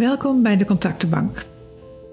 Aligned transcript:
Welkom 0.00 0.42
bij 0.42 0.56
de 0.56 0.64
Contactenbank. 0.64 1.44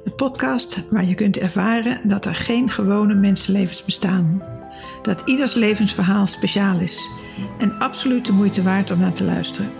De 0.03 0.11
podcast 0.11 0.83
waar 0.89 1.05
je 1.05 1.15
kunt 1.15 1.37
ervaren 1.37 2.09
dat 2.09 2.25
er 2.25 2.35
geen 2.35 2.69
gewone 2.69 3.15
mensenlevens 3.15 3.83
bestaan. 3.83 4.43
Dat 5.01 5.21
ieders 5.25 5.53
levensverhaal 5.53 6.27
speciaal 6.27 6.79
is 6.79 7.09
en 7.57 7.79
absoluut 7.79 8.25
de 8.25 8.31
moeite 8.31 8.63
waard 8.63 8.91
om 8.91 8.99
naar 8.99 9.13
te 9.13 9.23
luisteren. 9.23 9.71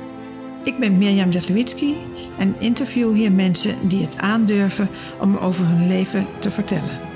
Ik 0.64 0.80
ben 0.80 0.98
Mirjam 0.98 1.32
Zetlewitzki 1.32 1.96
en 2.38 2.60
interview 2.60 3.14
hier 3.14 3.32
mensen 3.32 3.88
die 3.88 4.06
het 4.06 4.18
aandurven 4.18 4.90
om 5.22 5.38
over 5.38 5.66
hun 5.66 5.88
leven 5.88 6.26
te 6.40 6.52
vertellen. 6.52 7.07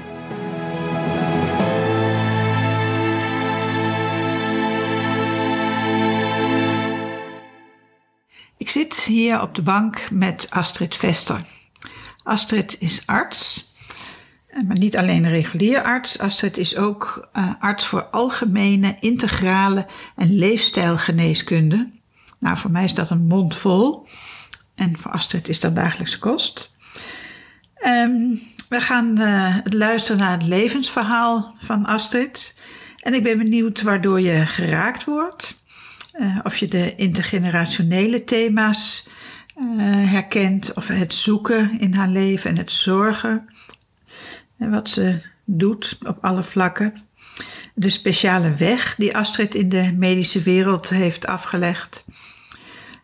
Ik 8.62 8.70
zit 8.70 8.96
hier 8.96 9.42
op 9.42 9.56
de 9.56 9.62
bank 9.62 10.12
met 10.12 10.48
Astrid 10.50 10.96
Vester. 10.96 11.42
Astrid 12.24 12.76
is 12.80 13.04
arts, 13.06 13.74
eh, 14.48 14.64
maar 14.64 14.78
niet 14.78 14.98
alleen 14.98 15.24
een 15.24 15.30
regulier 15.30 15.84
arts. 15.84 16.20
Astrid 16.20 16.58
is 16.58 16.78
ook 16.78 17.30
uh, 17.38 17.52
arts 17.60 17.86
voor 17.86 18.04
algemene, 18.04 18.98
integrale 19.00 19.86
en 20.16 20.38
leefstijlgeneeskunde. 20.38 21.92
Nou, 22.40 22.58
voor 22.58 22.72
mij 22.72 22.84
is 22.84 22.94
dat 22.94 23.10
een 23.10 23.28
mond 23.28 23.56
vol. 23.56 24.08
En 24.76 24.98
voor 24.98 25.12
Astrid 25.12 25.48
is 25.48 25.60
dat 25.60 25.76
dagelijkse 25.76 26.20
kost. 26.20 26.72
Um, 27.86 28.42
we 28.70 28.82
gaan 28.82 29.20
uh, 29.20 29.58
luisteren 29.64 30.18
naar 30.18 30.32
het 30.32 30.44
levensverhaal 30.44 31.56
van 31.60 31.86
Astrid. 31.86 32.56
En 33.00 33.14
ik 33.14 33.24
ben 33.24 33.38
benieuwd 33.38 33.82
waardoor 33.82 34.20
je 34.20 34.46
geraakt 34.46 35.04
wordt. 35.04 35.61
Uh, 36.22 36.38
of 36.44 36.58
je 36.58 36.68
de 36.68 36.96
intergenerationele 36.96 38.24
thema's 38.24 39.08
uh, 39.58 39.66
herkent, 40.12 40.74
of 40.74 40.88
het 40.88 41.14
zoeken 41.14 41.80
in 41.80 41.94
haar 41.94 42.08
leven 42.08 42.50
en 42.50 42.58
het 42.58 42.72
zorgen. 42.72 43.50
En 44.58 44.70
wat 44.70 44.90
ze 44.90 45.22
doet 45.46 45.98
op 46.04 46.18
alle 46.22 46.44
vlakken. 46.44 46.94
De 47.74 47.90
speciale 47.90 48.56
weg 48.56 48.96
die 48.96 49.18
Astrid 49.18 49.56
in 49.56 49.70
de 49.70 49.94
medische 49.96 50.42
wereld 50.42 50.90
heeft 50.90 51.28
afgelegd. 51.28 52.06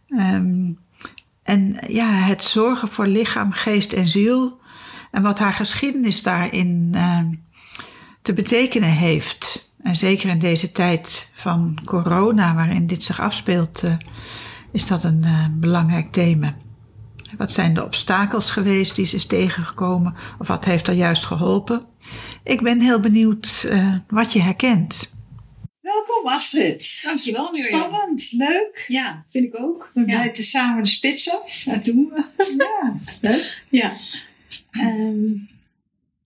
Um, 0.09 0.79
en 1.43 1.77
ja, 1.87 2.11
het 2.11 2.43
zorgen 2.43 2.87
voor 2.87 3.07
lichaam, 3.07 3.51
geest 3.51 3.93
en 3.93 4.09
ziel. 4.09 4.59
En 5.11 5.21
wat 5.21 5.39
haar 5.39 5.53
geschiedenis 5.53 6.21
daarin 6.21 6.95
te 8.21 8.33
betekenen 8.33 8.91
heeft. 8.91 9.66
En 9.81 9.97
zeker 9.97 10.29
in 10.29 10.39
deze 10.39 10.71
tijd 10.71 11.29
van 11.33 11.77
corona, 11.85 12.55
waarin 12.55 12.87
dit 12.87 13.03
zich 13.03 13.21
afspeelt, 13.21 13.83
uh, 13.83 13.95
is 14.71 14.85
dat 14.85 15.03
een 15.03 15.23
uh, 15.23 15.45
belangrijk 15.51 16.11
thema. 16.11 16.55
Wat 17.37 17.51
zijn 17.51 17.73
de 17.73 17.83
obstakels 17.83 18.51
geweest 18.51 18.95
die 18.95 19.05
ze 19.05 19.15
is 19.15 19.25
tegengekomen? 19.25 20.15
Of 20.39 20.47
wat 20.47 20.65
heeft 20.65 20.87
er 20.87 20.93
juist 20.93 21.25
geholpen? 21.25 21.85
Ik 22.43 22.61
ben 22.61 22.81
heel 22.81 22.99
benieuwd 22.99 23.65
uh, 23.65 23.95
wat 24.07 24.33
je 24.33 24.41
herkent. 24.41 25.11
Welkom 25.81 26.27
Astrid. 26.27 26.99
Dankjewel 27.03 27.49
Mirjam. 27.51 27.81
Spannend, 27.81 28.31
leuk. 28.31 28.85
Ja, 28.87 29.25
vind 29.29 29.45
ik 29.45 29.59
ook. 29.59 29.91
We 29.93 30.03
ja. 30.05 30.29
samen 30.33 30.83
de 30.83 30.89
spits 30.89 31.31
af. 31.31 31.63
Dat 31.65 31.85
doen 31.85 32.09
we. 32.13 32.25
Ja, 32.57 32.95
leuk. 33.21 33.63
Ja. 33.69 33.97
Um, 34.71 35.49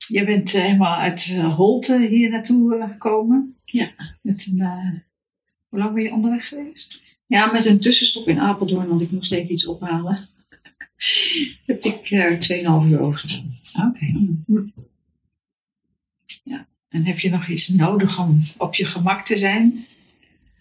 je 0.08 0.26
bent 0.26 0.54
uh, 0.54 0.62
helemaal 0.62 1.00
uit 1.00 1.28
uh, 1.28 1.56
Holte 1.56 2.08
hier 2.10 2.30
naartoe 2.30 2.76
uh, 2.76 2.90
gekomen. 2.90 3.56
Ja. 3.66 3.92
Met 4.22 4.48
een, 4.52 4.62
hoe 5.70 5.80
lang 5.80 5.94
ben 5.94 6.04
je 6.04 6.14
onderweg 6.14 6.48
geweest? 6.48 7.04
Ja, 7.26 7.52
met 7.52 7.66
een 7.66 7.80
tussenstop 7.80 8.28
in 8.28 8.40
Apeldoorn, 8.40 8.88
want 8.88 9.02
ik 9.02 9.12
moest 9.12 9.32
even 9.32 9.52
iets 9.52 9.66
ophalen. 9.66 10.28
Heb 11.66 11.84
ik 11.84 12.12
er 12.12 12.34
2,5 12.34 12.90
uur 12.90 13.00
over 13.00 13.20
gedaan. 13.20 13.54
Oké. 13.76 13.88
Okay. 13.88 14.44
Mm. 14.46 14.74
Ja. 16.44 16.68
En 16.90 17.06
heb 17.06 17.20
je 17.20 17.30
nog 17.30 17.48
iets 17.48 17.68
nodig 17.68 18.20
om 18.20 18.40
op 18.58 18.76
je 18.76 18.86
gemak 18.86 19.26
te 19.26 19.38
zijn? 19.38 19.86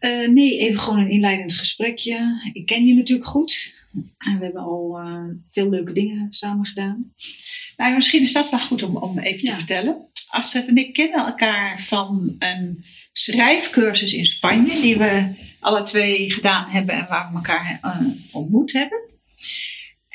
Uh, 0.00 0.28
nee, 0.28 0.58
even 0.58 0.80
gewoon 0.80 0.98
een 0.98 1.10
inleidend 1.10 1.52
gesprekje. 1.52 2.50
Ik 2.52 2.66
ken 2.66 2.86
je 2.86 2.94
natuurlijk 2.94 3.28
goed. 3.28 3.84
En 4.18 4.38
we 4.38 4.44
hebben 4.44 4.62
al 4.62 5.00
uh, 5.00 5.24
veel 5.48 5.68
leuke 5.68 5.92
dingen 5.92 6.32
samen 6.32 6.66
gedaan. 6.66 7.12
Nou, 7.80 7.94
misschien 7.94 8.22
is 8.22 8.32
dat 8.32 8.50
wel 8.50 8.60
goed 8.60 8.82
om, 8.82 8.96
om 8.96 9.18
even 9.18 9.46
ja. 9.46 9.50
te 9.50 9.56
vertellen. 9.56 10.08
Astrid 10.28 10.68
en 10.68 10.76
ik 10.76 10.92
kennen 10.92 11.26
elkaar 11.26 11.80
van 11.80 12.36
een 12.38 12.84
schrijfcursus 13.12 14.12
in 14.12 14.26
Spanje, 14.26 14.80
die 14.80 14.98
we 14.98 15.34
alle 15.60 15.82
twee 15.82 16.30
gedaan 16.30 16.70
hebben 16.70 16.94
en 16.94 17.06
waar 17.08 17.28
we 17.30 17.36
elkaar 17.36 17.80
uh, 17.82 18.06
ontmoet 18.32 18.72
hebben. 18.72 19.00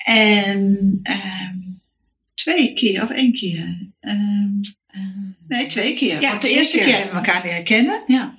En 0.05 0.59
um, 1.03 1.81
twee 2.33 2.73
keer 2.73 3.03
of 3.03 3.09
één 3.09 3.33
keer. 3.33 3.91
Um, 3.99 4.59
Nee, 5.47 5.65
twee 5.65 5.93
keer. 5.93 6.21
Ja, 6.21 6.29
Want 6.29 6.41
de 6.41 6.49
eerste 6.49 6.77
keer. 6.77 6.85
keer 6.85 6.95
hebben 6.95 7.21
we 7.21 7.27
elkaar 7.27 7.45
leren 7.45 7.63
kennen. 7.63 8.03
Ja. 8.07 8.33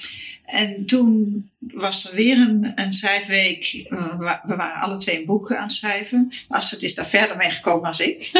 En 0.47 0.85
toen 0.85 1.51
was 1.61 2.09
er 2.09 2.15
weer 2.15 2.37
een, 2.37 2.73
een 2.75 2.95
schrijfweek. 2.95 3.87
Uh, 3.91 4.19
we 4.19 4.57
waren 4.57 4.81
alle 4.81 4.97
twee 4.97 5.19
een 5.19 5.25
boek 5.25 5.53
aan 5.53 5.63
het 5.63 5.73
schrijven. 5.73 6.33
Astrid 6.49 6.83
is 6.83 6.95
daar 6.95 7.07
verder 7.07 7.37
mee 7.37 7.51
gekomen 7.51 7.89
als 7.89 8.01
ik. 8.01 8.31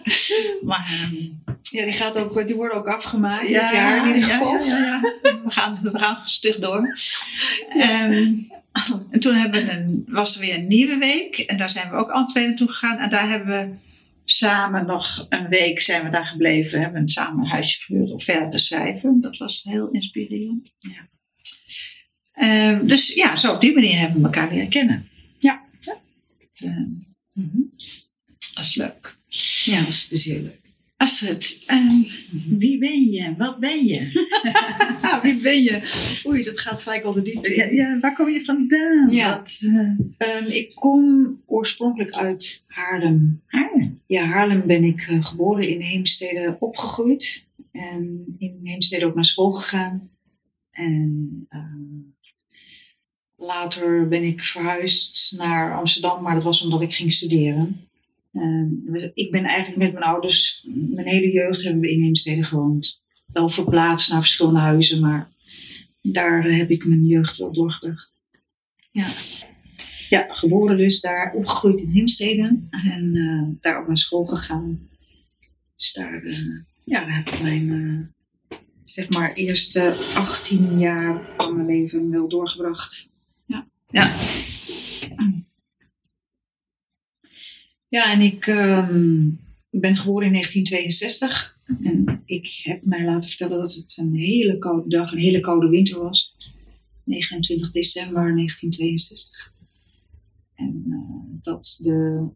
maar, 0.62 1.08
um, 1.12 1.42
ja, 1.62 1.84
die, 1.84 1.92
gaat 1.92 2.16
ook, 2.16 2.46
die 2.46 2.56
worden 2.56 2.76
ook 2.76 2.88
afgemaakt 2.88 3.48
ja, 3.48 3.60
dit 3.60 3.72
jaar 3.72 4.08
in 4.08 4.14
ieder 4.14 4.30
geval. 4.30 4.64
Ja, 4.64 4.64
ja. 4.64 5.00
We, 5.22 5.50
gaan, 5.50 5.78
we 5.82 5.98
gaan 5.98 6.16
stug 6.24 6.56
door. 6.58 6.96
Um, 7.74 8.48
en 9.10 9.20
toen 9.20 9.34
hebben 9.34 9.66
we 9.66 9.72
een, 9.72 10.04
was 10.08 10.34
er 10.34 10.40
weer 10.40 10.54
een 10.54 10.66
nieuwe 10.66 10.96
week. 10.96 11.38
En 11.38 11.58
daar 11.58 11.70
zijn 11.70 11.90
we 11.90 11.96
ook 11.96 12.10
alle 12.10 12.26
twee 12.26 12.46
naartoe 12.46 12.68
gegaan. 12.68 12.98
En 12.98 13.10
daar 13.10 13.28
hebben 13.28 13.46
we 13.46 13.74
samen 14.24 14.86
nog 14.86 15.26
een 15.28 15.48
week 15.48 15.80
zijn 15.80 16.04
we 16.04 16.10
daar 16.10 16.26
gebleven. 16.26 16.80
Hebben 16.80 17.08
samen 17.08 17.44
een 17.44 17.50
huisje 17.50 17.82
gehuurd 17.82 18.10
om 18.10 18.20
verder 18.20 18.50
te 18.50 18.58
schrijven. 18.58 19.20
Dat 19.20 19.36
was 19.36 19.62
heel 19.68 19.88
inspirerend. 19.90 20.72
Ja. 20.78 21.08
Um, 22.42 22.86
dus 22.86 23.14
ja, 23.14 23.36
zo 23.36 23.52
op 23.54 23.60
die 23.60 23.74
manier 23.74 23.98
hebben 23.98 24.20
we 24.20 24.24
elkaar 24.26 24.52
leren 24.52 24.68
kennen. 24.68 25.08
Ja. 25.38 25.62
ja. 25.80 25.98
Dat, 26.38 26.60
uh, 26.64 26.86
mm-hmm. 27.32 27.70
dat 28.54 28.64
is 28.64 28.74
leuk. 28.74 29.16
Ja, 29.64 29.78
dat 29.78 29.88
is, 29.88 30.08
dat 30.08 30.18
is 30.18 30.24
heel 30.24 30.42
leuk. 30.42 30.66
Astrid, 30.96 31.64
um, 31.70 32.06
wie 32.58 32.78
ben 32.78 33.04
je? 33.04 33.34
Wat 33.38 33.58
ben 33.58 33.86
je? 33.86 34.28
ah, 35.00 35.22
wie 35.22 35.42
ben 35.42 35.62
je? 35.62 35.82
Oei, 36.26 36.42
dat 36.42 36.60
gaat 36.60 36.82
gelijk 36.82 37.04
al 37.04 37.12
de 37.12 37.22
diepte. 37.22 37.54
Ja, 37.54 37.64
ja, 37.64 37.98
waar 38.00 38.14
kom 38.14 38.28
je 38.28 38.44
vandaan? 38.44 39.10
Ja. 39.10 39.36
Wat, 39.36 39.62
uh... 39.64 40.36
um, 40.36 40.46
ik 40.46 40.74
kom 40.74 41.42
oorspronkelijk 41.46 42.12
uit 42.12 42.64
Haarlem. 42.66 43.42
Haarlem? 43.46 44.00
Ja, 44.06 44.24
Haarlem 44.24 44.66
ben 44.66 44.84
ik 44.84 45.06
uh, 45.10 45.26
geboren 45.26 45.68
in 45.68 45.80
Heemstede 45.80 46.56
opgegroeid. 46.60 47.46
En 47.72 48.24
in 48.38 48.60
Heemstede 48.62 49.06
ook 49.06 49.14
naar 49.14 49.24
school 49.24 49.52
gegaan. 49.52 50.10
En 50.70 51.46
later 53.36 54.08
ben 54.08 54.22
ik 54.22 54.44
verhuisd 54.44 55.38
naar 55.38 55.76
Amsterdam, 55.76 56.22
maar 56.22 56.34
dat 56.34 56.42
was 56.42 56.62
omdat 56.62 56.82
ik 56.82 56.94
ging 56.94 57.12
studeren. 57.12 57.88
Uh, 58.32 59.10
ik 59.14 59.30
ben 59.30 59.44
eigenlijk 59.44 59.78
met 59.78 59.92
mijn 59.92 60.04
ouders, 60.04 60.66
mijn 60.74 61.06
hele 61.06 61.30
jeugd 61.30 61.62
hebben 61.62 61.80
we 61.80 61.90
in 61.90 62.02
Heemstede 62.02 62.44
gewoond. 62.44 63.00
Wel 63.26 63.48
verplaatst 63.48 64.10
naar 64.10 64.20
verschillende 64.20 64.60
huizen, 64.60 65.00
maar 65.00 65.30
daar 66.02 66.42
heb 66.42 66.70
ik 66.70 66.86
mijn 66.86 67.06
jeugd 67.06 67.36
wel 67.36 67.52
doorgebracht. 67.52 68.10
Ja. 68.90 69.06
ja, 70.08 70.26
geboren 70.28 70.76
dus 70.76 71.00
daar, 71.00 71.32
opgegroeid 71.34 71.80
in 71.80 71.90
Heemstede 71.90 72.60
en 72.70 73.14
uh, 73.14 73.42
daar 73.60 73.80
ook 73.80 73.86
naar 73.86 73.98
school 73.98 74.24
gegaan. 74.24 74.88
Dus 75.76 75.92
daar, 75.92 76.22
uh, 76.22 76.60
ja, 76.84 77.08
heb 77.08 77.34
ik 77.34 77.42
mijn, 77.42 77.68
uh, 77.68 78.06
zeg 78.84 79.08
maar, 79.08 79.32
eerste 79.32 79.96
18 80.14 80.78
jaar 80.78 81.20
van 81.36 81.56
mijn 81.56 81.66
leven 81.66 82.10
wel 82.10 82.28
doorgebracht. 82.28 83.08
Ja. 83.88 84.16
Ja. 87.88 88.12
En 88.12 88.20
ik 88.20 88.46
um, 88.46 89.40
ben 89.70 89.96
geboren 89.96 90.26
in 90.26 90.32
1962. 90.32 91.58
En 91.82 92.22
ik 92.24 92.60
heb 92.62 92.84
mij 92.84 93.04
laten 93.04 93.28
vertellen 93.28 93.58
dat 93.58 93.74
het 93.74 93.96
een 94.00 94.14
hele 94.14 94.58
koude 94.58 94.88
dag, 94.88 95.12
een 95.12 95.18
hele 95.18 95.40
koude 95.40 95.68
winter 95.68 96.02
was. 96.02 96.36
29 97.04 97.70
december 97.70 98.34
1962. 98.34 99.52
En 100.54 100.84
uh, 100.88 101.40
dat 101.42 101.78
de 101.82 102.28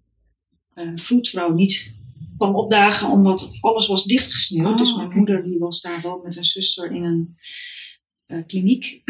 uh, 0.74 1.54
niet 1.54 1.98
kwam 2.36 2.54
opdagen 2.54 3.08
omdat 3.08 3.58
alles 3.60 3.86
was 3.86 4.04
dichtgesneeuwd. 4.04 4.72
Oh, 4.72 4.78
dus 4.78 4.94
mijn 4.94 5.06
okay. 5.06 5.18
moeder 5.18 5.42
die 5.42 5.58
was 5.58 5.80
daar 5.80 6.02
wel 6.02 6.20
met 6.24 6.36
een 6.36 6.44
zuster 6.44 6.92
in 6.92 7.04
een 7.04 7.36
uh, 8.26 8.46
kliniek. 8.46 9.02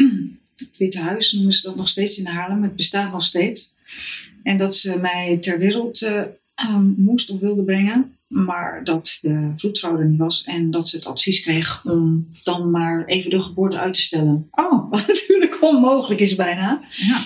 Het 0.69 0.77
Witte 0.77 0.99
Huis 0.99 1.33
noemen 1.33 1.53
ze 1.53 1.61
dat 1.61 1.75
nog 1.75 1.87
steeds 1.87 2.17
in 2.17 2.25
Haarlem. 2.25 2.63
Het 2.63 2.75
bestaat 2.75 3.11
nog 3.11 3.23
steeds. 3.23 3.79
En 4.43 4.57
dat 4.57 4.75
ze 4.75 4.99
mij 4.99 5.37
ter 5.37 5.59
wereld 5.59 6.01
uh, 6.01 6.23
um, 6.69 6.95
moest 6.97 7.29
of 7.29 7.39
wilde 7.39 7.63
brengen. 7.63 8.15
Maar 8.27 8.83
dat 8.83 9.17
de 9.21 9.51
vroedvrouw 9.55 9.97
er 9.97 10.05
niet 10.05 10.19
was. 10.19 10.43
En 10.43 10.71
dat 10.71 10.89
ze 10.89 10.95
het 10.95 11.05
advies 11.05 11.41
kreeg 11.41 11.85
om 11.85 12.29
dan 12.43 12.71
maar 12.71 13.05
even 13.05 13.29
de 13.29 13.41
geboorte 13.41 13.79
uit 13.79 13.93
te 13.93 14.01
stellen. 14.01 14.47
Oh. 14.51 14.89
Wat 14.91 15.07
natuurlijk 15.07 15.57
onmogelijk 15.61 16.21
is 16.21 16.35
bijna. 16.35 16.81
Ja. 16.89 17.19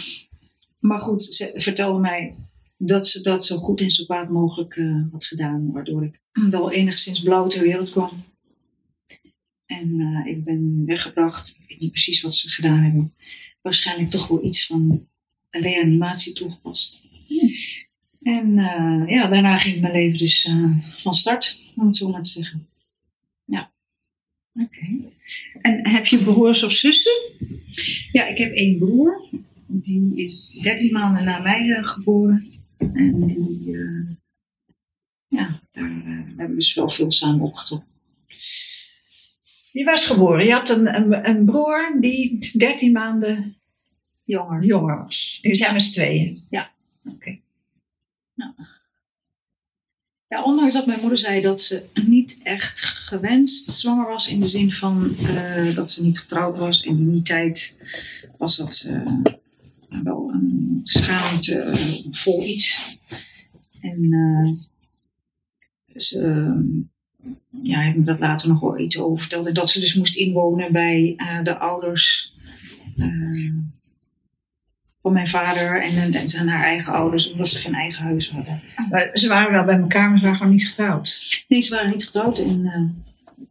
Maar 0.79 0.99
goed, 0.99 1.23
ze 1.23 1.53
vertelde 1.55 1.99
mij 1.99 2.35
dat 2.77 3.07
ze 3.07 3.21
dat 3.21 3.45
zo 3.45 3.57
goed 3.57 3.81
en 3.81 3.91
zo 3.91 4.03
kwaad 4.03 4.29
mogelijk 4.29 4.75
eh, 4.75 5.01
had 5.11 5.25
gedaan. 5.25 5.71
Waardoor 5.71 6.03
ik 6.03 6.21
wel 6.49 6.71
enigszins 6.71 7.21
blauw 7.21 7.47
ter 7.47 7.61
wereld 7.61 7.89
kwam. 7.89 8.23
En 9.65 9.99
eh, 9.99 10.31
ik 10.31 10.43
ben 10.43 10.85
weggebracht. 10.85 11.59
Ik 11.61 11.69
weet 11.69 11.79
niet 11.79 11.91
precies 11.91 12.21
wat 12.21 12.33
ze 12.33 12.49
gedaan 12.49 12.83
hebben. 12.83 13.13
Waarschijnlijk 13.61 14.09
toch 14.09 14.27
wel 14.27 14.45
iets 14.45 14.65
van 14.65 15.07
reanimatie 15.49 16.33
toegepast. 16.33 17.03
En 18.21 18.57
eh, 18.57 19.03
ja, 19.07 19.27
daarna 19.27 19.57
ging 19.57 19.81
mijn 19.81 19.93
leven 19.93 20.17
dus 20.17 20.45
eh, 20.45 20.71
van 20.97 21.13
start, 21.13 21.73
om 21.75 21.87
het 21.87 21.97
zo 21.97 22.09
maar 22.09 22.23
te 22.23 22.29
zeggen. 22.29 22.67
Oké. 24.61 24.85
En 25.61 25.87
heb 25.87 26.05
je 26.05 26.23
broers 26.23 26.63
of 26.63 26.71
zussen? 26.71 27.21
Ja, 28.11 28.25
ik 28.25 28.37
heb 28.37 28.53
één 28.53 28.77
broer. 28.77 29.29
Die 29.67 30.11
is 30.15 30.59
13 30.61 30.91
maanden 30.91 31.23
na 31.23 31.41
mij 31.41 31.83
geboren. 31.83 32.51
En 32.77 33.27
die, 33.27 33.71
ja, 35.27 35.61
daar 35.71 35.89
hebben 36.25 36.49
we 36.49 36.55
dus 36.55 36.73
wel 36.73 36.89
veel 36.89 37.11
samen 37.11 37.45
opgetrokken. 37.45 37.87
Die 39.75 39.85
was 39.85 40.05
geboren. 40.05 40.45
Je 40.45 40.51
had 40.51 40.69
een, 40.69 40.95
een, 40.95 41.29
een 41.29 41.45
broer 41.45 41.97
die 41.99 42.51
13 42.57 42.91
maanden 42.91 43.55
Jonger. 44.23 44.63
jonger 44.63 45.03
was. 45.03 45.39
Jullie 45.41 45.57
zijn 45.57 45.73
met 45.73 45.83
z'n 45.83 45.91
tweeën. 45.91 46.45
Ja. 46.49 46.71
Oké. 47.05 47.39
Ja, 50.27 50.43
ondanks 50.43 50.73
dat 50.73 50.85
mijn 50.85 50.99
moeder 50.99 51.17
zei 51.17 51.41
dat 51.41 51.61
ze 51.61 51.85
niet 52.05 52.39
echt 52.43 52.85
gewenst 52.85 53.71
zwanger 53.71 54.07
was. 54.07 54.29
In 54.29 54.39
de 54.39 54.47
zin 54.47 54.73
van 54.73 55.15
eh, 55.17 55.75
dat 55.75 55.91
ze 55.91 56.03
niet 56.03 56.19
getrouwd 56.19 56.57
was. 56.57 56.85
En 56.85 56.97
in 56.97 57.11
die 57.11 57.21
tijd 57.21 57.77
was 58.37 58.57
dat 58.57 58.87
eh, 58.89 59.11
wel 60.03 60.29
een 60.33 60.81
schaamte 60.83 61.71
vol 62.11 62.43
iets. 62.43 62.99
En 63.81 64.13
eh, 64.13 64.51
ze 65.95 66.53
ja, 67.61 67.79
heeft 67.79 67.97
me 67.97 68.03
dat 68.03 68.19
later 68.19 68.47
nog 68.47 68.59
wel 68.59 68.79
iets 68.79 68.99
over 68.99 69.19
verteld. 69.19 69.55
Dat 69.55 69.69
ze 69.69 69.79
dus 69.79 69.95
moest 69.95 70.15
inwonen 70.15 70.71
bij 70.71 71.13
eh, 71.17 71.43
de 71.43 71.57
ouders 71.57 72.33
eh, 72.97 73.07
van 75.01 75.13
mijn 75.13 75.27
vader. 75.27 75.81
En, 75.81 75.97
en, 75.97 76.13
en 76.13 76.29
zijn 76.29 76.47
haar 76.47 76.63
eigen 76.63 76.93
ouders, 76.93 77.31
omdat 77.31 77.47
ze 77.47 77.59
geen 77.59 77.73
eigen 77.73 78.03
huis 78.03 78.31
hadden. 78.31 78.61
Maar 78.89 79.09
ze 79.13 79.27
waren 79.27 79.51
wel 79.51 79.65
bij 79.65 79.79
elkaar, 79.79 80.09
maar 80.09 80.17
ze 80.17 80.23
waren 80.23 80.37
gewoon 80.37 80.53
niet 80.53 80.67
getrouwd. 80.67 81.43
Nee, 81.47 81.61
ze 81.61 81.75
waren 81.75 81.91
niet 81.91 82.05
getrouwd. 82.05 82.39
En, 82.39 82.65
eh, 82.65 82.81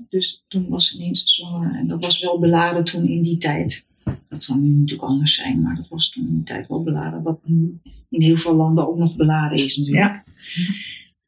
dus 0.08 0.44
toen 0.48 0.68
was 0.68 0.88
ze 0.88 0.96
ineens 0.96 1.22
zwanger. 1.24 1.74
En 1.74 1.86
dat 1.86 2.00
was 2.00 2.20
wel 2.20 2.38
beladen 2.38 2.84
toen 2.84 3.08
in 3.08 3.22
die 3.22 3.38
tijd. 3.38 3.86
Dat 4.28 4.42
zal 4.42 4.56
nu 4.56 4.68
natuurlijk 4.68 5.08
anders 5.08 5.34
zijn, 5.34 5.62
maar 5.62 5.76
dat 5.76 5.88
was 5.88 6.10
toen 6.10 6.26
in 6.26 6.34
die 6.34 6.44
tijd 6.44 6.68
wel 6.68 6.82
beladen. 6.82 7.22
Wat 7.22 7.38
nu 7.44 7.80
in 8.10 8.22
heel 8.22 8.36
veel 8.36 8.54
landen 8.54 8.88
ook 8.88 8.98
nog 8.98 9.16
beladen 9.16 9.58
is 9.58 9.76
natuurlijk. 9.76 10.06
Ja. 10.06 10.24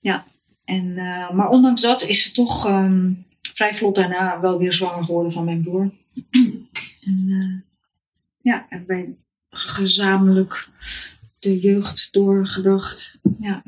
Ja. 0.01 0.27
En, 0.67 0.99
eh, 0.99 1.31
maar 1.31 1.49
ondanks 1.49 1.83
dat 1.83 2.03
is 2.03 2.23
ze 2.23 2.33
toch 2.33 2.67
ehm, 2.67 3.13
vrij 3.41 3.75
vlot 3.75 3.95
daarna 3.95 4.41
wel 4.41 4.59
weer 4.59 4.73
zwanger 4.73 5.05
geworden 5.05 5.33
van 5.33 5.45
mijn 5.45 5.63
broer. 5.63 5.93
en, 7.11 7.27
eh, 7.29 7.75
ja, 8.41 8.67
en 8.69 8.85
wij 8.87 9.17
gezamenlijk 9.51 10.69
de 11.39 11.61
jeugd 11.61 12.13
doorgebracht. 12.13 13.21
Ja, 13.41 13.63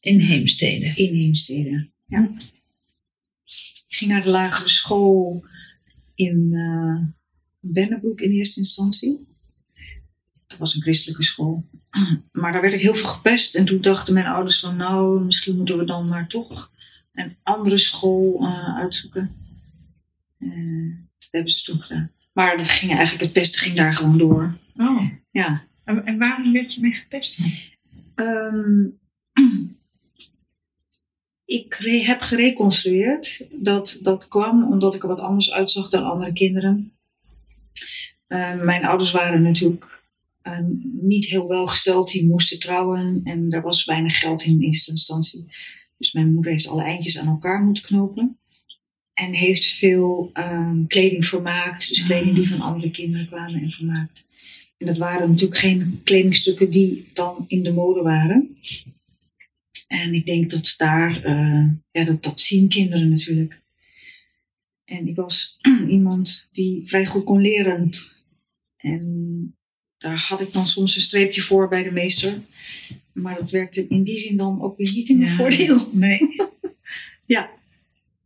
In 0.00 0.18
Heemstede. 0.18 0.86
in 0.86 1.14
Heemstede. 1.14 1.90
Ja. 2.06 2.30
Ik 3.88 3.98
ging 3.98 4.10
naar 4.10 4.22
de 4.22 4.30
lagere 4.30 4.68
school 4.68 5.44
in 6.14 6.52
eh 6.52 7.20
Bennebroek 7.64 8.20
in 8.20 8.30
eerste 8.30 8.60
instantie. 8.60 9.26
Dat 10.46 10.58
was 10.58 10.74
een 10.74 10.82
christelijke 10.82 11.22
school. 11.22 11.64
Maar 12.32 12.52
daar 12.52 12.60
werd 12.60 12.74
ik 12.74 12.80
heel 12.80 12.94
veel 12.94 13.08
gepest. 13.08 13.54
En 13.54 13.64
toen 13.64 13.80
dachten 13.80 14.14
mijn 14.14 14.26
ouders 14.26 14.60
van 14.60 14.76
nou, 14.76 15.24
misschien 15.24 15.56
moeten 15.56 15.78
we 15.78 15.84
dan 15.84 16.08
maar 16.08 16.28
toch 16.28 16.70
een 17.12 17.36
andere 17.42 17.78
school 17.78 18.46
eh, 18.46 18.76
uitzoeken. 18.76 19.36
Eh, 20.38 20.48
dat 21.18 21.28
hebben 21.30 21.50
ze 21.50 21.64
toen 21.64 21.82
gedaan. 21.82 22.10
Maar 22.32 22.56
dat 22.56 22.70
ging 22.70 22.92
eigenlijk, 22.92 23.22
het 23.22 23.32
pesten 23.32 23.62
ging 23.62 23.76
daar 23.76 23.94
gewoon 23.94 24.18
door. 24.18 24.56
Oh. 24.76 25.02
Ja. 25.30 25.64
En, 25.84 26.04
en 26.04 26.18
waarom 26.18 26.52
werd 26.52 26.74
je 26.74 26.80
mee 26.80 26.92
gepest? 26.92 27.38
Ehm, 28.14 28.84
ik 31.44 31.74
heb 32.04 32.20
gereconstrueerd. 32.20 33.48
Dat, 33.52 33.98
dat 34.02 34.28
kwam 34.28 34.64
omdat 34.64 34.94
ik 34.94 35.02
er 35.02 35.08
wat 35.08 35.20
anders 35.20 35.52
uitzag 35.52 35.88
dan 35.88 36.04
andere 36.04 36.32
kinderen. 36.32 36.92
Ehm, 38.26 38.64
mijn 38.64 38.84
ouders 38.84 39.10
waren 39.10 39.42
natuurlijk 39.42 39.91
ehm, 40.42 40.64
niet 41.00 41.26
heel 41.26 41.48
welgesteld. 41.48 42.10
Die 42.10 42.28
moesten 42.28 42.58
trouwen 42.58 43.20
en 43.24 43.50
er 43.50 43.62
was 43.62 43.84
weinig 43.84 44.18
geld 44.18 44.44
in 44.44 44.60
eerste 44.60 44.90
instantie. 44.90 45.46
Dus 45.98 46.12
mijn 46.12 46.32
moeder 46.32 46.52
heeft 46.52 46.66
alle 46.66 46.82
eindjes 46.82 47.18
aan 47.18 47.28
elkaar 47.28 47.64
moeten 47.64 47.84
knopen. 47.84 48.38
En 49.12 49.32
heeft 49.32 49.66
veel 49.66 50.30
ehm, 50.32 50.86
kleding 50.86 51.26
vermaakt. 51.26 51.88
Dus 51.88 52.04
kleding 52.04 52.34
die 52.34 52.48
van 52.48 52.60
andere 52.60 52.90
kinderen 52.90 53.26
kwamen 53.26 53.62
en 53.62 53.70
vermaakt. 53.70 54.26
En 54.78 54.86
dat 54.86 54.98
waren 54.98 55.28
natuurlijk 55.28 55.60
geen 55.60 56.00
kledingstukken 56.04 56.70
die 56.70 57.10
dan 57.12 57.44
in 57.48 57.62
de 57.62 57.72
mode 57.72 58.02
waren. 58.02 58.56
En 59.86 60.14
ik 60.14 60.26
denk 60.26 60.50
dat 60.50 60.74
daar, 60.76 61.24
eh, 61.24 61.68
ja, 61.90 62.04
dat, 62.04 62.22
dat 62.22 62.40
zien 62.40 62.68
kinderen 62.68 63.08
natuurlijk. 63.08 63.62
En 64.84 65.08
ik 65.08 65.16
was 65.16 65.58
iemand 65.88 66.48
die 66.52 66.88
vrij 66.88 67.06
goed 67.06 67.24
kon 67.24 67.40
leren. 67.40 67.90
En 68.76 69.56
daar 70.02 70.24
had 70.28 70.40
ik 70.40 70.52
dan 70.52 70.66
soms 70.66 70.96
een 70.96 71.02
streepje 71.02 71.40
voor 71.40 71.68
bij 71.68 71.82
de 71.82 71.90
meester. 71.90 72.40
Maar 73.12 73.34
dat 73.40 73.50
werkte 73.50 73.86
in 73.88 74.02
die 74.02 74.18
zin 74.18 74.36
dan 74.36 74.62
ook 74.62 74.76
weer 74.76 74.92
niet 74.94 75.08
in 75.08 75.18
mijn 75.18 75.30
Ja. 75.30 75.36
voordeel. 75.36 75.90
Nee. 75.92 76.20
Ja. 77.26 77.50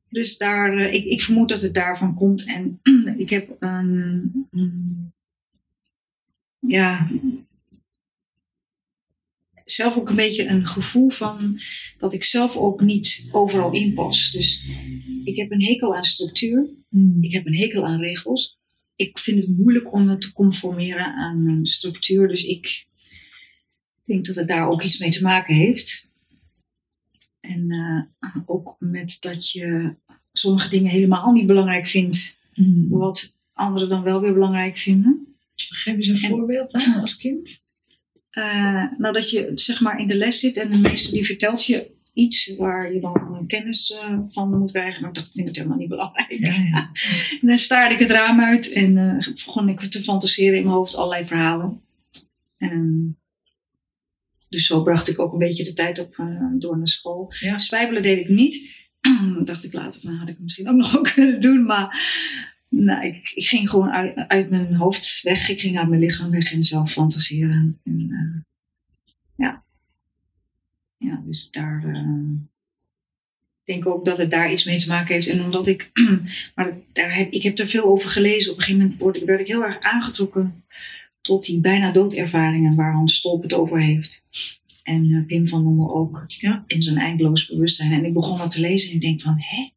Dus 0.09 0.39
daar, 0.39 0.77
eh, 0.79 0.95
ik, 0.95 1.05
ik 1.05 1.23
vermoed 1.23 1.49
dat 1.49 1.63
het 1.63 1.75
daarvan 1.75 2.15
komt. 2.15 2.45
En 2.47 2.81
ik 3.19 3.31
heb 3.31 3.57
een. 3.59 4.33
mm, 4.51 5.13
ja. 6.59 7.09
Zelf 9.65 9.97
ook 9.97 10.09
een 10.09 10.17
beetje 10.17 10.47
een 10.47 10.67
gevoel 10.67 11.11
van 11.11 11.61
dat 11.99 12.15
ik 12.15 12.25
zelf 12.25 12.57
ook 12.57 12.81
niet 12.81 13.29
overal 13.33 13.73
inpas. 13.73 14.31
Dus 14.31 14.67
ik 15.25 15.37
heb 15.37 15.51
een 15.51 15.63
hekel 15.65 15.97
aan 15.97 16.05
structuur. 16.05 16.69
Hmm. 16.89 17.19
Ik 17.23 17.33
heb 17.33 17.47
een 17.47 17.57
hekel 17.57 17.87
aan 17.87 18.01
regels. 18.01 18.59
Ik 18.97 19.19
vind 19.19 19.41
het 19.43 19.59
moeilijk 19.59 19.93
om 19.93 20.07
me 20.07 20.19
te 20.19 20.33
conformeren 20.33 21.15
aan 21.15 21.47
een 21.47 21.67
structuur. 21.67 22.29
Dus 22.29 22.45
ik 22.45 22.87
denk 24.05 24.27
dat 24.27 24.35
het 24.35 24.49
daar 24.49 24.69
ook 24.69 24.83
iets 24.83 24.99
mee 24.99 25.11
te 25.11 25.23
maken 25.23 25.55
heeft. 25.55 26.11
En 27.41 27.71
eh, 27.71 28.37
ook 28.47 28.77
met 28.79 29.17
dat 29.21 29.51
je 29.51 29.95
sommige 30.33 30.69
dingen 30.69 30.91
helemaal 30.91 31.33
niet 31.33 31.47
belangrijk 31.47 31.89
vindt. 31.89 32.41
Hmm. 32.53 32.89
Wat 32.89 33.39
anderen 33.53 33.89
dan 33.89 34.03
wel 34.03 34.21
weer 34.21 34.33
belangrijk 34.33 34.79
vinden. 34.79 35.37
Geef 35.55 35.97
eens 35.97 36.09
een 36.09 36.15
En- 36.15 36.29
voorbeeld 36.29 36.73
aan 36.73 37.01
als 37.01 37.17
kind. 37.17 37.65
Eh, 38.31 38.85
nou, 38.99 39.13
dat 39.13 39.31
je 39.31 39.51
zeg 39.55 39.81
maar 39.81 40.01
in 40.01 40.09
de 40.09 40.15
les 40.15 40.41
zit 40.41 40.57
en 40.57 40.71
de 40.73 40.79
meester 40.79 41.13
die 41.13 41.27
vertelt 41.27 41.67
je 41.67 41.91
iets 42.17 42.57
waar 42.57 42.95
je 42.95 43.01
dan 43.01 43.45
kennis 43.47 43.93
eh, 43.93 44.19
van 44.29 44.59
moet 44.59 44.71
krijgen. 44.71 45.01
Maar 45.01 45.09
ik 45.09 45.15
dacht, 45.15 45.27
ik 45.27 45.33
vind 45.35 45.49
het 45.49 45.57
helemaal 45.57 45.79
niet 45.79 45.89
belangrijk. 45.89 46.31
Ja, 46.31 46.53
ja. 46.53 46.91
En 47.41 47.49
dan 47.49 47.59
staarde 47.59 47.95
ik 47.95 48.01
het 48.01 48.11
raam 48.11 48.41
uit 48.41 48.73
en 48.73 48.97
eh, 48.97 49.35
begon 49.35 49.69
ik 49.69 49.81
te 49.81 50.03
fantaseren 50.03 50.59
in 50.59 50.65
mijn 50.65 50.77
hoofd 50.77 50.95
allerlei 50.95 51.27
verhalen. 51.27 51.81
En 52.57 53.17
dus 54.49 54.67
zo 54.67 54.83
bracht 54.83 55.09
ik 55.09 55.19
ook 55.19 55.33
een 55.33 55.39
beetje 55.39 55.65
de 55.65 55.73
tijd 55.73 55.99
op 55.99 56.19
eh, 56.19 56.27
door 56.59 56.79
naar 56.79 56.89
school. 56.89 57.33
Ja. 57.39 57.59
Spijbelen 57.59 58.03
deed 58.03 58.19
ik 58.19 58.29
niet. 58.29 58.75
dacht 59.45 59.65
ik 59.65 59.73
later 59.73 60.01
van, 60.01 60.15
had 60.15 60.29
ik 60.29 60.39
misschien 60.39 60.69
ook 60.69 60.77
nog 60.77 60.93
wel 60.93 61.03
kunnen 61.15 61.41
doen. 61.41 61.65
Maar 61.65 62.01
nou, 62.69 63.07
ik, 63.07 63.31
ik 63.35 63.47
ging 63.47 63.71
gewoon 63.71 63.91
uit, 63.91 64.17
uit 64.17 64.51
mijn 64.51 64.75
hoofd 64.75 65.21
weg. 65.23 65.49
Ik 65.49 65.61
ging 65.61 65.79
uit 65.79 65.89
mijn 65.89 66.01
lichaam 66.01 66.31
weg 66.31 66.53
en 66.53 66.65
zelf 66.65 66.93
fantaseren. 66.93 67.81
En, 67.85 68.45
ja. 69.37 69.66
Ja, 70.99 71.23
dus 71.27 71.51
daar... 71.51 71.85
eh, 71.85 72.05
ik 73.65 73.75
denk 73.75 73.87
ook 73.87 74.05
dat 74.05 74.19
het 74.19 74.31
daar 74.31 74.53
iets 74.53 74.65
mee 74.65 74.79
te 74.79 74.89
maken 74.89 75.15
heeft. 75.15 75.29
En 75.29 75.45
omdat 75.45 75.67
ik... 75.67 75.91
maar 76.55 76.73
daar 76.93 77.15
heb, 77.15 77.33
ik 77.33 77.43
heb 77.43 77.59
er 77.59 77.69
veel 77.69 77.85
over 77.85 78.11
gelezen. 78.11 78.53
Op 78.53 78.59
een 78.59 78.63
gegeven 78.63 78.83
moment 78.83 79.01
word, 79.01 79.25
werd 79.25 79.41
ik 79.41 79.47
heel 79.47 79.65
erg 79.65 79.81
aangetrokken... 79.81 80.65
tot 81.21 81.45
die 81.47 81.61
bijna 81.61 81.93
doodervaringen 81.93 82.75
waar 82.75 82.93
Hans 82.93 83.17
Stolp 83.17 83.43
het 83.43 83.55
over 83.55 83.81
heeft. 83.81 84.25
En 84.85 85.13
eh, 85.13 85.27
Pim 85.27 85.49
van 85.49 85.63
Lommel 85.63 85.95
ook. 85.95 86.25
Ja. 86.27 86.65
In 86.67 86.83
zijn 86.83 86.97
eindeloos 86.97 87.47
bewustzijn. 87.47 87.93
En 87.93 88.05
ik 88.05 88.13
begon 88.13 88.39
dat 88.39 88.51
te 88.51 88.61
lezen 88.61 88.91
en 88.91 88.95
ik 88.97 89.03
denk 89.03 89.21
van... 89.21 89.35
Hé, 89.39 89.71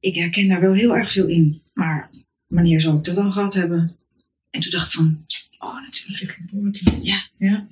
ik 0.00 0.14
herken 0.14 0.48
daar 0.48 0.60
wel 0.60 0.72
heel 0.72 0.96
erg 0.96 1.12
veel 1.12 1.26
in. 1.26 1.62
Maar 1.72 2.10
wanneer 2.46 2.80
zou 2.80 2.96
ik 2.96 3.04
dat 3.04 3.14
dan 3.14 3.32
gehad 3.32 3.54
hebben? 3.54 3.96
En 4.50 4.60
toen 4.60 4.70
dacht 4.70 4.86
ik 4.86 4.92
van... 4.92 5.24
Oh, 5.58 5.82
natuurlijk. 5.82 6.98
Ja. 7.02 7.22
Ja. 7.36 7.66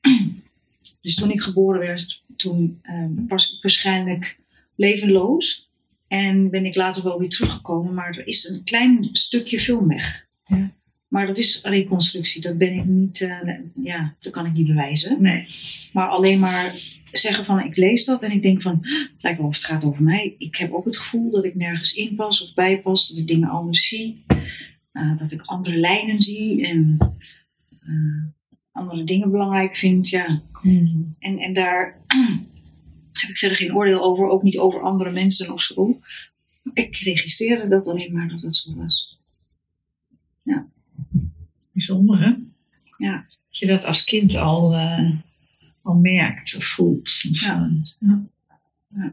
Dus 1.04 1.14
toen 1.14 1.30
ik 1.30 1.40
geboren 1.40 1.80
werd, 1.80 2.22
toen 2.36 2.78
eh, 2.82 3.04
was 3.28 3.54
ik 3.54 3.62
waarschijnlijk 3.62 4.38
levenloos. 4.74 5.70
En 6.08 6.50
ben 6.50 6.66
ik 6.66 6.74
later 6.74 7.02
wel 7.04 7.18
weer 7.18 7.28
teruggekomen. 7.28 7.94
Maar 7.94 8.16
er 8.18 8.26
is 8.26 8.48
een 8.48 8.64
klein 8.64 9.08
stukje 9.12 9.60
film 9.60 9.88
weg. 9.88 10.26
Ja. 10.46 10.72
Maar 11.08 11.26
dat 11.26 11.38
is 11.38 11.62
reconstructie. 11.64 12.42
Dat 12.42 12.58
ben 12.58 12.72
ik 12.72 12.84
niet, 12.84 13.20
eh, 13.20 13.38
ja, 13.74 14.14
dat 14.20 14.32
kan 14.32 14.46
ik 14.46 14.52
niet 14.52 14.66
bewijzen. 14.66 15.22
Nee. 15.22 15.46
Maar 15.92 16.08
alleen 16.08 16.38
maar 16.38 16.72
zeggen 17.12 17.44
van 17.44 17.64
ik 17.64 17.76
lees 17.76 18.04
dat 18.04 18.22
en 18.22 18.30
ik 18.30 18.42
denk 18.42 18.62
van 18.62 18.78
het 18.82 19.10
lijkt 19.20 19.38
wel 19.38 19.48
of 19.48 19.54
het 19.54 19.64
gaat 19.64 19.84
over 19.84 20.02
mij. 20.02 20.34
Ik 20.38 20.56
heb 20.56 20.72
ook 20.72 20.84
het 20.84 20.96
gevoel 20.96 21.30
dat 21.30 21.44
ik 21.44 21.54
nergens 21.54 21.94
in 21.94 22.14
pas 22.14 22.42
of 22.42 22.54
bij 22.54 22.80
pas, 22.80 23.08
dat 23.08 23.18
ik 23.18 23.26
dingen 23.26 23.48
anders 23.48 23.88
zie. 23.88 24.24
eh, 24.92 25.18
dat 25.18 25.32
ik 25.32 25.42
andere 25.42 25.76
lijnen 25.76 26.22
zie 26.22 26.66
en 26.66 26.98
eh, 27.80 28.33
andere 28.74 29.04
dingen 29.04 29.30
belangrijk 29.30 29.76
vind. 29.76 30.08
Ja. 30.08 30.42
Hmm. 30.52 31.14
En, 31.18 31.38
en 31.38 31.54
daar 31.54 32.00
heb 33.20 33.30
ik 33.30 33.38
verder 33.38 33.56
geen 33.56 33.74
oordeel 33.74 34.02
over, 34.02 34.28
ook 34.28 34.42
niet 34.42 34.58
over 34.58 34.82
andere 34.82 35.10
mensen 35.12 35.52
of 35.52 35.62
zo. 35.62 36.00
Ik 36.72 36.96
registreerde 36.96 37.68
dat 37.68 37.86
alleen 37.86 38.12
maar 38.12 38.28
dat 38.28 38.40
het 38.40 38.54
zo 38.54 38.74
was. 38.74 39.12
Bijzonder, 41.72 42.20
hè? 42.20 42.32
Ja. 42.96 43.26
Dat 43.28 43.58
je 43.58 43.66
dat 43.66 43.84
als 43.84 44.04
kind 44.04 44.36
al, 44.36 44.74
eh, 44.74 45.10
al 45.82 45.94
merkt 45.94 46.56
of 46.56 46.64
voelt. 46.64 47.24
Of, 47.30 47.40
Ja. 47.40 47.70
eh, 48.00 49.04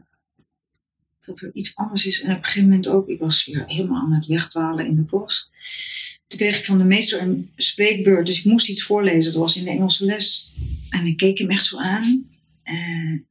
dat 1.20 1.40
er 1.40 1.50
iets 1.54 1.76
anders 1.76 2.06
is. 2.06 2.22
En 2.22 2.30
op 2.30 2.36
een 2.36 2.44
gegeven 2.44 2.68
moment 2.68 2.88
ook, 2.88 3.08
ik 3.08 3.18
was 3.18 3.46
weer 3.46 3.64
helemaal 3.66 4.02
aan 4.02 4.12
het 4.12 4.26
wegdwalen 4.26 4.86
in 4.86 4.96
de 4.96 5.04
klas. 5.04 5.50
Toen 6.32 6.40
kreeg 6.40 6.58
ik 6.58 6.64
van 6.64 6.78
de 6.78 6.84
meester 6.84 7.22
een 7.22 7.50
spreekbeurt, 7.56 8.26
dus 8.26 8.38
ik 8.38 8.44
moest 8.44 8.68
iets 8.68 8.82
voorlezen. 8.82 9.32
Dat 9.32 9.40
was 9.40 9.56
in 9.56 9.64
de 9.64 9.70
Engelse 9.70 10.04
les. 10.04 10.54
En 10.90 11.06
ik 11.06 11.16
keek 11.16 11.38
hem 11.38 11.50
echt 11.50 11.66
zo 11.66 11.78
aan. 11.78 12.26
En 12.62 13.26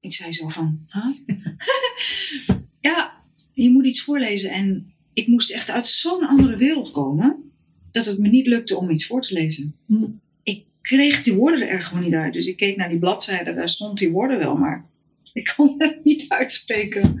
ik 0.00 0.14
zei 0.14 0.32
zo 0.32 0.48
van, 0.48 0.86
huh? 0.88 1.36
ja, 2.90 3.22
je 3.52 3.70
moet 3.70 3.86
iets 3.86 4.02
voorlezen. 4.02 4.50
En 4.50 4.92
ik 5.12 5.26
moest 5.26 5.50
echt 5.50 5.70
uit 5.70 5.88
zo'n 5.88 6.26
andere 6.26 6.56
wereld 6.56 6.90
komen, 6.90 7.52
dat 7.90 8.06
het 8.06 8.18
me 8.18 8.28
niet 8.28 8.46
lukte 8.46 8.76
om 8.76 8.90
iets 8.90 9.06
voor 9.06 9.22
te 9.22 9.34
lezen. 9.34 9.76
Hm. 9.86 10.06
Ik 10.42 10.64
kreeg 10.80 11.22
die 11.22 11.34
woorden 11.34 11.68
er 11.68 11.82
gewoon 11.82 12.02
niet 12.04 12.14
uit. 12.14 12.32
Dus 12.32 12.46
ik 12.46 12.56
keek 12.56 12.76
naar 12.76 12.88
die 12.88 12.98
bladzijde, 12.98 13.54
daar 13.54 13.68
stond 13.68 13.98
die 13.98 14.10
woorden 14.10 14.38
wel, 14.38 14.56
maar 14.56 14.86
ik 15.32 15.52
kon 15.56 15.74
het 15.82 16.04
niet 16.04 16.28
uitspreken. 16.28 17.18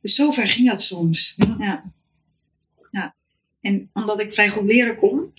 Dus 0.00 0.14
zover 0.14 0.46
ging 0.46 0.68
dat 0.68 0.82
soms. 0.82 1.34
Ja. 1.58 1.92
Ja. 2.90 3.14
Ja. 3.64 3.70
En 3.70 3.90
omdat 3.92 4.20
ik 4.20 4.34
vrij 4.34 4.48
goed 4.48 4.64
leren 4.64 4.96
kon, 4.96 5.32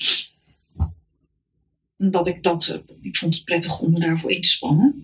omdat 1.97 2.27
ik 2.27 2.43
dat, 2.43 2.83
ik 3.01 3.17
vond 3.17 3.35
het 3.35 3.43
prettig 3.45 3.79
om 3.79 3.91
me 3.91 3.99
daarvoor 3.99 4.31
in 4.31 4.41
te 4.41 4.47
spannen, 4.47 4.99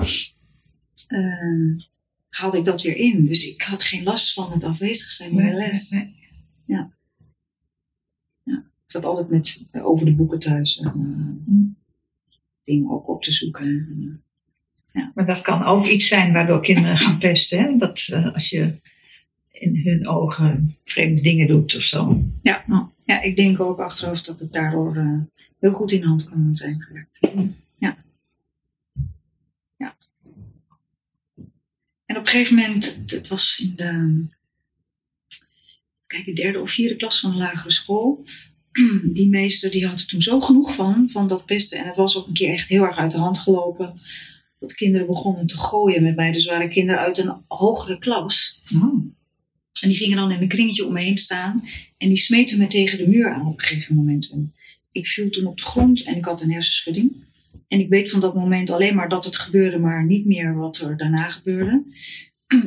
eh, 1.08 1.84
haalde 2.30 2.58
ik 2.58 2.66
dat 2.66 2.82
weer 2.82 2.98
in. 2.98 3.26
Dus 3.26 3.48
ik 3.48 3.62
had 3.62 3.84
geen 3.84 4.04
last 4.04 4.34
van 4.34 4.52
het 4.52 4.64
afwezig 4.64 5.10
zijn 5.10 5.30
in 5.30 5.36
de 5.38 5.44
nee, 5.44 5.54
les. 5.54 5.90
nee. 5.90 6.20
Ik 8.86 8.98
zat 8.98 9.06
altijd 9.06 9.30
met 9.30 9.68
over 9.72 10.06
de 10.06 10.14
boeken 10.16 10.40
thuis. 10.40 10.80
En, 10.80 10.88
eh, 10.88 10.94
Mm. 11.54 11.76
dingen 12.64 12.92
ook 12.92 13.08
op 13.10 13.24
te 13.24 13.32
zoeken. 13.32 13.62
En, 13.66 14.24
Maar 15.14 15.26
dat 15.26 15.42
kan 15.42 15.64
ook 15.64 15.88
iets 15.88 16.08
zijn 16.08 16.34
waardoor 16.34 16.62
kinderen 16.62 16.98
gaan 16.98 17.18
pesten. 17.20 17.60
Hè? 17.60 17.78
Dat 17.78 18.08
eh, 18.12 18.34
als 18.34 18.50
je 18.50 18.74
in 19.52 19.82
hun 19.84 20.08
ogen 20.08 20.78
vreemde 20.84 21.22
dingen 21.22 21.48
doet 21.48 21.76
of 21.76 21.82
zo. 21.82 22.24
ja, 22.42 22.64
ik 23.20 23.36
denk 23.36 23.60
ook 23.60 23.80
achteraf 23.80 24.22
dat 24.22 24.40
het 24.40 24.54
daardoor 24.54 24.96
eh, 24.96 25.20
heel 25.60 25.74
goed 25.74 25.92
in 25.92 26.04
hand 26.04 26.30
kan 26.30 26.50
zijn 26.56 26.82
gewerkt. 26.82 27.20
Ja. 27.78 28.04
Ja. 29.78 29.98
En 32.06 32.18
op 32.18 32.24
een 32.24 32.28
gegeven 32.28 32.56
moment, 32.56 33.04
het 33.06 33.28
was 33.28 33.60
in 33.64 33.76
de, 33.76 34.26
kijk, 36.06 36.26
de 36.26 36.34
derde 36.34 36.60
of 36.60 36.72
vierde 36.72 36.96
klas 36.96 37.20
van 37.20 37.32
de 37.32 37.38
lagere 37.38 37.72
school. 37.72 38.26
Die 39.14 39.30
meester 39.30 39.72
die 39.72 39.88
had 39.88 40.00
er 40.00 40.08
toen 40.08 40.22
zo 40.22 40.40
genoeg 40.40 40.76
van, 40.76 41.10
van 41.10 41.28
dat 41.28 41.46
pesten. 41.46 41.80
En 41.80 41.88
het 41.88 41.96
was 41.96 42.18
ook 42.18 42.28
een 42.28 42.34
keer 42.34 42.54
echt 42.54 42.70
heel 42.70 42.84
erg 42.84 42.98
uit 42.98 43.12
de 43.12 43.20
hand 43.20 43.40
gelopen. 43.40 43.94
Dat 44.60 44.74
kinderen 44.74 45.08
begonnen 45.08 45.48
te 45.48 45.58
gooien 45.58 46.04
met 46.04 46.16
mij. 46.16 46.32
Dus 46.32 46.46
waren 46.46 46.70
kinderen 46.70 47.02
uit 47.02 47.18
een 47.18 47.44
hogere 47.48 48.00
klas. 48.00 48.62
Oh. 48.76 49.06
En 49.82 49.90
die 49.90 49.98
gingen 49.98 50.18
dan 50.18 50.32
in 50.32 50.42
een 50.42 50.48
kringetje 50.48 50.86
om 50.86 50.94
me 50.94 51.02
heen 51.02 51.18
staan. 51.18 51.64
En 51.98 52.08
die 52.08 52.18
smeten 52.18 52.58
me 52.58 52.68
tegen 52.68 52.98
de 52.98 53.08
muur 53.08 53.34
aan 53.34 53.48
op 53.48 53.54
een 53.60 53.66
gegeven 53.66 53.96
moment. 53.96 54.30
En 54.32 54.54
ik 54.92 55.08
viel 55.08 55.30
toen 55.30 55.46
op 55.46 55.58
de 55.58 55.64
grond 55.64 56.04
en 56.04 56.16
ik 56.18 56.26
had 56.26 56.42
een 56.42 56.52
hersenschudding. 56.52 57.12
En 57.68 57.80
ik 57.80 57.90
weet 57.90 58.12
van 58.12 58.20
dat 58.20 58.34
moment 58.36 58.70
alleen 58.70 58.96
maar 58.96 59.10
dat 59.10 59.26
het 59.26 59.38
gebeurde, 59.38 59.78
maar 59.80 60.06
niet 60.06 60.26
meer 60.26 60.56
wat 60.56 60.78
er 60.78 60.98
daarna 60.98 61.32
gebeurde. 61.32 61.84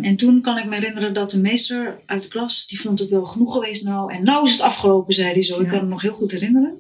En 0.03 0.17
toen 0.17 0.41
kan 0.41 0.59
ik 0.59 0.65
me 0.67 0.75
herinneren 0.75 1.15
dat 1.15 1.31
de 1.31 1.39
meester 1.41 1.99
uit 2.07 2.23
de 2.23 2.29
klas, 2.29 2.67
die 2.67 2.81
vond 2.81 2.99
het 2.99 3.09
wel 3.09 3.25
genoeg 3.27 3.53
geweest 3.53 3.85
nou. 3.85 4.13
En 4.13 4.23
nou 4.23 4.45
is 4.45 4.53
het 4.53 4.61
afgelopen, 4.61 5.15
zei 5.15 5.33
hij 5.33 5.43
zo. 5.43 5.59
Ik 5.59 5.65
Ja. 5.65 5.71
kan 5.71 5.81
het 5.81 5.89
nog 5.89 6.03
heel 6.03 6.13
goed 6.15 6.31
herinneren. 6.31 6.79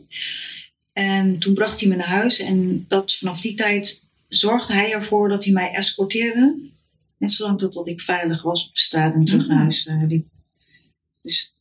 En 0.93 1.39
toen 1.39 1.55
bracht 1.55 1.81
hij 1.81 1.89
me 1.89 1.97
naar 1.97 2.07
huis. 2.07 2.39
En 2.41 2.85
dat, 2.89 3.15
vanaf 3.15 3.41
die 3.41 3.55
tijd 3.55 4.09
zorgde 4.29 4.73
hij 4.73 4.93
ervoor 4.93 5.29
dat 5.29 5.45
hij 5.45 5.53
mij 5.53 5.71
escorteerde. 5.73 6.55
Net 7.25 7.33
zolang 7.33 7.59
totdat 7.59 7.89
ik 7.89 8.01
veilig 8.01 8.43
was 8.43 8.69
op 8.69 8.75
de 8.75 8.81
straat 8.81 9.15
en 9.15 9.25
terug 9.25 9.47
naar 9.47 9.59
huis 9.59 9.87
eh, 9.87 10.03
liep. 10.07 10.27
Dus 11.23 11.57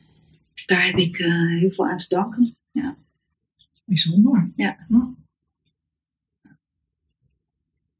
daar 0.66 0.86
heb 0.86 0.96
ik 0.96 1.18
eh, 1.18 1.58
heel 1.58 1.70
veel 1.70 1.86
aan 1.86 1.96
te 1.96 2.06
danken. 2.08 2.56
Bijzonder. 3.84 4.52
Ja. 4.56 4.86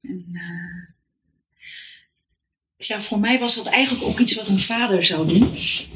En, 0.00 0.24
eh, 0.32 0.94
ja, 2.76 3.00
voor 3.00 3.20
mij 3.20 3.38
was 3.38 3.54
dat 3.56 3.66
eigenlijk 3.66 4.04
ook 4.04 4.18
iets 4.18 4.34
wat 4.34 4.48
een 4.48 4.60
vader 4.60 5.04
zou 5.04 5.28
doen. 5.28 5.50
Dus 5.50 5.90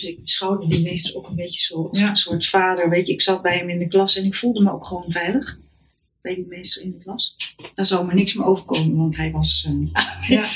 ik 0.00 0.22
beschouwde 0.22 0.68
die 0.68 0.82
meester 0.82 1.16
ook 1.16 1.28
een 1.28 1.36
beetje 1.36 1.60
zo 1.60 1.86
als 1.88 1.98
Ja. 1.98 2.08
een 2.08 2.16
soort 2.16 2.46
vader. 2.46 2.90
Weet 2.90 3.06
je, 3.06 3.12
ik 3.12 3.22
zat 3.22 3.42
bij 3.42 3.56
hem 3.58 3.68
in 3.68 3.78
de 3.78 3.88
klas 3.88 4.16
en 4.16 4.24
ik 4.24 4.34
voelde 4.34 4.62
me 4.62 4.72
ook 4.72 4.86
gewoon 4.86 5.10
veilig. 5.10 5.58
Bij 6.22 6.34
die 6.34 6.46
meester 6.46 6.82
in 6.82 6.90
de 6.90 6.98
klas. 6.98 7.36
Daar 7.74 7.86
zou 7.86 8.06
me 8.06 8.14
niks 8.14 8.34
meer 8.34 8.46
overkomen, 8.46 8.96
want 8.96 9.16
hij 9.16 9.30
was. 9.30 9.68
eh, 9.68 10.28
Ja, 10.28 10.46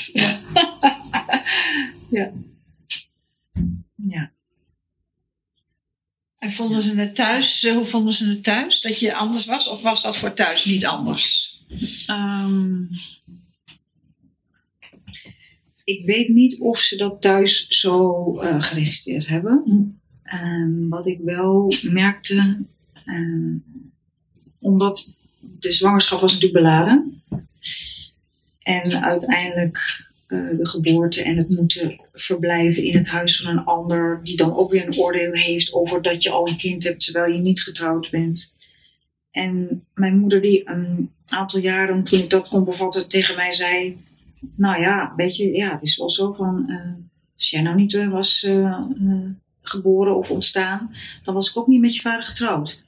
ja. 2.09 2.31
Ja. 3.95 4.31
En 6.37 6.51
vonden 6.51 6.83
ze 6.83 6.93
het 6.95 7.15
thuis, 7.15 7.63
eh, 7.63 7.73
hoe 7.73 7.85
vonden 7.85 8.13
ze 8.13 8.27
het 8.29 8.43
thuis? 8.43 8.81
Dat 8.81 8.99
je 8.99 9.13
anders 9.15 9.45
was? 9.45 9.67
Of 9.67 9.81
was 9.81 10.01
dat 10.01 10.17
voor 10.17 10.33
thuis 10.33 10.65
niet 10.65 10.85
anders? 10.85 11.57
Ehm, 12.07 12.83
ik 15.83 16.05
weet 16.05 16.29
niet 16.29 16.59
of 16.59 16.79
ze 16.79 16.95
dat 16.97 17.21
thuis 17.21 17.67
zo 17.67 18.23
eh, 18.39 18.61
geregistreerd 18.61 19.27
hebben. 19.27 19.99
Ehm, 20.23 20.87
wat 20.87 21.07
ik 21.07 21.19
wel 21.23 21.73
merkte, 21.81 22.65
ehm, 23.05 23.55
omdat 24.59 25.15
de 25.59 25.71
zwangerschap 25.71 26.19
was 26.19 26.33
natuurlijk 26.33 26.63
beladen. 26.63 27.21
En 28.59 29.03
uiteindelijk 29.03 30.05
eh, 30.27 30.39
de 30.57 30.67
geboorte 30.67 31.23
en 31.23 31.37
het 31.37 31.49
moeten 31.49 32.01
verblijven 32.13 32.83
in 32.83 32.97
het 32.97 33.07
huis 33.07 33.41
van 33.41 33.57
een 33.57 33.63
ander, 33.63 34.19
die 34.21 34.37
dan 34.37 34.55
ook 34.55 34.71
weer 34.71 34.87
een 34.87 34.97
oordeel 34.97 35.33
heeft 35.33 35.73
over 35.73 36.01
dat 36.01 36.23
je 36.23 36.29
al 36.29 36.47
een 36.47 36.57
kind 36.57 36.83
hebt 36.83 37.03
terwijl 37.03 37.33
je 37.33 37.39
niet 37.39 37.61
getrouwd 37.61 38.09
bent. 38.09 38.55
En 39.31 39.83
mijn 39.93 40.17
moeder, 40.17 40.41
die 40.41 40.69
een 40.69 41.11
aantal 41.27 41.59
jaren 41.59 42.03
toen 42.03 42.19
ik 42.19 42.29
dat 42.29 42.47
kon 42.47 42.63
bevatten, 42.63 43.09
tegen 43.09 43.35
mij 43.35 43.51
zei: 43.51 43.97
Nou 44.55 44.81
ja, 44.81 45.13
weet 45.15 45.37
je, 45.37 45.51
ja, 45.51 45.71
het 45.71 45.81
is 45.81 45.97
wel 45.97 46.09
zo 46.09 46.33
van. 46.33 46.69
eh, 46.69 47.05
als 47.35 47.49
jij 47.49 47.61
nou 47.61 47.75
niet 47.75 47.93
eh, 47.93 48.09
was 48.09 48.47
geboren 49.61 50.17
of 50.17 50.31
ontstaan, 50.31 50.91
dan 51.23 51.33
was 51.33 51.49
ik 51.49 51.57
ook 51.57 51.67
niet 51.67 51.81
met 51.81 51.95
je 51.95 52.01
vader 52.01 52.23
getrouwd. 52.23 52.85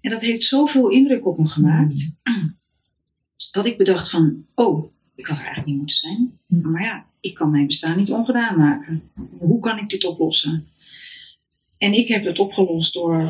En 0.00 0.10
dat 0.10 0.22
heeft 0.22 0.44
zoveel 0.44 0.88
indruk 0.88 1.26
op 1.26 1.38
me 1.38 1.46
gemaakt, 1.46 2.14
dat 3.52 3.66
ik 3.66 3.78
bedacht: 3.78 4.10
van, 4.10 4.44
Oh, 4.54 4.92
ik 5.14 5.26
had 5.26 5.36
er 5.36 5.44
eigenlijk 5.44 5.66
niet 5.66 5.78
moeten 5.78 5.96
zijn. 5.96 6.38
Hmm. 6.46 6.70
Maar 6.70 6.82
ja, 6.82 7.06
ik 7.20 7.34
kan 7.34 7.50
mijn 7.50 7.66
bestaan 7.66 7.96
niet 7.96 8.10
ongedaan 8.10 8.58
maken. 8.58 9.02
Hoe 9.38 9.60
kan 9.60 9.78
ik 9.78 9.88
dit 9.88 10.04
oplossen? 10.04 10.68
En 11.78 11.92
ik 11.92 12.08
heb 12.08 12.24
het 12.24 12.38
opgelost 12.38 12.92
door 12.92 13.28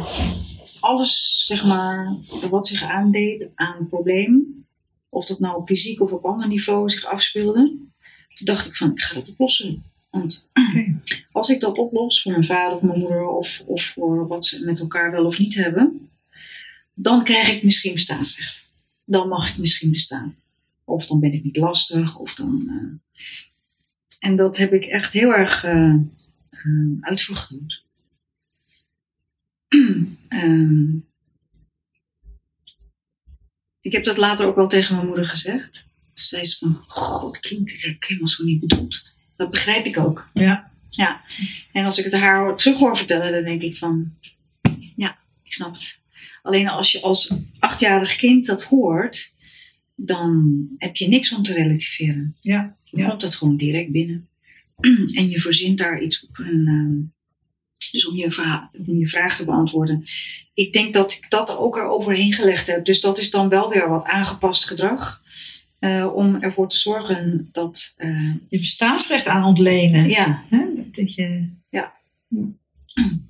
alles, 0.81 1.45
zeg 1.47 1.67
maar, 1.67 2.17
wat 2.51 2.67
zich 2.67 2.83
aandeed 2.83 3.51
aan 3.55 3.77
een 3.79 3.89
probleem, 3.89 4.65
of 5.09 5.27
dat 5.27 5.39
nou 5.39 5.57
op 5.57 5.67
fysiek 5.67 6.01
of 6.01 6.13
op 6.13 6.25
ander 6.25 6.49
niveau 6.49 6.89
zich 6.89 7.05
afspeelde, 7.05 7.63
toen 8.35 8.47
dacht 8.47 8.67
ik 8.67 8.77
van, 8.77 8.91
ik 8.91 9.01
ga 9.01 9.15
dat 9.15 9.29
oplossen. 9.29 9.85
Want 10.11 10.49
als 11.33 11.49
ik 11.49 11.61
dat 11.61 11.79
oplos 11.79 12.23
voor 12.23 12.33
mijn 12.33 12.45
vader 12.45 12.77
of 12.77 12.83
mijn 12.83 12.99
moeder, 12.99 13.29
of, 13.29 13.63
of 13.67 13.83
voor 13.83 14.27
wat 14.27 14.47
ze 14.47 14.65
met 14.65 14.81
elkaar 14.81 15.11
wel 15.11 15.25
of 15.25 15.39
niet 15.39 15.55
hebben, 15.55 16.11
dan 17.03 17.25
krijg 17.25 17.49
ik 17.49 17.63
misschien 17.63 17.95
bestaansrecht. 17.95 18.73
Dan 19.05 19.29
mag 19.29 19.51
ik 19.51 19.59
misschien 19.59 19.91
bestaan. 19.91 20.37
Of 20.85 21.07
dan 21.07 21.21
ben 21.21 21.33
ik 21.33 21.45
niet 21.45 21.57
lastig, 21.57 22.17
of 22.17 22.35
dan... 22.35 22.69
eh, 22.69 23.19
En 24.19 24.37
dat 24.37 24.57
heb 24.57 24.73
ik 24.73 24.85
echt 24.85 25.13
heel 25.13 25.35
erg 25.35 25.65
uitvergroot. 27.01 27.83
Ehm, 30.29 30.97
ik 33.81 33.93
heb 33.93 34.05
dat 34.05 34.17
later 34.17 34.47
ook 34.47 34.57
wel 34.57 34.69
tegen 34.69 34.95
mijn 34.95 35.07
moeder 35.07 35.27
gezegd. 35.27 35.83
Toen 36.15 36.25
zei 36.25 36.45
ze 36.45 36.59
van, 36.59 36.85
god, 36.87 37.41
klinkt 37.41 37.71
dit 37.73 37.83
heb 37.83 37.95
ik 37.95 38.05
helemaal 38.05 38.29
zo 38.29 38.45
niet 38.45 38.61
bedoeld. 38.61 39.15
Dat 39.37 39.51
begrijp 39.51 39.85
ik 39.85 39.99
ook. 39.99 40.29
Ja. 40.33 40.71
Ja. 40.91 41.25
En 41.73 41.85
als 41.85 41.99
ik 41.99 42.05
het 42.05 42.15
haar 42.15 42.57
terug 42.57 42.79
hoor 42.79 42.97
vertellen, 42.97 43.33
dan 43.33 43.45
denk 43.45 43.63
ik 43.63 43.79
van, 43.79 44.15
ja, 44.97 45.19
ik 45.43 45.53
snap 45.53 45.75
het. 45.75 46.00
Alleen 46.43 46.69
als 46.69 46.93
je 46.93 47.01
als 47.03 47.33
achtjarig 47.59 48.17
kind 48.17 48.47
dat 48.47 48.63
hoort, 48.63 49.35
dan 49.95 50.61
heb 50.79 50.97
je 50.97 51.09
niks 51.09 51.35
om 51.37 51.43
te 51.43 51.53
relativeren. 51.53 52.37
Ja, 52.41 52.77
Dan 52.91 53.01
ja. 53.03 53.09
komt 53.09 53.23
het 53.23 53.35
gewoon 53.35 53.57
direct 53.57 53.91
binnen. 53.91 54.29
En 55.15 55.29
je 55.31 55.41
verzint 55.41 55.79
daar 55.79 56.03
iets 56.03 56.27
op. 56.29 56.39
En, 56.39 56.67
ehm, 56.67 57.19
dus 57.93 58.07
om 58.09 58.17
je, 58.17 58.25
om 58.87 58.99
je 58.99 59.09
vraag 59.09 59.37
te 59.37 59.45
beantwoorden. 59.45 60.05
Ik 60.55 60.73
denk 60.73 60.95
dat 60.95 61.13
ik 61.13 61.27
dat 61.31 61.57
ook 61.57 61.77
eroverheen 61.77 62.33
gelegd 62.33 62.67
heb. 62.67 62.85
Dus 62.85 63.01
dat 63.01 63.19
is 63.19 63.31
dan 63.31 63.49
wel 63.49 63.69
weer 63.71 63.89
wat 63.89 64.05
aangepast 64.07 64.67
gedrag. 64.67 65.23
eh, 65.79 66.11
om 66.15 66.37
ervoor 66.37 66.69
te 66.69 66.79
zorgen 66.79 67.49
dat. 67.53 67.95
eh, 67.97 68.33
je 68.49 68.59
bestaansrecht 68.59 69.27
aan 69.27 69.45
ontlenen. 69.45 70.09
ja, 70.09 70.45
Hè? 70.49 70.67
Dat 70.93 71.15
je, 71.15 71.49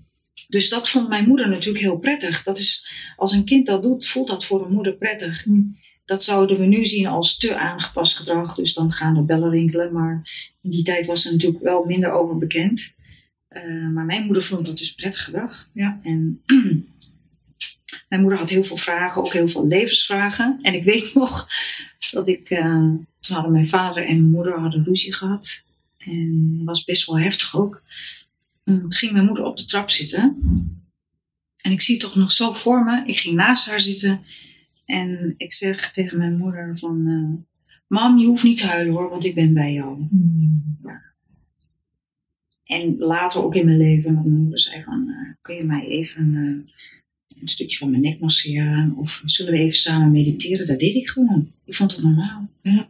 dus 0.51 0.69
dat 0.69 0.89
vond 0.89 1.09
mijn 1.09 1.29
moeder 1.29 1.49
natuurlijk 1.49 1.85
heel 1.85 1.99
prettig. 1.99 2.43
Dat 2.43 2.59
is, 2.59 2.93
als 3.17 3.33
een 3.33 3.45
kind 3.45 3.67
dat 3.67 3.83
doet, 3.83 4.07
voelt 4.07 4.29
dat 4.29 4.45
voor 4.45 4.65
een 4.65 4.73
moeder 4.73 4.93
prettig. 4.93 5.45
Hm. 5.45 5.63
Dat 6.05 6.25
zouden 6.25 6.59
we 6.59 6.67
nu 6.67 6.85
zien 6.85 7.07
als 7.07 7.37
te 7.37 7.57
aangepast 7.57 8.17
gedrag. 8.17 8.55
Dus 8.55 8.75
dan 8.75 8.93
gaan 8.93 9.15
de 9.15 9.23
bellen 9.23 9.51
rinkelen. 9.51 9.93
Maar 9.93 10.23
in 10.63 10.71
die 10.71 10.83
tijd 10.83 11.07
was 11.07 11.27
er 11.27 11.33
natuurlijk 11.33 11.63
wel 11.63 11.85
minder 11.85 12.11
over 12.11 12.39
bekend. 12.39 12.95
Eh, 13.49 13.89
maar 13.95 14.05
mijn 14.05 14.25
moeder 14.25 14.43
vond 14.43 14.67
dat 14.67 14.79
dus 14.79 14.95
prettig 14.95 15.25
gedrag. 15.25 15.71
Ja. 15.75 16.01
En 16.03 16.43
mijn 18.09 18.21
moeder 18.21 18.39
had 18.39 18.51
heel 18.51 18.65
veel 18.65 18.77
vragen, 18.77 19.23
ook 19.23 19.33
heel 19.33 19.49
veel 19.49 19.67
levensvragen. 19.67 20.59
En 20.63 20.75
ik 20.75 20.85
weet 20.85 21.15
nog 21.25 21.49
dat 22.11 22.29
ik, 22.29 22.51
eh, 22.51 22.85
toen 23.21 23.35
hadden 23.35 23.53
mijn 23.53 23.69
vader 23.69 24.07
en 24.07 24.17
mijn 24.17 24.31
moeder 24.31 24.61
hadden 24.61 24.85
ruzie 24.85 25.15
gehad. 25.15 25.65
En 25.99 26.55
dat 26.57 26.67
was 26.67 26.85
best 26.85 27.07
wel 27.07 27.19
heftig 27.19 27.57
ook. 27.57 27.83
Ging 28.89 29.13
mijn 29.13 29.27
moeder 29.27 29.45
op 29.45 29.57
de 29.57 29.65
trap 29.65 29.91
zitten. 29.91 30.37
En 31.63 31.73
ik 31.73 31.81
zie 31.81 31.95
het 31.95 32.05
toch 32.05 32.15
nog 32.17 32.33
zo 32.33 32.53
voor 32.53 32.85
me. 32.85 33.03
Ik 33.07 33.17
ging 33.17 33.35
naast 33.37 33.71
haar 33.71 33.81
zitten. 33.81 34.21
En 34.85 35.35
ik 35.37 35.53
zeg 35.53 35.93
tegen 35.93 36.19
mijn 36.19 36.37
moeder 36.37 36.79
van... 36.79 37.07
eh, 37.07 37.49
Mam, 37.87 38.19
je 38.19 38.27
hoeft 38.27 38.45
niet 38.45 38.59
te 38.59 38.67
huilen 38.67 38.93
hoor, 38.95 39.11
want 39.11 39.25
ik 39.25 39.35
ben 39.35 39.53
bij 39.55 39.73
jou. 39.73 40.07
hm, 40.11 40.89
En 42.65 42.97
later 42.99 43.45
ook 43.45 43.55
in 43.55 43.65
mijn 43.65 43.79
leven, 43.79 44.15
want 44.15 44.27
mijn 44.27 44.41
moeder 44.41 44.61
zei 44.61 44.83
van, 44.85 45.09
eh, 45.09 45.33
kun 45.41 45.55
je 45.55 45.65
mij 45.65 45.87
even 45.87 46.35
eh, 46.35 47.39
een 47.43 47.49
stukje 47.49 47.77
van 47.77 47.91
mijn 47.91 48.03
nek 48.03 48.21
masseren? 48.21 48.93
Of 48.97 49.23
zullen 49.25 49.53
we 49.53 49.59
even 49.59 49.77
samen 49.77 50.11
mediteren? 50.11 50.67
Dat 50.67 50.79
deed 50.79 50.95
ik 50.95 51.09
gewoon. 51.09 51.53
Ik 51.65 51.75
vond 51.75 51.93
het 51.97 52.03
normaal. 52.05 52.49
Ja. 52.63 52.89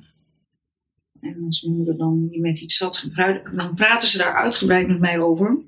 En 1.20 1.42
als 1.44 1.62
mijn 1.62 1.76
moeder 1.76 1.96
dan 1.96 2.28
niet 2.30 2.40
met 2.40 2.60
iets 2.60 2.76
zat, 2.76 3.08
dan 3.56 3.75
praten 3.75 4.08
ze 4.08 4.18
daar 4.18 4.34
uitgebreid 4.34 4.88
met 4.88 4.99
mij 5.00 5.18
over. 5.18 5.58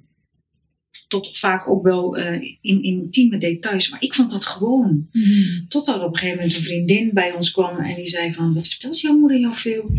Tot 1.21 1.39
vaak 1.39 1.69
ook 1.69 1.83
wel 1.83 2.17
eh, 2.17 2.57
in 2.61 2.83
intieme 2.83 3.39
details. 3.39 3.91
Maar 3.91 4.03
ik 4.03 4.15
vond 4.15 4.31
dat 4.31 4.47
gewoon. 4.47 5.09
hm. 5.11 5.67
Totdat 5.69 6.03
op 6.03 6.13
een 6.13 6.19
gegeven 6.19 6.37
moment 6.37 6.57
een 6.57 6.63
vriendin 6.63 7.11
bij 7.13 7.33
ons 7.33 7.51
kwam 7.51 7.77
en 7.77 7.95
die 7.95 8.09
zei 8.09 8.33
van, 8.33 8.55
wat 8.55 8.69
vertelt 8.69 9.01
jouw 9.01 9.19
moeder 9.19 9.41
jou 9.41 9.57
veel? 9.57 9.91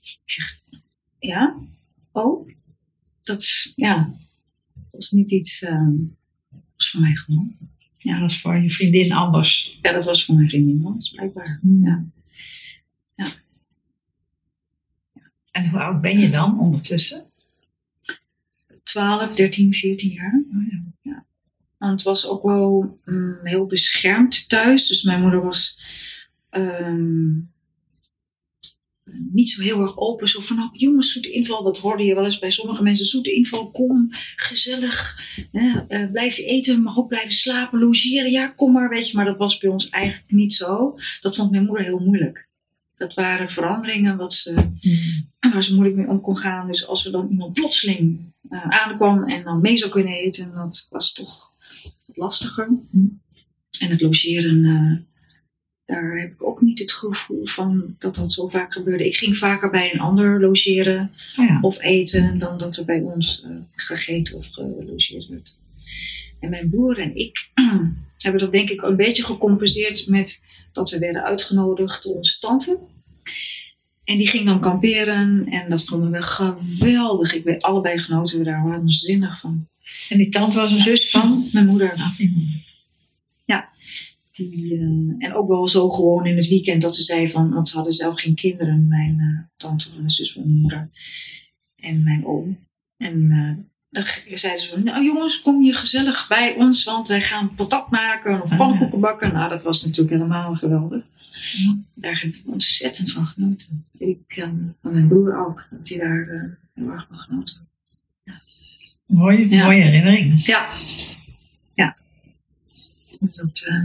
Ik 0.00 0.20
zeg, 0.24 0.60
ja, 1.18 1.56
oh, 2.12 2.48
dat 3.22 3.40
is, 3.40 3.72
ja, 3.76 4.14
dat 4.90 5.02
is 5.02 5.10
niet 5.10 5.30
iets, 5.30 5.62
ehm, 5.62 5.96
dat 6.50 6.60
was 6.76 6.90
voor 6.90 7.00
mij 7.00 7.16
gewoon. 7.16 7.56
Ja, 7.98 8.20
dat 8.20 8.30
is 8.30 8.40
voor 8.40 8.56
je 8.56 8.70
vriendin 8.70 9.12
anders. 9.12 9.78
Ja, 9.82 9.92
dat 9.92 10.04
was 10.04 10.24
voor 10.24 10.34
mijn 10.34 10.48
vriendin 10.48 10.84
anders, 10.84 11.10
blijkbaar. 11.10 11.60
Ja. 11.80 12.04
En 15.50 15.70
hoe 15.70 15.80
oud 15.80 16.00
ben 16.00 16.18
je 16.18 16.30
dan 16.30 16.60
ondertussen? 16.60 17.24
12, 18.96 19.34
13, 19.34 19.74
14 19.74 20.12
jaar. 20.12 20.44
Oh, 20.52 20.72
ja. 21.02 21.24
Want 21.78 21.92
het 21.92 22.02
was 22.02 22.28
ook 22.28 22.42
wel 22.42 22.98
mm, 23.04 23.38
heel 23.42 23.66
beschermd 23.66 24.48
thuis. 24.48 24.86
Dus 24.86 25.02
mijn 25.02 25.20
moeder 25.20 25.42
was 25.42 25.80
ehm, 26.50 27.38
niet 29.32 29.50
zo 29.50 29.62
heel 29.62 29.80
erg 29.80 29.98
open. 29.98 30.28
Zo 30.28 30.40
van, 30.40 30.56
nou, 30.56 30.68
jongens, 30.72 31.12
zoete 31.12 31.30
inval. 31.30 31.62
Dat 31.62 31.78
hoorde 31.78 32.04
je 32.04 32.14
wel 32.14 32.24
eens 32.24 32.38
bij 32.38 32.50
sommige 32.50 32.82
mensen. 32.82 33.06
Zoete 33.06 33.32
inval, 33.32 33.70
kom, 33.70 34.08
gezellig. 34.36 35.20
hè, 35.52 35.84
eh, 35.88 36.10
blijf 36.10 36.38
eten, 36.38 36.82
mag 36.82 36.98
ook 36.98 37.08
blijven 37.08 37.32
slapen, 37.32 37.78
logeren. 37.78 38.30
Ja, 38.30 38.48
kom 38.48 38.72
maar, 38.72 38.88
weet 38.88 39.08
je. 39.10 39.16
Maar 39.16 39.24
dat 39.24 39.38
was 39.38 39.58
bij 39.58 39.70
ons 39.70 39.88
eigenlijk 39.88 40.32
niet 40.32 40.54
zo. 40.54 40.98
Dat 41.20 41.36
vond 41.36 41.50
mijn 41.50 41.64
moeder 41.64 41.84
heel 41.84 41.98
moeilijk. 41.98 42.48
Dat 42.96 43.14
waren 43.14 43.50
veranderingen 43.50 44.16
wat 44.16 44.34
ze 44.34 44.52
Hm. 44.80 44.90
waar 45.52 45.64
ze 45.64 45.74
moeilijk 45.74 45.96
mee 45.96 46.08
om 46.08 46.20
kon 46.20 46.36
gaan. 46.36 46.66
Dus 46.66 46.86
als 46.86 47.06
er 47.06 47.12
dan 47.12 47.28
iemand 47.30 47.52
plotseling 47.52 48.32
eh, 48.50 48.68
aankwam 48.68 49.24
en 49.24 49.44
dan 49.44 49.60
mee 49.60 49.76
zou 49.76 49.90
kunnen 49.90 50.12
eten, 50.12 50.52
dat 50.54 50.86
was 50.90 51.12
toch 51.12 51.52
wat 52.06 52.16
lastiger. 52.16 52.68
Hm. 52.90 52.98
En 53.78 53.90
het 53.90 54.00
logeren, 54.00 54.64
eh, 54.64 55.14
daar 55.84 56.18
heb 56.18 56.32
ik 56.32 56.46
ook 56.46 56.60
niet 56.60 56.78
het 56.78 56.92
gevoel 56.92 57.46
van 57.46 57.94
dat 57.98 58.14
dat 58.14 58.32
zo 58.32 58.48
vaak 58.48 58.72
gebeurde. 58.72 59.06
Ik 59.06 59.16
ging 59.16 59.38
vaker 59.38 59.70
bij 59.70 59.92
een 59.94 60.00
ander 60.00 60.40
logeren 60.40 61.10
Oh, 61.38 61.46
ja. 61.46 61.58
of 61.60 61.80
eten 61.80 62.38
dan 62.38 62.58
dat 62.58 62.76
er 62.76 62.84
bij 62.84 63.00
ons 63.00 63.42
eh, 63.42 63.50
gegeten 63.74 64.36
of 64.36 64.48
gelogeerd 64.50 65.26
werd. 65.26 65.58
En 66.40 66.50
mijn 66.50 66.70
broer 66.70 66.98
en 66.98 67.16
ik 67.16 67.50
hebben 68.18 68.40
dat 68.40 68.52
denk 68.52 68.70
ik 68.70 68.82
een 68.82 68.96
beetje 68.96 69.24
gecompenseerd 69.24 70.06
met 70.06 70.44
dat 70.72 70.90
we 70.90 70.98
werden 70.98 71.22
uitgenodigd 71.22 72.02
door 72.02 72.14
onze 72.14 72.38
tante. 72.38 72.78
En 74.06 74.16
die 74.16 74.28
ging 74.28 74.44
dan 74.44 74.60
kamperen 74.60 75.46
en 75.46 75.70
dat 75.70 75.84
vonden 75.84 76.10
we 76.10 76.22
geweldig. 76.22 77.34
Ik 77.34 77.44
weet, 77.44 77.62
allebei 77.62 77.98
genoten 77.98 78.38
we 78.38 78.44
daar 78.44 78.64
waanzinnig 78.68 79.40
van. 79.40 79.66
En 80.08 80.16
die 80.16 80.28
tante 80.28 80.56
was 80.56 80.72
een 80.72 80.80
zus 80.80 81.10
van? 81.10 81.44
Mijn 81.52 81.66
moeder. 81.66 81.92
Ah, 81.92 82.18
die 84.36 84.74
eh, 84.74 85.26
en 85.26 85.34
ook 85.34 85.48
wel 85.48 85.68
zo 85.68 85.88
gewoon 85.88 86.26
in 86.26 86.36
het 86.36 86.48
weekend 86.48 86.82
dat 86.82 86.96
ze 86.96 87.02
zei 87.02 87.30
van, 87.30 87.50
want 87.50 87.68
ze 87.68 87.74
hadden 87.74 87.92
zelf 87.92 88.20
geen 88.20 88.34
kinderen, 88.34 88.88
mijn 88.88 89.20
eh, 89.20 89.44
tante, 89.56 89.88
mijn 89.96 90.10
zus, 90.10 90.34
mijn 90.34 90.50
moeder 90.50 90.90
en 91.76 92.02
mijn 92.02 92.26
oom. 92.26 92.58
En 92.96 93.30
eh, 93.30 93.64
dan 93.90 94.04
zeiden 94.38 94.62
ze 94.62 94.68
van, 94.68 94.84
nou 94.84 95.04
jongens, 95.04 95.42
kom 95.42 95.62
je 95.62 95.72
gezellig 95.72 96.28
bij 96.28 96.54
ons, 96.54 96.84
want 96.84 97.08
wij 97.08 97.22
gaan 97.22 97.54
patat 97.54 97.90
maken 97.90 98.42
of 98.42 98.50
Ah. 98.50 98.58
pannenkoeken 98.58 99.00
bakken. 99.00 99.32
Nou, 99.32 99.48
dat 99.48 99.62
was 99.62 99.84
natuurlijk 99.84 100.10
helemaal 100.10 100.54
geweldig. 100.54 101.04
Daar 101.94 102.20
heb 102.20 102.34
ik 102.34 102.42
ontzettend 102.46 103.12
van 103.12 103.26
genoten. 103.26 103.86
Ik, 103.98 104.20
eh, 104.28 104.42
van 104.82 104.92
mijn 104.92 105.08
broer 105.08 105.46
ook, 105.46 105.66
dat 105.70 105.88
hij 105.88 105.98
daar 105.98 106.28
eh, 106.28 106.42
heel 106.74 106.90
erg 106.90 107.06
van 107.08 107.18
genoten. 107.18 107.68
Mooie, 109.06 109.48
Ja. 109.48 109.64
mooie 109.64 109.82
herinnering. 109.82 110.44
Ja. 110.44 110.68
Ja. 111.74 111.96
Dus 113.20 113.36
dat 113.36 113.64
eh, 113.68 113.84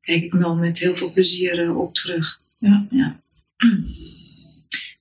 kijk 0.00 0.22
ik 0.22 0.32
wel 0.32 0.56
met 0.56 0.78
heel 0.78 0.94
veel 0.94 1.12
plezier 1.12 1.62
eh, 1.68 1.78
op 1.78 1.94
terug. 1.94 2.40
Ja. 2.58 2.86
ja. 2.90 3.20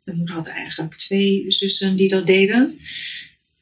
Mijn 0.03 0.17
moeder 0.17 0.36
had 0.36 0.47
eigenlijk 0.47 0.95
twee 0.95 1.51
zussen 1.51 1.95
die 1.95 2.10
dat 2.10 2.27
deden. 2.27 2.79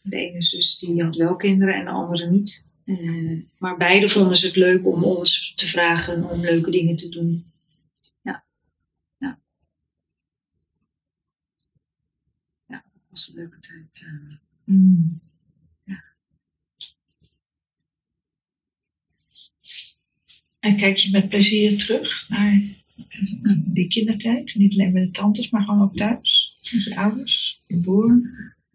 De 0.02 0.16
ene 0.16 0.44
zus 0.44 0.80
die 0.80 1.04
had 1.04 1.16
wel 1.16 1.36
kinderen 1.36 1.74
en 1.76 1.86
de 1.86 1.92
andere 1.92 2.30
niet. 2.30 2.69
Eh, 2.90 3.42
maar 3.58 3.78
beide 3.78 4.10
vonden 4.10 4.38
ze 4.38 4.46
het 4.46 4.56
leuk 4.56 4.88
om 4.88 5.04
ons 5.04 5.54
te 5.56 5.68
vragen 5.68 6.30
om 6.30 6.40
leuke 6.40 6.72
dingen 6.72 6.96
te 6.96 7.10
doen. 7.10 7.52
Ja. 8.22 8.44
Ja. 9.18 9.40
Ja, 12.68 12.84
dat 12.94 13.04
was 13.10 13.28
een 13.28 13.36
leuke 13.36 13.60
tijd. 13.60 14.06
eh. 14.06 14.36
Mm. 14.64 15.22
En 20.60 20.78
kijk 20.78 20.98
je 20.98 21.12
met 21.12 21.30
plezier 21.30 21.78
terug 21.78 22.30
naar 22.30 22.62
die 23.66 23.88
kindertijd? 23.88 24.56
Niet 24.56 24.74
alleen 24.74 24.92
met 24.92 25.04
de 25.04 25.12
tantes, 25.12 25.50
maar 25.50 25.62
gewoon 25.62 25.82
ook 25.82 25.96
thuis? 25.96 26.58
Met 26.72 26.84
je 26.84 26.96
ouders, 26.96 27.64
je 27.68 27.78
broer? 27.80 28.22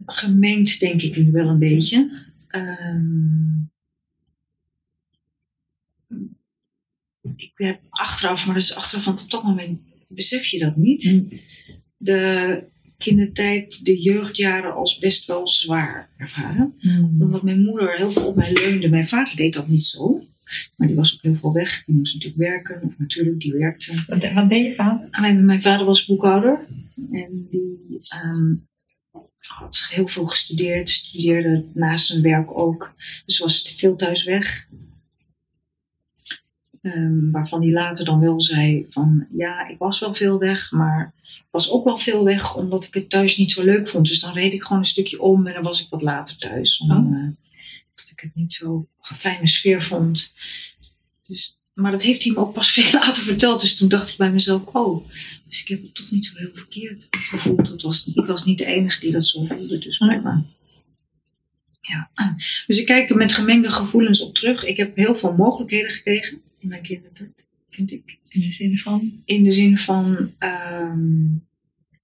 gemengd, 0.06 0.80
denk 0.80 1.02
ik 1.02 1.16
nu 1.16 1.30
wel 1.30 1.48
een 1.48 1.58
beetje. 1.58 2.26
Ehm, 2.48 3.62
ik 7.36 7.52
heb 7.54 7.80
achteraf, 7.90 8.46
maar 8.46 8.54
dat 8.54 8.62
is 8.62 8.74
achteraf, 8.74 9.04
want 9.04 9.22
op 9.22 9.30
dat 9.30 9.44
moment 9.44 9.80
besef 10.08 10.46
je 10.46 10.58
dat 10.58 10.76
niet. 10.76 11.04
Mm. 11.04 11.40
De 11.96 12.62
kindertijd, 12.98 13.84
de 13.84 14.00
jeugdjaren 14.00 14.74
als 14.74 14.98
best 14.98 15.26
wel 15.26 15.48
zwaar 15.48 16.10
ervaren. 16.16 16.74
Mm. 16.80 17.22
Omdat 17.22 17.42
mijn 17.42 17.64
moeder 17.64 17.96
heel 17.96 18.12
veel 18.12 18.26
op 18.26 18.36
mij 18.36 18.52
leunde. 18.52 18.88
Mijn 18.88 19.08
vader 19.08 19.36
deed 19.36 19.54
dat 19.54 19.68
niet 19.68 19.84
zo. 19.84 20.26
Maar 20.76 20.86
die 20.86 20.96
was 20.96 21.14
ook 21.14 21.22
heel 21.22 21.34
veel 21.34 21.52
weg. 21.52 21.84
Die 21.84 21.94
moest 21.94 22.14
natuurlijk 22.14 22.42
werken. 22.42 22.82
Of 22.82 22.92
natuurlijk, 22.98 23.40
die 23.40 23.52
werkte. 23.52 24.04
Wat, 24.06 24.32
wat 24.32 24.50
deed 24.50 24.66
je 24.66 24.74
vader? 24.74 25.08
Mijn, 25.10 25.44
mijn 25.44 25.62
vader 25.62 25.86
was 25.86 26.06
boekhouder. 26.06 26.66
En 27.12 27.46
die 27.50 27.98
ehm, 28.08 28.54
had 29.38 29.86
heel 29.90 30.08
veel 30.08 30.26
gestudeerd. 30.26 30.90
Studeerde 30.90 31.70
naast 31.74 32.06
zijn 32.06 32.22
werk 32.22 32.60
ook. 32.60 32.94
Dus 33.26 33.38
was 33.38 33.72
veel 33.76 33.96
thuis 33.96 34.24
weg. 34.24 34.68
Ehm, 36.84 37.30
waarvan 37.30 37.62
hij 37.62 37.70
later 37.70 38.04
dan 38.04 38.20
wel 38.20 38.40
zei 38.40 38.86
van... 38.88 39.26
Ja, 39.36 39.68
ik 39.68 39.78
was 39.78 40.00
wel 40.00 40.14
veel 40.14 40.38
weg. 40.38 40.70
Maar 40.70 41.14
ik 41.22 41.46
was 41.50 41.70
ook 41.70 41.84
wel 41.84 41.98
veel 41.98 42.24
weg 42.24 42.56
omdat 42.56 42.84
ik 42.84 42.94
het 42.94 43.10
thuis 43.10 43.36
niet 43.36 43.52
zo 43.52 43.64
leuk 43.64 43.88
vond. 43.88 44.08
Dus 44.08 44.20
dan 44.20 44.32
reed 44.32 44.52
ik 44.52 44.62
gewoon 44.62 44.78
een 44.78 44.84
stukje 44.84 45.20
om. 45.20 45.46
En 45.46 45.54
dan 45.54 45.62
was 45.62 45.82
ik 45.82 45.86
wat 45.90 46.02
later 46.02 46.36
thuis. 46.36 46.78
Om, 46.78 46.90
Oh. 46.90 47.18
eh, 47.18 47.28
ik 48.10 48.20
het 48.20 48.34
niet 48.34 48.54
zo 48.54 48.88
een 49.10 49.16
fijne 49.16 49.48
sfeer 49.48 49.82
vond. 49.82 50.32
Dus, 51.26 51.58
maar 51.72 51.90
dat 51.90 52.02
heeft 52.02 52.24
hij 52.24 52.32
me 52.32 52.38
ook 52.38 52.54
pas 52.54 52.70
veel 52.76 53.00
later 53.00 53.22
verteld. 53.22 53.60
Dus 53.60 53.76
toen 53.76 53.88
dacht 53.88 54.10
ik 54.10 54.16
bij 54.16 54.32
mezelf, 54.32 54.62
oh, 54.64 55.08
dus 55.48 55.62
ik 55.62 55.68
heb 55.68 55.82
het 55.82 55.94
toch 55.94 56.10
niet 56.10 56.26
zo 56.26 56.36
heel 56.36 56.50
verkeerd 56.54 57.06
gevoeld. 57.10 57.82
Was, 57.82 58.06
ik 58.14 58.26
was 58.26 58.44
niet 58.44 58.58
de 58.58 58.66
enige 58.66 59.00
die 59.00 59.12
dat 59.12 59.26
zo 59.26 59.42
voelde. 59.44 59.78
Dus 59.78 59.98
maar, 59.98 60.42
ja. 61.80 62.10
Dus 62.66 62.78
ik 62.80 62.86
kijk 62.86 63.10
er 63.10 63.16
met 63.16 63.34
gemengde 63.34 63.68
gevoelens 63.70 64.20
op 64.20 64.34
terug. 64.34 64.64
Ik 64.64 64.76
heb 64.76 64.96
heel 64.96 65.16
veel 65.16 65.32
mogelijkheden 65.32 65.90
gekregen 65.90 66.42
in 66.64 66.70
mijn 66.70 66.82
kindertijd, 66.82 67.46
vind 67.70 67.92
ik. 67.92 68.18
In 68.28 68.40
de 68.40 68.52
zin 68.52 68.76
van? 68.76 69.22
In 69.24 69.44
de 69.44 69.52
zin 69.52 69.78
van 69.78 70.32
ehm, 70.38 71.26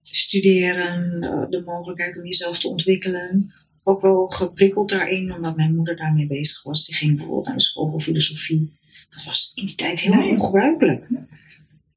studeren, 0.02 1.20
de 1.50 1.62
mogelijkheid 1.64 2.16
om 2.16 2.24
jezelf 2.24 2.58
te 2.58 2.68
ontwikkelen. 2.68 3.52
Ook 3.82 4.00
wel 4.00 4.28
geprikkeld 4.28 4.88
daarin, 4.88 5.34
omdat 5.34 5.56
mijn 5.56 5.74
moeder 5.74 5.96
daarmee 5.96 6.26
bezig 6.26 6.62
was. 6.62 6.86
Die 6.86 6.94
ging 6.94 7.16
bijvoorbeeld 7.16 7.46
naar 7.46 7.56
de 7.56 7.62
school 7.62 7.90
voor 7.90 8.00
filosofie. 8.00 8.78
Dat 9.10 9.24
was 9.24 9.52
in 9.54 9.66
die 9.66 9.74
tijd 9.74 10.00
heel 10.00 10.14
nee. 10.14 10.30
ongebruikelijk. 10.30 11.06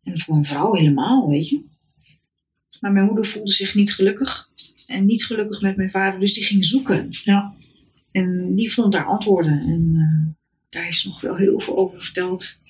En 0.04 0.20
voor 0.20 0.36
een 0.36 0.46
vrouw 0.46 0.74
helemaal, 0.74 1.30
weet 1.30 1.50
je. 1.50 1.62
Maar 2.80 2.92
mijn 2.92 3.06
moeder 3.06 3.26
voelde 3.26 3.52
zich 3.52 3.76
niet 3.76 3.94
gelukkig. 3.94 4.50
En 4.88 5.06
niet 5.06 5.26
gelukkig 5.26 5.62
met 5.62 5.76
mijn 5.76 5.90
vader, 5.90 6.20
dus 6.20 6.34
die 6.34 6.44
ging 6.44 6.66
zoeken. 6.66 7.08
Ja. 7.10 7.56
En 8.12 8.56
die 8.56 8.74
vond 8.74 8.92
daar 8.92 9.06
antwoorden. 9.06 9.60
En 9.60 9.94
uh, 9.96 10.34
daar 10.74 10.88
is 10.88 11.04
nog 11.04 11.22
wel 11.22 11.36
heel 11.36 11.60
veel 11.60 11.78
over 11.78 12.02
verteld. 12.02 12.62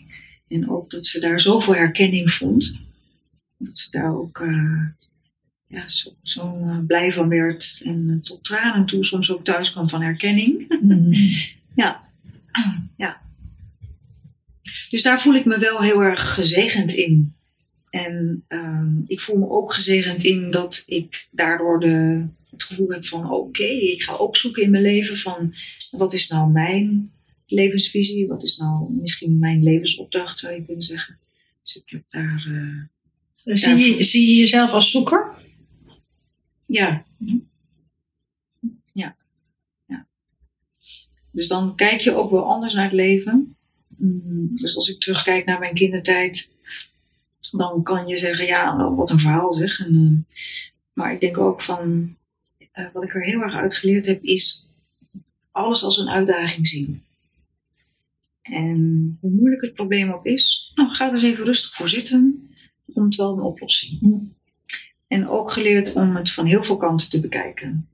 En 0.47 0.69
ook 0.69 0.89
dat 0.89 1.05
ze 1.05 1.19
daar 1.19 1.39
zoveel 1.39 1.75
herkenning 1.75 2.33
vond. 2.33 2.79
Dat 3.57 3.77
ze 3.77 3.91
daar 3.91 4.15
ook 4.15 4.39
uh, 4.39 4.85
ja, 5.67 5.87
zo, 5.87 6.15
zo 6.21 6.57
uh, 6.57 6.77
blij 6.87 7.13
van 7.13 7.29
werd. 7.29 7.81
En 7.85 8.19
tot 8.23 8.43
tranen 8.43 8.85
toe 8.85 9.03
soms 9.03 9.31
ook 9.31 9.43
thuis 9.43 9.71
kwam 9.71 9.89
van 9.89 10.01
herkenning. 10.01 10.79
Mm. 10.81 11.13
ja. 11.83 12.03
ja. 12.97 13.21
Dus 14.89 15.01
daar 15.01 15.21
voel 15.21 15.35
ik 15.35 15.45
me 15.45 15.59
wel 15.59 15.81
heel 15.81 16.01
erg 16.01 16.33
gezegend 16.33 16.93
in. 16.93 17.35
En 17.89 18.43
ehm, 18.47 18.97
ik 19.07 19.21
voel 19.21 19.37
me 19.37 19.49
ook 19.49 19.73
gezegend 19.73 20.23
in 20.23 20.51
dat 20.51 20.83
ik 20.85 21.27
daardoor 21.31 21.79
de, 21.79 22.25
het 22.49 22.63
gevoel 22.63 22.89
heb 22.89 23.05
van 23.05 23.31
oké, 23.31 23.63
ik 23.63 24.03
ga 24.03 24.13
ook 24.13 24.37
zoeken 24.37 24.63
in 24.63 24.71
mijn 24.71 24.83
leven 24.83 25.17
van 25.17 25.53
wat 25.91 26.13
is 26.13 26.27
nou 26.27 26.51
mijn 26.51 27.12
levensvisie, 27.45 28.27
wat 28.27 28.43
is 28.43 28.57
nou 28.57 28.91
misschien 28.91 29.39
mijn 29.39 29.63
levensopdracht 29.63 30.39
zou 30.39 30.53
je 30.53 30.65
kunnen 30.65 30.83
zeggen. 30.83 31.19
Dus 31.63 31.75
ik 31.75 31.89
heb 31.89 32.03
daar. 32.09 32.45
Uh, 32.47 33.55
zie, 33.55 33.75
je, 33.75 34.03
zie 34.03 34.27
je 34.27 34.39
jezelf 34.39 34.71
als 34.71 34.91
zoeker? 34.91 35.31
Ja. 36.65 37.05
Ja. 38.93 39.15
ja. 39.85 40.07
Dus 41.31 41.47
dan 41.47 41.75
kijk 41.75 42.01
je 42.01 42.15
ook 42.15 42.31
wel 42.31 42.45
anders 42.45 42.73
naar 42.73 42.83
het 42.83 42.93
leven. 42.93 43.55
Mm, 43.97 44.55
dus 44.55 44.75
als 44.75 44.89
ik 44.89 44.99
terugkijk 44.99 45.45
naar 45.45 45.59
mijn 45.59 45.73
kindertijd, 45.73 46.51
dan 47.51 47.83
kan 47.83 48.07
je 48.07 48.17
zeggen, 48.17 48.45
ja, 48.45 48.93
wat 48.95 49.09
een 49.09 49.19
verhaal 49.19 49.53
zeg. 49.53 49.79
En, 49.79 49.95
uh, 49.95 50.37
maar 50.93 51.13
ik 51.13 51.19
denk 51.19 51.37
ook 51.37 51.61
van, 51.61 52.09
uh, 52.73 52.85
wat 52.93 53.03
ik 53.03 53.15
er 53.15 53.23
heel 53.23 53.41
erg 53.41 53.53
uit 53.53 53.75
geleerd 53.75 54.05
heb, 54.05 54.23
is 54.23 54.67
alles 55.51 55.83
als 55.83 55.97
een 55.97 56.09
uitdaging 56.09 56.67
zien. 56.67 57.03
En 58.43 59.17
hoe 59.21 59.31
moeilijk 59.31 59.61
het 59.61 59.73
probleem 59.73 60.11
ook 60.11 60.25
is, 60.25 60.71
nou, 60.75 60.91
ga 60.91 61.07
er 61.07 61.13
eens 61.13 61.23
even 61.23 61.45
rustig 61.45 61.73
voor 61.73 61.89
zitten. 61.89 62.49
Komt 62.93 63.15
wel 63.15 63.33
een 63.33 63.43
oplossing. 63.43 64.01
Mm. 64.01 64.35
En 65.07 65.27
ook 65.27 65.51
geleerd 65.51 65.93
om 65.93 66.15
het 66.15 66.31
van 66.31 66.45
heel 66.45 66.63
veel 66.63 66.77
kanten 66.77 67.09
te 67.09 67.19
bekijken. 67.19 67.87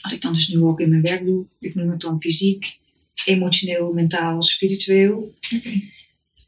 Als 0.00 0.12
ik 0.12 0.22
dan 0.22 0.32
dus 0.32 0.48
nu 0.48 0.62
ook 0.62 0.80
in 0.80 0.90
mijn 0.90 1.02
werk 1.02 1.24
doe, 1.24 1.46
ik 1.58 1.74
noem 1.74 1.90
het 1.90 2.00
dan 2.00 2.20
fysiek, 2.20 2.78
emotioneel, 3.24 3.92
mentaal, 3.92 4.42
spiritueel. 4.42 5.34
Okay. 5.54 5.94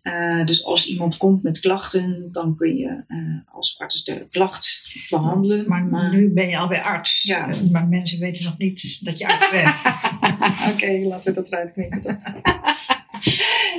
Uh, 0.03 0.47
dus 0.47 0.65
als 0.65 0.89
iemand 0.89 1.17
komt 1.17 1.43
met 1.43 1.61
klachten, 1.61 2.29
dan 2.33 2.57
kun 2.57 2.77
je 2.77 3.05
uh, 3.09 3.55
als 3.55 3.79
arts 3.79 4.05
de 4.05 4.27
klacht 4.31 4.95
behandelen. 5.11 5.69
Maar, 5.69 5.87
maar, 5.87 6.15
nu 6.15 6.33
ben 6.33 6.49
je 6.49 6.59
alweer 6.59 6.83
arts. 6.83 7.23
Ja. 7.23 7.57
Maar 7.71 7.89
mensen 7.89 8.19
weten 8.19 8.45
nog 8.45 8.59
niet 8.59 9.05
dat 9.05 9.19
je 9.19 9.29
arts 9.29 9.51
bent. 9.51 9.95
Oké, 10.73 10.85
okay, 10.85 11.05
laten 11.05 11.35
we 11.35 11.41
dat 11.41 11.53
eruit 11.53 11.73
knippen. 11.73 12.21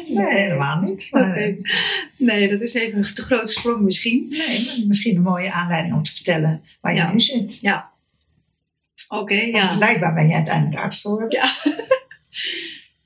nee, 0.10 0.38
helemaal 0.38 0.82
niet. 0.82 1.08
Maar, 1.12 1.30
okay. 1.30 1.62
Nee, 2.18 2.50
dat 2.50 2.62
is 2.62 2.74
even 2.74 2.98
een 2.98 3.14
te 3.14 3.22
grote 3.22 3.52
sprong 3.52 3.82
misschien. 3.82 4.26
Nee, 4.30 4.86
misschien 4.88 5.16
een 5.16 5.22
mooie 5.22 5.52
aanleiding 5.52 5.94
om 5.94 6.04
te 6.04 6.14
vertellen 6.14 6.62
waar 6.82 6.94
je 6.94 7.00
ja. 7.00 7.12
nu 7.12 7.20
zit. 7.20 7.62
Ja. 7.62 7.92
Oké, 9.08 9.22
okay, 9.22 9.50
ja. 9.52 9.78
Blijkbaar 9.78 10.14
ben 10.14 10.28
je 10.28 10.34
uiteindelijk 10.34 10.82
arts 10.82 11.02
geworden. 11.02 11.32
Ja. 11.32 11.50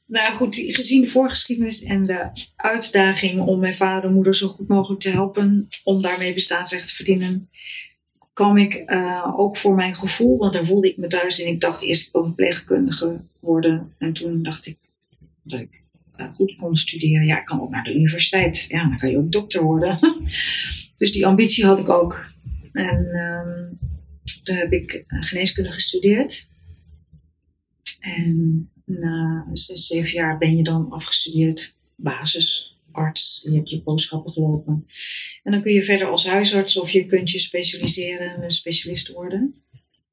Nou 0.05 0.35
goed, 0.35 0.55
gezien 0.55 1.01
de 1.01 1.07
voorgeschiedenis 1.07 1.83
en 1.83 2.05
de 2.05 2.29
uitdaging 2.55 3.41
om 3.41 3.59
mijn 3.59 3.75
vader 3.75 4.09
en 4.09 4.15
moeder 4.15 4.35
zo 4.35 4.47
goed 4.47 4.67
mogelijk 4.67 5.01
te 5.01 5.09
helpen 5.09 5.67
om 5.83 6.01
daarmee 6.01 6.33
bestaansrecht 6.33 6.87
te 6.87 6.95
verdienen, 6.95 7.49
kwam 8.33 8.57
ik 8.57 8.83
uh, 8.85 9.33
ook 9.39 9.57
voor 9.57 9.75
mijn 9.75 9.95
gevoel, 9.95 10.37
want 10.37 10.53
daar 10.53 10.65
voelde 10.65 10.89
ik 10.89 10.97
me 10.97 11.07
thuis 11.07 11.41
en 11.41 11.47
ik 11.47 11.61
dacht 11.61 11.81
eerst 11.81 12.07
ik 12.07 12.13
wil 12.13 12.23
verpleegkundige 12.23 13.21
worden. 13.39 13.93
En 13.97 14.13
toen 14.13 14.43
dacht 14.43 14.65
ik 14.65 14.77
dat 15.43 15.59
ik 15.59 15.82
goed 16.33 16.55
kon 16.55 16.75
studeren. 16.75 17.25
Ja, 17.25 17.39
ik 17.39 17.45
kan 17.45 17.61
ook 17.61 17.69
naar 17.69 17.83
de 17.83 17.95
universiteit. 17.95 18.65
Ja, 18.67 18.83
dan 18.83 18.97
kan 18.97 19.09
je 19.09 19.17
ook 19.17 19.31
dokter 19.31 19.63
worden. 19.63 19.99
dus 20.95 21.11
die 21.11 21.25
ambitie 21.25 21.65
had 21.65 21.79
ik 21.79 21.89
ook. 21.89 22.25
En 22.71 23.05
um, 23.15 23.79
toen 24.43 24.55
heb 24.55 24.71
ik 24.71 25.05
geneeskunde 25.07 25.71
gestudeerd. 25.71 26.51
En 27.99 28.69
na 28.85 29.47
zes, 29.53 29.87
zeven 29.87 30.13
jaar 30.13 30.37
ben 30.37 30.55
je 30.55 30.63
dan 30.63 30.91
afgestudeerd 30.91 31.77
basisarts. 31.95 33.47
Je 33.51 33.55
hebt 33.55 33.69
je 33.69 33.83
boodschappen 33.83 34.31
gelopen. 34.31 34.85
En 35.43 35.51
dan 35.51 35.61
kun 35.61 35.73
je 35.73 35.83
verder 35.83 36.07
als 36.07 36.27
huisarts 36.27 36.79
of 36.79 36.89
je 36.89 37.05
kunt 37.05 37.31
je 37.31 37.39
specialiseren 37.39 38.43
en 38.43 38.51
specialist 38.51 39.11
worden. 39.11 39.63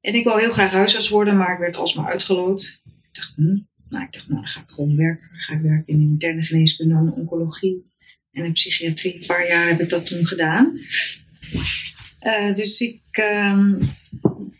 En 0.01 0.13
ik 0.13 0.23
wou 0.23 0.41
heel 0.41 0.51
graag 0.51 0.71
huisarts 0.71 1.09
worden, 1.09 1.37
maar 1.37 1.53
ik 1.53 1.59
werd 1.59 1.75
alsmaar 1.75 2.11
uitgeloot. 2.11 2.81
Ik 2.85 3.09
dacht, 3.11 3.35
hm, 3.35 3.57
nou, 3.91 4.05
ik 4.05 4.13
dacht, 4.13 4.27
nou, 4.27 4.41
dan 4.41 4.49
ga 4.49 4.61
ik 4.61 4.69
gewoon 4.69 4.95
werken. 4.95 5.27
Dan 5.31 5.39
ga 5.39 5.53
ik 5.53 5.61
werken 5.61 5.93
in 5.93 5.97
de 5.97 6.03
interne 6.03 6.43
geneeskunde 6.43 6.95
en 6.95 7.11
oncologie 7.11 7.91
en 8.31 8.45
in 8.45 8.53
psychiatrie. 8.53 9.15
Een 9.15 9.25
paar 9.25 9.47
jaar 9.47 9.67
heb 9.67 9.81
ik 9.81 9.89
dat 9.89 10.07
toen 10.07 10.27
gedaan. 10.27 10.79
Uh, 12.21 12.53
dus 12.55 12.81
ik 12.81 13.17
uh, 13.19 13.73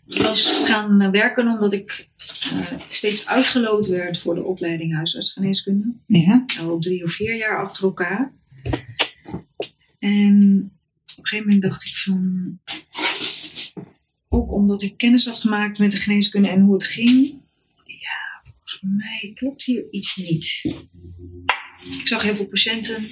was 0.03 0.61
gaan 0.65 1.11
werken 1.11 1.47
omdat 1.47 1.73
ik 1.73 2.07
uh, 2.53 2.79
steeds 2.89 3.27
uitgeloot 3.27 3.87
werd 3.87 4.19
voor 4.19 4.35
de 4.35 4.43
opleiding 4.43 4.93
huisartsgeneeskunde. 4.95 5.93
Ja. 6.05 6.45
Al 6.59 6.79
drie 6.79 7.03
of 7.03 7.13
vier 7.13 7.35
jaar 7.35 7.63
achter 7.65 7.83
elkaar. 7.83 8.33
En 9.99 10.71
op 11.05 11.17
een 11.17 11.27
gegeven 11.27 11.45
moment 11.45 11.63
dacht 11.63 11.85
ik 11.85 11.95
van. 11.95 12.59
Ook 14.27 14.51
omdat 14.51 14.81
ik 14.81 14.97
kennis 14.97 15.25
had 15.25 15.35
gemaakt 15.35 15.79
met 15.79 15.91
de 15.91 15.97
geneeskunde 15.97 16.49
en 16.49 16.61
hoe 16.61 16.73
het 16.73 16.85
ging. 16.85 17.41
Volgens 18.79 19.03
mij 19.03 19.31
klopt 19.33 19.63
hier 19.63 19.87
iets 19.91 20.15
niet. 20.15 20.75
Ik 21.99 22.07
zag 22.07 22.23
heel 22.23 22.35
veel 22.35 22.47
patiënten 22.47 23.09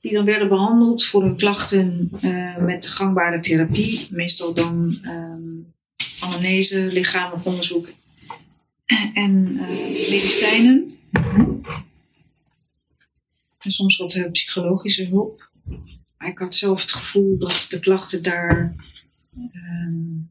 die 0.00 0.12
dan 0.12 0.24
werden 0.24 0.48
behandeld 0.48 1.04
voor 1.04 1.22
hun 1.22 1.36
klachten 1.36 2.10
uh, 2.22 2.56
met 2.56 2.86
gangbare 2.86 3.40
therapie. 3.40 4.06
Meestal 4.10 4.54
dan 4.54 4.98
um, 5.04 5.74
anamnese, 6.20 6.92
lichamelijk 6.92 7.46
onderzoek 7.46 7.88
en 9.14 9.46
uh, 9.52 9.68
medicijnen. 10.10 10.98
En 13.58 13.70
soms 13.70 13.96
wat 13.96 14.14
uh, 14.14 14.30
psychologische 14.30 15.06
hulp. 15.06 15.50
Maar 16.18 16.28
ik 16.28 16.38
had 16.38 16.54
zelf 16.54 16.80
het 16.80 16.92
gevoel 16.92 17.38
dat 17.38 17.66
de 17.70 17.80
klachten 17.80 18.22
daar 18.22 18.74
um, 19.54 20.30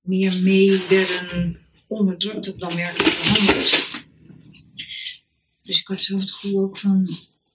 meer 0.00 0.42
mee 0.42 0.80
werden 0.88 1.58
onderdrukt 1.88 2.58
dan 2.58 2.76
werkelijk 2.76 3.16
behandeld. 3.22 3.86
Dus 5.62 5.80
ik 5.80 5.86
had 5.86 6.02
zelf 6.02 6.20
het 6.20 6.32
gevoel 6.32 6.60
ook 6.62 6.78
van, 6.78 7.08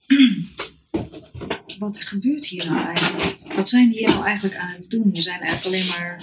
wat 1.78 2.02
gebeurt 2.02 2.46
hier 2.46 2.66
nou 2.66 2.86
eigenlijk? 2.86 3.54
Wat 3.54 3.68
zijn 3.68 3.90
die 3.90 4.06
nou 4.06 4.24
eigenlijk 4.24 4.56
aan 4.56 4.70
het 4.70 4.90
doen? 4.90 5.12
We 5.12 5.22
zijn 5.22 5.40
eigenlijk 5.40 5.66
alleen 5.66 5.86
maar 5.86 6.22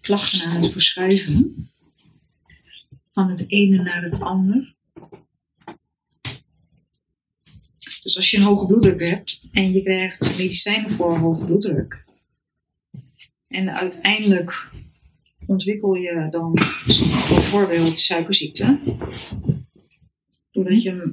klachten 0.00 0.50
aan 0.50 0.62
het 0.62 0.72
verschuiven 0.72 1.70
van 3.12 3.30
het 3.30 3.50
ene 3.50 3.82
naar 3.82 4.02
het 4.02 4.20
ander. 4.20 4.74
Dus 8.02 8.16
als 8.16 8.30
je 8.30 8.36
een 8.36 8.42
hoge 8.42 8.66
bloeddruk 8.66 9.00
hebt 9.00 9.48
en 9.52 9.72
je 9.72 9.82
krijgt 9.82 10.38
medicijnen 10.38 10.90
voor 10.90 11.18
hoge 11.18 11.44
bloeddruk. 11.44 12.04
En 13.48 13.74
uiteindelijk 13.74 14.70
ontwikkel 15.52 15.94
je 15.94 16.26
dan 16.30 16.52
bijvoorbeeld 17.28 18.00
suikerziekte. 18.00 18.78
Doordat 20.50 20.82
je 20.82 21.12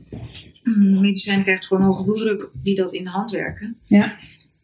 medicijnen 0.75 1.43
krijgt 1.43 1.67
voor 1.67 1.77
een 1.79 1.85
hoge 1.85 2.03
bloeddruk 2.03 2.49
die 2.63 2.75
dat 2.75 2.93
in 2.93 3.03
de 3.03 3.09
hand 3.09 3.31
werken. 3.31 3.77
Ja. 3.85 4.19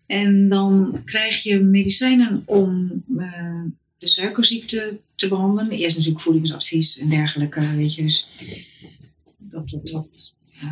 En 0.05 0.49
dan 0.49 1.01
krijg 1.05 1.43
je 1.43 1.59
medicijnen 1.59 2.43
om 2.45 3.03
uh, 3.17 3.61
de 3.97 4.07
suikerziekte 4.07 4.99
te 5.15 5.27
behandelen. 5.27 5.71
Eerst 5.71 5.97
natuurlijk 5.97 6.23
voedingsadvies 6.23 6.99
en 6.99 7.09
dergelijke, 7.09 7.75
weet 7.75 7.95
je. 7.95 8.01
Dus 8.03 8.29
Dat, 9.38 9.69
dat, 9.69 9.88
dat, 9.88 10.35
eh, 10.61 10.69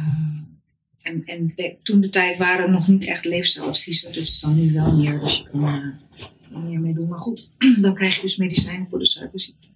en 1.01 1.23
en 1.25 1.53
de- 1.55 1.75
toen 1.83 2.01
de 2.01 2.09
tijd 2.09 2.37
waren 2.37 2.65
er 2.65 2.71
nog 2.71 2.87
niet 2.87 3.05
echt 3.05 3.25
leefstijladviezen. 3.25 4.13
Dat 4.13 4.21
is 4.21 4.39
dan 4.39 4.55
nu 4.55 4.73
wel 4.73 4.97
meer. 4.97 5.19
Dus 5.19 5.37
je 5.37 5.49
kan 5.51 5.63
er 5.63 5.99
meer 6.61 6.79
mee 6.79 6.93
doen. 6.93 7.07
Maar 7.07 7.19
goed, 7.19 7.49
dan 7.81 7.95
krijg 7.95 8.15
je 8.15 8.21
dus 8.21 8.37
medicijnen 8.37 8.87
voor 8.89 8.99
de 8.99 9.05
suikerziekte. 9.05 9.67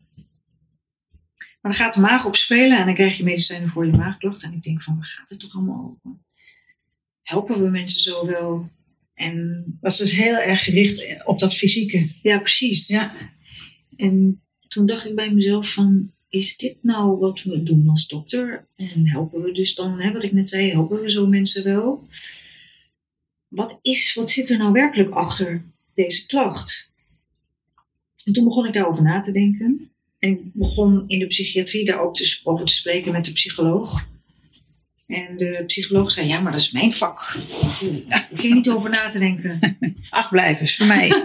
Maar 1.62 1.72
dan 1.72 1.74
gaat 1.74 1.94
de 1.94 2.00
maag 2.00 2.26
op 2.26 2.36
spelen 2.36 2.78
en 2.78 2.86
dan 2.86 2.94
krijg 2.94 3.18
je 3.18 3.24
medicijnen 3.24 3.70
voor 3.70 3.86
je 3.86 3.92
maagklachten. 3.92 4.50
En 4.50 4.56
ik 4.56 4.64
denk 4.64 4.82
van, 4.82 4.96
waar 4.96 5.06
gaat 5.06 5.30
het 5.30 5.40
toch 5.40 5.56
allemaal 5.56 5.98
over? 6.04 6.20
Helpen 7.22 7.64
we 7.64 7.70
mensen 7.70 8.02
zo 8.02 8.26
wel? 8.26 8.70
En 9.14 9.66
Was 9.82 9.98
dus 9.98 10.12
heel 10.12 10.36
erg 10.36 10.64
gericht 10.64 11.26
op 11.26 11.40
dat 11.40 11.56
fysieke. 11.56 12.10
ja, 12.22 12.40
precies. 12.40 12.88
Ja. 12.88 13.14
En 13.96 14.42
toen 14.68 14.86
dacht 14.86 15.06
ik 15.06 15.16
bij 15.16 15.34
mezelf 15.34 15.74
van, 15.74 16.12
is 16.30 16.58
dit 16.58 16.78
nou 16.82 17.18
wat 17.20 17.44
we 17.44 17.64
doen 17.64 17.90
als 17.90 18.08
dokter? 18.08 18.68
En 18.76 19.10
helpen 19.10 19.42
we 19.42 19.52
dus 19.52 19.76
dan, 19.76 20.00
hè, 20.00 20.12
wat 20.12 20.24
ik 20.24 20.32
net 20.32 20.50
zei, 20.50 20.72
helpen 20.72 21.02
we 21.02 21.12
zo 21.12 21.28
mensen 21.28 21.64
wel? 21.64 22.08
Wat, 23.48 23.80
is, 23.82 24.14
wat 24.14 24.30
zit 24.30 24.50
er 24.50 24.58
nou 24.58 24.72
werkelijk 24.72 25.10
achter 25.10 25.64
deze 26.06 26.26
klacht? 26.26 26.92
En 28.26 28.34
toen 28.34 28.44
begon 28.44 28.66
ik 28.66 28.74
daarover 28.74 29.04
na 29.04 29.20
te 29.20 29.32
denken. 29.32 29.92
En 30.20 30.30
ik 30.30 30.54
begon 30.54 31.04
in 31.08 31.20
de 31.20 31.28
psychiatrie 31.28 31.86
daar 31.86 32.00
ook 32.00 32.16
te, 32.16 32.40
over 32.44 32.66
te 32.66 32.74
spreken 32.74 33.12
met 33.12 33.26
de 33.26 33.32
psycholoog. 33.32 34.08
En 35.08 35.38
de 35.38 35.64
psycholoog 35.66 36.12
zei, 36.12 36.28
ja, 36.28 36.40
maar 36.40 36.52
dat 36.52 36.62
is 36.62 36.72
mijn 36.72 36.94
vak. 36.94 37.38
Daar 38.06 38.28
hoef 38.30 38.42
je 38.42 38.54
niet 38.54 38.70
over 38.70 38.90
na 38.90 39.10
te 39.10 39.20
denken. 39.20 39.78
Afblijvers 40.10 40.76
voor 40.76 40.86
mij. 40.86 41.12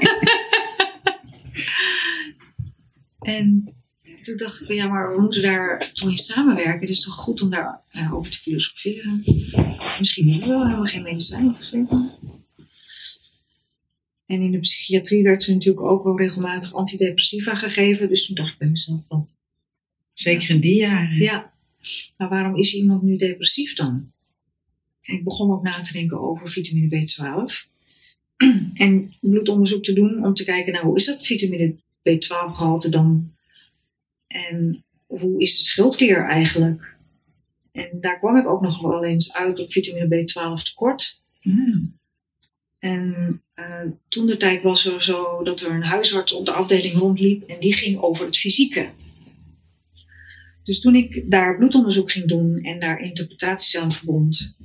En 3.23 3.75
toen 4.23 4.37
dacht 4.37 4.63
ik 4.63 4.73
ja, 4.73 4.89
maar 4.89 5.15
we 5.15 5.21
moeten 5.21 5.43
daar 5.43 5.91
toch 5.95 6.11
in 6.11 6.17
samenwerken. 6.17 6.81
Het 6.81 6.89
is 6.89 7.03
toch 7.03 7.15
goed 7.15 7.43
om 7.43 7.51
daar 7.51 7.81
eh, 7.89 8.15
over 8.15 8.31
te 8.31 8.39
filosoferen. 8.39 9.23
Misschien 9.99 10.27
moeten 10.27 10.43
we 10.43 10.49
wel 10.49 10.65
helemaal 10.65 10.85
geen 10.85 11.03
medicijnen 11.03 11.53
te 11.53 11.65
geven. 11.65 12.11
En 14.33 14.43
in 14.43 14.51
de 14.51 14.59
psychiatrie 14.59 15.23
werd 15.23 15.43
ze 15.43 15.53
natuurlijk 15.53 15.87
ook 15.87 16.05
wel 16.05 16.19
regelmatig 16.19 16.75
antidepressiva 16.75 17.55
gegeven. 17.55 18.09
Dus 18.09 18.27
toen 18.27 18.37
dacht 18.37 18.53
ik 18.53 18.59
bij 18.59 18.69
mezelf 18.69 19.01
van 19.09 19.29
Zeker 20.13 20.51
in 20.51 20.61
die 20.61 20.77
jaren. 20.77 21.19
ja, 21.19 21.53
maar 22.17 22.29
waarom 22.29 22.57
is 22.57 22.75
iemand 22.75 23.03
nu 23.03 23.17
depressief 23.17 23.75
dan? 23.75 24.13
En 25.01 25.15
ik 25.15 25.25
begon 25.25 25.53
ook 25.53 25.63
na 25.63 25.81
te 25.81 25.93
denken 25.93 26.21
over 26.21 26.49
vitamine 26.49 26.89
B12. 26.89 27.71
En 28.75 29.15
bloedonderzoek 29.21 29.85
te 29.85 29.93
doen 29.93 30.25
om 30.25 30.35
te 30.35 30.45
kijken, 30.45 30.73
nou, 30.73 30.87
hoe 30.87 30.97
is 30.97 31.05
dat 31.05 31.27
vitamine 31.27 31.75
B12 31.75 32.51
gehalte 32.53 32.89
dan? 32.89 33.33
En 34.27 34.85
hoe 35.07 35.41
is 35.41 35.57
de 35.57 35.63
schildklier 35.63 36.29
eigenlijk? 36.29 36.97
En 37.73 38.01
daar 38.01 38.19
kwam 38.19 38.37
ik 38.37 38.47
ook 38.47 38.63
nog 38.63 38.81
wel 38.81 39.05
eens 39.05 39.35
uit 39.35 39.61
op 39.61 39.73
vitamine 39.73 40.25
B12 40.25 40.63
tekort. 40.63 41.25
Hmm. 41.41 42.01
En 42.79 43.43
eh, 43.63 43.91
toen 44.09 44.27
de 44.27 44.37
tijd 44.37 44.63
was 44.63 44.87
er 44.87 45.03
zo 45.03 45.43
dat 45.43 45.61
er 45.61 45.71
een 45.71 45.83
huisarts 45.83 46.33
op 46.33 46.47
de 46.47 46.53
afdeling 46.53 46.95
rondliep 46.95 47.49
en 47.49 47.61
die 47.61 47.73
ging 47.73 48.01
over 48.01 48.27
het 48.27 48.39
fysieke. 48.39 48.89
Dus 50.63 50.81
toen 50.81 50.95
ik 50.95 51.31
daar 51.31 51.57
bloedonderzoek 51.57 52.11
ging 52.11 52.29
doen 52.29 52.59
en 52.63 52.81
daar 52.81 53.01
interpretaties 53.01 53.77
aan 53.77 53.93
verbond, 53.93 54.57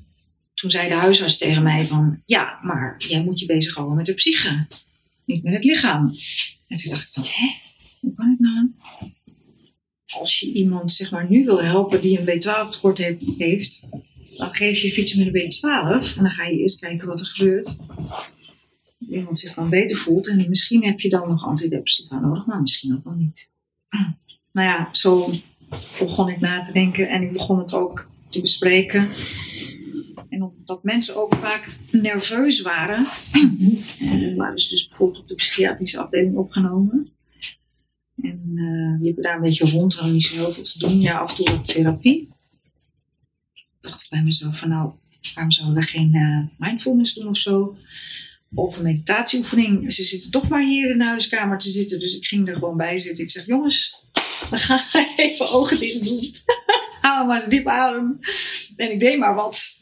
toen 0.54 0.72
zei 0.72 0.90
de 0.90 0.94
huisarts 0.94 1.38
tegen 1.38 1.64
mij 1.64 1.86
van, 1.86 2.22
ja, 2.26 2.60
maar 2.62 2.96
jij 2.98 3.24
moet 3.24 3.40
je 3.40 3.46
bezighouden 3.46 3.98
met 3.98 4.06
de 4.06 4.14
psyche, 4.14 4.68
niet 5.26 5.44
met 5.44 5.54
het 5.54 5.64
lichaam. 5.64 6.12
En 6.68 6.78
toen 6.78 6.92
dacht 6.92 7.08
ik 7.08 7.14
van, 7.14 7.24
hè, 7.24 7.48
hoe 8.00 8.14
kan 8.14 8.30
het 8.30 8.40
nou? 8.40 8.72
Als 10.20 10.40
je 10.40 10.52
iemand 10.52 10.94
zeg 10.94 11.12
maar 11.12 11.30
nu 11.30 11.46
wil 11.46 11.64
helpen 11.64 12.02
die 12.02 12.20
een 12.20 12.26
B12 12.26 12.72
tekort 12.72 12.98
heeft 13.38 13.90
dan 14.38 14.56
geef 14.56 14.82
je 14.82 14.92
vitamine 14.92 15.32
B12 15.32 16.16
en 16.18 16.24
dan 16.24 16.32
ga 16.32 16.46
je 16.46 16.58
eerst 16.58 16.80
kijken 16.80 17.08
wat 17.08 17.20
er 17.20 17.26
gebeurt. 17.26 17.76
Iemand 19.10 19.40
zich 19.40 19.54
dan 19.54 19.70
beter 19.70 19.98
voelt 19.98 20.28
en 20.28 20.46
misschien 20.50 20.84
heb 20.84 21.00
je 21.00 21.10
dan 21.10 21.30
nog 21.30 21.46
antidepressiva 21.46 22.20
nodig, 22.20 22.46
maar 22.46 22.62
misschien 22.62 22.96
ook 22.96 23.04
wel 23.04 23.14
niet. 23.14 23.50
Nou 24.52 24.70
ja, 24.70 24.94
zo 24.94 25.30
begon 26.00 26.30
ik 26.30 26.40
na 26.40 26.62
te 26.62 26.72
denken 26.72 27.10
en 27.10 27.22
ik 27.22 27.32
begon 27.32 27.60
het 27.60 27.74
ook 27.74 28.10
te 28.30 28.42
bespreken. 28.42 29.10
En 30.30 30.42
omdat 30.42 30.84
mensen 30.84 31.16
ook 31.16 31.36
vaak 31.36 31.68
nerveus 31.92 32.62
waren, 32.62 32.98
en 34.00 34.36
waren 34.36 34.60
ze 34.60 34.70
dus 34.70 34.88
bijvoorbeeld 34.88 35.22
op 35.22 35.28
de 35.28 35.36
psychiatrische 35.36 36.00
afdeling 36.00 36.36
opgenomen. 36.36 37.10
En 38.22 38.52
eh 38.56 39.02
liepen 39.02 39.24
daar 39.24 39.36
een 39.36 39.42
beetje 39.42 39.70
rond, 39.70 39.96
hadden 39.96 40.14
niet 40.14 40.24
zo 40.24 40.36
heel 40.36 40.52
veel 40.52 40.64
te 40.64 40.80
doen. 40.80 41.00
Ja, 41.00 41.18
af 41.18 41.30
en 41.30 41.36
toe 41.36 41.56
wat 41.56 41.66
therapie 41.66 42.30
dacht 43.88 44.04
ik 44.04 44.10
bij 44.10 44.22
mezelf 44.22 44.60
van 44.60 44.70
nou, 44.70 44.92
waarom 45.34 45.52
zouden 45.52 45.80
we 45.80 45.88
geen 45.88 46.14
eh, 46.14 46.68
mindfulness 46.68 47.14
doen 47.14 47.28
of 47.28 47.38
zo? 47.38 47.78
Of 48.54 48.78
een 48.78 48.84
meditatieoefening. 48.84 49.94
Ze 49.94 50.04
zitten 50.04 50.32
toch 50.32 50.50
maar 50.50 50.64
hier 50.64 50.92
in 50.92 50.98
de 50.98 51.04
huiskamer 51.04 51.58
te 51.58 51.70
zitten. 51.70 52.00
Dus 52.00 52.18
ik 52.18 52.26
ging 52.26 52.48
er 52.48 52.54
gewoon 52.54 52.78
bij 52.78 53.00
zitten. 53.00 53.24
Ik 53.24 53.32
zeg, 53.32 53.46
jongens, 53.46 54.04
we 54.50 54.58
gaan 54.58 55.04
even 55.18 55.52
ogen 55.52 55.80
dicht 55.80 56.06
doen. 56.06 56.36
Hou 57.02 57.28
maar 57.28 57.40
eens 57.40 57.50
diep 57.50 57.68
adem. 57.68 58.20
En 58.76 58.92
ik 58.92 59.00
deed 59.00 59.18
maar 59.18 59.36
wat. 59.36 59.78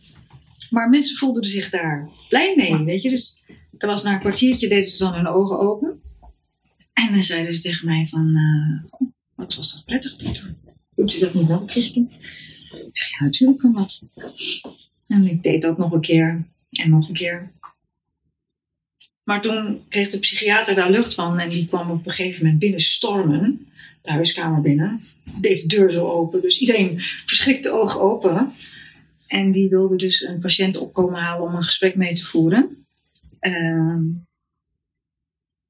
Maar 0.70 0.90
mensen 0.90 1.18
voelden 1.18 1.46
zich 1.46 1.70
daar 1.70 2.10
blij 2.30 2.54
mee, 2.56 2.84
weet 2.84 3.02
je. 3.02 3.10
Dus 3.10 3.44
er 3.78 3.88
was 3.88 4.04
na 4.04 4.14
een 4.14 4.20
kwartiertje 4.20 4.68
deden 4.68 4.90
ze 4.90 4.98
dan 4.98 5.14
hun 5.14 5.28
ogen 5.28 5.60
open. 5.60 6.02
En 6.94 7.12
dan 7.12 7.24
zeiden 7.24 7.54
ze 7.54 7.62
tegen 7.62 7.86
mij 7.86 8.08
van, 8.10 8.36
eh, 8.36 9.00
oh, 9.00 9.10
wat 9.36 9.56
was 9.56 9.74
dat 9.74 9.86
prettig. 9.86 10.16
Doet 10.96 11.16
u 11.16 11.20
dat 11.20 11.34
niet 11.34 11.48
wel, 11.48 11.64
Christen? 11.68 12.12
Ik 12.72 12.90
zeg, 12.92 13.10
ja, 13.10 13.24
natuurlijk 13.24 13.60
kan 13.60 13.74
dat. 13.74 14.02
En 15.08 15.28
ik 15.28 15.44
deed 15.44 15.62
dat 15.62 15.78
nog 15.78 15.92
een 15.92 16.02
keer 16.02 16.48
en 16.70 16.90
nog 16.90 17.08
een 17.08 17.14
keer. 17.14 17.52
Maar 19.26 19.42
toen 19.42 19.82
kreeg 19.90 20.10
de 20.10 20.20
psychiater 20.20 20.76
daar 20.76 20.92
lucht 20.92 21.14
van 21.14 21.40
en 21.40 21.50
die 21.50 21.68
kwam 21.68 21.92
op 21.92 22.06
een 22.06 22.14
gegeven 22.14 22.44
moment 22.44 22.60
binnen 22.60 22.80
stormen, 22.80 23.68
de 24.02 24.12
huiskamer 24.12 24.62
binnen. 24.62 25.02
Deed 25.42 25.62
de 25.62 25.68
deur 25.68 25.92
zo 25.92 26.08
open, 26.08 26.42
dus 26.42 26.60
iedereen 26.60 27.00
verschrikt 27.26 27.64
de 27.64 27.72
ogen 27.72 28.02
open. 28.02 28.52
En 29.28 29.52
die 29.52 29.70
wilde 29.70 29.96
dus 29.96 30.22
een 30.22 30.40
patiënt 30.40 30.78
opkomen 30.78 31.20
halen 31.20 31.48
om 31.48 31.56
een 31.56 31.64
gesprek 31.64 31.96
mee 31.96 32.16
te 32.16 32.26
voeren. 32.26 32.86
Ehm, 33.40 34.02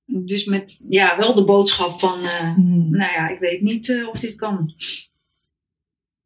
dus 0.05 0.45
met 0.45 0.85
ja, 0.89 1.17
wel 1.17 1.33
de 1.33 1.43
boodschap 1.43 1.99
van, 1.99 2.23
eh, 2.23 2.53
Hmm. 2.53 2.89
nou 2.89 3.11
ja, 3.11 3.29
ik 3.29 3.39
weet 3.39 3.61
niet 3.61 3.89
eh, 3.89 4.07
of 4.07 4.19
dit 4.19 4.35
kan. 4.35 4.73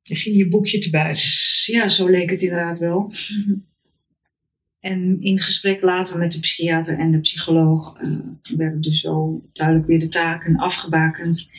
Je 0.01 0.15
ging 0.15 0.37
je 0.37 0.47
boekje 0.47 0.79
te 0.79 0.89
buiten. 0.89 1.23
Ja, 1.65 1.89
zo 1.89 2.07
leek 2.07 2.29
het 2.29 2.41
inderdaad 2.41 2.79
wel. 2.79 3.11
En 4.79 5.21
in 5.21 5.39
gesprek 5.39 5.81
later 5.81 6.17
met 6.17 6.31
de 6.31 6.39
psychiater 6.39 6.97
en 6.97 7.11
de 7.11 7.19
psycholoog 7.19 7.97
eh, 7.97 8.09
werden 8.57 8.81
dus 8.81 8.99
zo 8.99 9.43
duidelijk 9.53 9.87
weer 9.87 9.99
de 9.99 10.07
taken 10.07 10.55
afgebakend. 10.55 11.49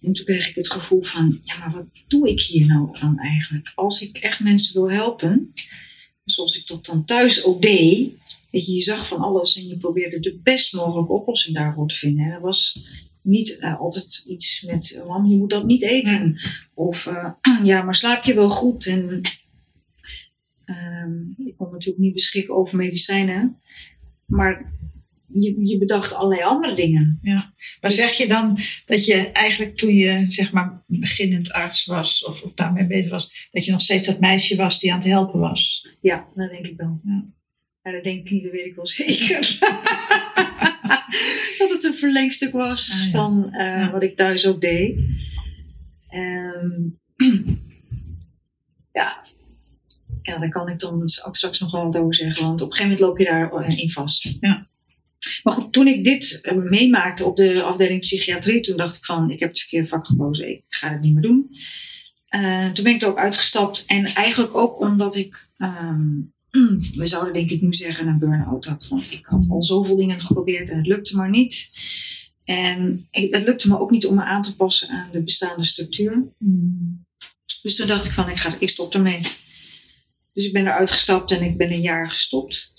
En 0.00 0.12
toen 0.12 0.24
kreeg 0.24 0.48
ik 0.48 0.54
het 0.54 0.70
gevoel 0.70 1.02
van, 1.02 1.40
ja, 1.44 1.58
maar 1.58 1.72
wat 1.72 1.86
doe 2.08 2.28
ik 2.28 2.40
hier 2.40 2.66
nou 2.66 2.98
dan 3.00 3.18
eigenlijk? 3.18 3.72
Als 3.74 4.02
ik 4.02 4.16
echt 4.18 4.40
mensen 4.40 4.74
wil 4.74 4.90
helpen, 4.90 5.52
zoals 6.24 6.56
ik 6.56 6.66
dat 6.66 6.86
dan 6.86 7.04
thuis 7.04 7.44
ook 7.44 7.62
deed, 7.62 8.12
weet 8.50 8.66
je, 8.66 8.72
je 8.72 8.82
zag 8.82 9.08
van 9.08 9.18
alles 9.18 9.56
en 9.56 9.66
je 9.66 9.76
probeerde 9.76 10.20
de 10.20 10.40
best 10.42 10.74
mogelijke 10.74 11.12
oplossing 11.12 11.56
daarvoor 11.56 11.88
te 11.88 11.94
vinden. 11.94 12.24
En 12.24 12.30
er 12.30 12.40
was 12.40 12.82
niet 13.22 13.58
eh, 13.58 13.80
altijd 13.80 14.24
iets 14.26 14.62
met, 14.62 15.02
mam, 15.06 15.26
je 15.26 15.36
moet 15.36 15.50
dat 15.50 15.66
niet 15.66 15.82
eten. 15.82 16.36
Of, 16.74 17.06
eh, 17.06 17.30
ja, 17.64 17.82
maar 17.82 17.94
slaap 17.94 18.24
je 18.24 18.34
wel 18.34 18.50
goed? 18.50 18.86
En 18.86 19.20
ehm, 20.68 21.46
ik 21.46 21.56
kon 21.56 21.70
natuurlijk 21.70 21.98
niet 22.04 22.12
beschikken 22.12 22.54
over 22.54 22.76
medicijnen. 22.76 23.56
Maar 24.26 24.72
je, 25.32 25.66
je 25.66 25.78
bedacht 25.78 26.12
allerlei 26.14 26.42
andere 26.48 26.74
dingen. 26.74 27.18
Maar 27.80 27.92
zeg 27.92 28.12
je 28.12 28.26
dan 28.26 28.58
dat 28.86 29.04
je 29.04 29.14
eigenlijk 29.14 29.76
toen 29.76 29.94
je 29.94 30.24
zeg 30.28 30.52
maar 30.52 30.82
beginnend 30.86 31.52
arts 31.52 31.84
was 31.84 32.24
of, 32.24 32.42
of 32.42 32.54
daarmee 32.54 32.86
bezig 32.86 33.10
was, 33.10 33.48
dat 33.50 33.64
je 33.64 33.70
nog 33.70 33.80
steeds 33.80 34.06
dat 34.06 34.20
meisje 34.20 34.56
was 34.56 34.80
die 34.80 34.92
aan 34.92 34.98
het 34.98 35.08
helpen 35.08 35.40
was? 35.40 35.88
Ja, 36.00 36.26
dat 36.34 36.50
denk 36.50 36.66
ik 36.66 36.76
wel. 36.76 37.00
Ja. 37.04 37.26
Ja, 37.82 37.92
dat 37.92 38.04
denk 38.04 38.18
ik 38.26 38.30
niet, 38.30 38.42
dat 38.42 38.52
weet 38.52 38.66
ik 38.66 38.74
wel 38.74 38.86
zeker. 38.86 39.56
dat 41.58 41.70
het 41.70 41.84
een 41.84 41.94
verlengstuk 41.94 42.52
was 42.52 42.90
Ah, 42.92 43.04
ja. 43.04 43.10
van 43.10 43.52
eh, 43.52 43.76
Ja. 43.76 43.92
wat 43.92 44.02
ik 44.02 44.16
thuis 44.16 44.46
ook 44.46 44.60
deed. 44.60 44.98
Ehm, 46.08 46.80
ja. 47.16 47.42
Ja, 50.28 50.38
daar 50.38 50.48
kan 50.48 50.68
ik 50.68 50.78
dan 50.78 51.02
ook 51.24 51.36
straks 51.36 51.60
nog 51.60 51.70
wel 51.70 51.84
wat 51.84 51.96
over 51.96 52.14
zeggen. 52.14 52.44
Want 52.44 52.60
op 52.60 52.70
een 52.70 52.76
gegeven 52.76 52.90
moment 52.98 53.08
loop 53.08 53.18
je 53.18 53.24
daar 53.24 53.78
in 53.78 53.90
vast. 53.90 54.22
Ja. 54.40 54.66
Maar 55.42 55.52
goed, 55.52 55.72
toen 55.72 55.86
ik 55.86 56.04
dit 56.04 56.38
eh, 56.42 56.54
meemaakte 56.56 57.24
op 57.24 57.36
de 57.36 57.62
afdeling 57.62 58.00
psychiatrie, 58.00 58.60
toen 58.60 58.76
dacht 58.76 58.96
ik 58.96 59.04
van, 59.04 59.30
ik 59.30 59.40
heb 59.40 59.48
het 59.48 59.58
verkeerde 59.58 59.88
vak 59.88 60.06
gekozen, 60.06 60.48
ik 60.48 60.62
ga 60.68 60.90
het 60.92 61.00
niet 61.00 61.12
meer 61.12 61.22
doen. 61.22 61.50
Eh, 62.28 62.70
toen 62.70 62.84
ben 62.84 62.94
ik 62.94 63.02
er 63.02 63.08
ook 63.08 63.18
uitgestapt 63.18 63.84
en 63.86 64.04
eigenlijk 64.06 64.54
ook 64.56 64.80
omdat 64.80 65.16
ik, 65.16 65.48
ehm, 65.56 66.06
we 67.00 67.06
zouden 67.06 67.32
denk 67.32 67.50
ik 67.50 67.62
nu 67.62 67.72
zeggen, 67.72 68.06
een 68.06 68.18
burn-out 68.18 68.64
had. 68.64 68.88
Want 68.88 69.12
ik 69.12 69.24
had 69.26 69.46
al 69.50 69.62
zoveel 69.62 69.96
dingen 69.96 70.20
geprobeerd 70.20 70.68
en 70.70 70.76
het 70.76 70.86
lukte 70.86 71.16
maar 71.16 71.30
niet. 71.30 71.70
En 72.44 73.06
ik- 73.10 73.34
het 73.34 73.44
lukte 73.44 73.68
me 73.68 73.78
ook 73.78 73.90
niet 73.90 74.06
om 74.06 74.14
me 74.14 74.22
aan 74.24 74.42
te 74.42 74.56
passen 74.56 74.88
aan 74.88 75.08
de 75.12 75.22
bestaande 75.22 75.64
structuur. 75.64 76.24
Dus 77.62 77.76
toen 77.76 77.86
dacht 77.86 78.04
ik 78.04 78.10
van, 78.12 78.28
ik, 78.28 78.36
ga, 78.36 78.54
ik 78.58 78.68
stop 78.68 78.94
ermee. 78.94 79.20
Dus 80.38 80.46
ik 80.46 80.52
ben 80.52 80.66
eruit 80.66 80.90
gestapt 80.90 81.30
en 81.30 81.42
ik 81.42 81.56
ben 81.56 81.72
een 81.72 81.80
jaar 81.80 82.08
gestopt. 82.08 82.72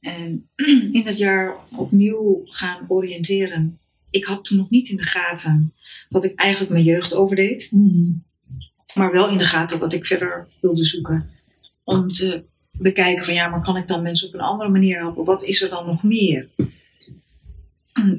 En 0.00 0.50
in 0.92 1.02
dat 1.04 1.18
jaar 1.18 1.54
opnieuw 1.76 2.40
gaan 2.44 2.84
oriënteren. 2.88 3.78
Ik 4.10 4.24
had 4.24 4.44
toen 4.44 4.58
nog 4.58 4.70
niet 4.70 4.88
in 4.88 4.96
de 4.96 5.02
gaten 5.02 5.74
dat 6.08 6.24
ik 6.24 6.34
eigenlijk 6.34 6.72
mijn 6.72 6.84
jeugd 6.84 7.14
overdeed. 7.14 7.68
Hmm. 7.70 8.24
Maar 8.94 9.12
wel 9.12 9.28
in 9.28 9.38
de 9.38 9.44
gaten 9.44 9.78
wat 9.78 9.92
ik 9.92 10.06
verder 10.06 10.46
wilde 10.60 10.84
zoeken. 10.84 11.30
Om 11.84 12.12
te 12.12 12.44
bekijken 12.78 13.24
van 13.24 13.34
ja, 13.34 13.48
maar 13.48 13.62
kan 13.62 13.76
ik 13.76 13.88
dan 13.88 14.02
mensen 14.02 14.28
op 14.28 14.34
een 14.34 14.40
andere 14.40 14.70
manier 14.70 14.98
helpen? 14.98 15.24
Wat 15.24 15.42
is 15.42 15.62
er 15.62 15.70
dan 15.70 15.86
nog 15.86 16.02
meer? 16.02 16.48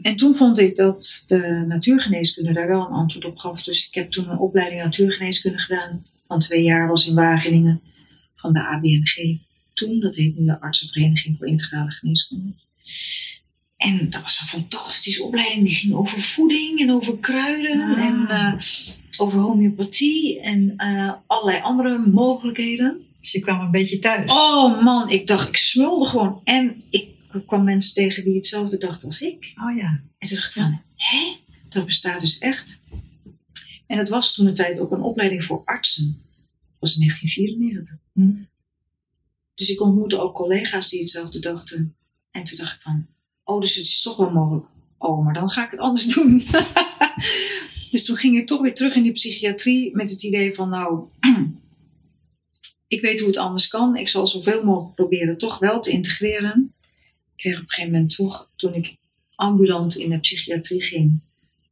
En 0.02 0.16
toen 0.16 0.36
vond 0.36 0.60
ik 0.60 0.76
dat 0.76 1.24
de 1.28 1.64
natuurgeneeskunde 1.68 2.54
daar 2.54 2.68
wel 2.68 2.86
een 2.86 2.94
antwoord 2.94 3.26
op 3.26 3.38
gaf. 3.38 3.64
Dus 3.64 3.88
ik 3.88 3.94
heb 3.94 4.12
toen 4.12 4.30
een 4.30 4.38
opleiding 4.38 4.82
natuurgeneeskunde 4.82 5.60
gedaan. 5.60 6.06
Van 6.28 6.40
twee 6.40 6.64
jaar 6.64 6.88
was 6.88 7.08
in 7.08 7.16
Wageningen 7.16 7.82
van 8.44 8.54
de 8.54 8.68
ABNG. 8.68 9.40
Toen, 9.74 10.00
dat 10.00 10.16
heet 10.16 10.38
nu 10.38 10.46
de 10.46 10.62
Artsenvereniging 10.62 11.38
voor 11.38 11.48
Integrale 11.48 11.92
Geneeskunde. 11.92 12.54
En 13.78 14.10
dat 14.10 14.22
was 14.22 14.40
een 14.40 14.48
fantastische 14.48 15.24
opleiding. 15.24 15.68
Die 15.68 15.76
ging 15.76 15.94
over 15.94 16.22
voeding 16.22 16.80
en 16.80 16.92
over 16.92 17.18
kruiden 17.18 17.82
Ah. 17.82 18.06
en 18.06 18.28
eh, 18.28 18.54
over 19.18 19.40
homeopathie 19.40 20.40
en 20.40 20.74
eh, 20.78 21.14
allerlei 21.28 21.62
andere 21.62 21.98
mogelijkheden. 21.98 23.02
Dus 23.20 23.32
je 23.32 23.40
kwam 23.40 23.60
een 23.60 23.72
beetje 23.72 24.00
thuis. 24.00 24.32
Oh 24.32 24.84
man, 24.84 25.10
ik 25.10 25.28
dacht, 25.28 25.48
ik 25.48 25.58
smulde 25.58 26.06
gewoon. 26.06 26.42
En 26.44 26.84
ik 26.90 27.10
kwam 27.46 27.64
mensen 27.64 27.94
tegen 27.94 28.24
die 28.24 28.36
hetzelfde 28.36 28.78
dachten 28.78 29.06
als 29.06 29.22
ik. 29.22 29.54
Oh 29.64 29.78
ja. 29.78 30.02
En 30.18 30.28
toen 30.28 30.38
dacht 30.38 30.48
ik 30.48 30.62
van, 30.62 30.82
hè? 30.96 31.36
Dat 31.70 31.86
bestaat 31.86 32.22
dus 32.22 32.38
echt. 32.40 32.82
En 33.88 33.98
het 33.98 34.10
was 34.10 34.34
toen 34.34 34.48
een 34.48 34.54
tijd 34.54 34.80
ook 34.80 34.92
een 34.92 35.02
opleiding 35.02 35.44
voor 35.44 35.62
artsen. 35.66 36.06
Dat 36.06 36.80
was 36.80 36.94
in 36.96 37.00
1994. 37.08 37.98
Hm. 38.14 38.32
Dus 39.56 39.70
ik 39.70 39.82
ontmoette 39.82 40.20
ook 40.20 40.36
collega's 40.36 40.90
die 40.90 41.00
hetzelfde 41.00 41.40
dachten. 41.40 41.96
En 42.32 42.44
toen 42.44 42.58
dacht 42.58 42.76
ik 42.76 42.82
van, 42.82 43.08
oh, 43.44 43.62
dus 43.62 43.76
het 43.76 43.86
is 43.86 44.02
toch 44.02 44.18
wel 44.18 44.32
mogelijk. 44.32 44.66
Oh, 44.98 45.26
maar 45.26 45.34
dan 45.34 45.50
ga 45.50 45.66
ik 45.66 45.72
het 45.72 45.80
anders 45.80 46.06
doen. 46.16 46.44
dus 47.92 48.06
toen 48.06 48.18
ging 48.18 48.38
ik 48.38 48.48
toch 48.48 48.62
weer 48.62 48.76
terug 48.76 48.96
in 48.96 49.04
die 49.04 49.12
psychiatrie 49.12 49.96
met 49.96 50.12
het 50.12 50.24
idee 50.24 50.56
van, 50.56 50.70
nou, 50.70 51.10
ik 52.88 53.02
weet 53.02 53.20
hoe 53.20 53.28
het 53.28 53.38
anders 53.38 53.68
kan. 53.68 53.96
Ik 53.96 54.08
zal 54.08 54.28
zoveel 54.28 54.64
mogelijk 54.64 54.96
proberen 54.96 55.38
toch 55.38 55.60
wel 55.60 55.80
te 55.80 55.92
integreren. 55.92 56.74
Ik 57.36 57.38
kreeg 57.38 57.56
op 57.56 57.62
een 57.62 57.70
gegeven 57.70 57.92
moment 57.92 58.16
toch, 58.16 58.50
toen 58.56 58.74
ik 58.74 58.96
ambulant 59.36 59.96
in 59.96 60.10
de 60.10 60.20
psychiatrie 60.20 60.82
ging 60.82 61.20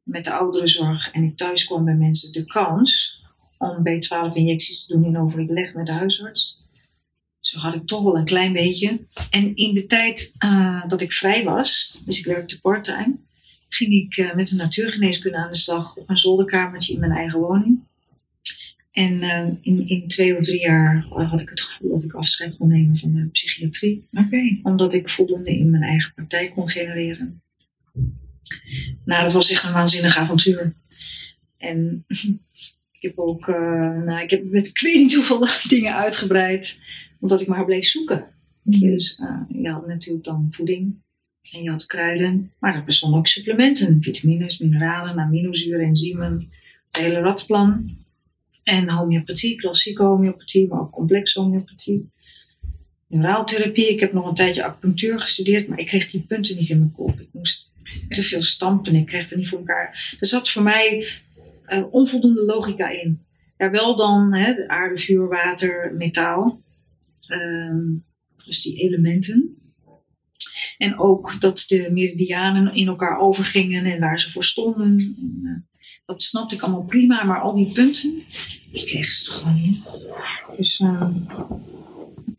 met 0.04 0.26
de 0.26 0.34
ouderenzorg 0.34 1.12
en 1.12 1.24
ik 1.24 1.38
thuis 1.38 1.66
kwam 1.66 1.86
bij 1.86 1.96
mensen, 1.96 2.32
de 2.32 2.46
kans 2.46 3.21
om 3.62 3.78
B12-injecties 3.78 4.86
te 4.86 4.94
doen 4.94 5.06
in 5.06 5.18
overleg 5.18 5.74
met 5.74 5.86
de 5.86 5.92
huisarts. 5.92 6.62
Zo 7.40 7.60
had 7.60 7.76
ik 7.76 7.88
toch 7.88 8.04
wel 8.04 8.18
een 8.18 8.26
klein 8.26 8.54
beetje. 8.54 9.08
En 9.30 9.56
in 9.56 9.74
de 9.74 9.86
tijd 9.86 10.36
eh, 10.38 10.88
dat 10.88 11.02
ik 11.02 11.12
vrij 11.12 11.44
was, 11.44 12.02
dus 12.06 12.20
ik 12.20 12.26
werkte 12.26 12.62
parttime, 12.62 13.16
ging 13.70 13.94
ik 13.94 14.18
eh, 14.18 14.36
met 14.36 14.48
de 14.48 14.56
natuurgeneeskunde 14.56 15.38
aan 15.38 15.52
de 15.52 15.58
slag 15.58 15.96
op 15.96 16.10
een 16.10 16.18
zolderkamertje 16.18 16.94
in 16.94 17.00
mijn 17.00 17.12
eigen 17.12 17.40
woning. 17.40 17.80
En 18.92 19.22
eh, 19.22 19.48
in, 19.62 19.88
in 19.88 20.08
twee 20.08 20.38
of 20.38 20.44
drie 20.44 20.60
jaar 20.60 21.06
had 21.08 21.42
ik 21.42 21.50
het 21.50 21.62
gevoel 21.62 21.90
dat 21.90 22.04
ik 22.04 22.14
afscheid 22.14 22.58
kon 22.58 22.68
nemen 22.68 22.98
van 22.98 23.14
de 23.14 23.28
psychiatrie 23.32 24.08
omdat 24.64 24.94
ik 24.94 25.10
voldoende 25.10 25.58
in 25.58 25.70
mijn 25.70 25.84
eigen 25.84 26.14
praktijk 26.14 26.52
kon 26.54 26.70
genereren. 26.70 27.42
Nou, 29.06 29.24
dat 29.24 29.34
was 29.34 29.52
echt 29.52 29.64
een 29.64 29.74
waanzinnig 29.74 30.18
avontuur. 30.18 30.74
En 31.58 32.06
ik 33.02 33.08
heb 33.08 33.20
ook, 33.20 33.48
eh, 33.48 34.04
nou, 34.06 34.22
ik 34.24 34.30
heb 34.30 34.44
met 34.44 34.68
ik 34.68 34.80
weet 34.80 34.96
niet 34.96 35.14
hoeveel 35.16 35.48
dingen 35.68 35.96
uitgebreid, 35.96 36.82
omdat 37.20 37.42
ik 37.42 37.48
maar 37.48 37.66
bleef 37.66 37.86
zoeken. 37.86 38.28
Dus 38.64 39.20
eh, 39.20 39.62
je 39.62 39.70
had 39.70 39.88
natuurlijk 39.88 40.26
dan 40.26 40.48
voeding 40.52 40.96
en 41.52 41.64
je 41.64 41.70
had 41.70 41.86
kruiden, 41.86 42.52
maar 42.60 42.76
er 42.76 42.84
bestonden 42.84 43.20
ook 43.20 43.28
supplementen, 43.28 44.02
vitamines, 44.02 44.60
mineralen, 44.60 45.20
aminozuren, 45.20 45.86
enzymen, 45.86 46.50
het 46.92 47.02
hele 47.02 47.20
ratplan. 47.20 48.00
En 48.64 48.90
homeopathie, 48.90 49.56
klassieke 49.56 50.04
homeopathie, 50.04 50.68
maar 50.68 50.80
ook 50.80 50.92
complexe 50.92 51.40
homeopathie 51.40 52.10
neuraaltherapie. 53.12 53.90
Ik 53.90 54.00
heb 54.00 54.14
nog 54.14 54.28
een 54.28 54.34
tijdje 54.34 54.64
acupunctuur 54.64 55.20
gestudeerd, 55.20 55.68
maar 55.68 55.80
ik 55.80 55.86
kreeg 55.86 56.12
die 56.12 56.22
punten 56.22 56.56
niet 56.56 56.70
in 56.70 56.78
mijn 56.78 56.92
kop. 56.92 57.20
Ik 57.20 57.30
moest 57.32 57.72
te 58.10 58.24
veel 58.24 58.42
stampen, 58.42 58.96
ik 58.96 59.06
kreeg 59.06 59.30
het 59.30 59.36
niet 59.36 59.50
voor 59.50 59.60
elkaar. 59.60 60.16
Er 60.20 60.28
zat 60.28 60.50
voor 60.50 60.64
mij 60.64 61.08
eh, 61.72 61.84
onvoldoende 61.92 62.46
logica 62.46 62.90
in. 62.90 63.26
Ja, 63.58 63.72
wel 63.72 63.96
dan 63.96 64.34
hè, 64.34 64.54
de 64.54 64.68
aarde, 64.68 64.98
vuur, 64.98 65.28
water, 65.28 65.94
metaal. 65.98 66.62
Ehm, 67.28 67.86
dus 68.46 68.62
die 68.62 68.80
elementen. 68.80 69.56
En 70.78 71.00
ook 71.00 71.36
dat 71.40 71.64
de 71.68 71.90
meridianen 71.92 72.74
in 72.74 72.88
elkaar 72.88 73.20
overgingen 73.20 73.86
en 73.86 74.00
waar 74.00 74.20
ze 74.20 74.32
voor 74.32 74.44
stonden. 74.44 74.98
En, 74.98 75.42
eh, 75.44 75.82
dat 76.06 76.24
snapte 76.24 76.56
ik 76.56 76.62
allemaal 76.62 76.84
prima, 76.84 77.24
maar 77.24 77.42
al 77.42 77.56
die 77.56 77.74
punten, 77.74 78.24
ik 78.72 78.86
kreeg 78.86 79.12
ze 79.12 79.26
toch 79.26 79.38
gewoon 79.38 79.56
niet. 79.56 79.84
Dus 80.58 80.80
ehm, 80.80 81.14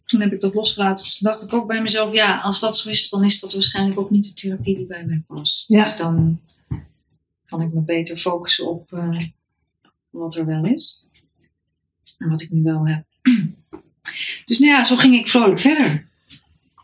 toen 0.04 0.20
heb 0.20 0.32
ik 0.32 0.40
dat 0.40 0.54
losgelaten. 0.54 1.06
Toen 1.06 1.30
dacht 1.30 1.42
ik 1.42 1.52
ook 1.52 1.66
bij 1.66 1.82
mezelf, 1.82 2.12
ja, 2.12 2.40
als 2.40 2.60
dat 2.60 2.76
zo 2.76 2.88
is, 2.88 3.08
dan 3.08 3.24
is 3.24 3.40
dat 3.40 3.52
waarschijnlijk 3.52 4.00
ook 4.00 4.10
niet 4.10 4.24
de 4.24 4.34
therapie 4.34 4.76
die 4.76 4.86
bij 4.86 5.04
mij 5.06 5.22
past. 5.26 5.64
Ja. 5.68 5.84
Dus 5.84 5.96
dan 5.96 6.40
kan 7.52 7.60
ik 7.60 7.72
me 7.72 7.80
beter 7.80 8.18
focussen 8.18 8.68
op 8.68 8.92
eh, 8.92 9.16
wat 10.10 10.36
er 10.36 10.46
wel 10.46 10.64
is. 10.64 11.10
En 12.18 12.28
wat 12.28 12.42
ik 12.42 12.50
nu 12.50 12.62
wel 12.62 12.88
heb. 12.88 13.04
Dus 14.44 14.58
nou 14.58 14.72
ja, 14.72 14.84
zo 14.84 14.96
ging 14.96 15.14
ik 15.14 15.28
vrolijk 15.28 15.60
verder. 15.60 16.08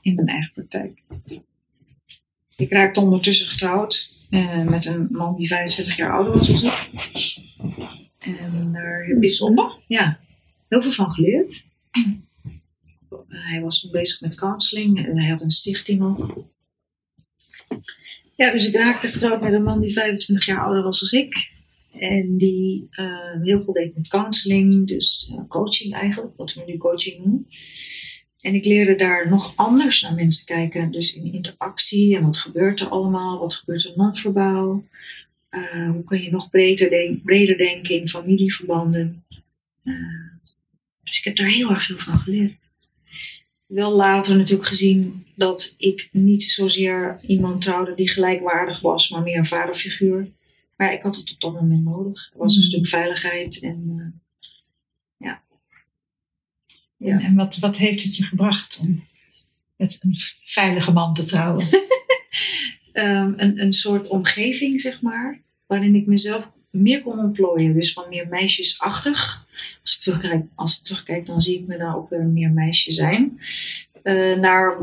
In 0.03 0.15
mijn 0.15 0.27
eigen 0.27 0.53
praktijk. 0.53 1.03
Ik 2.57 2.71
raakte 2.71 3.01
ondertussen 3.01 3.47
getrouwd 3.47 4.11
eh, 4.31 4.63
met 4.63 4.87
een 4.87 5.09
man 5.11 5.37
die 5.37 5.49
25 5.49 5.97
jaar 5.97 6.13
ouder 6.13 6.33
was. 6.33 6.49
En 8.19 8.73
daar 8.73 9.05
heb 9.07 9.23
ik 9.23 9.79
ja, 9.87 10.19
heel 10.69 10.83
veel 10.83 10.93
van 10.93 11.13
geleerd. 11.13 11.69
Hij 13.29 13.61
was 13.61 13.91
bezig 13.91 14.21
met 14.21 14.35
counseling 14.35 15.07
en 15.07 15.19
hij 15.19 15.31
had 15.31 15.41
een 15.41 15.51
stichting 15.51 16.03
ook. 16.03 16.47
Ja, 18.39 18.53
dus 18.53 18.69
ik 18.69 18.75
raakte 18.75 19.07
getrouwd 19.07 19.41
met 19.41 19.53
een 19.53 19.63
man 19.63 19.81
die 19.81 19.93
25 19.93 20.47
jaar 20.47 20.61
ouder 20.61 20.83
was 20.83 21.11
dan 21.11 21.21
ik. 21.21 21.51
En 21.93 22.37
die 22.37 22.87
eh, 22.91 23.43
heel 23.43 23.65
veel 23.65 23.73
deed 23.73 23.97
met 23.97 24.09
counseling, 24.09 24.87
dus 24.87 25.33
eh, 25.33 25.49
coaching 25.49 25.95
eigenlijk, 25.95 26.37
wat 26.37 26.55
we 26.55 26.63
nu 26.67 26.77
coaching 26.77 27.19
noemen. 27.19 27.47
En 28.41 28.55
ik 28.55 28.65
leerde 28.65 28.95
daar 28.95 29.29
nog 29.29 29.57
anders 29.57 30.03
naar 30.03 30.15
mensen 30.15 30.47
kijken. 30.47 30.91
Dus 30.91 31.15
in 31.15 31.33
interactie 31.33 32.17
en 32.17 32.23
wat 32.23 32.37
gebeurt 32.37 32.81
er 32.81 32.89
allemaal, 32.89 33.39
wat 33.39 33.55
gebeurt 33.55 33.85
er 33.85 33.93
non-verbaal. 33.97 34.85
Eh, 35.49 35.91
hoe 35.91 36.05
kan 36.05 36.23
je 36.23 36.31
nog 36.31 36.51
breder, 36.51 37.19
breder 37.23 37.57
denken 37.57 38.01
in 38.01 38.09
familieverbanden. 38.09 39.25
Dus 41.05 41.19
ik 41.19 41.25
heb 41.25 41.37
daar 41.37 41.51
heel 41.51 41.71
erg 41.71 41.85
veel 41.85 41.99
van 41.99 42.19
geleerd. 42.19 42.55
Wel 43.69 43.93
later 43.93 44.37
natuurlijk 44.37 44.69
gezien 44.69 45.27
dat 45.37 45.75
ik 45.77 46.09
niet 46.13 46.43
zozeer 46.43 47.21
iemand 47.27 47.63
trouwde 47.63 47.95
die 47.95 48.09
gelijkwaardig 48.09 48.81
was, 48.81 49.09
maar 49.11 49.23
meer 49.23 49.37
een 49.39 49.47
vaderfiguur. 49.47 50.31
Maar 50.77 50.93
ik 50.93 51.03
had 51.03 51.17
het 51.17 51.33
op 51.33 51.41
dat 51.41 51.53
moment 51.53 51.85
nodig. 51.85 52.31
Er 52.33 52.39
was 52.39 52.57
een 52.57 52.63
Mm. 52.63 52.69
stuk 52.69 52.87
veiligheid 52.87 53.61
en 53.61 53.85
eh, 53.99 55.27
ja. 55.29 55.43
Ja. 56.97 57.19
En, 57.19 57.21
en 57.25 57.35
wat, 57.35 57.57
wat 57.57 57.77
heeft 57.77 58.03
het 58.05 58.17
je 58.17 58.25
gebracht 58.25 58.79
om 58.83 59.05
met 59.77 59.99
een 60.03 60.15
veilige 60.41 60.93
man 60.93 61.15
te 61.15 61.25
trouwen? 61.25 61.67
ehm, 62.93 63.33
een, 63.37 63.61
een 63.61 63.73
soort 63.73 64.09
omgeving, 64.09 64.81
zeg 64.81 65.03
maar, 65.03 65.41
waarin 65.67 65.95
ik 65.95 66.07
mezelf 66.07 66.51
meer 66.71 67.03
kon 67.03 67.19
ontplooien. 67.19 67.75
Dus 67.75 67.93
van 67.93 68.09
meer 68.09 68.29
meisjesachtig. 68.29 69.47
Als 69.83 69.97
ik 69.97 70.01
terugkijk, 70.03 70.45
als 70.55 70.79
ik 70.79 70.85
terugkijk 70.85 71.27
dan 71.27 71.43
zie 71.43 71.59
ik 71.61 71.67
me 71.67 71.79
dan 71.79 71.95
ook 71.95 72.11
weer 72.11 72.25
meer 72.25 72.51
meisje 72.51 72.93
zijn. 72.93 73.41
Eh, 74.03 74.37
naar 74.37 74.79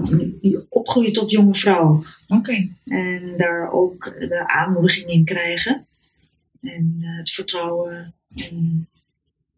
opgroeien 0.69 1.13
tot 1.13 1.31
jonge 1.31 1.55
vrouw. 1.55 2.03
Oké. 2.27 2.69
En 2.85 3.33
daar 3.37 3.71
ook 3.71 4.03
de 4.03 4.47
aanmoediging 4.47 5.09
in 5.09 5.25
krijgen. 5.25 5.85
En 6.61 6.97
eh, 7.01 7.17
het 7.17 7.31
vertrouwen. 7.31 8.13
En 8.35 8.87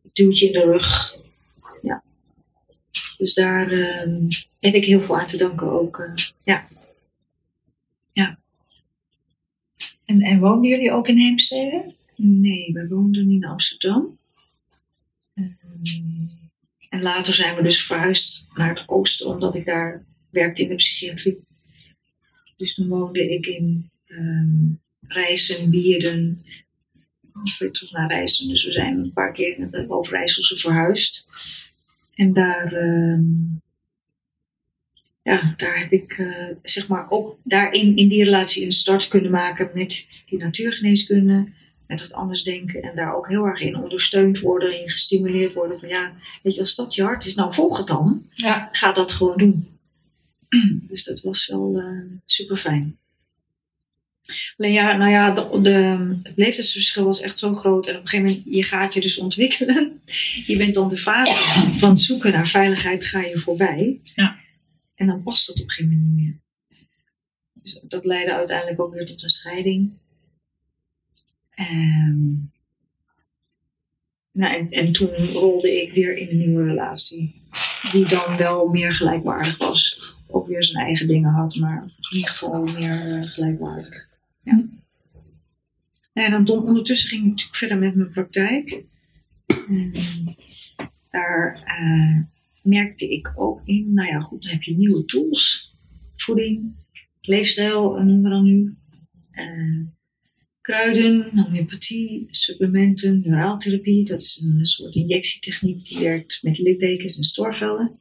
het 0.03 0.15
duwtje 0.15 0.45
in 0.45 0.51
de 0.51 0.63
rug. 0.63 1.17
Ja. 1.81 2.03
Dus 3.17 3.33
daar 3.33 3.71
ehm, 3.71 4.27
heb 4.59 4.73
ik 4.73 4.85
heel 4.85 5.01
veel 5.01 5.19
aan 5.19 5.27
te 5.27 5.37
danken 5.37 5.71
ook. 5.71 5.97
eh, 5.99 6.25
ja. 6.43 6.67
En, 10.07 10.21
en 10.21 10.39
woonden 10.39 10.69
jullie 10.69 10.91
ook 10.91 11.07
in 11.07 11.17
Heemstede? 11.17 11.93
Nee, 12.15 12.73
wij 12.73 12.87
woonden 12.87 13.31
in 13.31 13.45
Amsterdam. 13.45 14.17
En 16.89 17.01
later 17.01 17.33
zijn 17.33 17.55
we 17.55 17.61
dus 17.63 17.85
verhuisd 17.85 18.47
naar 18.53 18.75
het 18.75 18.89
oosten, 18.89 19.27
omdat 19.27 19.55
ik 19.55 19.65
daar 19.65 20.05
werkte 20.29 20.61
in 20.61 20.69
de 20.69 20.75
psychiatrie. 20.75 21.39
Dus 22.57 22.73
toen 22.73 22.87
woonde 22.87 23.33
ik 23.33 23.45
in 23.45 23.89
ehm 24.05 24.75
Rijssen, 25.07 25.69
Wierden, 25.69 26.45
weer 27.59 27.71
terug 27.71 27.91
naar 27.91 28.09
reizen. 28.09 28.47
Dus 28.47 28.65
we 28.65 28.71
zijn 28.71 28.97
een 28.97 29.13
paar 29.13 29.33
keer 29.33 29.57
in 29.57 29.67
het 29.71 29.89
Overijsselse 29.89 30.57
verhuisd. 30.57 31.27
En 32.15 32.33
daar, 32.33 32.73
ehm, 32.73 33.23
ja, 35.21 35.53
daar 35.57 35.79
heb 35.79 35.91
ik 35.91 36.17
uh, 36.17 36.49
zeg 36.63 36.87
maar 36.87 37.09
ook 37.09 37.39
daarin 37.43 37.95
in 37.95 38.07
die 38.07 38.23
relatie 38.23 38.65
een 38.65 38.71
start 38.71 39.07
kunnen 39.07 39.31
maken 39.31 39.71
met 39.73 40.23
die 40.25 40.39
natuurgeneeskunde. 40.39 41.47
Met 41.87 42.01
het 42.01 42.13
anders 42.13 42.43
denken 42.43 42.81
en 42.81 42.95
daar 42.95 43.15
ook 43.15 43.27
heel 43.27 43.45
erg 43.45 43.61
in 43.61 43.75
ondersteund 43.75 44.39
worden 44.39 44.81
en 44.81 44.89
gestimuleerd 44.89 45.53
worden. 45.53 45.79
Van 45.79 45.89
ja, 45.89 46.13
weet 46.43 46.53
je, 46.53 46.59
als 46.59 46.75
dat 46.75 46.95
je 46.95 47.03
hart 47.03 47.25
is, 47.25 47.35
nou 47.35 47.53
volg 47.53 47.77
het 47.77 47.87
dan. 47.87 48.25
Ja. 48.33 48.69
Ga 48.71 48.91
dat 48.91 49.11
gewoon 49.11 49.37
doen. 49.37 49.67
Dus 50.89 51.03
dat 51.03 51.21
was 51.21 51.47
wel 51.47 51.79
uh, 51.79 52.01
super 52.25 52.57
fijn. 52.57 52.97
Alleen 54.57 54.71
ja, 54.71 54.97
nou 54.97 55.11
ja, 55.11 55.31
de, 55.31 55.61
de, 55.61 55.71
het 56.23 56.33
leeftijdsverschil 56.35 57.05
was 57.05 57.21
echt 57.21 57.39
zo 57.39 57.53
groot. 57.53 57.87
En 57.87 57.95
op 57.95 58.01
een 58.01 58.07
gegeven 58.07 58.29
moment, 58.29 58.55
je 58.55 58.63
gaat 58.63 58.93
je 58.93 59.01
dus 59.01 59.17
ontwikkelen. 59.17 60.01
Je 60.47 60.57
bent 60.57 60.73
dan 60.73 60.89
de 60.89 60.97
fase 60.97 61.35
van 61.79 61.89
het 61.89 62.01
zoeken 62.01 62.31
naar 62.31 62.47
veiligheid, 62.47 63.05
ga 63.05 63.21
je 63.21 63.37
voorbij. 63.37 63.99
Ja. 64.03 64.39
En 64.95 65.07
dan 65.07 65.23
past 65.23 65.47
dat 65.47 65.55
op 65.55 65.61
een 65.61 65.69
gegeven 65.69 65.97
moment 65.97 66.15
niet 66.15 66.25
meer. 66.25 66.39
Dus 67.53 67.79
dat 67.83 68.05
leidde 68.05 68.33
uiteindelijk 68.33 68.79
ook 68.81 68.93
weer 68.93 69.05
tot 69.05 69.23
een 69.23 69.29
scheiding. 69.29 69.91
Um, 71.59 72.51
nou, 74.31 74.55
en, 74.55 74.69
en 74.69 74.91
toen 74.91 75.09
rolde 75.15 75.81
ik 75.81 75.93
weer 75.93 76.17
in 76.17 76.29
een 76.29 76.37
nieuwe 76.37 76.63
relatie. 76.63 77.41
Die 77.91 78.07
dan 78.07 78.37
wel 78.37 78.67
meer 78.67 78.93
gelijkwaardig 78.93 79.57
was. 79.57 80.15
Ook 80.27 80.47
weer 80.47 80.63
zijn 80.63 80.85
eigen 80.85 81.07
dingen 81.07 81.31
had, 81.31 81.55
maar 81.55 81.83
in 81.83 82.15
ieder 82.15 82.29
geval 82.29 82.63
meer 82.63 83.07
uh, 83.07 83.31
gelijkwaardig. 83.31 84.09
Ja. 84.43 84.65
En 86.13 86.45
dan 86.45 86.63
ondertussen 86.63 87.09
ging 87.09 87.21
ik 87.21 87.29
natuurlijk 87.29 87.57
verder 87.57 87.79
met 87.79 87.95
mijn 87.95 88.09
praktijk. 88.09 88.83
En 89.67 89.91
daar 91.09 91.63
uh, 91.81 92.19
merkte 92.61 93.09
ik 93.09 93.31
ook 93.35 93.61
in, 93.65 93.93
nou 93.93 94.07
ja, 94.07 94.19
goed, 94.19 94.43
dan 94.43 94.51
heb 94.51 94.61
je 94.61 94.77
nieuwe 94.77 95.05
tools. 95.05 95.73
Voeding, 96.15 96.75
leefstijl 97.21 98.03
noemen 98.03 98.23
we 98.23 98.29
dan 98.29 98.43
nu. 98.43 98.77
Uh, 99.31 99.87
kruiden, 100.67 101.31
homeopathie, 101.35 102.27
supplementen, 102.31 103.21
neuraaltherapie. 103.25 104.05
Dat 104.05 104.21
is 104.21 104.41
een 104.41 104.65
soort 104.65 104.95
injectietechniek 104.95 105.85
die 105.85 105.99
werkt 105.99 106.39
met 106.41 106.57
littekens 106.57 107.17
en 107.17 107.23
stoorvelden. 107.23 107.99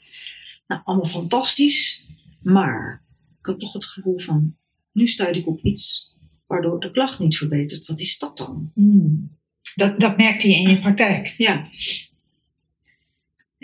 Nou, 0.67 0.81
allemaal 0.85 1.07
fantastisch. 1.07 2.07
Maar 2.43 3.05
ik 3.39 3.47
had 3.47 3.61
toch 3.61 3.73
het 3.73 3.85
gevoel 3.85 4.19
van, 4.19 4.57
nu 4.93 5.09
stuit 5.09 5.37
ik 5.37 5.47
op 5.47 5.61
iets 5.63 6.15
waardoor 6.47 6.81
de 6.81 6.91
klacht 6.91 7.19
niet 7.19 7.37
verbetert. 7.37 7.87
Wat 7.87 8.01
is 8.01 8.19
dat 8.19 8.37
dan? 8.37 8.71
Mm. 8.75 9.37
Dat, 9.75 10.01
dat 10.01 10.17
merkte 10.17 10.49
je 10.49 10.55
in 10.55 10.69
je 10.69 10.81
praktijk? 10.81 11.35
Ja. 11.37 11.67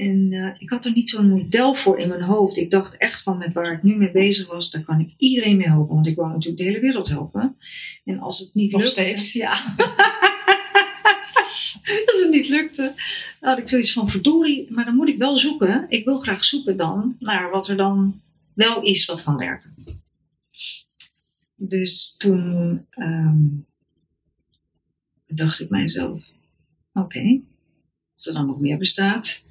En 0.03 0.33
uh, 0.33 0.55
ik 0.59 0.71
had 0.71 0.85
er 0.85 0.93
niet 0.93 1.11
zo'n 1.11 1.29
model 1.29 1.75
voor 1.75 1.99
in 1.99 2.09
mijn 2.09 2.23
hoofd. 2.23 2.57
Ik 2.57 2.71
dacht 2.71 2.97
echt 2.97 3.23
van 3.23 3.39
met 3.39 3.53
waar 3.53 3.73
ik 3.73 3.83
nu 3.83 3.97
mee 3.97 4.11
bezig 4.11 4.47
was, 4.47 4.71
daar 4.71 4.83
kan 4.83 5.01
ik 5.01 5.15
iedereen 5.17 5.57
mee 5.57 5.67
helpen. 5.67 5.95
Want 5.95 6.07
ik 6.07 6.17
wou 6.17 6.29
natuurlijk 6.29 6.59
de 6.59 6.65
hele 6.65 6.81
wereld 6.81 7.09
helpen. 7.09 7.57
En 8.05 8.19
als 8.19 8.39
het 8.39 8.55
niet 8.55 8.73
Nog 8.73 8.81
lukte... 8.81 9.01
steeds? 9.01 9.33
Ja. 9.33 9.51
als 12.07 12.21
het 12.23 12.31
niet 12.31 12.49
lukte, 12.49 12.95
had 13.41 13.59
ik 13.59 13.69
zoiets 13.69 13.93
van 13.93 14.09
verdorie. 14.09 14.67
Maar 14.71 14.85
dan 14.85 14.97
moet 14.97 15.09
ik 15.09 15.19
wel 15.19 15.39
zoeken. 15.39 15.87
Ik 15.89 16.05
wil 16.05 16.19
graag 16.19 16.45
zoeken 16.45 16.77
dan 16.77 17.17
naar 17.19 17.51
wat 17.51 17.69
er 17.69 17.77
dan 17.77 18.21
wel 18.55 18.83
is 18.83 19.05
wat 19.05 19.23
kan 19.23 19.37
werken. 19.37 19.75
Dus 21.55 22.17
toen 22.17 22.87
um, 22.97 23.67
dacht 25.27 25.61
ik 25.61 25.71
mijzelf, 25.71 26.21
oké, 26.93 27.05
okay, 27.05 27.43
als 28.15 28.27
er 28.27 28.35
dan 28.35 28.47
nog 28.47 28.61
meer 28.61 28.79
bestaat, 28.79 29.45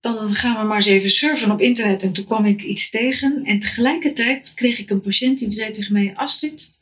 dan 0.00 0.34
gaan 0.34 0.60
we 0.60 0.66
maar 0.66 0.76
eens 0.76 0.86
even 0.86 1.10
surfen 1.10 1.50
op 1.50 1.60
internet. 1.60 2.02
En 2.02 2.12
toen 2.12 2.24
kwam 2.24 2.44
ik 2.44 2.62
iets 2.62 2.90
tegen 2.90 3.44
en 3.44 3.60
tegelijkertijd 3.60 4.54
kreeg 4.54 4.78
ik 4.78 4.90
een 4.90 5.00
patiënt 5.00 5.38
die 5.38 5.50
zei 5.50 5.72
tegen 5.72 5.92
mij, 5.92 6.12
Astrid, 6.16 6.78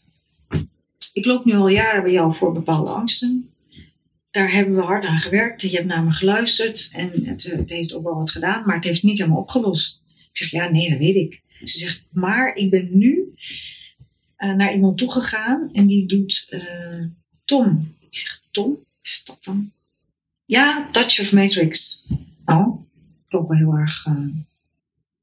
ik 1.13 1.25
loop 1.25 1.45
nu 1.45 1.55
al 1.55 1.69
jaren 1.69 2.03
bij 2.03 2.13
jou 2.13 2.35
voor 2.35 2.53
bepaalde 2.53 2.91
angsten. 2.91 3.51
Daar 4.31 4.53
hebben 4.53 4.75
we 4.75 4.83
hard 4.83 5.05
aan 5.05 5.19
gewerkt. 5.19 5.63
Je 5.63 5.77
hebt 5.77 5.87
naar 5.87 6.05
me 6.05 6.13
geluisterd 6.13 6.91
en 6.93 7.11
het, 7.25 7.43
het 7.43 7.71
heeft 7.71 7.95
ook 7.95 8.03
wel 8.03 8.15
wat 8.15 8.31
gedaan, 8.31 8.67
maar 8.67 8.75
het 8.75 8.85
heeft 8.85 9.03
niet 9.03 9.19
helemaal 9.19 9.41
opgelost. 9.41 10.03
Ik 10.15 10.37
zeg, 10.37 10.51
ja, 10.51 10.69
nee, 10.69 10.91
dat 10.91 10.99
weet 10.99 11.15
ik. 11.15 11.43
Ze 11.65 11.79
zegt, 11.79 12.05
maar 12.11 12.55
ik 12.55 12.71
ben 12.71 12.89
nu 12.93 13.33
uh, 14.39 14.55
naar 14.55 14.75
iemand 14.75 14.99
toegegaan 14.99 15.71
en 15.73 15.87
die 15.87 16.07
doet 16.07 16.47
uh, 16.51 17.05
Tom. 17.45 17.95
Ik 18.11 18.19
zeg, 18.19 18.43
Tom? 18.51 18.79
Is 19.03 19.25
dat 19.25 19.45
dan? 19.45 19.73
Ja, 20.45 20.89
Touch 20.91 21.21
of 21.21 21.33
Matrix. 21.33 22.07
Oh, 22.45 22.86
klonk 23.37 23.49
wel 23.49 23.59
heel 23.59 23.79
erg 23.79 24.07
uh, 24.07 24.35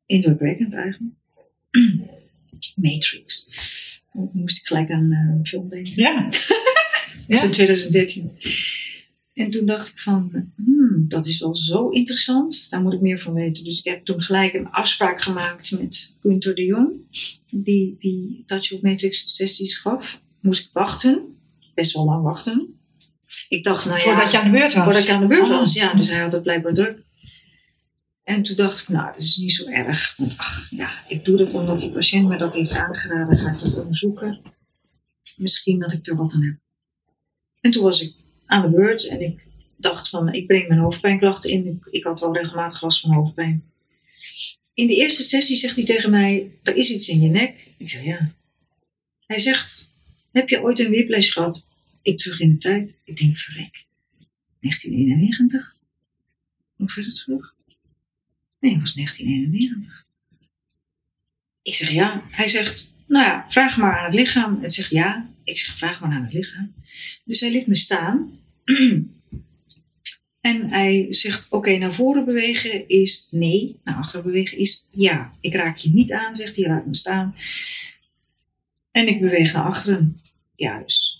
indrukwekkend 0.05 0.74
eigenlijk. 0.74 1.14
Matrix. 2.82 3.49
Moest 4.32 4.57
ik 4.57 4.66
gelijk 4.66 4.91
aan 4.91 5.11
een 5.11 5.47
film 5.47 5.70
denken. 5.70 5.93
Ja. 5.95 6.24
Dat 7.28 7.38
is 7.38 7.43
in 7.43 7.51
2013. 7.51 8.32
En 9.34 9.49
toen 9.49 9.66
dacht 9.66 9.89
ik 9.89 9.99
van, 9.99 10.51
hmm, 10.55 11.05
dat 11.07 11.26
is 11.26 11.39
wel 11.39 11.55
zo 11.55 11.89
interessant. 11.89 12.70
Daar 12.70 12.82
moet 12.82 12.93
ik 12.93 13.01
meer 13.01 13.20
van 13.20 13.34
weten. 13.34 13.64
Dus 13.64 13.80
ik 13.80 13.86
heb 13.86 14.05
toen 14.05 14.22
gelijk 14.22 14.53
een 14.53 14.70
afspraak 14.70 15.24
gemaakt 15.24 15.80
met 15.80 16.18
Gunther 16.22 16.55
de 16.55 16.64
Jong. 16.64 16.89
Die, 17.49 17.95
die 17.99 18.43
Touch 18.45 18.74
of 18.74 18.82
Matrix 18.82 19.36
sessies 19.36 19.78
gaf. 19.78 20.22
Moest 20.39 20.66
ik 20.66 20.70
wachten. 20.74 21.38
Best 21.74 21.93
wel 21.93 22.05
lang 22.05 22.24
wachten. 22.24 22.80
Ik 23.49 23.64
dacht, 23.64 23.86
nou 23.86 23.97
ja. 23.97 24.03
Voordat 24.03 24.32
je 24.32 24.38
aan 24.38 24.51
de 24.51 24.57
beurt 24.57 24.74
was? 24.74 24.84
Voordat 24.84 25.03
ik 25.03 25.09
aan 25.09 25.22
de 25.22 25.28
beurt 25.28 25.43
Oh. 25.43 25.49
was, 25.49 25.74
ja. 25.74 25.93
Dus 25.93 26.09
hij 26.09 26.22
had 26.22 26.34
het 26.34 26.43
blijkbaar 26.43 26.74
druk. 26.74 26.99
En 28.24 28.43
toen 28.43 28.55
dacht 28.55 28.82
ik, 28.82 28.88
nou, 28.88 29.13
dat 29.13 29.24
is 29.24 29.36
niet 29.36 29.53
zo 29.53 29.69
erg. 29.69 30.15
Want 30.15 30.38
ach, 30.38 30.69
ja, 30.69 31.07
ik 31.07 31.26
doe 31.26 31.38
dat 31.38 31.53
omdat 31.53 31.80
die 31.80 31.91
patiënt 31.91 32.28
me 32.28 32.38
dat 32.38 32.53
heeft 32.53 32.78
aangeraden. 32.78 33.38
Ga 33.38 33.51
ik 33.51 33.59
dat 33.59 33.78
onderzoeken. 33.78 34.41
Misschien 35.38 35.80
dat 35.80 35.93
ik 35.93 36.07
er 36.07 36.15
wat 36.15 36.34
aan 36.34 36.43
heb. 36.43 36.57
En 37.61 37.71
toen 37.71 37.84
was 37.84 38.01
ik 38.01 38.15
aan 38.45 38.61
de 38.61 38.78
beurt 38.78 39.07
en 39.07 39.21
ik 39.21 39.45
dacht 39.78 40.09
van, 40.09 40.34
ik 40.34 40.47
breng 40.47 40.67
mijn 40.67 40.80
hoofdpijnklachten 40.80 41.49
in. 41.49 41.82
Ik, 41.89 42.03
had 42.03 42.19
wel 42.19 42.34
regelmatig 42.34 42.82
last 42.82 42.99
van 42.99 43.13
hoofdpijn. 43.13 43.63
In 44.74 44.88
de 44.88 44.95
eerste 44.95 45.24
sessie 45.24 45.55
zegt 45.55 45.76
hij 45.76 45.86
tegen 45.86 46.09
mij, 46.09 46.51
er 46.63 46.76
is 46.76 46.91
iets 46.91 47.07
in 47.09 47.21
je 47.21 47.30
nek. 47.30 47.67
Ik 47.78 47.89
zeg, 47.89 48.03
ja. 48.03 48.32
Hij 49.26 49.39
zegt, 49.39 49.93
heb 50.32 50.49
je 50.49 50.61
ooit 50.61 50.80
een 50.80 50.91
whiplash 50.91 51.34
gehad? 51.34 51.67
Ik 52.01 52.17
terug 52.17 52.39
in 52.39 52.49
de 52.49 52.57
tijd. 52.57 52.97
Ik 53.03 53.17
denk, 53.17 53.38
verrek. 53.38 53.86
1991? 54.59 55.76
Nog 56.76 56.91
verder 56.91 57.13
terug? 57.13 57.52
Nee, 58.64 58.72
het 58.72 58.82
was 58.82 58.93
1991. 58.93 60.05
Ik 61.61 61.74
zeg, 61.76 61.89
ja. 61.89 62.24
Hij 62.30 62.47
zegt, 62.47 62.95
nou 63.07 63.26
ja, 63.26 63.45
vraag 63.47 63.78
maar 63.78 63.97
aan 63.97 64.05
het 64.05 64.14
lichaam. 64.14 64.61
Het 64.61 64.74
zegt 64.74 64.89
ja. 64.89 65.30
Ik 65.43 65.57
zeg, 65.57 65.78
vraag 65.78 65.99
maar 65.99 66.11
aan 66.11 66.24
het 66.24 66.34
lichaam. 66.34 66.74
Dus 67.26 67.39
hij 67.39 67.51
liet 67.51 67.68
me 67.68 67.76
staan. 67.76 68.32
En 70.41 70.70
hij 70.70 71.07
zegt, 71.09 71.47
oké, 71.49 71.78
naar 71.78 71.93
voren 71.93 72.26
bewegen 72.26 72.88
is 72.88 73.28
nee. 73.32 73.80
Naar 73.84 73.95
achteren 73.95 74.26
bewegen 74.26 74.57
is 74.57 74.88
ja. 74.91 75.34
Ik 75.41 75.53
raak 75.53 75.78
je 75.78 75.89
niet 75.89 76.11
aan, 76.11 76.36
zegt 76.36 76.55
hij, 76.55 76.68
laat 76.68 76.86
me 76.86 76.95
staan. 76.95 77.36
En 78.91 79.07
ik 79.07 79.22
beweeg 79.22 79.53
naar 79.53 79.64
achteren. 79.64 80.22
Juist. 80.55 81.12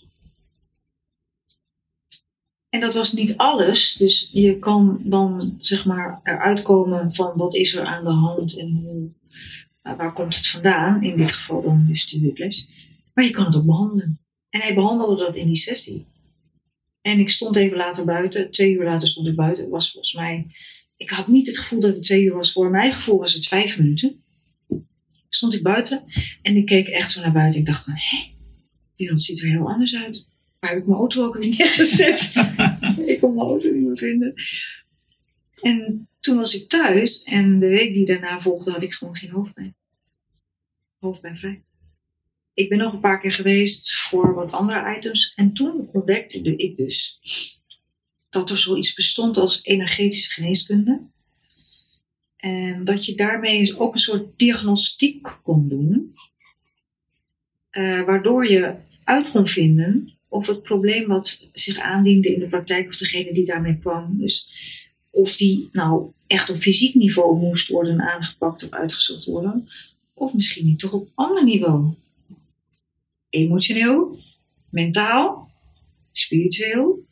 En 2.74 2.80
dat 2.80 2.94
was 2.94 3.14
niet 3.14 3.38
alles. 3.38 3.96
Dus 3.96 4.30
je 4.32 4.60
kan 4.60 5.02
dan, 5.04 5.58
zeg 5.60 5.86
maar, 5.86 6.20
eruit 6.24 6.62
komen 6.62 7.16
van 7.16 7.32
wat 7.36 7.56
is 7.56 7.76
er 7.76 7.86
aan 7.86 8.04
de 8.04 8.12
hand 8.12 8.60
en 8.60 8.72
hoe, 8.72 9.10
waar 9.98 10.14
komt 10.14 10.36
het 10.36 10.48
vandaan. 10.48 11.04
In 11.04 11.18
dit 11.18 11.32
geval 11.32 11.62
dan 11.62 11.86
dus 11.88 12.10
de 12.10 12.20
whiplash. 12.20 12.64
Maar 13.14 13.26
je 13.26 13.32
kan 13.32 13.46
het 13.46 13.56
ook 13.56 13.66
behandelen. 13.66 14.20
En 14.50 14.62
hij 14.62 14.74
behandelde 14.74 15.24
dat 15.24 15.36
in 15.36 15.48
die 15.48 15.56
sessie. 15.56 16.06
En 17.02 17.20
ik 17.20 17.30
stond 17.30 17.56
even 17.56 17.78
later 17.78 18.06
buiten. 18.06 18.52
Twee 18.52 18.74
uur 18.74 18.84
later 18.84 19.08
stond 19.08 19.28
ik 19.28 19.36
buiten. 19.36 19.64
Het 19.64 19.74
was 19.74 19.92
volgens 19.92 20.14
mij... 20.14 20.48
Ik 20.98 21.10
had 21.10 21.28
niet 21.28 21.48
het 21.48 21.58
gevoel 21.58 21.80
dat 21.80 21.94
het 21.94 22.04
twee 22.04 22.24
uur 22.24 22.34
was. 22.34 22.52
Voor 22.52 22.70
mijn 22.70 22.94
gevoel 22.94 23.20
was 23.20 23.34
het 23.34 23.48
vijf 23.48 23.78
minuten. 23.78 24.24
Stond 25.30 25.54
ik 25.54 25.64
buiten. 25.64 26.04
En 26.42 26.56
ik 26.56 26.66
keek 26.66 26.88
echt 26.88 27.12
zo 27.12 27.22
naar 27.22 27.32
buiten. 27.32 27.60
Ik 27.60 27.66
dacht, 27.66 27.86
hé, 27.86 27.94
de 27.94 29.04
wereld 29.04 29.24
ziet 29.24 29.42
er 29.42 29.50
heel 29.50 29.72
anders 29.72 29.96
uit. 29.96 30.28
Waar 30.64 30.72
heb 30.72 30.82
ik 30.82 30.88
mijn 30.88 31.00
auto 31.00 31.26
ook 31.26 31.38
weer 31.38 31.50
neergezet? 31.58 32.34
ik 33.12 33.20
kon 33.20 33.36
mijn 33.36 33.48
auto 33.48 33.72
niet 33.72 33.84
meer 33.84 33.98
vinden. 33.98 34.34
En 35.62 36.08
toen 36.20 36.36
was 36.36 36.56
ik 36.56 36.70
thuis. 36.70 37.24
En 37.24 37.60
de 37.60 37.68
week 37.68 37.94
die 37.94 38.06
daarna 38.06 38.42
volgde 38.42 38.72
had 38.72 38.84
ik 38.84 38.94
gewoon 38.94 39.16
geen 39.16 39.30
hoofdpijn. 39.30 39.76
Hoofdpijn 41.00 41.38
vrij. 41.38 41.62
Ik 42.54 42.70
ben 42.70 42.78
nog 42.78 42.94
een 42.94 43.00
paar 43.00 43.20
keer 43.20 43.32
geweest 43.32 43.94
voor 43.94 44.34
wat 44.34 44.54
andere 44.54 44.98
items. 44.98 45.34
En 45.36 45.54
toen 45.54 45.90
ontdekte 45.92 46.56
ik 46.56 46.78
dus 46.78 47.20
dat 48.30 48.50
er 48.50 48.58
zoiets 48.58 48.94
bestond 48.94 49.38
als 49.38 49.64
energetische 49.64 50.32
geneeskunde. 50.32 51.02
En 52.36 52.84
dat 52.84 53.06
je 53.06 53.16
daarmee 53.16 53.60
dus 53.60 53.78
ook 53.78 53.94
een 53.94 54.00
soort 54.00 54.40
diagnostiek 54.40 55.28
kon 55.42 55.68
doen. 55.70 56.14
Uh, 57.72 58.04
waardoor 58.04 58.48
je 58.48 58.76
uit 59.04 59.32
kon 59.32 59.48
vinden 59.48 60.13
of 60.34 60.48
het 60.48 60.64
probleem 60.64 61.08
wat 61.08 61.50
zich 61.54 61.78
aandiende 61.78 62.34
in 62.34 62.40
de 62.40 62.48
praktijk, 62.48 62.88
of 62.88 62.98
degene 62.98 63.34
die 63.34 63.46
daarmee 63.46 63.78
kwam, 63.78 64.18
dus 64.18 64.48
of 65.10 65.36
die 65.36 65.70
nou 65.72 66.12
echt 66.28 66.50
op 66.50 66.62
fysiek 66.62 66.96
niveau 66.96 67.38
moest 67.38 67.68
worden 67.68 68.02
aangepakt 68.02 68.64
of 68.64 68.70
uitgezocht 68.70 69.26
worden, 69.26 69.70
of 70.14 70.34
misschien 70.34 70.66
niet 70.66 70.80
toch 70.80 70.94
op 70.94 71.10
ander 71.14 71.44
niveau. 71.44 71.94
Emotioneel, 73.30 74.18
mentaal, 74.70 75.52
spiritueel, 76.12 77.06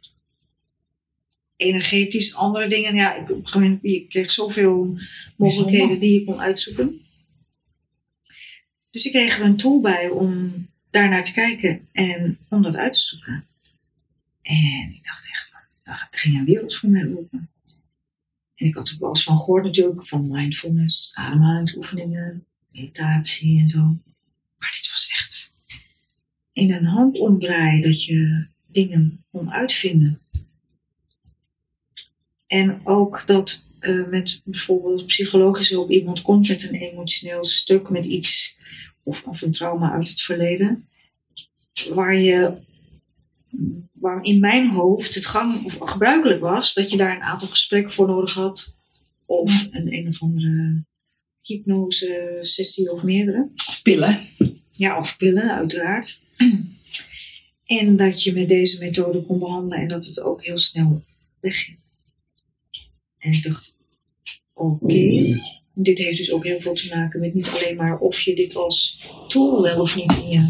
energetisch, 1.55 2.35
andere 2.35 2.67
dingen. 2.67 2.95
Ja, 2.95 3.15
ik, 3.15 3.81
ik 3.81 4.09
kreeg 4.09 4.31
zoveel 4.31 4.97
mogelijkheden 5.35 5.99
die 5.99 6.19
ik 6.19 6.25
kon 6.25 6.39
uitzoeken. 6.39 7.01
Dus 8.91 9.05
ik 9.05 9.11
kreeg 9.11 9.39
er 9.39 9.45
een 9.45 9.57
tool 9.57 9.81
bij 9.81 10.09
om 10.09 10.69
daarnaar 10.91 11.23
te 11.23 11.33
kijken 11.33 11.87
en 11.91 12.37
om 12.49 12.61
dat 12.61 12.75
uit 12.75 12.93
te 12.93 12.99
zoeken. 12.99 13.45
En 14.41 14.93
ik 14.93 15.03
dacht 15.03 15.29
echt, 15.29 15.49
van, 15.51 16.07
er 16.11 16.19
ging 16.19 16.37
een 16.37 16.45
wereld 16.45 16.75
voor 16.75 16.89
mij 16.89 17.07
open. 17.17 17.49
En 18.55 18.67
ik 18.67 18.75
had 18.75 18.89
er 18.89 18.95
wel 18.99 19.09
eens 19.09 19.23
van 19.23 19.37
gehoord 19.37 19.63
natuurlijk, 19.63 20.07
van 20.07 20.27
mindfulness, 20.27 21.15
ademhalingsoefeningen, 21.15 22.45
meditatie 22.71 23.59
en 23.59 23.69
zo. 23.69 23.81
Maar 24.57 24.71
dit 24.71 24.91
was 24.91 25.09
echt 25.09 25.55
in 26.53 26.71
een 26.71 26.85
handomdraai 26.85 27.81
dat 27.81 28.03
je 28.03 28.47
dingen 28.67 29.23
kon 29.31 29.51
uitvinden. 29.51 30.21
En 32.47 32.81
ook 32.83 33.23
dat 33.25 33.65
eh, 33.79 34.07
met 34.07 34.41
bijvoorbeeld 34.43 35.05
psychologische 35.05 35.73
hulp 35.73 35.91
iemand 35.91 36.21
komt 36.21 36.47
met 36.47 36.69
een 36.69 36.79
emotioneel 36.79 37.45
stuk, 37.45 37.89
met 37.89 38.05
iets 38.05 38.59
of, 39.11 39.23
of 39.23 39.41
een 39.41 39.51
trauma 39.51 39.91
uit 39.91 40.09
het 40.09 40.21
verleden, 40.21 40.87
waar 41.89 42.15
je 42.15 42.57
waar 43.91 44.23
in 44.23 44.39
mijn 44.39 44.69
hoofd 44.69 45.15
het 45.15 45.25
gang 45.25 45.65
of 45.65 45.77
gebruikelijk 45.79 46.41
was 46.41 46.73
dat 46.73 46.91
je 46.91 46.97
daar 46.97 47.15
een 47.15 47.21
aantal 47.21 47.47
gesprekken 47.47 47.91
voor 47.91 48.07
nodig 48.07 48.33
had, 48.33 48.75
of 49.25 49.67
een 49.71 49.93
een 49.93 50.07
of 50.07 50.21
andere 50.21 50.83
hypnose 51.41 52.39
sessie 52.41 52.91
of 52.91 53.03
meerdere. 53.03 53.49
Of 53.67 53.81
pillen. 53.81 54.17
Ja, 54.69 54.97
of 54.97 55.17
pillen, 55.17 55.51
uiteraard. 55.51 56.25
En 57.65 57.97
dat 57.97 58.23
je 58.23 58.33
met 58.33 58.49
deze 58.49 58.85
methode 58.85 59.25
kon 59.25 59.39
behandelen 59.39 59.79
en 59.79 59.87
dat 59.87 60.05
het 60.05 60.21
ook 60.21 60.43
heel 60.43 60.57
snel 60.57 61.03
wegging. 61.39 61.79
En 63.17 63.33
ik 63.33 63.43
dacht, 63.43 63.77
oké, 64.53 65.39
dit 65.73 65.97
heeft 65.97 66.17
dus 66.17 66.31
ook 66.31 66.43
heel 66.43 66.59
veel 66.59 66.73
te 66.73 66.95
maken 66.95 67.19
met 67.19 67.33
niet 67.33 67.49
alleen 67.49 67.75
maar 67.75 67.99
of 67.99 68.21
je 68.21 68.35
dit 68.35 68.55
als 68.55 69.01
tool 69.27 69.61
wel 69.61 69.81
of 69.81 69.95
niet 69.95 70.13
in 70.13 70.27
je 70.27 70.49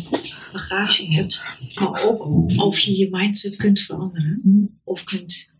bagage 0.52 1.06
hebt, 1.08 1.44
maar 1.80 2.06
ook 2.08 2.26
of 2.62 2.80
je 2.80 2.98
je 2.98 3.08
mindset 3.12 3.56
kunt 3.56 3.82
veranderen 3.82 4.80
of 4.84 5.04
kunt 5.04 5.54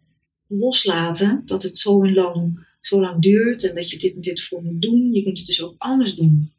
loslaten 0.48 1.42
dat 1.46 1.64
het 1.64 1.78
zo 1.78 2.12
lang, 2.12 2.68
zo 2.82 3.02
lang 3.02 3.22
duurt 3.22 3.70
en 3.70 3.76
dat 3.76 3.90
je 3.90 3.98
dit 3.98 4.16
en 4.16 4.22
dit 4.22 4.44
voor 4.44 4.64
moet 4.64 4.82
doen. 4.82 5.14
Je 5.14 5.24
kunt 5.24 5.38
het 5.38 5.48
dus 5.48 5.64
ook 5.64 5.76
anders 5.78 6.16
doen. 6.16 6.52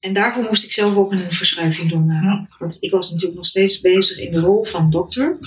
En 0.00 0.14
daarvoor 0.14 0.42
moest 0.42 0.64
ik 0.64 0.72
zelf 0.72 0.94
ook 0.94 1.12
een 1.12 1.32
verschuiving 1.32 1.90
doormaken. 1.90 2.48
Want 2.58 2.76
ik 2.80 2.90
was 2.90 3.10
natuurlijk 3.10 3.36
nog 3.36 3.46
steeds 3.46 3.80
bezig 3.80 4.18
in 4.18 4.30
de 4.30 4.40
rol 4.40 4.64
van 4.64 4.90
dokter. 4.90 5.38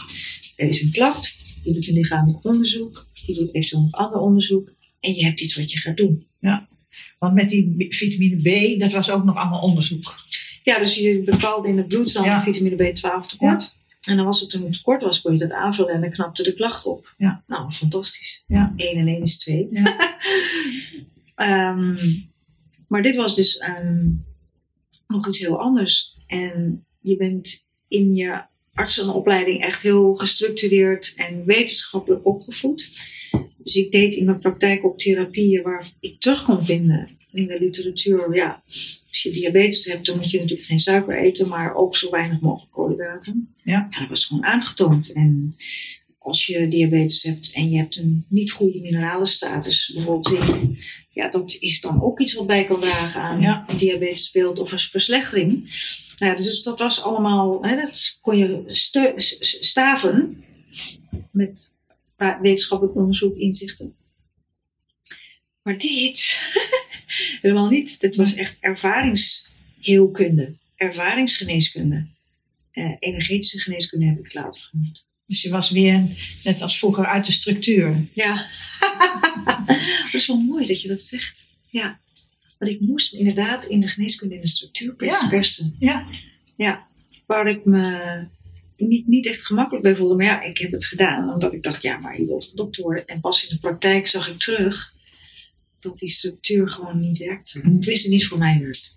Er 0.55 0.67
is 0.67 0.81
een 0.81 0.91
klacht, 0.91 1.35
je 1.63 1.73
doet 1.73 1.87
een 1.87 1.93
lichamelijk 1.93 2.45
onderzoek, 2.45 3.07
je 3.13 3.33
doet 3.33 3.55
eventueel 3.55 3.81
nog 3.81 3.91
ander 3.91 4.19
onderzoek 4.19 4.75
en 4.99 5.13
je 5.13 5.25
hebt 5.25 5.41
iets 5.41 5.55
wat 5.55 5.71
je 5.71 5.79
gaat 5.79 5.97
doen. 5.97 6.27
Want 7.19 7.33
met 7.33 7.49
die 7.49 7.85
vitamine 7.89 8.75
B, 8.75 8.79
dat 8.79 8.91
was 8.91 9.09
ook 9.11 9.23
nog 9.23 9.35
allemaal 9.35 9.61
onderzoek. 9.61 10.15
Ja, 10.63 10.79
dus 10.79 10.95
je 10.95 11.21
bepaalde 11.25 11.67
in 11.67 11.77
het 11.77 11.87
bloed 11.87 12.13
dan 12.13 12.23
Ja. 12.23 12.41
vitamine 12.43 12.75
B12 12.93 13.27
tekort. 13.29 13.75
En 14.07 14.15
dan 14.15 14.25
was 14.25 14.41
het 14.41 14.53
een 14.53 14.71
tekort 14.71 15.03
was, 15.03 15.21
kon 15.21 15.33
je 15.33 15.39
dat 15.39 15.51
aanvullen 15.51 15.93
en 15.93 16.01
dan 16.01 16.09
knapte 16.09 16.43
de 16.43 16.53
klacht 16.53 16.85
op. 16.85 17.13
Ja. 17.17 17.43
Nou, 17.47 17.71
fantastisch. 17.71 18.43
Ja. 18.47 18.73
1 18.75 18.97
en 18.97 19.07
1 19.07 19.21
is 19.21 19.37
2. 19.37 19.67
Ja. 19.69 19.95
Ehm, 21.35 21.95
maar 22.87 23.01
dit 23.01 23.15
was 23.15 23.35
dus 23.35 23.57
ehm, 23.57 24.07
nog 25.07 25.27
iets 25.27 25.39
heel 25.39 25.59
anders. 25.61 26.17
En 26.27 26.85
je 27.01 27.17
bent 27.17 27.67
in 27.87 28.15
je 28.15 28.41
artsenopleiding 28.77 29.61
echt 29.63 29.83
heel 29.83 30.15
gestructureerd 30.15 31.13
en 31.15 31.45
wetenschappelijk 31.45 32.25
opgevoed. 32.25 32.91
Dus 33.57 33.75
ik 33.75 33.91
deed 33.91 34.15
in 34.15 34.25
mijn 34.25 34.39
praktijk 34.39 34.85
ook 34.85 34.99
therapieën 34.99 35.63
waar 35.63 35.89
ik 35.99 36.19
terug 36.19 36.43
kon 36.43 36.65
vinden 36.65 37.09
in 37.31 37.47
de 37.47 37.59
literatuur. 37.59 38.35
Ja, 38.35 38.63
als 39.09 39.23
je 39.23 39.31
diabetes 39.31 39.85
hebt, 39.85 40.05
dan 40.05 40.15
moet 40.17 40.31
je 40.31 40.39
natuurlijk 40.39 40.67
geen 40.67 40.79
suiker 40.79 41.17
eten, 41.17 41.47
maar 41.47 41.75
ook 41.75 41.95
zo 41.95 42.11
weinig 42.11 42.39
mogelijk 42.39 42.71
koolhydraten. 42.71 43.55
Ja. 43.63 43.87
dat 43.99 44.09
was 44.09 44.25
gewoon 44.25 44.43
aangetoond. 44.45 45.11
En 45.11 45.55
als 46.19 46.45
je 46.45 46.67
diabetes 46.67 47.23
hebt 47.23 47.51
en 47.51 47.69
je 47.69 47.77
hebt 47.77 47.97
een 47.97 48.25
niet 48.29 48.51
goede 48.51 48.79
mineralenstatus, 48.79 49.91
bijvoorbeeld 49.93 50.27
zink, 50.27 50.77
ja, 51.09 51.29
dat 51.29 51.57
is 51.59 51.81
dan 51.81 52.03
ook 52.03 52.19
iets 52.19 52.33
wat 52.33 52.47
bij 52.47 52.65
kan 52.65 52.79
dragen 52.79 53.21
aan 53.21 53.41
Ja. 53.41 53.65
een 53.67 53.77
diabetesbeeld 53.77 54.59
of 54.59 54.71
een 54.71 54.79
verslechtering. 54.79 55.63
Nou 56.17 56.31
ja, 56.31 56.37
dus 56.37 56.63
dat 56.63 56.79
was 56.79 57.03
allemaal, 57.03 57.63
hè, 57.63 57.75
dat 57.75 58.17
kon 58.21 58.37
je 58.37 58.63
staven 59.39 60.43
met 61.31 61.75
wetenschappelijk 62.41 62.97
onderzoek, 62.97 63.37
inzichten. 63.37 63.95
Maar 65.61 65.77
dit, 65.77 66.39
helemaal 67.41 67.69
niet. 67.69 67.99
Dit 67.99 68.15
was 68.15 68.35
echt 68.35 68.57
ervaringsheelkunde, 68.59 70.57
ervaringsgeneeskunde. 70.75 72.07
Eh, 72.71 72.95
energetische 72.99 73.59
geneeskunde 73.59 74.05
heb 74.05 74.17
ik 74.17 74.23
het 74.23 74.33
later 74.33 74.61
genoemd. 74.61 75.05
Dus 75.25 75.41
je 75.41 75.49
was 75.49 75.69
weer, 75.69 76.03
net 76.43 76.61
als 76.61 76.77
vroeger, 76.77 77.05
uit 77.05 77.25
de 77.25 77.31
structuur. 77.31 78.07
Ja, 78.13 78.35
dat 80.03 80.13
is 80.13 80.27
wel 80.27 80.37
mooi 80.37 80.65
dat 80.65 80.81
je 80.81 80.87
dat 80.87 81.01
zegt. 81.01 81.49
Ja, 81.69 81.99
want 82.57 82.71
ik 82.71 82.79
moest 82.79 83.13
inderdaad 83.13 83.65
in 83.65 83.79
de 83.79 83.87
geneeskunde 83.87 84.35
in 84.35 84.41
de 84.41 84.47
structuur 84.47 84.95
Ja. 84.97 85.27
persen. 85.29 85.75
Ja. 85.79 86.07
Ja, 86.55 86.87
waar 87.25 87.47
ik 87.47 87.65
me 87.65 88.27
niet, 88.77 89.07
niet 89.07 89.25
echt 89.27 89.45
gemakkelijk 89.45 89.83
bij 89.83 89.95
voelde. 89.95 90.15
Maar 90.15 90.25
ja, 90.25 90.41
ik 90.41 90.57
heb 90.57 90.71
het 90.71 90.85
gedaan 90.85 91.33
omdat 91.33 91.53
ik 91.53 91.63
dacht, 91.63 91.81
ja, 91.81 91.97
maar 91.97 92.19
je 92.19 92.25
wilt 92.25 92.55
dokter 92.55 92.83
worden. 92.83 93.05
En 93.07 93.19
pas 93.19 93.43
in 93.47 93.55
de 93.55 93.59
praktijk 93.61 94.07
zag 94.07 94.29
ik 94.29 94.37
terug 94.39 94.95
dat 95.79 95.97
die 95.97 96.09
structuur 96.09 96.69
gewoon 96.69 96.99
niet 96.99 97.17
werkte. 97.17 97.59
Mm. 97.63 97.79
Tenminste, 97.79 98.09
niet 98.09 98.27
voor 98.27 98.37
mij 98.37 98.59
werkte. 98.59 98.89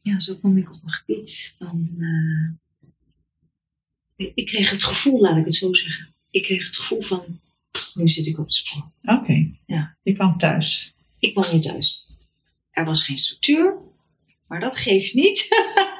Ja, 0.00 0.18
zo 0.18 0.36
kwam 0.36 0.56
ik 0.56 0.74
op 0.74 0.82
een 0.84 0.90
gebied 0.90 1.54
van... 1.58 1.96
eh, 1.98 2.54
ik- 4.26 4.32
ik 4.34 4.46
kreeg 4.46 4.70
het 4.70 4.84
gevoel, 4.84 5.20
laat 5.20 5.36
ik 5.36 5.44
het 5.44 5.54
zo 5.54 5.74
zeggen. 5.74 6.14
Ik 6.30 6.42
kreeg 6.42 6.66
het 6.66 6.76
gevoel 6.76 7.02
van, 7.02 7.40
nu 7.94 8.08
zit 8.08 8.26
ik 8.26 8.38
op 8.38 8.44
het 8.44 8.54
spoor. 8.54 8.92
Oké. 9.02 9.50
Ja. 9.66 9.96
Je 10.02 10.12
kwam 10.12 10.38
thuis. 10.38 10.94
Ik 11.18 11.32
kwam 11.34 11.50
hier 11.50 11.60
thuis. 11.60 12.07
Er 12.78 12.84
was 12.84 13.04
geen 13.04 13.18
structuur, 13.18 13.74
maar 14.46 14.60
dat 14.60 14.76
geeft 14.76 15.14
niet. 15.14 15.46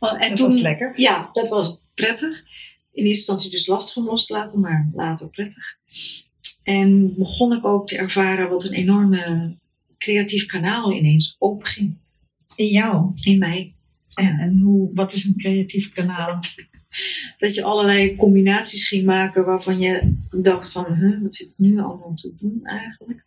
En 0.00 0.28
Dat 0.28 0.36
toen, 0.36 0.46
was 0.48 0.58
lekker. 0.60 0.92
Ja, 1.00 1.28
dat 1.32 1.48
was 1.48 1.78
prettig. 1.94 2.38
In 2.92 3.04
eerste 3.04 3.06
instantie 3.06 3.50
dus 3.50 3.66
lastig 3.66 3.96
om 3.96 4.04
los 4.08 4.26
te 4.26 4.32
laten, 4.32 4.60
maar 4.60 4.90
later 4.94 5.28
prettig. 5.30 5.76
En 6.62 7.14
begon 7.16 7.52
ik 7.52 7.64
ook 7.64 7.86
te 7.86 7.96
ervaren 7.98 8.48
wat 8.48 8.64
een 8.64 8.72
enorme 8.72 9.56
creatief 9.98 10.46
kanaal 10.46 10.92
ineens 10.92 11.36
openging 11.38 11.96
In 12.54 12.66
jou. 12.68 13.10
in 13.22 13.38
mij. 13.38 13.74
En, 14.14 14.38
en 14.38 14.58
hoe, 14.58 14.90
wat 14.94 15.12
is 15.12 15.24
een 15.24 15.36
creatief 15.36 15.92
kanaal? 15.92 16.40
Dat 17.38 17.54
je 17.54 17.62
allerlei 17.62 18.16
combinaties 18.16 18.88
ging 18.88 19.04
maken 19.04 19.44
waarvan 19.44 19.78
je 19.78 20.14
dacht 20.30 20.72
van, 20.72 20.94
huh, 20.94 21.22
wat 21.22 21.34
zit 21.34 21.48
ik 21.48 21.54
nu 21.56 21.78
allemaal 21.80 22.14
te 22.14 22.34
doen 22.40 22.60
eigenlijk? 22.64 23.22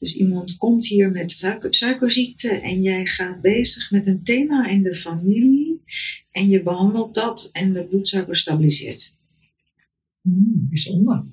Dus 0.00 0.14
iemand 0.14 0.56
komt 0.56 0.86
hier 0.86 1.10
met 1.10 1.30
suiker, 1.30 1.74
suikerziekte 1.74 2.48
en 2.48 2.82
jij 2.82 3.06
gaat 3.06 3.40
bezig 3.40 3.90
met 3.90 4.06
een 4.06 4.22
thema 4.22 4.66
in 4.66 4.82
de 4.82 4.94
familie 4.94 5.82
en 6.30 6.48
je 6.48 6.62
behandelt 6.62 7.14
dat 7.14 7.48
en 7.52 7.72
de 7.72 7.84
bloedsuiker 7.84 8.36
stabiliseert. 8.36 9.16
Hmm, 10.20 10.66
bijzonder. 10.68 11.24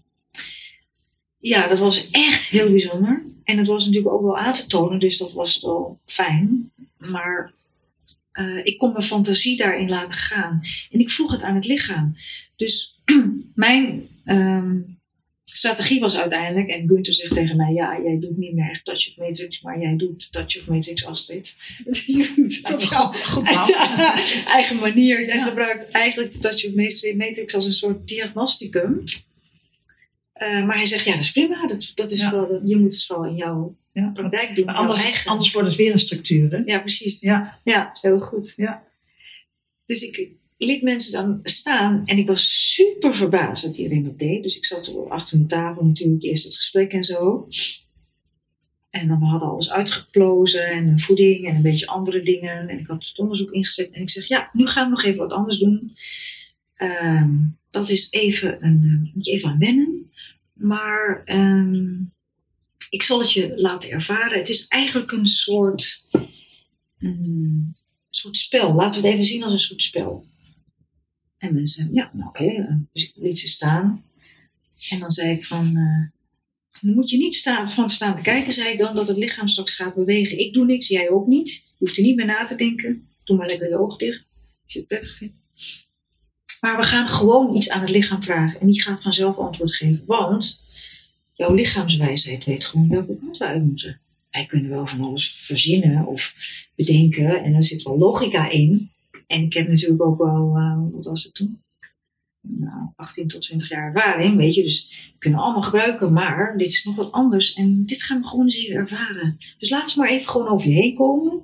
Ja, 1.38 1.68
dat 1.68 1.80
was 1.80 2.10
echt 2.10 2.48
heel 2.48 2.70
bijzonder. 2.70 3.22
En 3.44 3.58
het 3.58 3.68
was 3.68 3.86
natuurlijk 3.86 4.14
ook 4.14 4.22
wel 4.22 4.38
aan 4.38 4.54
te 4.54 4.68
tonen, 4.68 5.00
dus 5.00 5.18
dat 5.18 5.34
was 5.34 5.62
wel 5.62 6.00
fijn. 6.06 6.72
Maar 7.12 7.54
eh, 8.32 8.66
ik 8.66 8.78
kon 8.78 8.92
mijn 8.92 9.04
fantasie 9.04 9.58
daarin 9.58 9.90
laten 9.90 10.20
gaan. 10.20 10.62
En 10.92 11.00
ik 11.00 11.10
vroeg 11.10 11.32
het 11.32 11.42
aan 11.42 11.56
het 11.56 11.68
lichaam. 11.68 12.16
Dus 12.56 13.02
mijn 13.56 14.08
ehm, 14.24 14.80
strategie 15.56 16.00
was 16.00 16.18
uiteindelijk, 16.18 16.70
en 16.70 16.88
Gunther 16.88 17.14
zegt 17.14 17.34
tegen 17.34 17.58
mij, 17.58 17.74
ja, 17.74 18.00
jij 18.04 18.20
doet 18.20 18.38
niet 18.38 18.54
meer 18.54 18.70
echt 18.70 18.86
Touch 18.86 19.10
of 19.10 19.18
Matrix, 19.18 19.62
maar 19.62 19.80
jij 19.80 19.96
doet 19.96 20.32
Touch 20.32 20.58
of 20.60 20.68
Matrix 20.68 21.06
Astrid. 21.06 21.56
Je 22.06 22.34
doet 22.36 22.56
het 22.64 22.74
op 22.74 22.82
jouw 22.82 23.12
eigen 24.58 24.76
manier. 24.76 25.26
Jij 25.26 25.36
Ja. 25.36 25.44
gebruikt 25.44 25.92
eigenlijk 25.92 26.32
de 26.34 26.40
Touch 26.40 26.66
of 26.68 26.74
Matrix 27.16 27.56
als 27.56 27.66
een 27.66 27.74
soort 27.74 28.08
diagnosticum. 28.08 29.04
Eh, 30.34 30.66
maar 30.66 30.76
hij 30.76 30.86
zegt, 30.86 31.06
ja, 31.06 31.12
dat 31.14 31.22
is 31.24 31.32
prima. 31.32 31.68
Dat, 31.68 31.92
dat 31.94 32.12
is 32.12 32.20
Ja. 32.22 32.32
wel, 32.32 32.62
je 32.66 32.78
moet 32.78 32.94
het 32.94 33.06
vooral 33.06 33.26
in 33.26 33.36
jouw 33.36 33.76
Ja. 33.94 34.10
praktijk 34.14 34.56
doen. 34.56 34.66
Anders, 34.66 35.04
eigen. 35.04 35.32
anders 35.32 35.52
wordt 35.52 35.68
het 35.68 35.78
weer 35.78 35.92
een 35.92 36.00
structuur. 36.00 36.52
Hè? 36.52 36.58
Ja, 36.66 36.80
precies. 36.80 37.20
Ja. 37.22 37.60
Ja, 37.64 37.92
heel 38.02 38.20
goed. 38.20 38.54
Ja. 38.56 38.84
Dus 39.86 40.02
ik, 40.02 40.30
liet 40.66 40.82
mensen 40.82 41.12
dan 41.12 41.40
staan 41.44 42.02
en 42.06 42.18
ik 42.18 42.28
was 42.28 42.74
super 42.74 43.16
verbaasd 43.16 43.64
dat 43.64 43.78
iedereen 43.78 44.04
dat 44.04 44.20
deed. 44.20 44.44
Dus 44.44 44.58
ik 44.58 44.66
zat 44.66 45.10
achter 45.10 45.38
mijn 45.38 45.50
tafel 45.50 45.86
natuurlijk 45.86 46.24
eerst 46.24 46.44
het 46.44 46.56
gesprek 46.56 46.92
en 46.92 47.04
zo. 47.04 47.48
En 48.90 49.08
dan 49.08 49.20
we 49.20 49.26
hadden 49.26 49.50
alles 49.50 49.72
uitgeplozen 49.72 50.68
en 50.68 51.00
voeding 51.00 51.48
en 51.48 51.56
een 51.56 51.62
beetje 51.62 51.88
andere 51.88 52.24
dingen. 52.24 52.70
En 52.70 52.80
ik 52.80 52.88
had 52.88 53.06
het 53.06 53.18
onderzoek 53.18 53.52
ingezet. 53.52 53.92
En 53.92 54.02
ik 54.02 54.10
zeg, 54.10 54.28
ja, 54.28 54.50
nu 54.54 54.68
gaan 54.68 54.84
we 54.84 54.90
nog 54.90 55.04
even 55.04 55.20
wat 55.20 55.32
anders 55.32 55.58
doen. 55.58 55.96
Ehm, 56.76 57.36
dat 57.70 57.90
is 57.90 58.12
even 58.12 58.66
een, 58.66 58.82
uh, 58.84 59.14
moet 59.14 59.26
je 59.26 59.32
even 59.32 59.50
aan 59.50 59.60
wennen. 59.60 60.12
Maar 60.54 61.22
ehm, 61.26 61.94
ik 62.90 63.04
zal 63.04 63.20
het 63.20 63.32
je 63.32 63.54
laten 63.56 63.90
ervaren. 63.90 64.38
Het 64.38 64.50
is 64.50 64.68
eigenlijk 64.68 65.12
een 65.12 65.28
soort, 65.28 66.00
een 67.00 67.76
soort 68.10 68.38
spel. 68.38 68.74
Laten 68.74 69.02
we 69.02 69.08
het 69.08 69.16
even 69.16 69.28
zien 69.28 69.44
als 69.44 69.54
een 69.54 69.60
soort 69.60 69.82
spel. 69.82 70.26
En 71.48 71.54
mensen, 71.54 71.90
ja, 71.94 72.12
nou 72.14 72.30
oké. 72.30 72.44
Okay. 72.44 72.80
Dus 72.94 73.04
ik 73.04 73.14
liet 73.16 73.40
ze 73.40 73.48
staan. 73.48 74.04
En 74.90 75.00
dan 75.00 75.12
zei 75.12 75.32
ik 75.32 75.46
van, 75.46 75.66
uh, 75.66 76.08
dan 76.82 76.94
moet 76.96 77.10
je 77.10 77.18
niet 77.18 77.36
staan, 77.36 77.72
van 77.72 77.90
staan 77.90 78.16
te 78.16 78.22
kijken, 78.22 78.54
zei 78.54 78.72
ik 78.72 78.78
dan, 78.78 78.96
dat 78.96 79.08
het 79.08 79.18
lichaam 79.18 79.48
straks 79.48 79.76
gaat 79.76 79.96
bewegen. 79.96 80.40
Ik 80.40 80.54
doe 80.54 80.66
niks, 80.66 80.88
jij 80.88 81.10
ook 81.10 81.28
niet. 81.28 81.50
Je 81.52 81.86
hoeft 81.86 81.98
er 81.98 82.04
niet 82.04 82.16
meer 82.16 82.26
na 82.26 82.44
te 82.44 82.56
denken. 82.56 83.08
Doe 83.24 83.38
maar 83.38 83.48
lekker 83.48 83.70
je 83.70 83.80
ogen 83.80 83.98
dicht, 83.98 84.26
als 84.64 84.74
je 84.74 84.80
het 84.80 84.88
prettig 84.88 85.16
vindt. 85.16 85.36
Maar 86.62 86.78
we 86.78 86.84
gaan 86.84 87.08
gewoon 87.08 87.56
iets 87.56 87.70
aan 87.70 87.82
het 87.82 87.90
lichaam 87.90 88.24
vragen. 88.24 88.60
En 88.60 88.68
die 88.68 88.82
gaat 88.82 89.02
vanzelf 89.02 89.38
antwoord 89.38 89.76
geven. 89.76 90.04
Want 90.06 90.64
jouw 91.34 91.54
lichaamswijsheid 91.54 92.46
weet 92.46 92.66
gewoon 92.66 92.90
welke 92.90 93.18
kant 93.20 93.38
we 93.38 93.46
uit 93.46 93.64
moeten. 93.64 94.00
Wij 94.32 94.46
kunnen 94.46 94.70
wel 94.70 94.88
van 94.88 95.02
alles 95.02 95.32
verzinnen 95.32 96.06
of 96.06 96.34
bedenken. 96.76 97.44
En 97.44 97.54
er 97.54 97.64
zit 97.64 97.84
wel 97.84 97.98
logica 97.98 98.50
in. 98.50 98.92
En 99.28 99.44
ik 99.44 99.54
heb 99.54 99.68
natuurlijk 99.68 100.04
ook 100.04 100.18
wel, 100.18 100.58
uh, 100.58 100.82
wat 100.92 101.06
was 101.06 101.24
het 101.24 101.34
toen? 101.34 101.60
Nou, 102.42 102.88
18 102.96 103.28
tot 103.28 103.42
20 103.42 103.70
jaar 103.70 103.86
ervaring, 103.94 104.36
weet 104.36 104.56
je. 104.56 104.62
Dus 104.62 105.10
we 105.14 105.18
kunnen 105.18 105.40
allemaal 105.40 105.62
gebruiken, 105.62 106.14
maar 106.14 106.58
dit 106.58 106.68
is 106.68 106.84
nog 106.84 106.96
wat 106.96 107.12
anders. 107.12 107.54
En 107.54 107.86
dit 107.86 108.04
gaan 108.04 108.22
we 108.22 108.28
gewoon 108.28 108.46
eens 108.46 108.58
even 108.58 108.76
ervaren. 108.76 109.38
Dus 109.58 109.70
laat 109.70 109.90
ze 109.90 110.00
maar 110.00 110.10
even 110.10 110.30
gewoon 110.30 110.48
over 110.48 110.70
je 110.70 110.76
heen 110.76 110.96
komen. 110.96 111.42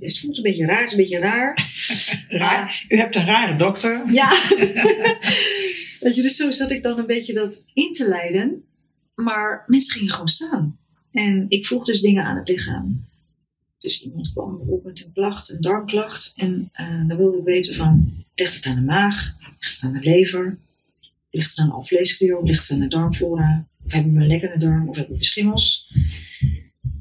het 0.00 0.18
voelt 0.18 0.36
een 0.36 0.42
beetje 0.42 0.66
raar, 0.66 0.80
het 0.80 0.86
is 0.86 0.92
een 0.92 1.02
beetje 1.02 1.18
raar. 1.18 1.72
raar. 2.28 2.84
U 2.88 2.96
hebt 2.96 3.16
een 3.16 3.26
rare 3.26 3.56
dokter. 3.56 4.12
Ja. 4.12 4.30
weet 6.00 6.14
je, 6.14 6.22
dus 6.22 6.36
zo 6.36 6.50
zat 6.50 6.70
ik 6.70 6.82
dan 6.82 6.98
een 6.98 7.06
beetje 7.06 7.32
dat 7.32 7.64
in 7.72 7.92
te 7.92 8.08
leiden. 8.08 8.62
Maar 9.14 9.64
mensen 9.66 9.92
gingen 9.92 10.12
gewoon 10.12 10.28
staan. 10.28 10.78
En 11.10 11.46
ik 11.48 11.66
vroeg 11.66 11.84
dus 11.84 12.00
dingen 12.00 12.24
aan 12.24 12.36
het 12.36 12.48
lichaam. 12.48 13.07
Dus 13.78 14.02
iemand 14.02 14.32
kwam 14.32 14.56
op 14.56 14.84
met 14.84 15.04
een 15.04 15.12
klacht, 15.12 15.48
een 15.50 15.60
darmklacht. 15.60 16.32
En 16.36 16.70
uh, 16.80 17.08
dan 17.08 17.16
wilde 17.16 17.38
ik 17.38 17.44
weten 17.44 17.74
van, 17.74 18.24
ligt 18.34 18.54
het 18.54 18.66
aan 18.66 18.74
de 18.74 18.82
maag? 18.82 19.36
Ligt 19.58 19.74
het 19.74 19.84
aan 19.84 20.00
de 20.00 20.08
lever? 20.08 20.58
Ligt 21.30 21.50
het 21.50 21.58
aan 21.58 21.68
de 21.68 21.74
alvleesklier? 21.74 22.42
Ligt 22.42 22.68
het 22.68 22.70
aan 22.70 22.80
de 22.80 22.88
darmflora? 22.88 23.66
Of 23.84 23.92
hebben 23.92 24.14
we 24.14 24.20
een 24.20 24.26
lekkere 24.26 24.58
darm? 24.58 24.88
Of 24.88 24.96
hebben 24.96 25.18
we 25.18 25.24
schimmels? 25.24 25.92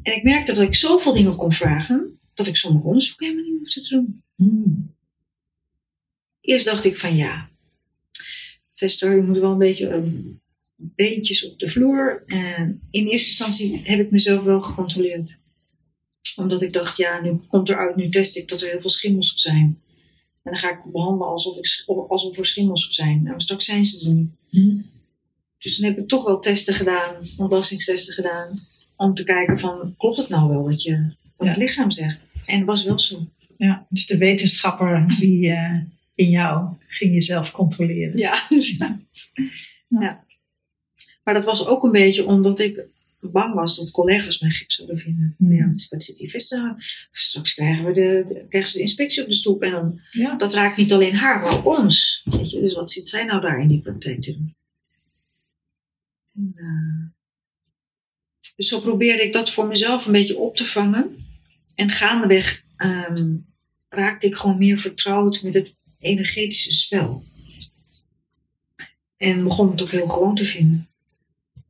En 0.02 0.16
ik 0.16 0.24
merkte 0.24 0.54
dat 0.54 0.64
ik 0.64 0.76
zoveel 0.76 1.14
dingen 1.14 1.36
kon 1.36 1.52
vragen, 1.52 2.20
dat 2.34 2.48
ik 2.48 2.56
sommige 2.56 2.88
onderzoek 2.88 3.20
helemaal 3.20 3.44
niet 3.44 3.60
hoefde 3.60 3.82
te 3.82 3.90
doen. 3.90 4.24
Hmm. 4.36 4.96
Eerst 6.42 6.66
dacht 6.66 6.86
ik 6.86 7.00
van 7.00 7.16
ja, 7.16 7.50
Vester, 8.74 9.16
je 9.16 9.22
moet 9.22 9.38
wel 9.38 9.52
een 9.52 9.58
beetje 9.58 9.92
um, 9.92 10.40
beentjes 10.76 11.50
op 11.50 11.60
de 11.60 11.70
vloer. 11.70 12.24
En 12.26 12.82
in 12.92 13.08
eerste 13.08 13.28
instantie 13.28 13.82
heb 13.84 14.00
ik 14.00 14.12
mezelf 14.12 14.44
wel 14.44 14.62
gecontroleerd 14.62 15.40
omdat 16.36 16.62
ik 16.62 16.74
dacht, 16.74 16.98
ja, 16.98 17.22
nu 17.22 17.40
komt 17.48 17.70
eruit, 17.70 17.96
nu 17.96 18.10
test 18.10 18.38
ik 18.38 18.48
dat 18.48 18.62
er 18.62 18.70
heel 18.70 18.82
veel 18.82 18.90
schimmels 18.90 19.34
zijn. 19.36 19.82
En 20.44 20.52
dan 20.52 20.56
ga 20.56 20.72
ik 20.72 20.92
behandelen 20.92 21.28
alsof, 21.28 21.58
ik, 21.58 21.84
alsof 22.08 22.38
er 22.38 22.46
schimmels 22.46 22.88
zijn. 22.90 23.24
Nou, 23.24 23.42
straks 23.42 23.66
zijn 23.66 23.86
ze 23.86 24.08
er 24.08 24.14
niet. 24.14 24.30
Hm. 24.50 24.78
Dus 25.58 25.78
dan 25.78 25.90
heb 25.90 25.98
ik 25.98 26.08
toch 26.08 26.24
wel 26.24 26.40
testen 26.40 26.74
gedaan, 26.74 27.16
ontlastingstesten 27.38 28.14
gedaan. 28.14 28.48
Om 28.98 29.14
te 29.14 29.24
kijken 29.24 29.60
van, 29.60 29.96
klopt 29.98 30.18
het 30.18 30.30
nou 30.30 30.50
wel 30.50 30.64
wat, 30.64 30.84
je, 30.84 31.14
wat 31.36 31.48
het 31.48 31.58
lichaam 31.58 31.92
zegt? 31.92 32.20
En 32.46 32.58
het 32.58 32.66
was 32.66 32.84
wel 32.84 33.00
zo. 33.00 33.28
Ja, 33.58 33.86
dus 33.90 34.06
de 34.06 34.18
wetenschapper 34.18 35.16
die 35.20 35.46
uh, 35.46 35.82
in 36.16 36.30
jou 36.30 36.68
ging 36.88 37.14
jezelf 37.14 37.52
controleren. 37.52 38.18
Ja, 38.18 38.48
ja. 38.78 39.00
ja. 39.88 40.26
Maar 41.24 41.34
dat 41.34 41.46
was 41.46 41.66
ook 41.66 41.84
een 41.84 41.92
beetje 41.92 42.26
omdat 42.26 42.60
ik 42.60 42.86
bang 43.20 43.54
was 43.54 43.78
dat 43.78 43.92
collega's 43.92 44.40
mij 44.40 44.50
gek 44.50 44.72
zouden 44.72 44.98
vinden. 44.98 45.36
Hmm. 45.38 45.54
Ja, 45.54 45.70
wat 45.90 46.04
zit 46.04 46.18
die 46.18 46.30
vis 46.30 46.48
daar? 46.48 47.08
Straks 47.12 47.54
krijgen, 47.54 47.86
we 47.86 47.94
de, 47.94 48.24
de, 48.28 48.46
krijgen 48.50 48.72
ze 48.72 48.78
de 48.78 48.84
inspectie 48.84 49.24
op 49.24 49.30
de 49.30 49.36
stoep. 49.36 49.62
En 49.62 49.72
dan, 49.72 50.00
ja. 50.10 50.36
dat 50.36 50.54
raakt 50.54 50.78
niet 50.78 50.94
alleen 50.94 51.16
haar, 51.16 51.42
maar 51.42 51.58
ook 51.58 51.66
ons. 51.66 52.22
Weet 52.26 52.52
je? 52.52 52.60
Dus 52.60 52.74
wat 52.74 52.92
zit 52.92 53.10
zij 53.10 53.26
nou 53.26 53.42
daar 53.42 53.62
in 53.62 53.68
die 53.68 53.82
praktijk 53.82 54.22
te 54.22 54.34
doen? 54.34 54.56
En, 56.36 56.54
uh, 56.56 57.10
dus 58.56 58.68
zo 58.68 58.80
probeerde 58.80 59.24
ik 59.24 59.34
dat 59.34 59.50
voor 59.50 59.68
mezelf 59.68 60.06
een 60.06 60.12
beetje 60.12 60.38
op 60.38 60.56
te 60.56 60.66
vangen. 60.66 61.26
En 61.76 61.90
gaandeweg 61.90 62.64
um, 62.78 63.46
raakte 63.90 64.28
ik 64.28 64.36
gewoon 64.36 64.58
meer 64.58 64.80
vertrouwd 64.80 65.42
met 65.42 65.54
het 65.54 65.76
energetische 66.00 66.74
spel. 66.74 67.24
En 69.18 69.44
begon 69.44 69.72
het 69.72 69.82
ook 69.82 69.92
heel 69.92 70.08
gewoon 70.08 70.36
te 70.36 70.46
vinden. 70.46 70.87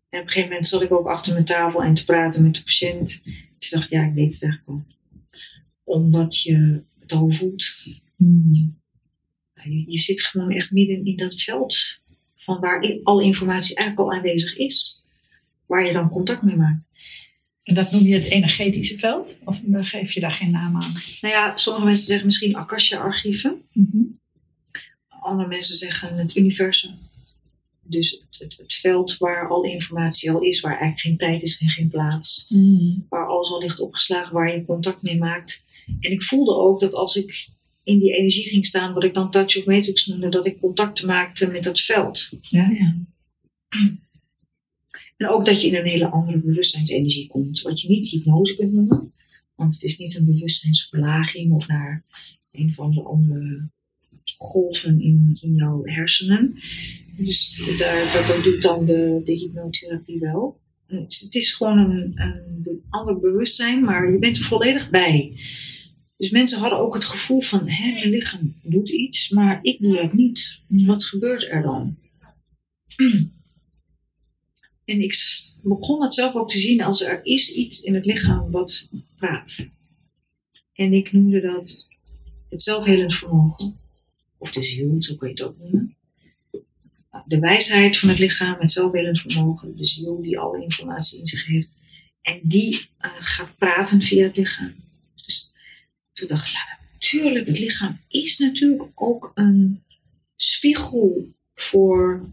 En 0.10 0.20
op 0.20 0.26
een 0.26 0.32
gegeven 0.32 0.50
moment 0.50 0.68
zat 0.68 0.82
ik 0.82 0.92
ook 0.92 1.08
achter 1.08 1.34
mijn 1.34 1.46
tafel 1.46 1.84
en 1.84 1.94
te 1.94 2.06
praten 2.06 2.44
met 2.44 2.56
de 2.56 2.64
patiënt. 2.64 3.22
Toen 3.24 3.70
dacht 3.70 3.84
ik, 3.84 3.90
ja, 3.92 4.04
ik 4.04 4.14
weet 4.14 4.34
het 4.34 4.44
eigenlijk 4.44 4.70
al. 4.70 4.86
Omdat 5.84 6.42
je 6.42 6.84
het 7.00 7.12
al 7.12 7.32
voelt. 7.32 7.76
Hmm. 8.16 8.76
Je, 9.64 9.92
je, 9.92 10.00
zit 10.00 10.22
gewoon 10.22 10.52
echt 10.52 10.72
midden 10.72 11.06
in 11.06 11.18
dat 11.18 11.42
veld 11.42 12.00
van 12.36 12.60
waar 12.60 13.00
alle 13.04 13.24
informatie 13.24 13.76
eigenlijk 13.76 14.10
al 14.10 14.16
aanwezig 14.16 14.58
is. 14.58 15.06
Waar 15.66 15.86
je 15.86 15.94
dan 15.94 16.10
contact 16.10 16.42
mee 16.42 16.56
maakt. 16.56 16.82
En 17.64 17.76
dat 17.76 17.92
noem 17.92 18.04
je 18.04 18.14
het 18.14 18.28
energetische 18.28 18.98
veld? 18.98 19.38
Of 19.44 19.62
geef 19.72 20.12
je 20.12 20.20
daar 20.20 20.32
geen 20.32 20.52
naam 20.52 20.76
aan? 20.76 20.92
Nou 21.22 21.34
ja, 21.34 21.58
sommige 21.58 21.86
mensen 21.86 22.06
zeggen 22.06 22.26
misschien 22.26 22.56
Akasha-archieven. 22.56 23.62
Mm 23.72 24.20
Andere 25.08 25.50
mensen 25.50 25.76
zeggen 25.76 26.18
het 26.18 26.36
universum. 26.36 26.98
Dus 27.90 28.24
het, 28.30 28.58
het, 28.58 28.74
veld 28.74 29.18
waar 29.18 29.50
al 29.50 29.64
informatie 29.64 30.32
al 30.32 30.42
is, 30.42 30.60
waar 30.60 30.80
eigenlijk 30.80 31.02
geen 31.02 31.18
tijd 31.18 31.44
is 31.44 31.62
en 31.62 31.70
geen 31.70 31.90
plaats. 31.90 32.50
Mm. 32.50 33.06
Waar 33.10 33.28
alles 33.28 33.52
al 33.52 33.60
ligt 33.60 33.80
opgeslagen, 33.80 34.34
waar 34.34 34.56
je 34.56 34.66
contact 34.66 35.02
mee 35.02 35.18
maakt. 35.18 35.66
En 36.00 36.12
ik 36.12 36.24
voelde 36.24 36.56
ook 36.56 36.80
dat 36.80 36.94
als 36.94 37.16
ik 37.16 37.48
in 37.84 38.00
die 38.00 38.14
energie 38.14 38.50
ging 38.50 38.66
staan, 38.66 38.94
wat 38.94 39.04
ik 39.04 39.14
dan 39.14 39.32
touch 39.32 39.58
of 39.58 39.66
matrix 39.66 40.06
noemde, 40.06 40.30
dat 40.30 40.46
ik 40.46 40.60
contact 40.60 41.06
maakte 41.06 41.52
met 41.52 41.64
dat 41.64 41.80
veld. 41.80 42.30
Ja, 42.42 42.70
ja. 42.70 42.96
En 45.18 45.28
ook 45.28 45.46
dat 45.46 45.62
je 45.62 45.68
in 45.68 45.76
een 45.76 45.86
hele 45.86 46.08
andere 46.10 46.40
bewustzijnsenergie 46.40 47.28
komt, 47.28 47.62
wat 47.62 47.82
je 47.82 47.90
niet 47.90 48.10
hypnose 48.10 48.56
kunt 48.56 48.74
noemen. 48.74 49.14
Want 49.56 49.74
het 49.74 49.84
is 49.84 49.98
niet 49.98 50.16
een 50.16 50.26
bewustzijnsverlaging 50.26 51.54
of 51.54 51.68
naar 51.68 52.04
een 52.52 52.74
van 52.74 52.92
de 52.92 53.02
andere 53.02 53.70
golven 54.38 55.02
in, 55.02 55.38
in 55.42 55.54
jouw 55.56 55.82
hersenen. 55.84 56.56
Dus 57.18 57.62
dat, 57.78 58.44
doet 58.44 58.62
dan 58.62 58.86
de, 58.86 59.22
de 59.24 59.34
hypnotherapie 59.34 60.20
wel. 60.20 60.60
Het, 60.88 61.20
het 61.20 61.36
is 61.36 61.54
gewoon 61.54 61.78
een, 61.78 62.12
een 62.16 62.84
ander 62.90 63.20
bewustzijn, 63.20 63.84
maar 63.84 64.12
je 64.12 64.20
bent 64.20 64.38
er 64.38 64.44
volledig 64.44 64.90
bij. 64.90 65.34
Dus 66.18 66.30
mensen 66.30 66.60
hadden 66.60 66.80
ook 66.80 66.94
het 66.94 67.06
gevoel 67.06 67.42
van, 67.42 67.70
hè, 67.70 67.92
mijn 67.92 68.10
lichaam 68.10 68.56
doet 68.64 68.90
iets, 68.90 69.30
maar 69.30 69.60
ik 69.62 69.82
doe 69.82 69.96
dat 69.96 70.14
niet. 70.14 70.62
Wat 70.68 71.04
gebeurt 71.04 71.50
er 71.50 71.62
dan? 71.62 71.96
En 74.86 75.02
ik 75.02 75.16
begon 75.62 76.04
het 76.04 76.14
zelf 76.14 76.36
ook 76.36 76.50
te 76.50 76.58
zien 76.58 76.82
als 76.82 77.04
er 77.04 77.26
is 77.26 77.54
iets 77.54 77.82
in 77.82 77.96
het 77.96 78.06
lichaam 78.06 78.52
wat 78.52 78.90
praat. 79.16 79.70
En 80.74 80.94
ik 80.94 81.12
noemde 81.12 81.42
dat 81.42 81.88
het 82.50 82.62
zelfhelend 82.62 83.16
vermogen. 83.16 83.80
Of 84.38 84.52
de 84.52 84.64
ziel, 84.64 85.02
zo 85.02 85.16
kun 85.16 85.28
je 85.28 85.34
het 85.34 85.44
ook 85.44 85.58
noemen 85.58 85.97
de 87.26 87.40
wijsheid 87.40 87.98
van 87.98 88.10
het 88.10 88.20
lichaam, 88.20 88.60
het 88.60 88.72
zelfwillend 88.72 89.20
vermogen, 89.20 89.78
de 89.78 89.86
ziel 89.86 90.22
die 90.22 90.40
alle 90.40 90.64
informatie 90.64 91.20
in 91.20 91.28
zich 91.28 91.46
heeft. 91.46 91.70
En 92.22 92.40
die 92.44 92.90
uh, 93.02 93.12
gaat 93.20 93.58
praten 93.58 94.02
via 94.02 94.24
het 94.24 94.38
lichaam. 94.38 94.76
Dus 95.26 95.54
toen 96.14 96.28
dacht 96.28 96.48
ik, 96.48 96.54
ja, 96.54 96.78
natuurlijk, 96.92 97.48
het 97.48 97.60
lichaam 97.60 98.00
is 98.08 98.38
natuurlijk 98.38 98.84
ook 98.96 99.32
een 99.34 99.84
spiegel 100.36 101.34
voor 101.56 102.26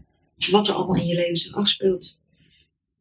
wat 0.51 0.67
er 0.67 0.73
allemaal 0.73 0.95
in 0.95 1.07
je 1.07 1.15
leven 1.15 1.37
zich 1.37 1.53
afspeelt. 1.53 2.19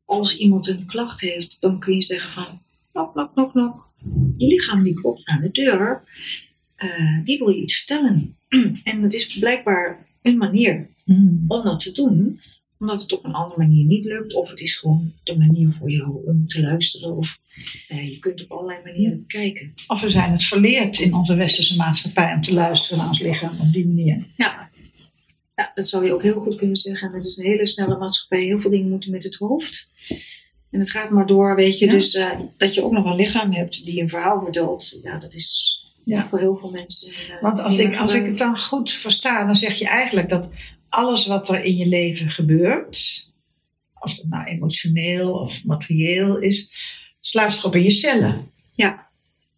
Als 0.04 0.36
iemand 0.36 0.68
een 0.68 0.86
klacht 0.86 1.20
heeft, 1.20 1.56
dan 1.60 1.80
kun 1.80 1.94
je 1.94 2.02
zeggen 2.02 2.32
van, 2.32 2.62
knok, 2.92 3.12
knok, 3.12 3.32
knok, 3.32 3.50
knok. 3.50 3.92
Je 4.36 4.46
lichaam 4.46 4.82
die 4.82 4.94
klopt 4.94 5.26
aan 5.26 5.40
de 5.40 5.50
deur, 5.50 6.04
uh, 6.78 7.24
die 7.24 7.38
wil 7.38 7.48
je 7.48 7.60
iets 7.60 7.76
vertellen. 7.76 8.36
en 8.84 9.02
het 9.02 9.14
is 9.14 9.38
blijkbaar 9.38 10.06
een 10.24 10.38
manier 10.38 10.88
mm. 11.04 11.44
om 11.48 11.64
dat 11.64 11.80
te 11.80 11.92
doen. 11.92 12.40
omdat 12.78 13.02
het 13.02 13.12
op 13.12 13.24
een 13.24 13.32
andere 13.32 13.60
manier 13.60 13.84
niet 13.84 14.04
lukt. 14.04 14.34
Of 14.34 14.50
het 14.50 14.60
is 14.60 14.76
gewoon 14.76 15.12
de 15.22 15.36
manier 15.36 15.76
voor 15.78 15.90
jou 15.90 16.26
om 16.26 16.46
te 16.46 16.62
luisteren. 16.62 17.16
Of 17.16 17.38
eh, 17.88 18.08
je 18.08 18.18
kunt 18.18 18.42
op 18.42 18.52
allerlei 18.52 18.82
manieren 18.84 19.24
kijken. 19.26 19.72
Of 19.86 20.00
we 20.00 20.10
zijn 20.10 20.32
het 20.32 20.44
verleerd 20.44 20.98
in 20.98 21.14
onze 21.14 21.34
westerse 21.34 21.76
maatschappij 21.76 22.34
om 22.34 22.42
te 22.42 22.52
luisteren 22.52 22.98
naar 22.98 23.08
ons 23.08 23.20
lichaam 23.20 23.60
op 23.60 23.72
die 23.72 23.86
manier. 23.86 24.26
Ja. 24.36 24.70
ja, 25.54 25.72
dat 25.74 25.88
zou 25.88 26.04
je 26.04 26.14
ook 26.14 26.22
heel 26.22 26.40
goed 26.40 26.56
kunnen 26.56 26.76
zeggen. 26.76 27.08
En 27.08 27.14
het 27.14 27.24
is 27.24 27.36
een 27.36 27.50
hele 27.50 27.66
snelle 27.66 27.98
maatschappij. 27.98 28.44
Heel 28.44 28.60
veel 28.60 28.70
dingen 28.70 28.90
moeten 28.90 29.10
met 29.10 29.24
het 29.24 29.34
hoofd. 29.34 29.90
En 30.70 30.80
het 30.80 30.90
gaat 30.90 31.10
maar 31.10 31.26
door, 31.26 31.56
weet 31.56 31.78
je. 31.78 31.86
Ja. 31.86 31.92
Dus 31.92 32.14
eh, 32.14 32.40
dat 32.56 32.74
je 32.74 32.84
ook 32.84 32.92
nog 32.92 33.04
een 33.04 33.16
lichaam 33.16 33.52
hebt 33.52 33.84
die 33.84 34.00
een 34.00 34.08
verhaal 34.08 34.42
vertelt. 34.42 35.00
Ja, 35.02 35.18
dat 35.18 35.34
is 35.34 35.83
Ja. 36.04 36.28
voor 36.28 36.38
heel 36.38 36.56
veel 36.56 36.70
mensen. 36.70 37.12
eh, 37.34 37.42
Want 37.42 37.60
als 37.60 37.78
ik, 37.78 37.96
als 37.96 38.14
ik 38.14 38.26
het 38.26 38.38
dan 38.38 38.58
goed 38.58 38.90
versta, 38.92 39.46
dan 39.46 39.56
zeg 39.56 39.78
je 39.78 39.86
eigenlijk 39.88 40.28
dat 40.28 40.48
alles 40.88 41.26
wat 41.26 41.48
er 41.48 41.64
in 41.64 41.76
je 41.76 41.86
leven 41.86 42.30
gebeurt, 42.30 43.32
of 44.00 44.16
het 44.16 44.28
nou 44.28 44.44
emotioneel 44.44 45.32
of 45.32 45.64
materieel 45.64 46.38
is, 46.38 46.70
slaat 47.20 47.54
zich 47.54 47.64
op 47.64 47.74
in 47.74 47.82
je 47.82 47.90
cellen. 47.90 48.50
Ja. 48.74 49.08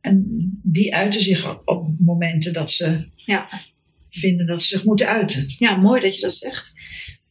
En 0.00 0.24
die 0.62 0.94
uiten 0.94 1.20
zich 1.22 1.50
op, 1.50 1.62
op 1.64 1.88
momenten 1.98 2.52
dat 2.52 2.70
ze 2.70 3.08
Ja. 3.16 3.48
vinden 4.10 4.46
dat 4.46 4.62
ze 4.62 4.66
zich 4.66 4.84
moeten 4.84 5.06
uiten. 5.08 5.44
Ja, 5.58 5.76
mooi 5.76 6.00
dat 6.00 6.14
je 6.14 6.20
dat 6.20 6.34
zegt. 6.34 6.72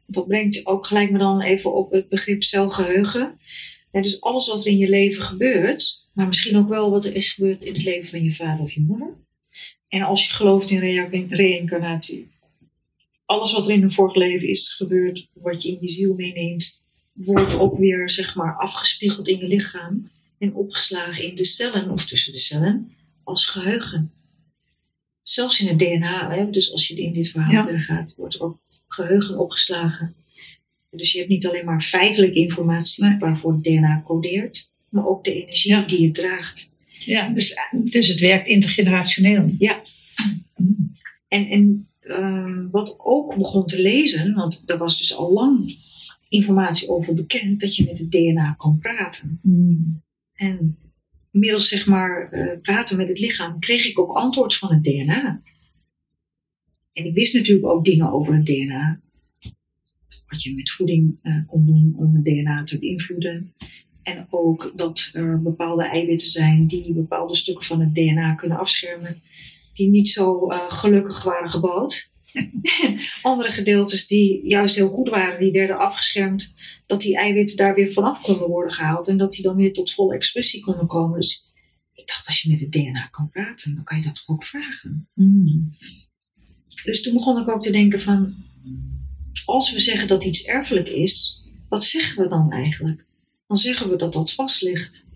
Dat 0.07 0.27
brengt 0.27 0.65
ook 0.65 0.85
gelijk 0.87 1.11
me 1.11 1.17
dan 1.17 1.41
even 1.41 1.75
op 1.75 1.91
het 1.91 2.09
begrip 2.09 2.43
celgeheugen. 2.43 3.39
Ja, 3.91 4.01
dus 4.01 4.21
alles 4.21 4.47
wat 4.47 4.65
er 4.65 4.71
in 4.71 4.77
je 4.77 4.89
leven 4.89 5.23
gebeurt, 5.23 6.04
maar 6.15 6.27
misschien 6.27 6.57
ook 6.57 6.69
wel 6.69 6.91
wat 6.91 7.05
er 7.05 7.15
is 7.15 7.31
gebeurd 7.33 7.65
in 7.65 7.73
het 7.73 7.83
leven 7.83 8.09
van 8.09 8.23
je 8.23 8.33
vader 8.33 8.63
of 8.63 8.71
je 8.71 8.81
moeder. 8.81 9.13
En 9.87 10.01
als 10.01 10.27
je 10.27 10.33
gelooft 10.33 10.69
in 10.69 11.27
reïncarnatie, 11.29 12.31
alles 13.25 13.51
wat 13.51 13.65
er 13.67 13.73
in 13.73 13.83
een 13.83 13.91
vorig 13.91 14.15
leven 14.15 14.47
is 14.47 14.73
gebeurd, 14.73 15.27
wat 15.33 15.63
je 15.63 15.69
in 15.69 15.77
je 15.81 15.87
ziel 15.87 16.13
meeneemt, 16.13 16.85
wordt 17.13 17.53
ook 17.53 17.77
weer 17.77 18.09
zeg 18.09 18.35
maar 18.35 18.57
afgespiegeld 18.57 19.27
in 19.27 19.37
je 19.37 19.47
lichaam 19.47 20.09
en 20.39 20.53
opgeslagen 20.55 21.23
in 21.23 21.35
de 21.35 21.45
cellen 21.45 21.89
of 21.89 22.05
tussen 22.05 22.33
de 22.33 22.39
cellen 22.39 22.91
als 23.23 23.45
geheugen. 23.45 24.11
Zelfs 25.23 25.61
in 25.61 25.67
het 25.67 25.79
DNA, 25.79 26.31
hè, 26.35 26.49
dus 26.49 26.71
als 26.71 26.87
je 26.87 26.95
in 26.95 27.13
dit 27.13 27.29
verhaal 27.29 27.51
Ja. 27.51 27.63
verder 27.63 27.81
gaat, 27.81 28.15
wordt 28.17 28.39
ook 28.39 28.59
geheugen 28.87 29.39
opgeslagen. 29.39 30.15
Dus 30.89 31.11
je 31.11 31.17
hebt 31.17 31.29
niet 31.29 31.47
alleen 31.47 31.65
maar 31.65 31.81
feitelijke 31.81 32.39
informatie 32.39 33.03
Nee. 33.03 33.17
waarvoor 33.17 33.53
het 33.53 33.63
DNA 33.63 34.01
codeert, 34.05 34.71
maar 34.95 35.07
ook 35.07 35.23
de 35.23 35.33
energie 35.33 35.71
Ja. 35.71 35.81
die 35.81 36.05
het 36.05 36.15
draagt. 36.15 36.71
Ja, 36.99 37.29
dus, 37.29 37.57
dus 37.83 38.07
het 38.07 38.19
werkt 38.19 38.47
intergenerationeel. 38.47 39.55
Ja. 39.57 39.81
Mm. 40.55 40.91
En, 41.27 41.47
en 41.47 41.87
ehm, 41.99 42.69
wat 42.69 42.95
ook 42.97 43.35
begon 43.37 43.65
te 43.65 43.81
lezen, 43.81 44.33
want 44.33 44.63
er 44.65 44.77
was 44.77 44.97
dus 44.97 45.15
al 45.15 45.33
lang 45.33 45.75
informatie 46.29 46.89
over 46.89 47.13
bekend, 47.13 47.59
dat 47.59 47.75
je 47.75 47.85
met 47.85 47.99
het 47.99 48.11
DNA 48.11 48.53
kan 48.53 48.79
praten. 48.79 49.39
Mm. 49.41 50.03
En 50.33 50.77
middels 51.31 51.67
zeg 51.67 51.85
maar 51.85 52.31
eh, 52.31 52.59
praten 52.61 52.97
met 52.97 53.07
het 53.07 53.19
lichaam 53.19 53.59
kreeg 53.59 53.87
ik 53.87 53.99
ook 53.99 54.11
antwoord 54.11 54.55
van 54.55 54.73
het 54.73 54.83
DNA. 54.83 55.41
En 56.93 57.05
ik 57.05 57.13
wist 57.13 57.33
natuurlijk 57.33 57.67
ook 57.67 57.85
dingen 57.85 58.11
over 58.11 58.35
het 58.35 58.45
DNA. 58.45 59.01
Wat 60.27 60.43
je 60.43 60.55
met 60.55 60.71
voeding 60.71 61.19
eh, 61.21 61.47
kon 61.47 61.65
doen 61.65 61.93
om 61.97 62.15
het 62.15 62.25
DNA 62.25 62.63
te 62.63 62.79
beïnvloeden. 62.79 63.53
En 64.05 64.27
ook 64.29 64.71
dat 64.75 65.09
er 65.13 65.41
bepaalde 65.41 65.83
eiwitten 65.83 66.27
zijn 66.27 66.67
die 66.67 66.93
bepaalde 66.93 67.35
stukken 67.35 67.65
van 67.65 67.79
het 67.79 67.95
DNA 67.95 68.33
kunnen 68.33 68.57
afschermen. 68.57 69.21
Die 69.75 69.89
niet 69.89 70.09
zo 70.09 70.47
eh, 70.47 70.71
gelukkig 70.71 71.23
waren 71.23 71.49
gebouwd. 71.49 72.09
Andere 73.21 73.51
gedeeltes 73.51 74.07
die 74.07 74.47
juist 74.47 74.75
heel 74.75 74.89
goed 74.89 75.09
waren, 75.09 75.39
die 75.39 75.51
werden 75.51 75.77
afgeschermd. 75.77 76.53
Dat 76.85 77.01
die 77.01 77.17
eiwitten 77.17 77.57
daar 77.57 77.75
weer 77.75 77.91
vanaf 77.91 78.21
konden 78.21 78.47
worden 78.47 78.73
gehaald. 78.73 79.07
En 79.07 79.17
dat 79.17 79.31
die 79.31 79.43
dan 79.43 79.55
weer 79.55 79.73
tot 79.73 79.93
volle 79.93 80.15
expressie 80.15 80.61
konden 80.61 80.87
komen. 80.87 81.19
Dus 81.19 81.51
ik 81.93 82.07
dacht, 82.07 82.27
als 82.27 82.41
je 82.41 82.51
met 82.51 82.59
het 82.59 82.71
DNA 82.71 83.07
kan 83.07 83.29
praten, 83.29 83.75
dan 83.75 83.83
kan 83.83 83.97
je 83.97 84.03
dat 84.03 84.23
ook 84.25 84.43
vragen. 84.43 85.09
Mm. 85.13 85.75
Dus 86.83 87.01
toen 87.01 87.13
begon 87.13 87.41
ik 87.41 87.49
ook 87.49 87.61
te 87.61 87.71
denken 87.71 88.01
van, 88.01 88.33
als 89.45 89.73
we 89.73 89.79
zeggen 89.79 90.07
dat 90.07 90.23
iets 90.23 90.45
erfelijk 90.45 90.89
is, 90.89 91.43
wat 91.69 91.83
zeggen 91.83 92.23
we 92.23 92.29
dan 92.29 92.51
eigenlijk? 92.51 93.04
Dan 93.47 93.57
zeggen 93.57 93.89
we 93.89 93.95
dat 93.95 94.13
dat 94.13 94.33
vast 94.33 94.61
ligt. 94.61 95.07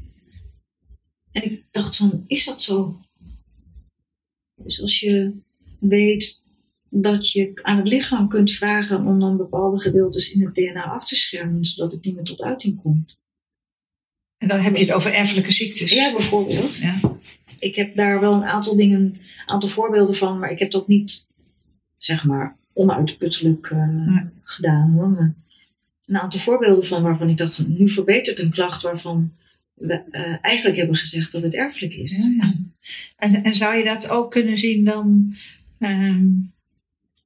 En 1.31 1.43
ik 1.43 1.65
dacht 1.71 1.95
van, 1.95 2.23
is 2.27 2.45
dat 2.45 2.61
zo? 2.61 2.99
Dus 4.63 4.81
als 4.81 4.99
je 4.99 5.33
weet 5.79 6.43
dat 6.89 7.31
je 7.31 7.51
aan 7.61 7.77
het 7.77 7.87
lichaam 7.87 8.29
kunt 8.29 8.51
vragen 8.51 9.05
om 9.05 9.19
dan 9.19 9.37
bepaalde 9.37 9.81
gedeeltes 9.81 10.33
in 10.33 10.45
het 10.45 10.55
DNA 10.55 10.83
af 10.83 11.05
te 11.05 11.15
schermen, 11.15 11.65
zodat 11.65 11.91
het 11.91 12.03
niet 12.05 12.15
meer 12.15 12.23
tot 12.23 12.41
uiting 12.41 12.81
komt. 12.81 13.19
En 14.37 14.47
dan 14.47 14.59
heb 14.59 14.75
je 14.75 14.85
het 14.85 14.93
over 14.93 15.13
erfelijke 15.13 15.51
ziektes. 15.51 15.91
Ja, 15.91 16.11
bijvoorbeeld. 16.11 16.75
Ja. 16.75 16.99
ik 17.59 17.75
heb 17.75 17.95
daar 17.95 18.19
wel 18.19 18.33
een 18.33 18.43
aantal 18.43 18.75
dingen, 18.75 19.01
een 19.01 19.19
aantal 19.45 19.69
voorbeelden 19.69 20.15
van, 20.15 20.39
maar 20.39 20.51
ik 20.51 20.59
heb 20.59 20.71
dat 20.71 20.87
niet, 20.87 21.27
zeg 21.97 22.25
maar, 22.25 22.57
onuitputtelijk 22.73 23.69
eh, 23.69 23.87
Nee. 23.87 24.29
gedaan 24.43 24.91
hoor. 24.91 25.35
Een 26.09 26.17
aantal 26.17 26.39
voorbeelden 26.39 26.85
van 26.85 27.01
waarvan 27.01 27.29
ik 27.29 27.37
dacht, 27.37 27.67
nu 27.67 27.89
verbetert 27.89 28.39
een 28.39 28.51
klacht 28.51 28.81
waarvan 28.81 29.33
we 29.73 30.03
eh, 30.11 30.37
eigenlijk 30.41 30.77
hebben 30.77 30.95
gezegd 30.95 31.31
dat 31.31 31.43
het 31.43 31.55
erfelijk 31.55 31.93
is. 31.93 32.17
Ja, 32.17 32.35
ja. 32.37 32.55
En, 33.15 33.43
en 33.43 33.55
zou 33.55 33.75
je 33.75 33.83
dat 33.83 34.09
ook 34.09 34.31
kunnen 34.31 34.57
zien 34.57 34.85
dan 34.85 35.33
ehm, 35.79 36.27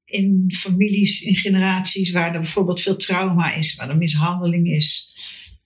in 0.06 0.52
families, 0.56 1.22
in 1.22 1.36
generaties 1.36 2.12
waar 2.12 2.34
er 2.34 2.40
bijvoorbeeld 2.40 2.82
veel 2.82 2.96
trauma 2.96 3.54
is, 3.54 3.76
waar 3.76 3.90
er 3.90 3.98
mishandeling 3.98 4.68
is? 4.68 5.16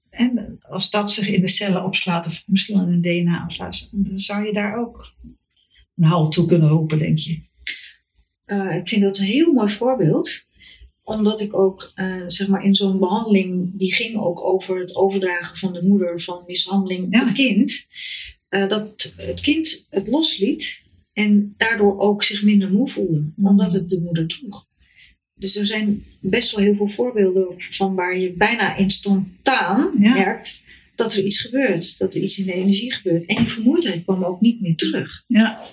En 0.10 0.58
als 0.62 0.90
dat 0.90 1.12
zich 1.12 1.28
in 1.28 1.42
de 1.42 1.48
cellen 1.48 1.84
opslaat, 1.84 2.26
of 2.26 2.44
misschien 2.48 2.82
in 2.82 2.92
het 2.92 3.04
DNA 3.04 3.44
opslaat, 3.44 3.90
dan 3.92 4.20
zou 4.20 4.46
je 4.46 4.54
daar 4.54 4.78
ook 4.78 5.16
een 5.96 6.04
halt 6.04 6.32
toe 6.32 6.48
kunnen 6.48 6.70
roepen, 6.70 7.00
denk 7.00 7.18
je? 7.18 7.42
Eh, 8.46 8.76
ik 8.76 8.88
vind 8.88 9.02
dat 9.02 9.18
een 9.18 9.26
heel 9.26 9.54
mooi 9.54 9.70
voorbeeld. 9.70 10.47
Omdat 11.08 11.42
ik 11.42 11.54
ook, 11.56 11.92
eh, 11.96 12.24
zeg 12.28 12.48
maar, 12.48 12.64
in 12.64 12.76
zo'n 12.76 13.00
behandeling, 13.00 13.72
die 13.74 13.94
ging 13.94 14.18
ook 14.18 14.44
over 14.44 14.80
het 14.80 14.96
overdragen 14.96 15.58
van 15.58 15.74
de 15.74 15.84
moeder 15.84 16.22
van 16.22 16.44
mishandeling 16.48 17.08
Ja. 17.10 17.22
op 17.22 17.28
het 17.28 17.36
kind. 17.36 17.86
eh, 18.48 18.68
dat 18.70 19.14
het 19.16 19.42
kind 19.42 19.86
het 19.90 20.08
losliet 20.08 20.86
en 21.14 21.54
daardoor 21.58 22.00
ook 22.00 22.24
zich 22.24 22.44
minder 22.44 22.72
moe 22.72 22.90
voelde, 22.90 23.32
omdat 23.42 23.74
het 23.74 23.90
de 23.90 24.02
moeder 24.02 24.28
droeg. 24.28 24.66
Dus 25.34 25.56
er 25.56 25.66
zijn 25.66 26.04
best 26.22 26.56
wel 26.56 26.64
heel 26.66 26.76
veel 26.76 26.88
voorbeelden 26.88 27.48
van 27.58 27.96
waar 27.96 28.18
je 28.20 28.34
bijna 28.34 28.76
instantaan 28.76 29.92
Ja. 30.00 30.14
merkt 30.14 30.66
dat 30.96 31.14
er 31.14 31.24
iets 31.26 31.42
gebeurt, 31.42 31.98
dat 31.98 32.16
er 32.16 32.22
iets 32.22 32.40
in 32.40 32.46
de 32.46 32.54
energie 32.54 32.94
gebeurt. 32.94 33.26
En 33.26 33.36
die 33.36 33.52
vermoeidheid 33.52 34.04
kwam 34.04 34.24
ook 34.24 34.42
niet 34.42 34.62
meer 34.62 34.76
terug. 34.76 35.24
Ja, 35.28 35.64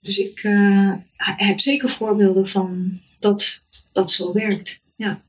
Dus 0.00 0.18
ik 0.18 0.40
eh, 0.42 0.92
heb 1.16 1.60
zeker 1.60 1.88
voorbeelden 1.90 2.48
van 2.48 2.92
dat 3.18 3.59
dat 3.92 4.12
zo 4.12 4.32
werkt. 4.32 4.82
Ja. 4.96 5.24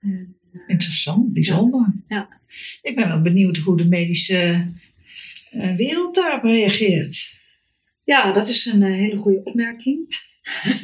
Eh, 0.00 0.10
interessant, 0.66 1.32
bijzonder. 1.32 1.92
Ja. 2.06 2.40
Ik 2.82 2.94
ben 2.94 3.08
wel 3.08 3.22
benieuwd 3.22 3.56
hoe 3.56 3.76
de 3.76 3.84
medische 3.84 4.72
eh, 5.50 5.76
wereld 5.76 6.14
daarop 6.14 6.42
reageert. 6.42 7.40
ja, 8.04 8.32
dat 8.32 8.48
is 8.48 8.66
een 8.66 8.82
eh, 8.82 8.92
hele 8.92 9.16
goede 9.16 9.40
opmerking. 9.44 10.20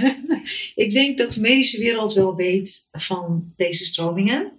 ik 0.84 0.90
denk 0.90 1.18
dat 1.18 1.32
de 1.32 1.40
medische 1.40 1.78
wereld 1.78 2.12
wel 2.12 2.36
weet 2.36 2.88
van 2.92 3.52
deze 3.56 3.84
stromingen. 3.84 4.52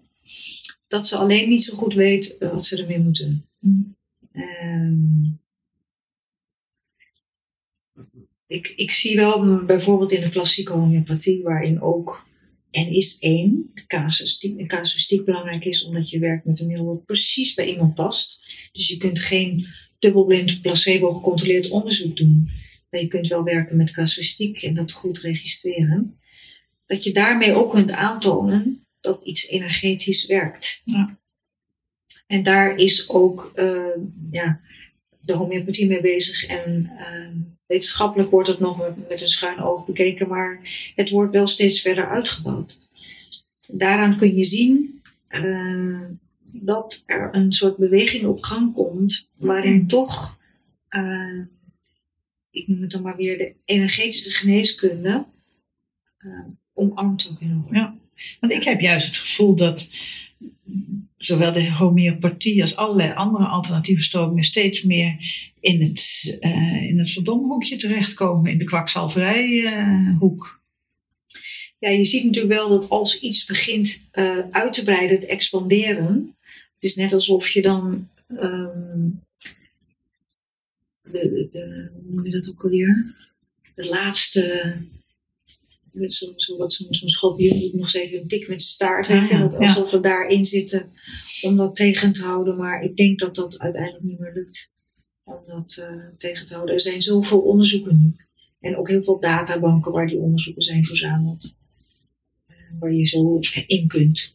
Dat 0.87 1.07
ze 1.07 1.15
alleen 1.15 1.49
niet 1.49 1.63
zo 1.63 1.75
goed 1.75 1.93
weet 1.93 2.35
wat 2.39 2.65
ze 2.65 2.77
ermee 2.77 2.99
moeten. 2.99 3.45
Mm. 3.59 3.95
Ehm, 4.31 5.21
ik, 8.49 8.73
ik 8.75 8.91
zie 8.91 9.15
wel 9.15 9.65
bijvoorbeeld 9.65 10.11
in 10.11 10.21
de 10.21 10.29
klassieke 10.29 10.73
homeopathie, 10.73 11.43
waarin 11.43 11.81
ook 11.81 12.23
en 12.71 12.87
is 12.87 13.19
één, 13.19 13.71
de 13.73 13.85
casuïstiek, 13.87 14.57
de 14.57 14.65
casuïstiek 14.65 15.25
belangrijk 15.25 15.65
is, 15.65 15.83
omdat 15.83 16.09
je 16.09 16.19
werkt 16.19 16.45
met 16.45 16.59
een 16.59 16.67
middel 16.67 16.85
dat 16.85 17.05
precies 17.05 17.53
bij 17.53 17.69
iemand 17.69 17.93
past. 17.93 18.41
Dus 18.71 18.87
je 18.87 18.97
kunt 18.97 19.19
geen 19.19 19.67
dubbelblind 19.99 20.61
placebo 20.61 21.13
gecontroleerd 21.13 21.69
onderzoek 21.69 22.17
doen. 22.17 22.49
Maar 22.89 23.01
je 23.01 23.07
kunt 23.07 23.27
wel 23.27 23.43
werken 23.43 23.77
met 23.77 23.91
casuïstiek 23.91 24.61
en 24.61 24.73
dat 24.73 24.91
goed 24.91 25.19
registreren. 25.19 26.19
Dat 26.85 27.03
je 27.03 27.11
daarmee 27.11 27.53
ook 27.53 27.73
kunt 27.73 27.91
aantonen 27.91 28.87
dat 28.99 29.23
iets 29.23 29.47
energetisch 29.47 30.25
werkt. 30.25 30.81
Ja. 30.85 31.19
En 32.27 32.43
daar 32.43 32.75
is 32.75 33.09
ook 33.09 33.51
eh, 33.55 33.97
ja, 34.31 34.61
de 35.19 35.33
homeopathie 35.33 35.87
mee 35.87 36.01
bezig. 36.01 36.45
En 36.45 36.91
eh, 36.97 37.27
wetenschappelijk 37.65 38.31
wordt 38.31 38.47
het 38.47 38.59
nog 38.59 38.77
met, 39.07 39.21
een 39.21 39.29
schuin 39.29 39.59
oog 39.59 39.85
bekeken, 39.85 40.27
maar 40.27 40.59
het 40.95 41.09
wordt 41.09 41.33
wel 41.33 41.47
steeds 41.47 41.81
verder 41.81 42.09
uitgebouwd. 42.09 42.87
Daaraan 43.73 44.17
kun 44.17 44.35
je 44.35 44.43
zien 44.43 45.01
eh, 45.27 46.09
dat 46.41 47.03
er 47.05 47.29
een 47.31 47.53
soort 47.53 47.77
beweging 47.77 48.25
op 48.25 48.43
gang 48.43 48.73
komt, 48.73 49.29
waarin 49.35 49.73
Mm. 49.73 49.87
toch, 49.87 50.39
eh, 50.87 51.39
ik 52.51 52.67
noem 52.67 52.81
het 52.81 52.91
dan 52.91 53.01
maar 53.01 53.15
weer, 53.15 53.37
de 53.37 53.53
energetische 53.65 54.29
geneeskunde 54.37 55.25
omarmd 56.73 57.27
worden. 57.27 57.65
Ja. 57.71 57.95
Want 58.39 58.53
ik 58.53 58.63
heb 58.63 58.79
juist 58.79 59.07
het 59.07 59.15
gevoel 59.15 59.55
dat 59.55 59.87
zowel 61.19 61.53
de 61.53 61.71
homeopathie 61.71 62.61
als 62.61 62.75
allerlei 62.75 63.13
andere 63.13 63.45
alternatieve 63.45 64.01
stromingen 64.01 64.43
steeds 64.43 64.83
meer 64.83 65.15
in 65.59 65.81
het, 65.81 66.37
uh, 66.41 66.83
in 66.83 66.99
het 66.99 67.11
verdomhoekje 67.11 67.75
terechtkomen, 67.75 68.51
in 68.51 68.57
de 68.57 68.63
kwakzalverijhoek. 68.63 70.61
ja, 71.79 71.89
je 71.89 72.05
ziet 72.05 72.25
natuurlijk 72.25 72.53
wel 72.53 72.69
dat 72.69 72.89
als 72.89 73.19
iets 73.19 73.45
begint 73.45 74.09
uh, 74.13 74.39
uit 74.51 74.73
te 74.73 74.83
breiden, 74.83 75.19
te 75.19 75.27
expanderen, 75.27 76.35
het 76.73 76.83
is 76.83 76.95
net 76.95 77.13
alsof 77.13 77.49
je 77.49 77.61
dan 77.61 78.07
de, 81.11 81.47
de, 81.51 81.89
hoe 81.93 82.13
noem 82.15 82.25
je 82.25 82.31
dat 82.31 82.49
ook 82.49 82.63
alweer? 82.63 83.15
De 83.75 83.89
laatste 83.89 84.75
zo'n 85.93 86.33
zo, 86.35 86.67
zo'n 86.67 86.93
zo 86.93 87.07
schorpioen 87.07 87.59
doet 87.59 87.73
nog 87.73 87.93
een 87.93 88.27
tik 88.27 88.47
met 88.47 88.61
zijn 88.61 88.73
staart. 88.73 89.09
Ah, 89.09 89.29
ja, 89.29 89.45
alsof 89.45 89.91
we 89.91 89.99
daarin 89.99 90.45
zitten 90.45 90.91
om 91.41 91.55
dat 91.55 91.75
tegen 91.75 92.11
te 92.11 92.23
houden. 92.23 92.57
Maar 92.57 92.83
ik 92.83 92.95
denk 92.95 93.19
dat 93.19 93.35
dat 93.35 93.59
uiteindelijk 93.59 94.03
niet 94.03 94.19
meer 94.19 94.33
lukt 94.33 94.69
om 95.23 95.39
dat 95.47 95.77
uh, 95.79 96.05
tegen 96.17 96.45
te 96.45 96.53
houden. 96.53 96.75
Er 96.75 96.81
zijn 96.81 97.01
zoveel 97.01 97.41
onderzoeken 97.41 97.99
nu. 97.99 98.15
En 98.59 98.77
ook 98.77 98.89
heel 98.89 99.03
veel 99.03 99.19
databanken 99.19 99.91
waar 99.91 100.07
die 100.07 100.17
onderzoeken 100.17 100.63
zijn 100.63 100.85
verzameld. 100.85 101.53
Uh, 102.47 102.55
waar 102.79 102.93
je 102.93 103.05
zo 103.05 103.39
in 103.67 103.87
kunt. 103.87 104.33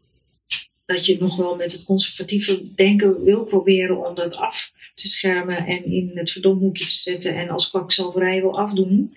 Dat 0.84 1.07
je 1.07 1.18
nog 1.20 1.36
wel 1.36 1.57
met 1.57 1.72
het 1.72 1.84
conservatieve 1.84 2.74
denken 2.74 3.22
wil 3.22 3.44
proberen 3.44 4.09
om 4.09 4.14
dat 4.14 4.36
af 4.36 4.72
te 4.94 5.09
schermen 5.09 5.66
en 5.66 5.84
in 5.84 6.11
het 6.14 6.30
verdomhoekje 6.30 6.84
te 6.84 6.90
zetten 6.90 7.34
en 7.34 7.48
als 7.48 7.70
kwakzalverij 7.70 8.40
wil 8.40 8.59
afdoen. 8.59 9.16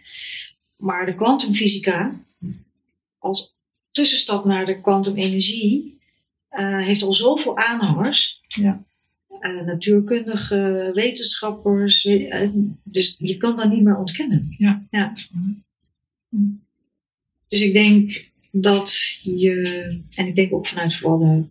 Maar 0.76 1.06
de 1.06 1.16
kwantumfysica, 1.16 2.26
als 3.18 3.56
tussenstap 3.92 4.46
naar 4.46 4.66
de 4.66 4.82
kwantumenergie 4.82 6.00
uh, 6.52 6.86
heeft 6.86 7.04
al 7.04 7.14
zoveel 7.14 7.58
aanhangers. 7.58 8.42
Ja. 8.48 8.86
Uh, 9.40 9.62
natuurkundige 9.62 10.92
wetenschappers. 10.94 12.06
Uh, 12.06 12.50
dus 12.84 13.16
je 13.20 13.38
kan 13.38 13.56
dat 13.56 13.70
niet 13.70 13.84
meer 13.84 13.98
ontkennen. 13.98 14.56
Ja. 14.58 14.88
ja. 14.90 15.14
Dus 17.48 17.62
ik 17.62 17.74
denk 17.74 18.30
dat 18.52 19.20
je, 19.24 19.56
en 20.16 20.28
ik 20.28 20.36
denk 20.36 20.54
ook 20.54 20.68
vanuit 20.68 20.96
vooral 20.96 21.20
de 21.20 21.46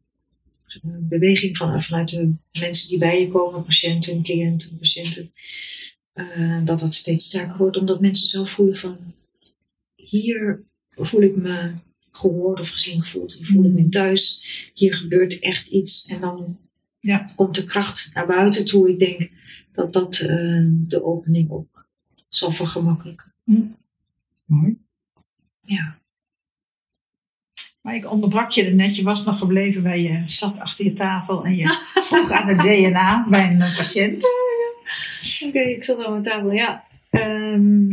beweging 1.08 1.56
van, 1.56 1.82
vanuit 1.82 2.08
de 2.08 2.32
mensen 2.58 2.88
die 2.88 2.98
bij 2.98 3.20
je 3.20 3.28
komen, 3.28 3.64
patiënten, 3.64 4.22
cliënten, 4.22 4.78
patiënten, 4.78 5.32
dat 6.64 6.80
dat 6.80 6.94
steeds 6.94 7.24
sterker 7.24 7.56
wordt, 7.56 7.76
omdat 7.76 8.00
mensen 8.00 8.28
zo 8.28 8.44
voelen 8.44 8.78
van 8.78 8.96
hier 9.94 10.64
voel 11.04 11.22
ik 11.22 11.36
me 11.36 11.72
gehoord 12.10 12.60
of 12.60 12.68
gezien 12.68 13.02
gevoeld. 13.02 13.34
Hier 13.34 13.46
voel 13.46 13.64
ik 13.64 13.72
me 13.72 13.82
mm. 13.82 13.90
thuis. 13.90 14.70
Hier 14.74 14.94
gebeurt 14.94 15.38
echt 15.38 15.66
iets. 15.66 16.06
En 16.06 16.20
dan 16.20 16.58
ja. 17.00 17.28
komt 17.36 17.54
de 17.54 17.64
kracht 17.64 18.10
naar 18.14 18.26
buiten 18.26 18.66
toe. 18.66 18.90
Ik 18.90 18.98
denk 18.98 19.30
dat 19.72 19.92
dat 19.92 20.20
uh, 20.20 20.66
de 20.68 21.04
opening 21.04 21.50
ook 21.50 21.86
zal 22.28 22.52
vergemakkelijken. 22.52 23.32
Mm. 23.44 23.76
Mooi. 24.46 24.78
Ja. 25.60 25.98
Maar 27.80 27.94
ik 27.94 28.10
onderbrak 28.10 28.50
je 28.50 28.64
er 28.64 28.74
net. 28.74 28.96
Je 28.96 29.02
was 29.02 29.24
nog 29.24 29.38
gebleven 29.38 29.82
bij 29.82 30.02
je 30.02 30.22
zat 30.26 30.58
achter 30.58 30.84
je 30.84 30.92
tafel 30.92 31.44
en 31.44 31.56
je 31.56 31.68
vroeg 32.08 32.30
aan 32.30 32.48
het 32.48 32.58
DNA 32.58 33.26
bij 33.28 33.50
een 33.50 33.58
patiënt. 33.58 34.24
Oké, 35.40 35.46
okay, 35.46 35.72
ik 35.72 35.84
zat 35.84 36.04
aan 36.04 36.10
mijn 36.10 36.22
tafel, 36.22 36.52
ja. 36.52 36.84
Um, 37.10 37.88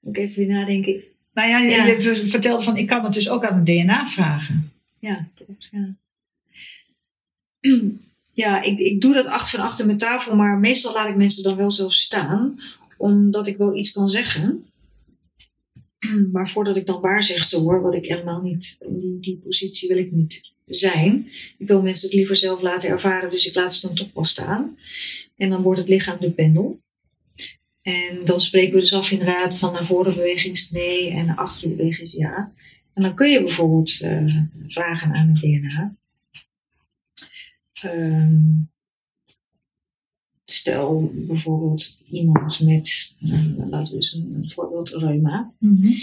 moet 0.00 0.16
ik 0.16 0.22
even 0.22 0.36
weer 0.36 0.54
nadenken. 0.54 1.04
Nou 1.36 1.48
ja, 1.48 1.58
ja, 1.58 1.86
je 1.86 2.16
vertelde 2.26 2.64
van 2.64 2.76
ik 2.76 2.86
kan 2.86 3.04
het 3.04 3.12
dus 3.12 3.28
ook 3.28 3.44
aan 3.44 3.56
het 3.56 3.66
DNA 3.66 4.08
vragen. 4.08 4.72
Ja, 4.98 5.28
klopt. 5.34 5.68
Ja, 5.70 5.96
ja 8.42 8.62
ik, 8.62 8.78
ik 8.78 9.00
doe 9.00 9.14
dat 9.14 9.26
achter 9.26 9.58
van 9.58 9.66
achter 9.66 9.86
mijn 9.86 9.98
tafel, 9.98 10.36
maar 10.36 10.58
meestal 10.58 10.92
laat 10.92 11.08
ik 11.08 11.16
mensen 11.16 11.42
dan 11.42 11.56
wel 11.56 11.70
zo 11.70 11.88
staan, 11.88 12.58
omdat 12.96 13.46
ik 13.46 13.56
wel 13.56 13.76
iets 13.76 13.92
kan 13.92 14.08
zeggen. 14.08 14.64
Maar 16.32 16.48
voordat 16.48 16.76
ik 16.76 16.86
dan 16.86 17.00
waarzegster 17.00 17.58
hoor, 17.58 17.82
wat 17.82 17.94
ik 17.94 18.06
helemaal 18.06 18.40
niet, 18.40 18.78
die, 18.88 19.20
die 19.20 19.36
positie 19.36 19.88
wil 19.88 19.98
ik 19.98 20.12
niet 20.12 20.52
zijn. 20.66 21.30
Ik 21.58 21.66
wil 21.66 21.82
mensen 21.82 22.08
het 22.08 22.16
liever 22.16 22.36
zelf 22.36 22.60
laten 22.60 22.88
ervaren, 22.88 23.30
dus 23.30 23.46
ik 23.46 23.54
laat 23.54 23.74
ze 23.74 23.86
dan 23.86 23.96
toch 23.96 24.12
wel 24.14 24.24
staan. 24.24 24.78
En 25.36 25.50
dan 25.50 25.62
wordt 25.62 25.80
het 25.80 25.88
lichaam 25.88 26.20
de 26.20 26.30
pendel. 26.30 26.80
En 27.86 28.24
dan 28.24 28.40
spreken 28.40 28.74
we 28.74 28.80
dus 28.80 28.92
af 28.92 29.10
inderdaad 29.10 29.58
van 29.58 29.72
naar 29.72 29.86
voren 29.86 30.14
beweging 30.14 30.70
nee 30.70 31.10
en 31.10 31.26
naar 31.26 31.36
achteren 31.36 31.76
beweging 31.76 32.12
ja. 32.12 32.52
En 32.92 33.02
dan 33.02 33.14
kun 33.14 33.30
je 33.30 33.40
bijvoorbeeld 33.40 34.00
uh, 34.00 34.36
vragen 34.68 35.12
aan 35.12 35.28
het 35.28 35.40
DNA. 35.40 35.96
Um, 37.84 38.70
stel 40.44 41.12
bijvoorbeeld 41.14 42.02
iemand 42.10 42.60
met, 42.60 43.14
uh, 43.20 43.68
laten 43.68 43.90
we 43.90 43.94
eens 43.94 44.14
een, 44.14 44.34
een 44.34 44.50
voorbeeld, 44.50 44.88
reuma. 44.88 45.52
Mm 45.58 45.82
-hmm. 45.82 45.94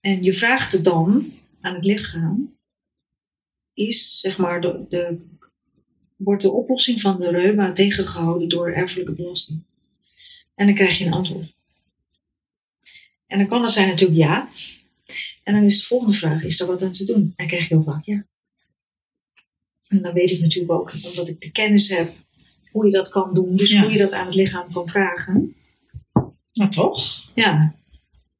En 0.00 0.22
je 0.22 0.34
vraagt 0.34 0.72
het 0.72 0.84
dan 0.84 1.32
aan 1.60 1.74
het 1.74 1.84
lichaam, 1.84 2.56
is 3.74 4.20
zeg 4.20 4.38
maar, 4.38 4.60
de, 4.60 4.86
de, 4.88 5.18
wordt 6.16 6.42
de 6.42 6.50
oplossing 6.50 7.00
van 7.00 7.20
de 7.20 7.30
reuma 7.30 7.72
tegengehouden 7.72 8.48
door 8.48 8.70
erfelijke 8.70 9.12
belasting? 9.14 9.68
En 10.60 10.66
dan 10.66 10.74
krijg 10.74 10.98
je 10.98 11.04
een 11.04 11.12
antwoord. 11.12 11.54
En 13.26 13.38
dan 13.38 13.46
kan 13.46 13.62
het 13.62 13.72
zijn 13.72 13.88
natuurlijk 13.88 14.18
ja. 14.18 14.48
En 15.42 15.54
dan 15.54 15.64
is 15.64 15.80
de 15.80 15.86
volgende 15.86 16.16
vraag, 16.16 16.42
is 16.42 16.60
er 16.60 16.66
wat 16.66 16.82
aan 16.82 16.92
te 16.92 17.04
doen? 17.04 17.22
En 17.22 17.34
dan 17.36 17.46
krijg 17.46 17.68
je 17.68 17.74
heel 17.74 17.82
vaak 17.82 18.04
ja. 18.04 18.26
En 19.88 20.02
dan 20.02 20.12
weet 20.12 20.30
ik 20.30 20.40
natuurlijk 20.40 20.72
ook, 20.72 20.92
omdat 21.04 21.28
ik 21.28 21.40
de 21.40 21.50
kennis 21.50 21.88
heb, 21.88 22.12
hoe 22.70 22.84
je 22.84 22.92
dat 22.92 23.08
kan 23.08 23.34
doen. 23.34 23.56
Dus 23.56 23.78
hoe 23.78 23.92
je 23.92 23.98
dat 23.98 24.12
aan 24.12 24.26
het 24.26 24.34
lichaam 24.34 24.72
kan 24.72 24.88
vragen. 24.88 25.54
Maar 26.52 26.70
toch? 26.70 27.24
Ja. 27.34 27.74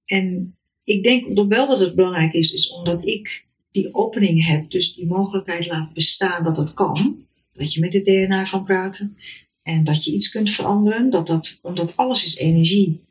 En 0.04 0.56
ik 0.84 1.02
denk 1.02 1.48
wel 1.48 1.66
dat 1.66 1.80
het 1.80 1.94
belangrijk 1.94 2.32
is, 2.32 2.52
is 2.52 2.70
omdat 2.70 3.06
ik 3.06 3.46
die 3.70 3.94
opening 3.94 4.46
heb, 4.46 4.70
dus 4.70 4.94
die 4.94 5.06
mogelijkheid 5.06 5.66
laat 5.66 5.92
bestaan 5.92 6.44
dat 6.44 6.56
dat 6.56 6.74
kan. 6.74 7.26
Dat 7.52 7.74
je 7.74 7.80
met 7.80 7.92
het 7.92 8.04
DNA 8.04 8.44
kan 8.44 8.64
praten. 8.64 9.16
En 9.62 9.84
dat 9.84 10.04
je 10.04 10.12
iets 10.12 10.30
kunt 10.30 10.50
veranderen, 10.50 11.10
dat 11.10 11.26
dat, 11.26 11.58
omdat 11.62 11.96
alles 11.96 12.24
is 12.24 12.36
energie. 12.36 13.04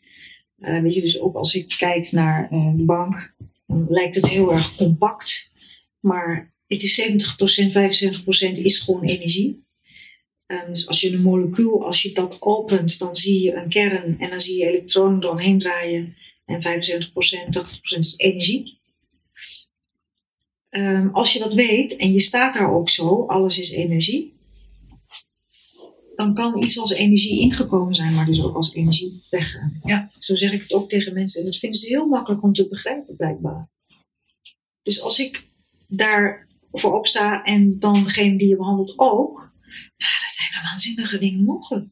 Uh, 0.60 0.82
weet 0.82 0.94
je, 0.94 1.02
dus 1.02 1.20
ook 1.20 1.36
als 1.36 1.56
ik 1.56 1.76
kijk 1.78 2.12
naar 2.12 2.50
uh, 2.54 2.72
de 2.76 2.84
bank, 2.84 3.34
dan 3.68 3.86
lijkt 3.90 4.16
het 4.16 4.30
heel 4.30 4.52
erg 4.52 4.76
compact. 4.76 5.54
Maar 6.00 6.54
het 6.68 6.84
is 6.84 7.02
70%, 7.02 8.54
75% 8.56 8.62
is 8.64 8.80
gewoon 8.80 9.04
energie. 9.04 9.68
Um, 10.48 10.68
dus 10.68 10.88
als 10.88 11.02
je 11.02 11.14
een 11.14 11.22
molecuul, 11.22 11.86
als 11.86 12.02
je 12.02 12.14
dat 12.14 12.38
opent, 12.42 13.00
dan 13.00 13.16
zie 13.16 13.44
je 13.44 13.54
een 13.54 13.70
kern 13.70 14.20
en 14.20 14.30
dan 14.30 14.42
zie 14.42 14.58
je 14.58 14.68
elektronen 14.68 15.20
doorheen 15.20 15.60
draaien. 15.60 16.16
En 16.46 16.62
75%, 16.62 17.10
80% 17.14 17.98
is 17.98 18.18
energie. 18.18 18.80
Um, 20.70 21.10
als 21.14 21.34
je 21.34 21.40
dat 21.40 21.54
weet 21.54 21.96
en 21.96 22.12
je 22.12 22.20
staat 22.20 22.54
daar 22.54 22.74
ook 22.74 22.90
zo, 22.90 23.26
alles 23.26 23.60
is 23.60 23.72
energie, 23.72 24.34
dan 26.20 26.34
kan 26.34 26.64
iets 26.64 26.80
als 26.80 26.92
energie 26.92 27.40
ingekomen 27.40 27.96
zijn, 27.96 28.14
maar 28.14 28.26
dus 28.26 28.44
ook 28.44 28.56
als 28.56 28.74
energie 28.74 29.24
weggaan. 29.30 29.80
Ja. 29.84 30.10
Zo 30.12 30.36
zeg 30.36 30.52
ik 30.52 30.62
het 30.62 30.74
ook 30.74 30.90
tegen 30.90 31.14
mensen. 31.14 31.40
En 31.40 31.46
dat 31.46 31.58
vinden 31.58 31.80
ze 31.80 31.88
heel 31.88 32.08
makkelijk 32.08 32.44
om 32.44 32.54
te 32.54 32.68
begrijpen, 32.68 33.16
blijkbaar. 33.16 33.70
Dus 34.84 35.02
als 35.02 35.20
ik 35.20 35.48
daar 35.88 36.48
voor 36.72 36.94
opsta 36.94 37.44
en 37.44 37.80
dan 37.80 38.04
degene 38.04 38.38
die 38.38 38.48
je 38.48 38.56
behandelt 38.56 38.94
ook, 38.96 39.38
nou, 39.98 40.14
dan 40.20 40.30
zijn 40.36 40.54
er 40.54 40.70
waanzinnige 40.70 41.18
dingen 41.18 41.44
mogelijk. 41.44 41.88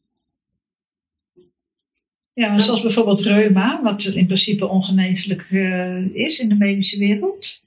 Ja, 2.32 2.58
zoals 2.58 2.82
bijvoorbeeld 2.82 3.20
reuma, 3.20 3.82
wat 3.82 4.04
in 4.04 4.26
principe 4.26 4.66
ongeneeslijk 4.66 5.50
uh, 5.50 6.14
is 6.14 6.38
in 6.38 6.48
de 6.48 6.56
medische 6.56 6.98
wereld. 6.98 7.62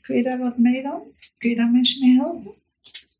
Kun 0.00 0.16
je 0.16 0.22
daar 0.22 0.38
wat 0.38 0.58
mee 0.58 0.82
dan? 0.82 1.00
Kun 1.38 1.50
je 1.50 1.56
daar 1.56 1.70
mensen 1.70 2.06
mee 2.06 2.16
helpen? 2.16 2.52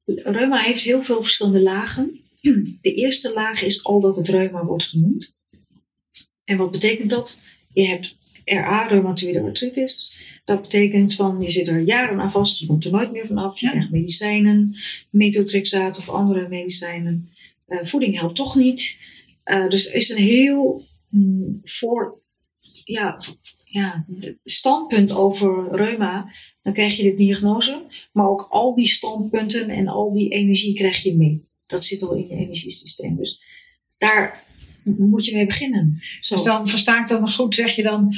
Reuma 0.04 0.58
heeft 0.58 0.82
heel 0.82 1.04
veel 1.04 1.22
verschillende 1.22 1.62
lagen. 1.62 2.19
De 2.80 2.94
eerste 2.94 3.32
laag 3.32 3.62
is 3.62 3.84
al 3.84 4.00
dat 4.00 4.16
het 4.16 4.28
reuma 4.28 4.64
wordt 4.64 4.84
genoemd. 4.84 5.34
En 6.44 6.56
wat 6.56 6.70
betekent 6.70 7.10
dat? 7.10 7.40
Je 7.72 7.86
hebt 7.86 8.16
RA, 8.44 8.86
reumatoïde 8.86 9.40
artritis. 9.40 10.18
Dat 10.44 10.62
betekent 10.62 11.14
van 11.14 11.40
je 11.40 11.50
zit 11.50 11.66
er 11.66 11.80
jaren 11.80 12.20
aan 12.20 12.30
vast, 12.30 12.58
je 12.60 12.66
komt 12.66 12.84
er 12.84 12.92
nooit 12.92 13.12
meer 13.12 13.26
vanaf. 13.26 13.60
Je 13.60 13.68
krijgt 13.68 13.90
medicijnen, 13.90 14.76
methotrexaat 15.10 15.98
of 15.98 16.08
andere 16.08 16.48
medicijnen. 16.48 17.30
Uh, 17.68 17.78
voeding 17.82 18.18
helpt 18.18 18.36
toch 18.36 18.56
niet. 18.56 19.00
Uh, 19.44 19.68
dus 19.68 19.88
er 19.88 19.94
is 19.94 20.08
een 20.08 20.22
heel 20.22 20.84
mm, 21.08 21.60
voor, 21.62 22.20
ja, 22.84 23.22
ja, 23.64 24.06
standpunt 24.44 25.12
over 25.12 25.76
reuma. 25.76 26.32
Dan 26.62 26.72
krijg 26.72 26.96
je 26.96 27.02
de 27.02 27.14
diagnose, 27.14 27.82
maar 28.12 28.28
ook 28.28 28.46
al 28.50 28.74
die 28.74 28.88
standpunten 28.88 29.68
en 29.68 29.88
al 29.88 30.12
die 30.12 30.28
energie 30.28 30.74
krijg 30.74 31.02
je 31.02 31.16
mee. 31.16 31.48
Dat 31.70 31.84
zit 31.84 32.02
al 32.02 32.14
in 32.14 32.28
je 32.28 32.34
energiesysteem. 32.34 33.16
Dus 33.16 33.42
daar 33.98 34.44
moet 34.82 35.24
je 35.24 35.34
mee 35.34 35.46
beginnen. 35.46 35.98
Zo. 36.20 36.34
Dus 36.34 36.44
dan 36.44 36.68
versta 36.68 37.00
ik 37.00 37.08
dan 37.08 37.20
nog 37.20 37.34
goed, 37.34 37.54
zeg 37.54 37.76
je 37.76 37.82
dan, 37.82 38.14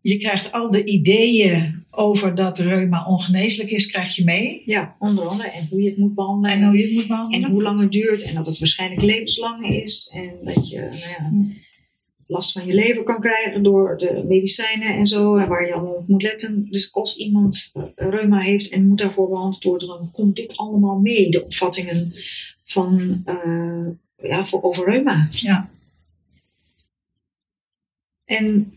je 0.00 0.18
krijgt 0.18 0.52
al 0.52 0.70
de 0.70 0.84
ideeën 0.84 1.84
over 1.90 2.34
dat 2.34 2.58
reuma 2.58 3.06
ongeneeslijk 3.06 3.70
is, 3.70 3.86
krijg 3.86 4.16
je 4.16 4.24
mee. 4.24 4.62
Ja, 4.64 4.96
onder 4.98 5.26
andere. 5.26 5.50
En 5.50 5.66
hoe 5.70 5.82
je 5.82 5.88
het 5.88 5.98
moet 5.98 6.14
behandelen. 6.14 6.56
En 6.56 6.66
hoe 6.66 6.76
je 6.76 6.84
het 6.84 6.92
moet 6.92 7.06
behandelen. 7.06 7.44
En 7.44 7.50
hoe 7.50 7.62
lang 7.62 7.80
het 7.80 7.92
duurt. 7.92 8.22
En 8.22 8.34
dat 8.34 8.46
het 8.46 8.58
waarschijnlijk 8.58 9.02
levenslang 9.02 9.68
is. 9.68 10.12
En 10.14 10.30
dat 10.42 10.70
je 10.70 10.78
nou 10.78 10.96
ja, 10.96 11.28
Hm. 11.28 11.42
Last 12.26 12.52
van 12.52 12.66
je 12.66 12.74
lever 12.74 13.02
kan 13.02 13.20
krijgen 13.20 13.62
door 13.62 13.96
de 13.96 14.24
medicijnen 14.28 14.88
en 14.88 15.06
zo. 15.06 15.36
En 15.36 15.48
waar 15.48 15.66
je 15.66 15.72
allemaal 15.72 15.94
op 15.94 16.08
moet 16.08 16.22
letten. 16.22 16.66
Dus 16.70 16.92
als 16.92 17.16
iemand 17.16 17.72
reuma 17.94 18.40
heeft 18.40 18.68
en 18.68 18.86
moet 18.86 18.98
daarvoor 18.98 19.28
behandeld 19.28 19.64
worden, 19.64 19.88
dan 19.88 20.10
komt 20.12 20.36
dit 20.36 20.56
allemaal 20.56 20.98
mee. 20.98 21.30
De 21.30 21.44
opvattingen 21.44 22.12
van, 22.64 23.22
eh, 23.24 23.86
ja, 24.28 24.44
voor, 24.44 24.62
over 24.62 24.90
reuma. 24.90 25.28
Ja. 25.30 25.70
En 28.24 28.72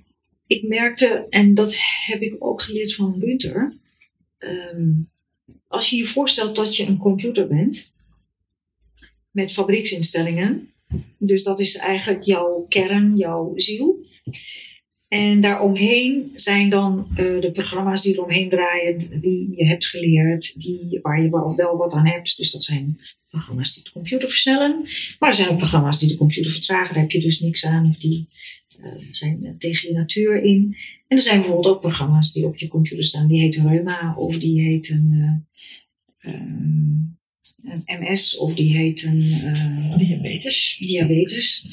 ik 0.48 0.68
merkte, 0.68 1.26
en 1.30 1.54
dat 1.54 1.76
heb 2.08 2.22
ik 2.22 2.36
ook 2.40 2.62
geleerd 2.62 2.96
van 2.96 3.16
Gunther. 3.20 3.74
ehm, 4.38 4.92
als 5.68 5.90
je 5.90 5.96
je 5.96 6.06
voorstelt 6.06 6.56
dat 6.56 6.76
je 6.76 6.86
een 6.86 6.98
computer 6.98 7.48
bent 7.48 7.94
met 9.32 9.54
fabrieksinstellingen, 9.54 10.72
dus 11.18 11.44
dat 11.44 11.60
is 11.60 11.78
eigenlijk 11.78 12.24
jouw 12.24 12.66
kern, 12.70 13.18
jouw 13.18 13.52
ziel. 13.56 14.06
En 15.08 15.42
daaromheen 15.42 16.32
zijn 16.34 16.70
dan 16.70 17.08
eh, 17.10 17.42
de 17.42 17.52
programma's 17.54 18.02
die 18.02 18.14
eromheen 18.14 18.50
draaien, 18.50 19.22
die 19.22 19.56
je 19.56 19.68
hebt 19.68 19.86
geleerd, 19.86 20.60
die, 20.62 21.00
waar 21.02 21.22
je 21.22 21.30
wel, 21.30 21.56
wel 21.56 21.78
wat 21.78 21.94
aan 21.94 22.08
hebt. 22.08 22.38
Dus 22.38 22.52
dat 22.52 22.64
zijn 22.64 23.00
programma's 23.30 23.74
die 23.74 23.84
de 23.84 23.92
computer 23.92 24.30
versnellen. 24.30 24.86
Maar 25.20 25.30
er 25.30 25.36
zijn 25.36 25.50
ook 25.50 25.58
programma's 25.58 26.00
die 26.00 26.10
de 26.10 26.18
computer 26.18 26.52
vertragen, 26.52 26.94
daar 26.94 27.04
heb 27.04 27.12
je 27.12 27.22
dus 27.22 27.40
niks 27.40 27.66
aan. 27.66 27.90
Of 27.90 27.98
die 27.98 28.28
eh, 28.82 28.92
zijn 29.12 29.46
eh, 29.46 29.52
tegen 29.58 29.90
je 29.90 29.96
natuur 29.96 30.42
in. 30.42 30.76
En 31.08 31.18
er 31.18 31.24
zijn 31.24 31.40
bijvoorbeeld 31.40 31.76
ook 31.76 31.82
programma's 31.82 32.34
die 32.34 32.46
op 32.46 32.58
je 32.58 32.68
computer 32.68 33.06
staan, 33.06 33.28
die 33.28 33.42
heten 33.42 33.70
Reuma 33.70 34.16
of 34.16 34.38
die 34.38 34.62
heten 34.62 35.10
eh, 36.20 36.34
ehm, 36.34 37.18
MS 37.86 38.38
of 38.38 38.56
die 38.56 38.78
heten 38.78 39.22
eh, 39.22 39.98
Diabetes. 39.98 40.78
diabetes. 40.80 41.68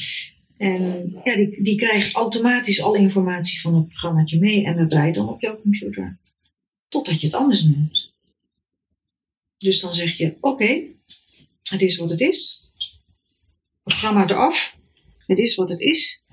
En 0.57 1.13
ja, 1.25 1.37
die, 1.37 1.63
die 1.63 1.77
krijgt 1.77 2.15
automatisch 2.15 2.83
alle 2.83 2.99
informatie 2.99 3.61
van 3.61 3.75
het 3.75 3.89
programmaatje 3.89 4.39
mee 4.39 4.65
en 4.65 4.77
dat 4.77 4.91
draait 4.91 5.15
dan 5.15 5.29
op 5.29 5.41
jouw 5.41 5.61
computer. 5.61 6.19
Totdat 6.89 7.21
je 7.21 7.27
het 7.27 7.37
anders 7.37 7.63
noemt. 7.65 8.15
Dus 9.57 9.81
dan 9.81 9.95
zeg 9.95 10.17
je, 10.17 10.37
oké, 10.41 10.83
het 11.71 11.83
is 11.83 11.97
wat 11.97 12.11
het 12.11 12.21
is. 12.21 12.71
Programma 13.83 14.29
eraf. 14.29 14.79
Het 15.19 15.39
is 15.39 15.55
wat 15.55 15.71
het 15.71 15.81
is. 15.81 16.25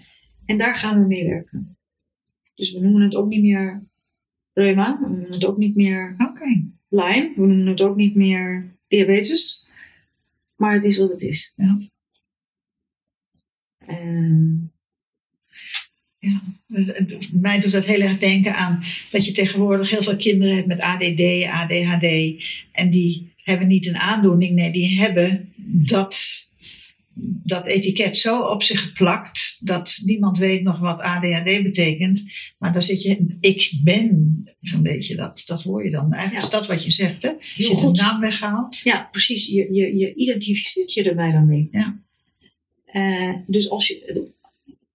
En 0.45 0.57
daar 0.57 0.77
gaan 0.77 1.01
we 1.01 1.07
mee 1.07 1.27
werken. 1.27 1.77
Dus 2.55 2.73
we 2.73 2.79
noemen 2.79 3.01
het 3.01 3.15
ook 3.15 3.27
niet 3.27 3.41
meer 3.41 3.83
reuma. 4.53 4.99
We 5.01 5.09
noemen 5.09 5.31
het 5.31 5.45
ook 5.45 5.57
niet 5.57 5.75
meer 5.75 6.15
Oké. 6.17 6.71
Lyme. 6.87 7.33
We 7.35 7.45
noemen 7.45 7.67
het 7.67 7.81
ook 7.81 7.95
niet 7.95 8.15
meer 8.15 8.77
diabetes. 8.97 9.67
Maar 10.55 10.73
het 10.73 10.83
is 10.83 10.97
wat 10.97 11.09
het 11.09 11.21
is. 11.21 11.53
Ja. 11.55 11.77
Ehm, 13.87 14.55
het- 16.67 17.29
Mij 17.33 17.59
doet 17.59 17.71
dat 17.71 17.85
heel 17.85 18.01
erg 18.01 18.17
denken 18.17 18.55
aan 18.55 18.83
dat 19.11 19.25
je 19.25 19.31
tegenwoordig 19.31 19.89
heel 19.89 20.03
veel 20.03 20.15
kinderen 20.17 20.55
hebt 20.55 20.67
met 20.67 20.79
ADD, 20.79 21.45
ADHD. 21.45 22.07
En 22.71 22.89
die 22.89 23.33
hebben 23.35 23.67
niet 23.67 23.87
een 23.87 23.97
aandoening, 23.97 24.55
nee, 24.55 24.71
die 24.71 24.99
hebben 24.99 25.53
dat, 25.65 26.42
dat 27.43 27.65
etiket 27.65 28.17
zo 28.17 28.39
op 28.41 28.63
zich 28.63 28.81
geplakt 28.81 29.57
dat 29.59 29.99
niemand 30.05 30.37
weet 30.37 30.63
nog 30.63 30.79
wat 30.79 30.99
ADHD 30.99 31.63
betekent. 31.63 32.23
Maar 32.57 32.73
dan 32.73 32.81
zit 32.81 33.01
je, 33.01 33.37
ik 33.39 33.71
ben, 33.83 34.43
zo'n 34.61 34.81
beetje, 34.81 35.15
dat, 35.15 35.43
dat 35.45 35.61
hoor 35.63 35.83
je 35.83 35.91
dan. 35.91 36.13
Eigenlijk 36.13 36.33
Ja. 36.33 36.39
is 36.39 36.49
dat 36.49 36.67
wat 36.67 36.83
je 36.85 36.91
zegt, 36.91 37.21
hè? 37.21 37.29
Als 37.29 37.55
je 37.55 37.67
de 37.69 37.75
goed. 37.75 37.97
naam 37.97 38.19
weghaalt. 38.19 38.77
ja, 38.77 39.07
precies. 39.11 39.47
Je, 39.47 39.73
je, 39.73 39.95
je 39.97 40.13
identificeert 40.13 40.93
je 40.93 41.03
erbij 41.03 41.31
dan 41.31 41.47
mee. 41.47 41.67
Ja. 41.71 42.01
Eh, 42.85 43.35
dus 43.47 43.69
als 43.69 43.87
je, 43.87 44.31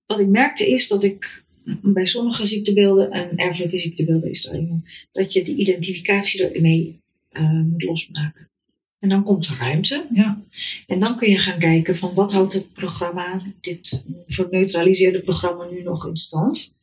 wat 0.07 0.19
ik 0.21 0.29
merkte 0.29 0.71
is 0.71 0.89
dat 0.89 1.05
ik 1.05 1.45
bij 1.83 2.07
sommige 2.07 2.47
ziektebeelden, 2.47 3.11
en 3.11 3.37
erfelijke 3.37 3.79
ziektebeelden 3.79 4.31
is 4.31 4.47
er 4.47 4.55
een, 4.55 4.85
dat 5.13 5.33
je 5.33 5.45
die 5.45 5.57
identificatie 5.57 6.49
ermee 6.51 7.01
eh, 7.31 7.51
moet 7.51 7.83
losmaken. 7.83 8.51
En 8.99 9.09
dan 9.09 9.25
komt 9.25 9.49
ruimte. 9.49 10.07
Ja. 10.15 10.43
En 10.87 10.99
dan 10.99 11.17
kun 11.17 11.31
je 11.31 11.39
gaan 11.39 11.59
kijken 11.59 11.97
van 11.97 12.15
wat 12.15 12.33
houdt 12.33 12.53
het 12.53 12.73
programma, 12.73 13.43
dit 13.61 14.05
verneutraliseerde 14.27 15.21
programma 15.21 15.67
nu 15.71 15.83
nog 15.83 16.07
in 16.07 16.17
stand. 16.17 16.75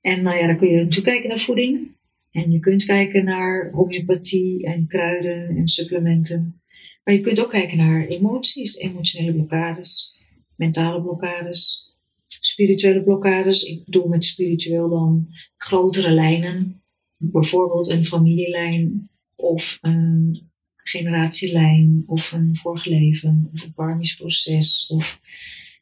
En 0.00 0.22
nou 0.22 0.36
ja, 0.36 0.46
dan 0.46 0.56
kun 0.56 0.68
je 0.68 0.76
natuurlijk 0.76 1.06
kijken 1.06 1.28
naar 1.28 1.38
voeding. 1.38 1.94
En 2.30 2.52
je 2.52 2.58
kunt 2.58 2.84
kijken 2.84 3.24
naar 3.24 3.70
homeopathie 3.72 4.64
en 4.64 4.86
kruiden 4.86 5.56
en 5.56 5.68
supplementen. 5.68 6.60
Maar 7.04 7.14
je 7.14 7.20
kunt 7.20 7.40
ook 7.40 7.50
kijken 7.50 7.76
naar 7.76 8.06
emoties, 8.06 8.76
emotionele 8.76 9.32
blokkades, 9.32 10.14
mentale 10.56 11.02
blokkades, 11.02 11.90
spirituele 12.26 13.02
blokkades. 13.02 13.62
Ik 13.62 13.84
bedoel 13.84 14.08
met 14.08 14.24
spiritueel 14.24 14.88
dan 14.88 15.28
grotere 15.56 16.12
lijnen. 16.12 16.82
Bijvoorbeeld 17.16 17.88
een 17.88 18.04
familielijn 18.04 19.10
of 19.34 19.78
een 19.80 20.50
generatielijn 20.88 22.02
of 22.06 22.32
een 22.32 22.56
vorig 22.56 22.84
leven 22.84 23.50
of 23.52 23.62
een 23.62 23.74
karmisch 23.74 24.16
proces 24.16 24.86
of 24.86 25.20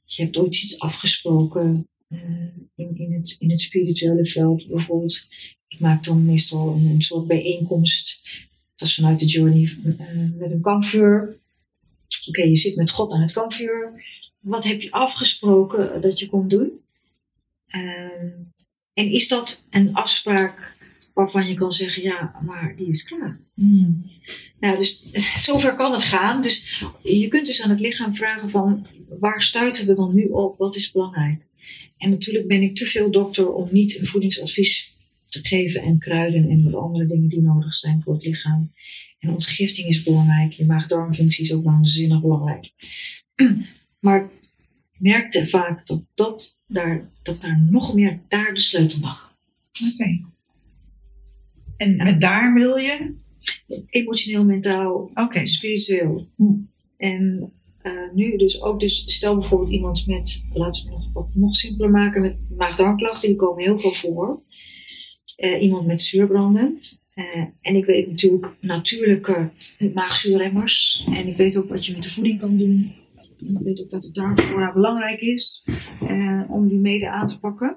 je 0.04 0.22
hebt 0.22 0.36
ooit 0.36 0.62
iets 0.62 0.78
afgesproken 0.78 1.88
eh, 2.08 2.20
in, 2.74 2.96
in, 2.96 3.12
het, 3.12 3.36
in 3.38 3.50
het 3.50 3.60
spirituele 3.60 4.26
veld 4.26 4.68
bijvoorbeeld. 4.68 5.26
Ik 5.68 5.80
maak 5.80 6.04
dan 6.04 6.24
meestal 6.24 6.74
een, 6.74 6.86
een 6.86 7.02
soort 7.02 7.26
bijeenkomst. 7.26 8.22
Dat 8.74 8.88
is 8.88 8.94
vanuit 8.94 9.20
de 9.20 9.26
journey 9.26 9.76
eh, 9.98 10.38
met 10.38 10.50
een 10.50 10.60
kampvuur. 10.60 11.36
Oké, 12.26 12.42
je 12.42 12.56
zit 12.56 12.76
met 12.76 12.90
God 12.90 13.12
aan 13.12 13.20
het 13.20 13.32
kampvuur. 13.32 14.04
Wat 14.40 14.64
heb 14.64 14.82
je 14.82 14.90
afgesproken 14.90 16.00
dat 16.00 16.18
je 16.18 16.26
komt 16.26 16.50
doen? 16.50 16.70
Ehm, 17.66 18.28
en 18.92 19.10
is 19.10 19.28
dat 19.28 19.66
een 19.70 19.94
afspraak 19.94 20.73
waarvan 21.14 21.48
je 21.48 21.54
kan 21.54 21.72
zeggen, 21.72 22.02
ja, 22.02 22.40
maar 22.46 22.74
die 22.76 22.88
is 22.88 23.04
klaar? 23.04 23.40
Hmm. 23.54 24.10
Nou, 24.60 24.76
dus 24.76 25.10
zover 25.46 25.76
kan 25.76 25.92
het 25.92 26.02
gaan. 26.02 26.42
Dus 26.42 26.84
je 27.02 27.28
kunt 27.28 27.46
dus 27.46 27.62
aan 27.62 27.70
het 27.70 27.80
lichaam 27.80 28.14
vragen 28.14 28.50
van 28.50 28.86
waar 29.18 29.42
stuiten 29.42 29.86
we 29.86 29.94
dan 29.94 30.14
nu 30.14 30.24
op? 30.24 30.58
Wat 30.58 30.76
is 30.76 30.92
belangrijk? 30.92 31.46
En 31.96 32.10
natuurlijk 32.10 32.46
ben 32.46 32.62
ik 32.62 32.76
te 32.76 32.86
veel 32.86 33.10
dokter 33.10 33.52
om 33.52 33.68
niet 33.70 34.00
een 34.00 34.06
voedingsadvies 34.06 34.96
te 35.28 35.40
geven 35.42 35.82
en 35.82 35.98
kruiden 35.98 36.48
en 36.48 36.62
wat 36.62 36.82
andere 36.82 37.06
dingen 37.06 37.28
die 37.28 37.42
nodig 37.42 37.74
zijn 37.74 38.02
voor 38.02 38.14
het 38.14 38.24
lichaam. 38.24 38.72
En 39.18 39.30
ontgifting 39.30 39.88
is 39.88 40.02
belangrijk. 40.02 40.52
Je 40.52 40.66
maag-darmfunctie 40.66 41.44
is 41.44 41.52
ook 41.52 41.64
waanzinnig 41.64 42.20
belangrijk. 42.20 42.72
Maar 44.00 44.22
ik 44.92 45.00
merkte 45.00 45.46
vaak 45.48 45.86
dat, 45.86 46.04
dat, 46.14 46.58
daar, 46.66 47.10
dat 47.22 47.40
daar 47.40 47.60
nog 47.70 47.94
meer 47.94 48.20
daar 48.28 48.54
de 48.54 48.60
sleutel 48.60 49.00
lag. 49.00 49.36
Oké. 49.92 50.20
En 51.76 51.96
met 51.96 52.20
daar 52.20 52.54
wil 52.54 52.76
je? 52.76 53.14
Emotioneel, 53.90 54.44
mentaal, 54.44 55.10
Oké. 55.14 55.46
spiritueel. 55.46 56.28
Hm. 56.36 56.52
En 56.96 57.52
eh, 57.84 57.92
nu 58.14 58.36
dus 58.36 58.62
ook, 58.62 58.80
dus 58.80 59.14
stel 59.14 59.34
bijvoorbeeld 59.38 59.70
iemand 59.70 60.06
met, 60.06 60.48
laten 60.52 60.84
we 60.84 60.90
nog 60.90 61.12
wat 61.12 61.30
nog 61.34 61.54
simpeler 61.54 61.90
maken, 61.90 62.22
met 62.22 62.36
maag-darmklachten, 62.56 63.28
die 63.28 63.36
komen 63.36 63.62
heel 63.62 63.78
veel 63.78 63.90
voor. 63.90 64.42
Eh, 65.36 65.62
iemand 65.62 65.86
met 65.86 66.00
zuurbranden. 66.00 66.78
Eh, 67.14 67.44
en 67.60 67.76
ik 67.76 67.84
weet 67.84 68.08
natuurlijk 68.08 68.56
natuurlijke 68.60 69.50
maagzuurremmers. 69.94 71.06
En 71.06 71.26
ik 71.26 71.36
weet 71.36 71.56
ook 71.56 71.68
wat 71.68 71.86
je 71.86 71.92
met 71.92 72.02
de 72.02 72.10
voeding 72.10 72.40
kan 72.40 72.56
doen. 72.56 72.92
En 73.38 73.54
ik 73.54 73.64
weet 73.64 73.80
ook 73.80 73.90
dat 73.90 74.04
het 74.04 74.14
daarvoor 74.14 74.72
belangrijk 74.72 75.20
is 75.20 75.64
om 76.48 76.68
die 76.68 76.78
mede 76.78 77.10
aan 77.10 77.28
te 77.28 77.40
pakken. 77.40 77.76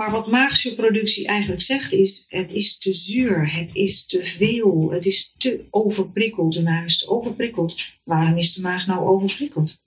Maar 0.00 0.10
wat 0.10 0.30
maagzuurproductie 0.30 1.26
eigenlijk 1.26 1.62
zegt 1.62 1.92
is, 1.92 2.24
het 2.28 2.52
is 2.52 2.78
te 2.78 2.94
zuur, 2.94 3.54
het 3.54 3.74
is 3.74 4.06
te 4.06 4.24
veel, 4.24 4.90
het 4.90 5.06
is 5.06 5.34
te 5.38 5.64
overprikkeld. 5.70 6.54
De 6.54 6.62
maag 6.62 6.84
is 6.84 6.98
te 6.98 7.08
overprikkeld. 7.08 7.80
Waarom 8.04 8.36
is 8.36 8.54
de 8.54 8.60
maag 8.60 8.86
nou 8.86 9.06
overprikkeld? 9.06 9.82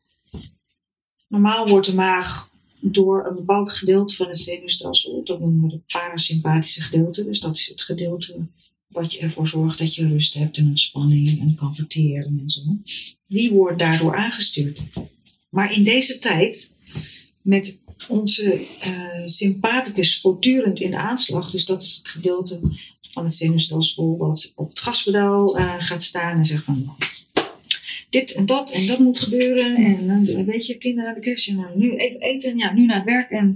Normaal 1.28 1.68
wordt 1.68 1.88
de 1.88 1.94
maag 1.94 2.50
door 2.82 3.28
een 3.28 3.36
bepaald 3.36 3.72
gedeelte 3.72 4.16
van 4.16 4.28
het 4.28 4.40
zenuwstelsel, 4.40 5.24
dat 5.24 5.40
noemen 5.40 5.68
we 5.68 5.74
het 5.74 5.86
parasympathische 5.86 6.82
gedeelte, 6.82 7.24
dus 7.24 7.40
dat 7.40 7.58
is 7.58 7.68
het 7.68 7.82
gedeelte 7.82 8.48
wat 8.88 9.14
je 9.14 9.20
ervoor 9.20 9.48
zorgt 9.48 9.78
dat 9.78 9.96
je 9.96 10.08
rust 10.08 10.34
hebt 10.34 10.58
en 10.58 10.68
ontspanning 10.68 11.40
en 11.40 11.56
kan 11.56 11.76
verteren 11.76 12.40
en 12.40 12.50
zo. 12.50 12.62
Die 13.28 13.52
wordt 13.52 13.80
daardoor 13.80 14.16
aangestuurd. 14.16 14.80
Maar 15.50 15.74
in 15.74 15.84
deze 15.84 16.20
tijd, 16.20 16.76
met 17.42 17.82
onze 18.08 18.68
eh, 18.80 19.22
sympathicus 19.26 20.22
voortdurend 20.22 20.80
in 20.80 20.92
de 20.92 20.98
aanslag. 20.98 21.52
Dus 21.52 21.66
dat 21.66 21.82
is 21.82 21.96
het 21.96 22.08
gedeelte 22.08 22.60
van 23.12 23.26
het 23.26 23.36
zenuwstelsel 23.36 24.18
wat 24.18 24.52
op 24.56 24.70
het 24.70 24.80
gaspedaal 24.80 25.58
eh, 25.58 25.76
gaat 25.78 26.04
staan 26.04 26.38
en 26.38 26.46
zegt 26.46 26.64
van 26.64 26.96
dit 28.14 28.34
en 28.34 28.46
dat 28.46 28.72
en 28.72 28.86
dat 28.86 29.00
moet 29.00 29.20
gebeuren. 29.20 29.76
En 29.76 30.08
dan 30.08 30.46
weet 30.46 30.66
je, 30.66 30.78
kinderen 30.78 31.12
naar 31.12 31.22
de 31.22 31.44
en 31.50 31.56
dan 31.56 31.72
nu 31.76 31.96
even 31.96 32.20
eten, 32.20 32.58
ja, 32.58 32.74
nu 32.74 32.86
naar 32.86 32.96
het 32.96 33.06
werk. 33.06 33.30
En 33.30 33.56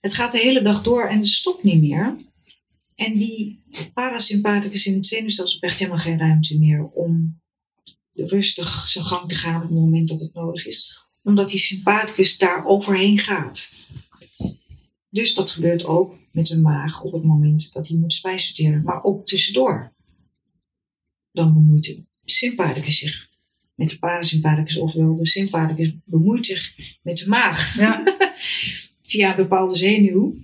Het 0.00 0.14
gaat 0.14 0.32
de 0.32 0.38
hele 0.38 0.62
dag 0.62 0.82
door 0.82 1.08
en 1.08 1.18
het 1.18 1.26
stopt 1.26 1.62
niet 1.62 1.80
meer. 1.80 2.16
En 2.94 3.18
die 3.18 3.60
parasympathicus 3.94 4.86
in 4.86 4.94
het 4.94 5.06
zenuwstelsel 5.06 5.58
krijgt 5.58 5.78
helemaal 5.78 6.00
geen 6.00 6.18
ruimte 6.18 6.58
meer 6.58 6.84
om 6.84 7.40
rustig 8.14 8.86
zijn 8.86 9.04
gang 9.04 9.28
te 9.28 9.34
gaan 9.34 9.56
op 9.56 9.62
het 9.62 9.70
moment 9.70 10.08
dat 10.08 10.20
het 10.20 10.34
nodig 10.34 10.66
is. 10.66 11.01
Omdat 11.22 11.50
die 11.50 11.58
sympathicus 11.58 12.38
daar 12.38 12.64
overheen 12.66 13.18
gaat. 13.18 13.70
Dus 15.08 15.34
dat 15.34 15.50
gebeurt 15.50 15.84
ook 15.84 16.14
met 16.30 16.48
zijn 16.48 16.62
maag 16.62 17.02
op 17.02 17.12
het 17.12 17.24
moment 17.24 17.72
dat 17.72 17.88
hij 17.88 17.96
moet 17.96 18.12
spijsverteren. 18.12 18.82
Maar 18.82 19.04
ook 19.04 19.26
tussendoor. 19.26 19.92
Dan 21.32 21.52
bemoeit 21.52 21.84
de 21.84 22.02
sympathicus 22.24 22.98
zich 22.98 23.30
met 23.74 23.90
de 23.90 23.98
parasympathicus. 23.98 24.78
Ofwel 24.78 25.16
de 25.16 25.26
sympathicus 25.26 25.92
bemoeit 26.04 26.46
zich 26.46 26.74
met 27.02 27.18
de 27.18 27.28
maag. 27.28 27.76
Ja. 27.76 28.02
Via 29.02 29.30
een 29.30 29.36
bepaalde 29.36 29.74
zenuw. 29.74 30.34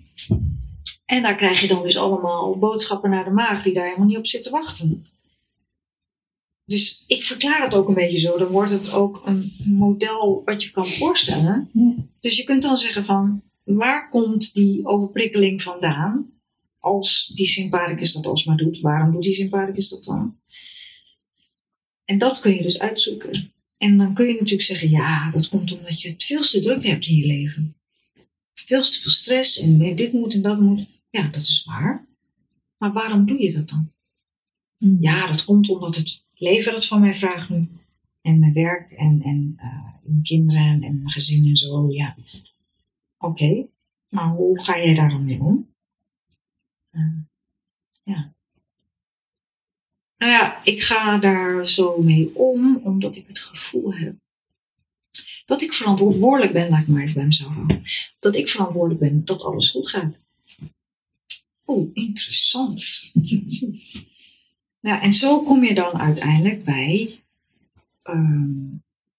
En 1.04 1.22
daar 1.22 1.36
krijg 1.36 1.60
je 1.60 1.68
dan 1.68 1.82
dus 1.82 1.96
allemaal 1.96 2.58
boodschappen 2.58 3.10
naar 3.10 3.24
de 3.24 3.30
maag 3.30 3.62
die 3.62 3.72
daar 3.72 3.84
helemaal 3.84 4.06
niet 4.06 4.16
op 4.16 4.26
zitten 4.26 4.52
wachten. 4.52 5.06
Dus 6.68 7.04
ik 7.06 7.22
verklaar 7.22 7.62
het 7.62 7.74
ook 7.74 7.88
een 7.88 7.94
beetje 7.94 8.18
zo. 8.18 8.38
Dan 8.38 8.48
wordt 8.48 8.70
het 8.70 8.92
ook 8.92 9.22
een 9.24 9.52
model 9.64 10.42
wat 10.44 10.62
je 10.62 10.70
kan 10.70 10.86
voorstellen. 10.86 11.70
Ja. 11.72 11.94
Dus 12.20 12.36
je 12.36 12.44
kunt 12.44 12.62
dan 12.62 12.78
zeggen 12.78 13.04
van, 13.04 13.42
waar 13.64 14.08
komt 14.08 14.54
die 14.54 14.86
overprikkeling 14.86 15.62
vandaan? 15.62 16.26
Als 16.78 17.32
die 17.34 17.46
sympathicus 17.46 18.12
dat 18.12 18.26
alsmaar 18.26 18.56
doet, 18.56 18.80
waarom 18.80 19.12
doet 19.12 19.22
die 19.22 19.32
sympathicus 19.32 19.88
dat 19.88 20.04
dan? 20.04 20.36
En 22.04 22.18
dat 22.18 22.40
kun 22.40 22.54
je 22.54 22.62
dus 22.62 22.78
uitzoeken. 22.78 23.52
En 23.76 23.98
dan 23.98 24.14
kun 24.14 24.26
je 24.26 24.32
natuurlijk 24.32 24.62
zeggen, 24.62 24.90
ja, 24.90 25.30
dat 25.30 25.48
komt 25.48 25.78
omdat 25.78 26.02
je 26.02 26.10
het 26.10 26.24
veel 26.24 26.42
te 26.42 26.60
druk 26.60 26.84
hebt 26.84 27.06
in 27.06 27.16
je 27.16 27.26
leven. 27.26 27.76
Veel 28.54 28.82
te 28.82 29.00
veel 29.00 29.10
stress 29.10 29.60
en 29.60 29.96
dit 29.96 30.12
moet 30.12 30.34
en 30.34 30.42
dat 30.42 30.60
moet. 30.60 30.86
Ja, 31.10 31.28
dat 31.28 31.42
is 31.42 31.64
waar. 31.64 32.06
Maar 32.76 32.92
waarom 32.92 33.26
doe 33.26 33.42
je 33.42 33.52
dat 33.52 33.68
dan? 33.68 33.92
Ja, 35.00 35.30
dat 35.30 35.44
komt 35.44 35.70
omdat 35.70 35.96
het 35.96 36.26
leven 36.39 36.72
dat 36.72 36.86
van 36.86 37.01
mij 37.01 37.14
vraagt 37.14 37.49
nu. 37.49 37.68
En 38.20 38.39
mijn 38.39 38.53
werk 38.53 38.91
en, 38.91 39.22
en 39.22 39.55
eh, 39.57 39.93
mijn 40.03 40.22
kinderen 40.22 40.82
en 40.82 40.99
mijn 40.99 41.11
gezin 41.11 41.47
en 41.47 41.57
zo. 41.57 41.91
Ja, 41.91 42.16
oké. 43.18 43.66
Maar 44.09 44.28
hoe 44.28 44.62
ga 44.62 44.78
jij 44.78 44.95
daar 44.95 45.09
dan 45.09 45.24
mee 45.24 45.41
om? 45.41 45.74
Eh, 46.91 47.18
ja. 48.03 48.34
Nou 50.16 50.32
ja, 50.32 50.64
ik 50.64 50.82
ga 50.82 51.18
daar 51.18 51.68
zo 51.68 52.03
mee 52.03 52.36
om, 52.36 52.76
omdat 52.76 53.16
ik 53.16 53.26
het 53.26 53.39
gevoel 53.39 53.95
heb 53.95 54.16
dat 55.49 55.62
ik 55.62 55.72
verantwoordelijk 55.72 56.53
ben, 56.53 56.68
laat 56.68 56.80
ik 56.80 56.86
maar 56.89 57.03
even 57.03 57.14
bij 57.14 57.24
mezelf 57.24 57.55
houden. 57.55 57.82
Dat 58.18 58.34
ik 58.36 58.49
verantwoordelijk 58.49 59.01
ben 59.01 59.24
dat 59.24 59.43
alles 59.43 59.70
goed 59.70 59.91
gaat. 59.91 60.22
Oeh, 61.66 61.91
interessant. 61.93 62.82
nou, 64.80 65.02
en 65.02 65.12
zo 65.12 65.42
kom 65.42 65.64
je 65.64 65.74
dan 65.74 65.92
uiteindelijk 65.98 66.64
bij 66.64 67.20
ehm, 68.02 68.76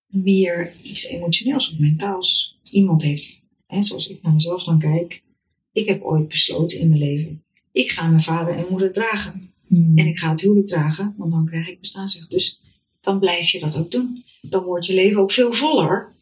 meer 0.08 0.76
iets 0.82 1.08
emotioneels 1.08 1.72
of 1.72 1.80
mentaals. 1.80 2.60
Iemand 2.72 3.02
heeft, 3.02 3.44
hè, 3.68 3.84
zoals 3.84 4.10
ik 4.10 4.22
naar 4.22 4.34
mezelf 4.34 4.64
dan 4.64 4.80
kijk, 4.80 5.24
ik 5.72 5.88
heb 5.88 6.04
ooit 6.04 6.28
besloten 6.28 6.80
in 6.80 6.88
mijn 6.88 7.00
leven, 7.00 7.44
ik 7.72 7.92
ga 7.92 8.08
mijn 8.08 8.22
vader 8.22 8.56
en 8.56 8.66
moeder 8.70 8.94
dragen. 8.94 9.54
Hmm. 9.68 9.98
En 9.98 10.08
ik 10.08 10.20
ga 10.20 10.32
het 10.32 10.42
huwelijk 10.42 10.68
dragen, 10.68 11.14
want 11.18 11.32
dan 11.32 11.46
krijg 11.46 11.68
ik 11.68 11.80
bestaansrecht. 11.80 12.30
Dus 12.30 12.62
dan 13.00 13.20
blijf 13.20 13.50
je 13.50 13.60
dat 13.60 13.78
ook 13.78 13.92
doen. 13.92 14.24
Dan 14.42 14.64
wordt 14.64 14.86
je 14.86 14.94
leven 14.94 15.22
ook 15.22 15.32
veel 15.32 15.54
voller. 15.54 16.16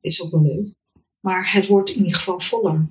Is 0.00 0.22
ook 0.22 0.30
wel 0.30 0.42
leuk. 0.42 0.74
Maar 1.20 1.52
het 1.52 1.66
wordt 1.66 1.90
in 1.90 1.96
ieder 1.96 2.14
geval 2.14 2.40
voller. 2.40 2.86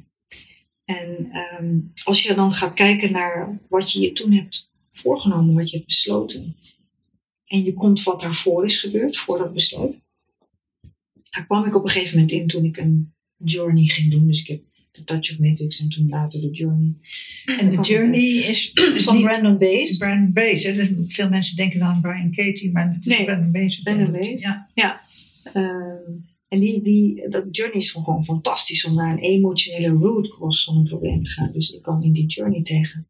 En 0.86 1.30
ehm, 1.32 1.80
als 2.04 2.24
je 2.24 2.34
dan 2.34 2.54
gaat 2.54 2.74
kijken 2.74 3.12
naar 3.12 3.60
wat 3.70 3.92
je 3.92 4.02
je 4.02 4.12
toen 4.12 4.32
hebt 4.32 4.72
voorgenomen, 4.98 5.56
wat 5.56 5.70
je 5.70 5.76
hebt 5.76 5.88
besloten. 5.88 6.56
En 7.46 7.64
je 7.64 7.74
komt 7.74 8.04
wat 8.04 8.22
daarvoor 8.22 8.66
is 8.66 8.80
gebeurd, 8.80 9.18
voor 9.18 9.38
dat 9.38 9.54
besluit. 9.54 10.04
Daar 11.30 11.46
kwam 11.46 11.66
ik 11.66 11.76
op 11.76 11.84
een 11.84 11.90
gegeven 11.90 12.16
moment 12.16 12.32
in 12.32 12.48
toen 12.48 12.66
ik 12.66 12.78
een 12.78 13.14
journey 13.38 13.86
ging 13.86 14.12
doen. 14.12 14.28
Dus 14.28 14.42
ik 14.42 14.48
heb 14.48 14.62
de 14.92 15.04
Touch 15.04 15.32
of 15.32 15.40
Matrix 15.40 15.82
en 15.82 15.90
toen 15.90 16.10
later 16.10 16.42
de 16.42 16.50
journey. 16.50 16.94
En 17.46 17.70
de 17.70 17.82
journey 17.82 18.22
is, 18.22 18.72
is 18.74 19.04
van 19.04 19.22
Brandon 19.22 19.58
Bays. 19.58 19.98
Brandon 19.98 20.34
Bays. 20.34 20.64
Hè? 20.64 20.74
Dus 20.74 20.90
veel 21.08 21.30
mensen 21.30 21.56
denken 21.56 21.80
dan 21.80 21.88
aan 21.88 22.02
Brian 22.02 22.32
Katie, 22.32 22.72
maar 22.72 22.94
het 22.94 23.06
is 23.06 23.18
Nee, 23.18 23.26
Brandon 23.26 23.52
Bays. 23.52 23.80
Brandon 23.82 24.12
Bays. 24.12 24.42
Ja. 24.42 24.72
Ja. 24.74 25.02
Ehm, 25.54 26.12
en 26.48 26.60
die, 26.60 26.82
die, 26.82 27.30
dat 27.30 27.46
journey 27.52 27.78
is 27.78 27.92
gewoon 27.92 28.26
fantastisch 28.26 28.86
om 28.86 28.96
naar 28.96 29.12
een 29.12 29.24
emotionele 29.24 29.90
root 29.90 30.28
cause 30.28 30.64
van 30.64 30.78
een 30.78 30.84
probleem 30.84 31.24
te 31.24 31.32
gaan. 31.32 31.52
Dus 31.54 31.70
ik 31.70 31.82
kwam 31.82 32.04
in 32.04 32.12
die 32.12 32.26
journey 32.26 32.62
tegen 32.62 33.08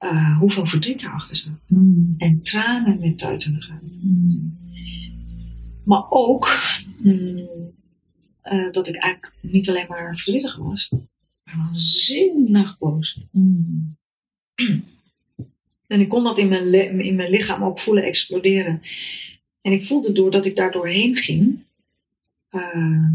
eh, 0.00 0.38
hoeveel 0.38 0.66
verdriet 0.66 1.02
daarachter 1.02 1.36
zat. 1.36 1.60
Hmm. 1.66 2.14
En 2.18 2.42
tranen 2.42 3.00
met 3.00 3.18
tuiten 3.18 3.62
gaan. 3.62 3.80
Hmm. 4.00 4.58
Maar 5.84 6.10
ook 6.10 6.48
mm, 6.98 7.48
eh, 8.40 8.70
dat 8.70 8.88
ik 8.88 8.96
eigenlijk 8.96 9.34
niet 9.40 9.68
alleen 9.68 9.86
maar 9.88 10.16
verdrietig 10.16 10.56
was, 10.56 10.90
maar 11.44 11.56
waanzinnig 11.56 12.78
boos. 12.78 13.20
En 15.86 16.00
ik 16.00 16.08
kon 16.08 16.24
dat 16.24 16.38
in 16.38 16.48
mijn, 16.48 17.00
in 17.00 17.16
mijn 17.16 17.30
lichaam 17.30 17.64
ook 17.64 17.78
voelen 17.78 18.04
exploderen. 18.04 18.82
En 19.60 19.72
ik 19.72 19.86
voelde 19.86 20.12
doordat 20.12 20.44
ik 20.44 20.56
daar 20.56 20.72
doorheen 20.72 21.16
ging, 21.16 21.64
eh, 22.48 23.10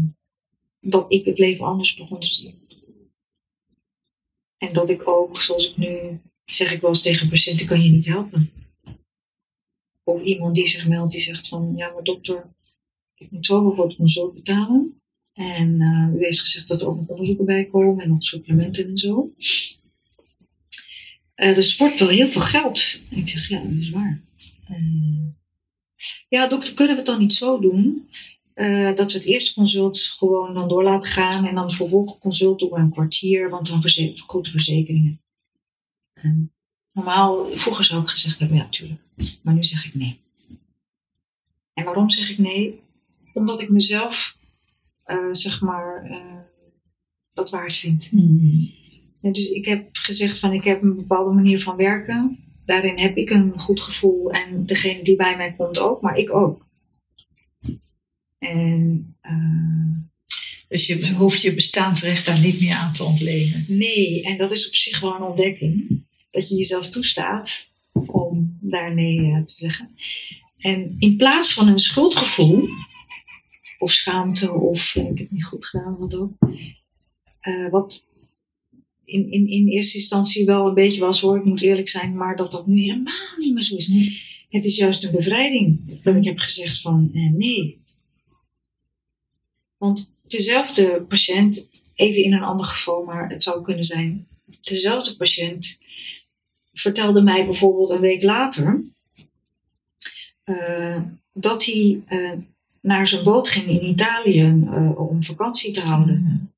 dat 0.80 1.12
ik 1.12 1.24
het 1.24 1.38
leven 1.38 1.66
anders 1.66 1.96
begon 1.96 2.20
te 2.20 2.34
zien. 2.34 2.54
En 4.58 4.72
dat 4.72 4.90
ik 4.90 5.08
ook, 5.08 5.40
zoals 5.40 5.70
ik 5.70 5.76
nu 5.76 6.20
zeg 6.46 6.72
ik 6.72 6.80
wel 6.80 6.90
eens 6.90 7.02
tegen 7.02 7.28
patiënten, 7.28 7.66
kan 7.66 7.82
je 7.82 7.90
niet 7.90 8.06
helpen. 8.06 8.50
Of 10.02 10.22
iemand 10.22 10.54
die 10.54 10.66
zich 10.66 10.86
meldt, 10.86 11.12
die 11.12 11.20
zegt 11.20 11.48
van, 11.48 11.72
ja 11.76 11.90
maar 11.92 12.02
dokter, 12.02 12.54
ik 13.14 13.30
moet 13.30 13.46
zoveel 13.46 13.72
voor 13.72 13.86
het 13.86 13.96
consult 13.96 14.34
betalen. 14.34 15.00
En 15.32 15.80
eh, 15.80 16.20
u 16.20 16.24
heeft 16.24 16.40
gezegd 16.40 16.68
dat 16.68 16.80
er 16.80 16.88
ook 16.88 16.96
nog 16.96 17.08
onderzoeken 17.08 17.44
bij 17.44 17.64
komen 17.64 18.04
en 18.04 18.08
nog 18.08 18.24
supplementen 18.24 18.88
en 18.88 18.98
zo. 18.98 19.32
Het 21.34 21.76
wordt 21.76 21.98
wel 21.98 22.08
heel 22.08 22.28
veel 22.28 22.42
geld. 22.42 23.02
Ik 23.10 23.28
zeg, 23.28 23.48
ja, 23.48 23.62
dat 23.62 23.80
is 23.80 23.90
waar. 23.90 24.22
Eh, 24.68 25.26
ja, 26.28 26.48
dokter, 26.48 26.74
kunnen 26.74 26.94
we 26.94 27.00
het 27.00 27.10
dan 27.10 27.20
niet 27.20 27.34
zo 27.34 27.60
doen? 27.60 28.08
dat 28.94 29.12
we 29.12 29.18
het 29.18 29.26
eerste 29.26 29.54
consult 29.54 29.98
gewoon 30.00 30.54
dan 30.54 30.68
door 30.68 30.82
laten 30.82 31.10
gaan 31.10 31.46
en 31.46 31.54
dan 31.54 31.66
het 31.66 31.74
vervolgende 31.74 32.20
consult 32.20 32.58
doen 32.58 32.70
we 32.70 32.78
een 32.78 32.90
kwartier, 32.90 33.50
want 33.50 33.68
dan 33.68 33.80
verze- 33.80 34.12
vergoeden 34.14 34.52
verzekeringen. 34.52 35.20
En 36.22 36.52
normaal, 36.92 37.56
vroeger 37.56 37.84
zou 37.84 38.02
ik 38.02 38.08
gezegd 38.08 38.38
hebben, 38.38 38.56
ja, 38.56 38.62
natuurlijk. 38.62 39.00
Maar 39.42 39.54
nu 39.54 39.64
zeg 39.64 39.86
ik 39.86 39.94
nee. 39.94 40.20
En 41.72 41.84
waarom 41.84 42.10
zeg 42.10 42.30
ik 42.30 42.38
nee? 42.38 42.80
Omdat 43.32 43.60
ik 43.60 43.68
mezelf, 43.70 44.38
eh, 45.02 45.28
zeg 45.30 45.60
maar, 45.60 46.02
eh, 46.02 46.40
dat 47.32 47.50
waard 47.50 47.74
vind. 47.74 48.08
Hmm. 48.08 48.70
Ja, 49.20 49.30
dus 49.32 49.48
ik 49.48 49.64
heb 49.64 49.88
gezegd 49.92 50.38
van 50.38 50.52
ik 50.52 50.64
heb 50.64 50.82
een 50.82 50.96
bepaalde 50.96 51.34
manier 51.34 51.62
van 51.62 51.76
werken. 51.76 52.38
Daarin 52.64 52.98
heb 52.98 53.16
ik 53.16 53.30
een 53.30 53.58
goed 53.58 53.80
gevoel 53.80 54.30
en 54.30 54.66
degene 54.66 55.04
die 55.04 55.16
bij 55.16 55.36
mij 55.36 55.54
komt 55.54 55.78
ook, 55.78 56.00
maar 56.00 56.16
ik 56.16 56.34
ook. 56.34 56.66
En 58.38 59.16
eh, 59.20 59.34
Dus 60.68 60.86
je 60.86 61.14
hoeft 61.14 61.42
je 61.42 61.54
bestaansrecht 61.54 62.26
daar 62.26 62.40
niet 62.40 62.60
meer 62.60 62.74
aan 62.74 62.92
te 62.92 63.04
ontlenen. 63.04 63.64
nee, 63.68 64.22
en 64.22 64.38
dat 64.38 64.50
is 64.50 64.68
op 64.68 64.74
zich 64.74 65.00
wel 65.00 65.14
een 65.14 65.22
ontdekking. 65.22 66.04
Dat 66.36 66.48
je 66.48 66.56
jezelf 66.56 66.88
toestaat 66.88 67.74
om 68.06 68.58
daar 68.60 68.94
nee 68.94 69.18
eh, 69.18 69.42
te 69.42 69.54
zeggen. 69.54 69.90
En 70.58 70.94
in 70.98 71.16
plaats 71.16 71.52
van 71.52 71.68
een 71.68 71.78
schuldgevoel, 71.78 72.68
of 73.78 73.92
schaamte, 73.92 74.52
of 74.52 74.96
eh, 74.96 75.02
ik 75.02 75.08
heb 75.08 75.18
het 75.18 75.30
niet 75.30 75.44
goed 75.44 75.64
gedaan, 75.64 75.96
wat 75.98 76.16
ook. 76.16 76.32
eh, 77.40 77.70
wat 77.70 78.06
in, 79.04 79.30
in, 79.30 79.48
in 79.48 79.68
eerste 79.68 79.98
instantie 79.98 80.44
wel 80.46 80.66
een 80.66 80.74
beetje 80.74 81.00
was 81.00 81.20
hoor, 81.20 81.36
ik 81.36 81.44
moet 81.44 81.62
eerlijk 81.62 81.88
zijn, 81.88 82.16
maar 82.16 82.36
dat 82.36 82.50
dat 82.50 82.66
nu 82.66 82.80
helemaal 82.80 83.36
niet 83.38 83.54
meer 83.54 83.62
zo 83.62 83.76
is. 83.76 83.90
Het 84.48 84.64
is 84.64 84.76
juist 84.76 85.04
een 85.04 85.12
bevrijding 85.12 85.80
dat 86.02 86.16
ik 86.16 86.24
heb 86.24 86.38
gezegd 86.38 86.80
van 86.80 87.10
nee. 87.12 87.80
Want 89.76 90.12
dezelfde 90.26 91.04
patiënt, 91.08 91.68
even 91.94 92.22
in 92.22 92.32
een 92.32 92.42
ander 92.42 92.66
geval, 92.66 93.04
maar 93.04 93.30
het 93.30 93.42
zou 93.42 93.62
kunnen 93.62 93.84
zijn, 93.84 94.26
dezelfde 94.60 95.16
patiënt 95.16 95.78
vertelde 96.80 97.22
mij 97.22 97.44
bijvoorbeeld 97.44 97.90
een 97.90 98.00
week 98.00 98.22
later 98.22 98.84
eh, 100.44 101.00
dat 101.32 101.64
hij 101.64 102.02
eh, 102.06 102.32
naar 102.80 103.06
zijn 103.06 103.24
boot 103.24 103.48
ging 103.48 103.66
in 103.66 103.84
Italië 103.84 104.62
eh, 104.70 104.98
om 104.98 105.22
vakantie 105.22 105.72
te 105.72 105.80
houden. 105.80 106.50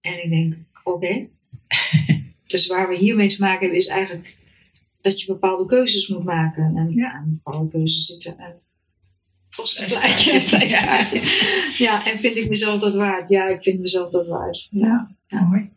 En 0.00 0.24
ik 0.24 0.30
denk, 0.30 0.54
oké. 0.84 1.26
dus 2.46 2.66
waar 2.66 2.88
we 2.88 2.96
hiermee 2.96 3.28
te 3.28 3.40
maken 3.40 3.60
hebben 3.60 3.78
is 3.78 3.86
eigenlijk 3.86 4.36
dat 5.00 5.20
je 5.20 5.26
bepaalde 5.32 5.66
keuzes 5.66 6.08
moet 6.08 6.24
maken. 6.24 6.76
En 6.76 6.92
Ja. 6.94 7.12
aan 7.12 7.40
bepaalde 7.42 7.70
keuzes 7.70 8.06
zitten 8.06 8.34
een 8.38 8.54
vaste 9.48 9.82
Vast 9.82 9.98
plaatje. 9.98 10.46
plaatje. 10.48 11.84
ja, 11.84 12.06
en 12.06 12.18
vind 12.18 12.36
ik 12.36 12.48
mezelf 12.48 12.80
dat 12.80 12.94
waard? 12.94 13.28
Ja, 13.28 13.48
ik 13.48 13.62
vind 13.62 13.80
mezelf 13.80 14.10
dat 14.10 14.26
waard. 14.26 14.68
Ja, 14.70 15.16
mooi. 15.28 15.70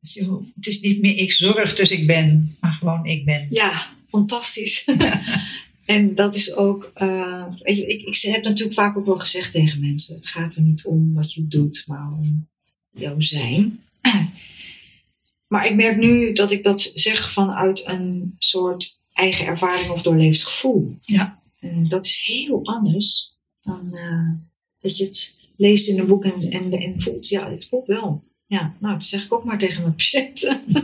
Dus 0.00 0.14
je 0.14 0.40
het 0.54 0.66
is 0.66 0.80
niet 0.80 1.00
meer 1.00 1.16
ik 1.16 1.32
zorg, 1.32 1.76
dus 1.76 1.90
ik 1.90 2.06
ben, 2.06 2.56
maar 2.60 2.72
gewoon 2.72 3.06
ik 3.06 3.24
ben. 3.24 3.46
Ja, 3.50 3.96
fantastisch. 4.08 4.88
en 5.84 6.14
dat 6.14 6.34
is 6.34 6.54
ook, 6.54 6.90
eh, 6.94 7.46
ik, 7.62 7.78
ik 7.78 8.20
heb 8.20 8.44
natuurlijk 8.44 8.74
vaak 8.74 8.96
ook 8.96 9.06
wel 9.06 9.18
gezegd 9.18 9.52
tegen 9.52 9.80
mensen: 9.80 10.16
het 10.16 10.26
gaat 10.26 10.54
er 10.54 10.62
niet 10.62 10.84
om 10.84 11.14
wat 11.14 11.34
je 11.34 11.46
doet, 11.46 11.84
maar 11.86 12.12
om 12.12 12.48
jouw 12.90 13.20
zijn. 13.20 13.80
maar 15.52 15.66
ik 15.66 15.74
merk 15.74 15.96
nu 15.96 16.32
dat 16.32 16.50
ik 16.50 16.64
dat 16.64 16.90
zeg 16.94 17.32
vanuit 17.32 17.86
een 17.86 18.34
soort 18.38 19.02
eigen 19.12 19.46
ervaring 19.46 19.90
of 19.90 20.02
doorleefd 20.02 20.44
gevoel. 20.44 20.96
Ja. 21.00 21.42
En 21.58 21.88
dat 21.88 22.04
is 22.04 22.22
heel 22.26 22.66
anders 22.66 23.36
dan 23.62 23.96
eh, 23.96 24.30
dat 24.80 24.96
je 24.96 25.04
het 25.04 25.36
leest 25.56 25.88
in 25.88 25.98
een 25.98 26.06
boek 26.06 26.24
en, 26.24 26.50
en, 26.50 26.72
en 26.72 27.00
voelt, 27.00 27.28
ja, 27.28 27.50
het 27.50 27.68
klopt 27.68 27.86
wel. 27.86 28.29
Ja, 28.50 28.74
nou, 28.78 28.94
dat 28.94 29.04
zeg 29.04 29.24
ik 29.24 29.32
ook 29.32 29.44
maar 29.44 29.58
tegen 29.58 29.82
mijn 29.82 29.94
patiënten. 29.94 30.60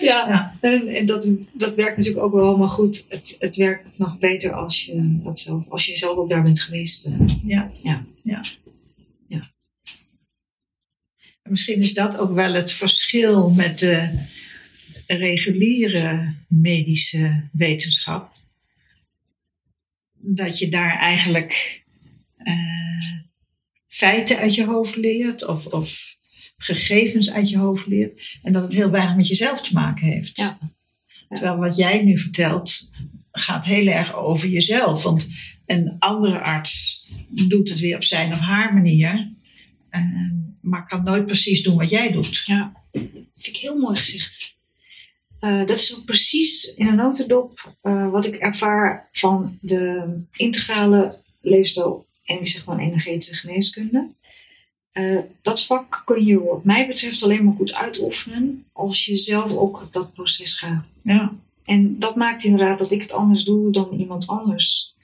ja, 0.00 0.28
Ja. 0.28 0.56
en, 0.60 0.88
en 0.88 1.06
dat, 1.06 1.26
dat 1.52 1.74
werkt 1.74 1.96
natuurlijk 1.96 2.24
ook 2.24 2.32
wel 2.32 2.44
helemaal 2.46 2.68
goed. 2.68 3.06
Het, 3.08 3.36
het 3.38 3.56
werkt 3.56 3.98
nog 3.98 4.18
beter 4.18 4.52
als 4.52 4.84
je, 4.84 5.18
dat 5.22 5.38
zelf, 5.38 5.68
als 5.68 5.86
je 5.86 5.96
zelf 5.96 6.16
ook 6.16 6.28
daar 6.28 6.42
bent 6.42 6.60
geweest. 6.60 7.06
eh. 7.06 7.18
Ja. 7.44 7.70
Ja. 7.82 8.04
ja. 8.22 8.44
Ja. 9.28 9.52
En 11.42 11.50
Misschien 11.50 11.80
is 11.80 11.94
dat 11.94 12.16
ook 12.16 12.34
wel 12.34 12.52
het 12.54 12.72
verschil 12.72 13.50
met 13.50 13.78
de 13.78 14.24
reguliere 15.06 16.34
medische 16.48 17.48
wetenschap. 17.52 18.32
Dat 20.12 20.58
je 20.58 20.68
daar 20.68 20.98
eigenlijk 20.98 21.82
eh, 22.36 22.54
feiten 23.94 24.38
uit 24.38 24.54
je 24.54 24.64
hoofd 24.64 24.96
leert 24.96 25.46
of, 25.46 25.66
of 25.66 26.16
gegevens 26.56 27.30
uit 27.30 27.50
je 27.50 27.58
hoofd 27.58 27.86
leert. 27.86 28.38
En 28.42 28.52
dat 28.52 28.62
het 28.62 28.72
heel 28.72 28.90
weinig 28.90 29.16
met 29.16 29.28
jezelf 29.28 29.62
te 29.62 29.72
maken 29.72 30.06
heeft. 30.06 30.36
Ja. 30.36 30.58
Terwijl 31.28 31.56
wat 31.56 31.76
jij 31.76 32.02
nu 32.02 32.18
vertelt 32.18 32.90
gaat 33.32 33.64
heel 33.64 33.86
erg 33.86 34.14
over 34.14 34.48
jezelf. 34.48 35.02
Want 35.02 35.28
een 35.66 35.96
andere 35.98 36.40
arts 36.40 37.06
doet 37.28 37.68
het 37.68 37.80
weer 37.80 37.96
op 37.96 38.04
zijn 38.04 38.32
of 38.32 38.38
haar 38.38 38.74
manier. 38.74 39.32
eh, 39.90 40.02
maar 40.60 40.86
kan 40.86 41.04
nooit 41.04 41.26
precies 41.26 41.62
doen 41.62 41.76
wat 41.76 41.90
jij 41.90 42.12
doet. 42.12 42.42
Ja, 42.44 42.72
vind 43.34 43.46
ik 43.46 43.56
heel 43.56 43.78
mooi 43.78 43.96
gezegd. 43.96 44.56
Eh, 45.40 45.58
dat 45.58 45.76
is 45.76 45.96
ook 45.96 46.04
precies 46.04 46.74
in 46.74 46.86
een 46.86 46.96
notendop 46.96 47.74
eh, 47.82 48.10
wat 48.10 48.26
ik 48.26 48.34
ervaar 48.34 49.08
van 49.12 49.58
de 49.60 50.04
integrale 50.32 51.22
leefstijl 51.40 52.06
en 52.24 52.40
ik 52.40 52.48
zeg 52.48 52.62
gewoon 52.62 52.78
energetische 52.78 53.34
geneeskunde. 53.34 54.08
Eh, 54.90 55.18
dat 55.42 55.64
vak 55.64 56.02
kun 56.04 56.24
je 56.24 56.44
wat 56.44 56.64
mij 56.64 56.86
betreft 56.86 57.22
alleen 57.22 57.44
maar 57.44 57.54
goed 57.54 57.74
uitoefenen 57.74 58.64
als 58.72 59.04
je 59.04 59.16
zelf 59.16 59.56
ook 59.56 59.88
dat 59.90 60.10
proces 60.10 60.58
gaat. 60.58 60.86
Ja, 61.02 61.32
En 61.64 61.98
dat 61.98 62.16
maakt 62.16 62.44
inderdaad 62.44 62.78
dat 62.78 62.90
ik 62.90 63.02
het 63.02 63.12
anders 63.12 63.44
doe 63.44 63.72
dan 63.72 63.92
iemand 63.92 64.26
anders. 64.26 64.94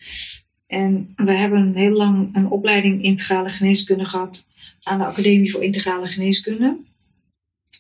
En 0.67 1.13
we 1.17 1.33
hebben 1.33 1.75
heel 1.75 1.97
lang 1.97 2.37
een 2.37 2.51
opleiding 2.51 3.03
integrale 3.03 3.51
geneeskunde 3.51 4.05
gehad 4.05 4.47
aan 4.83 4.99
de 4.99 5.05
Academie 5.05 5.53
voor 5.53 5.65
Integrale 5.65 6.07
Geneeskunde. 6.07 6.77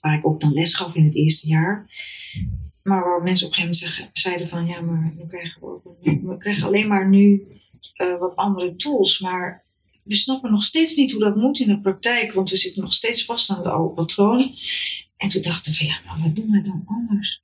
Waar 0.00 0.18
ik 0.18 0.26
ook 0.26 0.40
dan 0.40 0.52
les 0.52 0.74
gaf 0.74 0.94
in 0.94 1.04
het 1.04 1.14
eerste 1.14 1.48
jaar. 1.48 1.90
Maar 2.82 3.04
waar 3.04 3.22
mensen 3.22 3.46
op 3.46 3.52
een 3.52 3.58
gegeven 3.58 3.96
moment 3.96 4.18
zeiden 4.18 4.48
van 4.48 4.66
ja, 4.66 4.80
maar 4.80 5.14
we 5.16 5.26
krijgen, 5.26 5.60
we 6.26 6.36
krijgen 6.38 6.66
alleen 6.66 6.88
maar 6.88 7.08
nu 7.08 7.46
eh, 7.93 8.19
wat 8.19 8.36
andere 8.36 8.77
tools. 8.77 9.20
Maar 9.20 9.65
we 10.02 10.15
snappen 10.15 10.51
nog 10.51 10.65
steeds 10.65 10.97
niet 10.97 11.12
hoe 11.12 11.20
dat 11.20 11.36
moet 11.36 11.61
in 11.61 11.69
de 11.69 11.81
praktijk, 11.81 12.32
want 12.32 12.51
we 12.51 12.57
zitten 12.57 12.82
nog 12.82 12.93
steeds 12.93 13.24
vast 13.24 13.51
aan 13.51 13.57
het 13.57 13.66
oude 13.66 13.94
patroon. 13.94 14.55
En 15.16 15.28
toen 15.28 15.43
dachten 15.43 15.73
we 15.73 15.85
ja, 15.85 16.01
maar 16.07 16.20
wat 16.23 16.36
doen 16.36 16.51
we 16.51 16.62
dan 16.62 16.85
anders? 16.86 17.43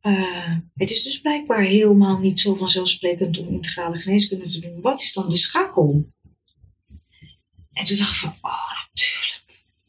Eh, 0.00 0.56
het 0.74 0.90
is 0.90 1.02
dus 1.02 1.20
blijkbaar 1.20 1.62
helemaal 1.62 2.18
niet 2.18 2.40
zo 2.40 2.54
vanzelfsprekend 2.54 3.38
om 3.38 3.48
integrale 3.48 3.98
geneeskunde 3.98 4.48
te 4.48 4.60
doen. 4.60 4.80
Wat 4.80 5.00
is 5.00 5.12
dan 5.12 5.28
de 5.28 5.36
schakel? 5.36 6.12
En 7.72 7.84
toen 7.84 7.96
dacht 7.96 8.10
ik 8.10 8.16
van, 8.16 8.50
oh, 8.50 8.70
natuurlijk. 8.94 9.42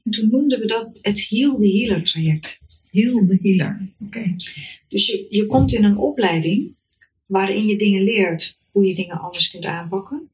En 0.04 0.12
toen 0.12 0.30
noemden 0.30 0.60
we 0.60 0.66
dat 0.66 0.90
het 1.02 1.28
Heal 1.30 1.58
the 1.60 1.68
Healer 1.68 2.02
traject. 2.02 2.60
heel 2.92 3.28
de 3.28 3.40
healer. 3.42 3.94
Oké. 4.00 4.36
Dus 4.88 5.08
je, 5.08 5.28
je 5.30 5.46
komt 5.46 5.74
in 5.74 5.84
een 5.84 5.98
opleiding 5.98 6.76
waarin 7.26 7.68
je 7.68 7.78
dingen 7.78 8.04
leert 8.04 8.59
hoe 8.80 8.88
je 8.88 8.96
dingen 8.96 9.20
anders 9.20 9.52
kunt 9.52 9.66
aanpakken. 9.66 10.30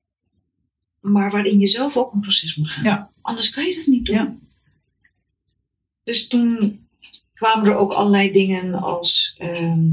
Maar 0.99 1.31
waarin 1.31 1.59
je 1.59 1.67
zelf 1.67 1.97
ook 1.97 2.13
een 2.13 2.19
proces 2.19 2.55
moet 2.55 2.69
gaan. 2.71 2.83
Ja. 2.83 3.11
Anders 3.21 3.49
kan 3.49 3.65
je 3.65 3.75
dat 3.75 3.85
niet 3.85 4.05
doen. 4.05 4.15
Ja. 4.15 4.35
Dus 6.03 6.27
toen 6.27 6.79
kwamen 7.33 7.69
er 7.69 7.75
ook 7.75 7.91
allerlei 7.91 8.31
dingen 8.31 8.73
als 8.73 9.35
ehm 9.37 9.89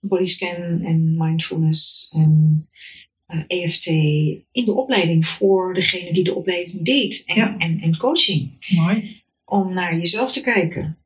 bodyscan 0.00 0.80
en 0.80 1.14
mindfulness 1.18 2.10
en 2.16 2.66
eh, 3.26 3.40
EFT 3.46 3.86
in 3.86 4.64
de 4.64 4.72
opleiding 4.72 5.26
voor 5.26 5.74
degene 5.74 6.12
die 6.12 6.24
de 6.24 6.34
opleiding 6.34 6.84
deed. 6.84 7.22
En, 7.26 7.36
Ja. 7.36 7.56
en, 7.58 7.80
en 7.80 7.96
coaching 7.96 8.50
Mooi. 8.68 9.22
om 9.44 9.72
naar 9.74 9.96
jezelf 9.96 10.32
te 10.32 10.40
kijken. 10.40 10.98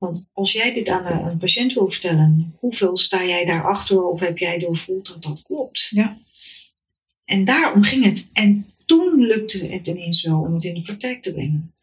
Want 0.00 0.28
als 0.32 0.52
jij 0.52 0.72
dit 0.72 0.88
aan 0.88 1.28
een, 1.28 1.38
patiënt 1.38 1.72
wil 1.72 1.90
vertellen, 1.90 2.54
hoeveel 2.58 2.96
sta 2.96 3.24
jij 3.24 3.44
daarachter 3.44 4.04
of 4.04 4.20
heb 4.20 4.38
jij 4.38 4.58
doorvoeld 4.58 5.06
dat 5.06 5.22
dat 5.22 5.42
klopt? 5.42 5.88
Ja. 5.90 6.18
En 7.24 7.44
daarom 7.44 7.82
ging 7.82 8.04
het. 8.04 8.30
En 8.32 8.66
toen 8.84 9.20
lukte 9.20 9.66
het 9.66 9.86
ineens 9.86 10.22
wel 10.22 10.40
om 10.40 10.54
het 10.54 10.64
in 10.64 10.74
de 10.74 10.82
praktijk 10.82 11.22
te 11.22 11.32
brengen. 11.32 11.74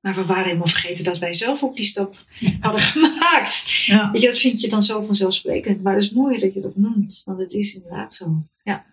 Maar 0.00 0.14
we 0.14 0.24
waren 0.24 0.44
helemaal 0.44 0.66
vergeten 0.66 1.04
dat 1.04 1.18
wij 1.18 1.32
zelf 1.32 1.62
ook 1.62 1.76
die 1.76 1.86
stap 1.86 2.24
hadden 2.60 2.82
gemaakt. 2.82 3.84
Ja. 3.86 4.10
Weet 4.12 4.22
je, 4.22 4.28
dat 4.28 4.38
vind 4.38 4.60
je 4.60 4.68
dan 4.68 4.82
zo 4.82 5.06
vanzelfsprekend. 5.06 5.82
Maar 5.82 5.94
het 5.94 6.02
is 6.02 6.10
mooi 6.10 6.38
dat 6.38 6.54
je 6.54 6.60
dat 6.60 6.76
noemt, 6.76 7.22
want 7.24 7.38
het 7.38 7.52
is 7.52 7.74
inderdaad 7.74 8.14
zo. 8.14 8.42
Ja. 8.62 8.86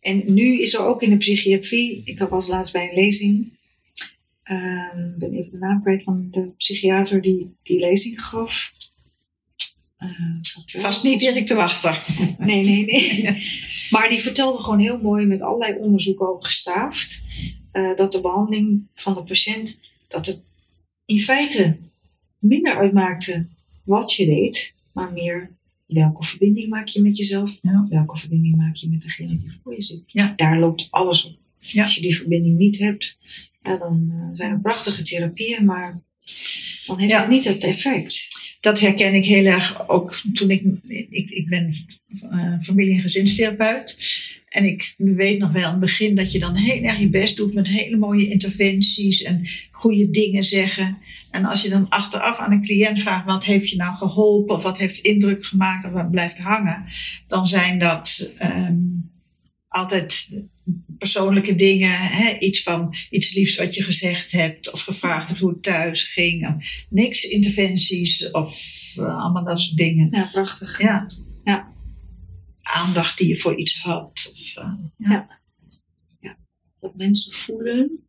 En 0.00 0.22
nu 0.24 0.60
is 0.60 0.74
er 0.74 0.86
ook 0.86 1.02
in 1.02 1.10
de 1.10 1.16
psychiatrie, 1.16 2.02
ik 2.04 2.18
was 2.18 2.48
laatst 2.48 2.72
bij 2.72 2.88
een 2.88 2.94
lezing, 2.94 3.52
ik 4.54 5.18
ben 5.18 5.32
even 5.32 5.50
de 5.52 5.58
naam 5.58 5.82
kwijt 5.82 6.02
van 6.02 6.28
de 6.30 6.50
psychiater 6.56 7.20
die 7.22 7.54
die 7.62 7.78
lezing 7.78 8.20
gaf. 8.24 8.72
Eh, 9.96 10.08
Vast 10.66 11.04
niet 11.04 11.20
Dirk 11.20 11.46
de 11.46 11.54
Wachter. 11.54 12.02
Nee, 12.38 12.64
nee, 12.64 12.84
nee. 12.84 13.24
Maar 13.90 14.08
die 14.08 14.20
vertelde 14.20 14.62
gewoon 14.62 14.78
heel 14.78 15.00
mooi 15.00 15.26
met 15.26 15.40
allerlei 15.40 15.78
onderzoeken 15.78 16.28
ook 16.28 16.44
gestaafd. 16.44 17.22
eh, 17.72 17.96
dat 17.96 18.12
de 18.12 18.20
behandeling 18.20 18.86
van 18.94 19.14
de 19.14 19.22
patiënt, 19.22 19.80
dat 20.08 20.26
het 20.26 20.42
in 21.06 21.20
feite 21.20 21.76
minder 22.38 22.76
uitmaakte 22.76 23.46
wat 23.84 24.12
je 24.12 24.26
deed, 24.26 24.74
maar 24.92 25.12
meer 25.12 25.50
welke 25.86 26.24
verbinding 26.24 26.68
maak 26.68 26.88
je 26.88 27.02
met 27.02 27.16
jezelf, 27.18 27.58
Ja. 27.62 27.86
welke 27.88 28.18
verbinding 28.18 28.56
maak 28.56 28.76
je 28.76 28.88
met 28.88 29.02
degene 29.02 29.38
die 29.38 29.58
voor 29.62 29.74
je 29.74 29.82
zit. 29.82 30.02
Ja. 30.06 30.32
Daar 30.36 30.58
loopt 30.58 30.86
alles 30.90 31.24
op. 31.26 31.38
Ja. 31.58 31.82
Als 31.82 31.94
je 31.94 32.00
die 32.00 32.16
verbinding 32.16 32.58
niet 32.58 32.78
hebt, 32.78 33.18
ja, 33.62 33.76
dan 33.76 34.10
eh, 34.12 34.28
zijn 34.32 34.50
er 34.50 34.60
prachtige 34.60 35.02
therapieën, 35.02 35.64
maar 35.64 36.02
dan 36.86 36.98
heeft 36.98 37.12
Ja. 37.12 37.20
het 37.20 37.28
niet 37.28 37.44
het 37.44 37.64
effect. 37.64 38.28
Dat 38.60 38.80
herken 38.80 39.14
ik 39.14 39.24
heel 39.24 39.44
erg 39.44 39.88
ook 39.88 40.20
toen 40.32 40.50
ik, 40.50 40.64
ik, 40.88 41.30
ik 41.30 41.48
ben 41.48 41.72
eh, 42.30 42.54
familie- 42.60 42.94
en 42.94 43.00
gezinstherapeut. 43.00 43.96
En 44.48 44.64
ik 44.64 44.94
weet 44.96 45.38
nog 45.38 45.52
wel 45.52 45.62
in 45.64 45.70
het 45.70 45.80
begin 45.80 46.14
dat 46.14 46.32
je 46.32 46.38
dan 46.38 46.54
heel 46.56 46.82
erg 46.82 46.98
je 46.98 47.08
best 47.08 47.36
doet 47.36 47.54
met 47.54 47.66
hele 47.68 47.96
mooie 47.96 48.28
interventies 48.28 49.22
en 49.22 49.46
goede 49.70 50.10
dingen 50.10 50.44
zeggen. 50.44 50.98
En 51.30 51.44
als 51.44 51.62
je 51.62 51.68
dan 51.68 51.88
achteraf 51.88 52.38
aan 52.38 52.52
een 52.52 52.62
cliënt 52.62 53.00
vraagt 53.00 53.24
wat 53.26 53.44
heeft 53.44 53.70
je 53.70 53.76
nou 53.76 53.94
geholpen 53.94 54.56
of 54.56 54.62
wat 54.62 54.78
heeft 54.78 54.98
indruk 54.98 55.46
gemaakt 55.46 55.84
of 55.84 55.92
wat 55.92 56.10
blijft 56.10 56.36
hangen, 56.36 56.84
dan 57.26 57.48
zijn 57.48 57.78
dat 57.78 58.34
ehm, 58.38 58.78
altijd 59.68 60.40
persoonlijke 60.98 61.54
dingen. 61.54 61.92
Hè? 61.92 62.38
Iets 62.38 62.62
van 62.62 62.94
iets 63.10 63.34
liefs 63.34 63.56
wat 63.56 63.74
je 63.74 63.82
gezegd 63.82 64.32
hebt 64.32 64.72
of 64.72 64.80
gevraagd 64.80 65.28
hebt 65.28 65.40
hoe 65.40 65.50
het 65.50 65.62
thuis 65.62 66.02
ging. 66.02 66.64
Niks 66.88 67.24
interventies 67.24 68.30
of 68.30 68.52
eh, 68.96 69.22
allemaal 69.22 69.44
dat 69.44 69.60
soort 69.60 69.76
dingen. 69.76 70.08
Ja, 70.10 70.28
prachtig. 70.32 70.80
Ja. 70.80 71.10
Ja. 71.44 71.72
Aandacht 72.62 73.18
die 73.18 73.28
je 73.28 73.36
voor 73.36 73.58
iets 73.58 73.80
had. 73.80 74.32
Of, 74.32 74.56
eh, 74.56 75.20
dat 76.80 76.96
mensen 76.96 77.32
voelen 77.32 78.04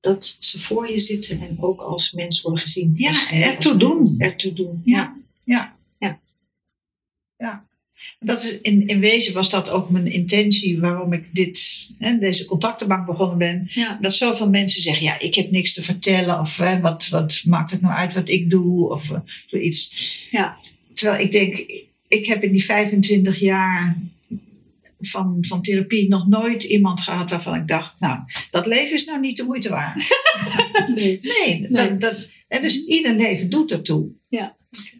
dat 0.00 0.36
ze 0.40 0.60
voor 0.60 0.90
je 0.90 0.98
zitten 0.98 1.40
en 1.40 1.56
ook 1.60 1.80
als 1.80 2.12
mens 2.12 2.40
worden 2.40 2.62
gezien. 2.62 2.92
Ja, 2.96 3.30
ertoe 3.30 3.76
doen. 3.76 4.14
Ertoe 4.18 4.52
doen. 4.52 4.80
Ja. 4.84 5.16
Ja. 5.44 5.76
Dat 8.18 8.42
is 8.42 8.60
in, 8.60 8.86
in 8.86 9.00
wezen 9.00 9.34
was 9.34 9.50
dat 9.50 9.70
ook 9.70 9.90
mijn 9.90 10.06
intentie 10.06 10.80
waarom 10.80 11.12
ik 11.12 11.34
dit, 11.34 11.88
hè, 11.98 12.18
deze 12.18 12.44
contactenbank 12.44 13.06
begonnen 13.06 13.38
ben. 13.38 13.66
Ja. 13.68 13.98
Dat 14.00 14.14
zoveel 14.14 14.50
mensen 14.50 14.82
zeggen, 14.82 15.04
ja, 15.04 15.20
ik 15.20 15.34
heb 15.34 15.50
niks 15.50 15.72
te 15.72 15.82
vertellen. 15.82 16.40
Of 16.40 16.56
hè, 16.56 16.80
wat, 16.80 17.08
wat 17.08 17.42
maakt 17.44 17.70
het 17.70 17.80
nou 17.80 17.94
uit 17.94 18.14
wat 18.14 18.28
ik 18.28 18.50
doe? 18.50 18.90
Of 18.90 19.10
eh, 19.10 19.20
zoiets. 19.46 20.26
Ja. 20.30 20.56
Terwijl 20.92 21.24
ik 21.24 21.32
denk, 21.32 21.56
ik 22.08 22.26
heb 22.26 22.42
in 22.42 22.52
die 22.52 22.64
25 22.64 23.40
jaar 23.40 23.96
van, 25.00 25.36
van 25.40 25.62
therapie 25.62 26.08
nog 26.08 26.28
nooit 26.28 26.64
iemand 26.64 27.00
gehad 27.00 27.30
waarvan 27.30 27.54
ik 27.54 27.68
dacht, 27.68 27.94
nou, 27.98 28.18
dat 28.50 28.66
leven 28.66 28.94
is 28.94 29.04
nou 29.04 29.20
niet 29.20 29.36
de 29.36 29.44
moeite 29.44 29.68
waard. 29.68 30.02
Nee. 30.94 31.20
Nee, 31.22 31.60
Nee. 31.60 31.70
Dat, 31.70 32.00
dat, 32.00 32.28
En 32.48 32.62
dus 32.62 32.84
ieder 32.84 33.14
leven 33.14 33.50
doet 33.50 33.72
ertoe. 33.72 34.08
Ja. 34.28 34.56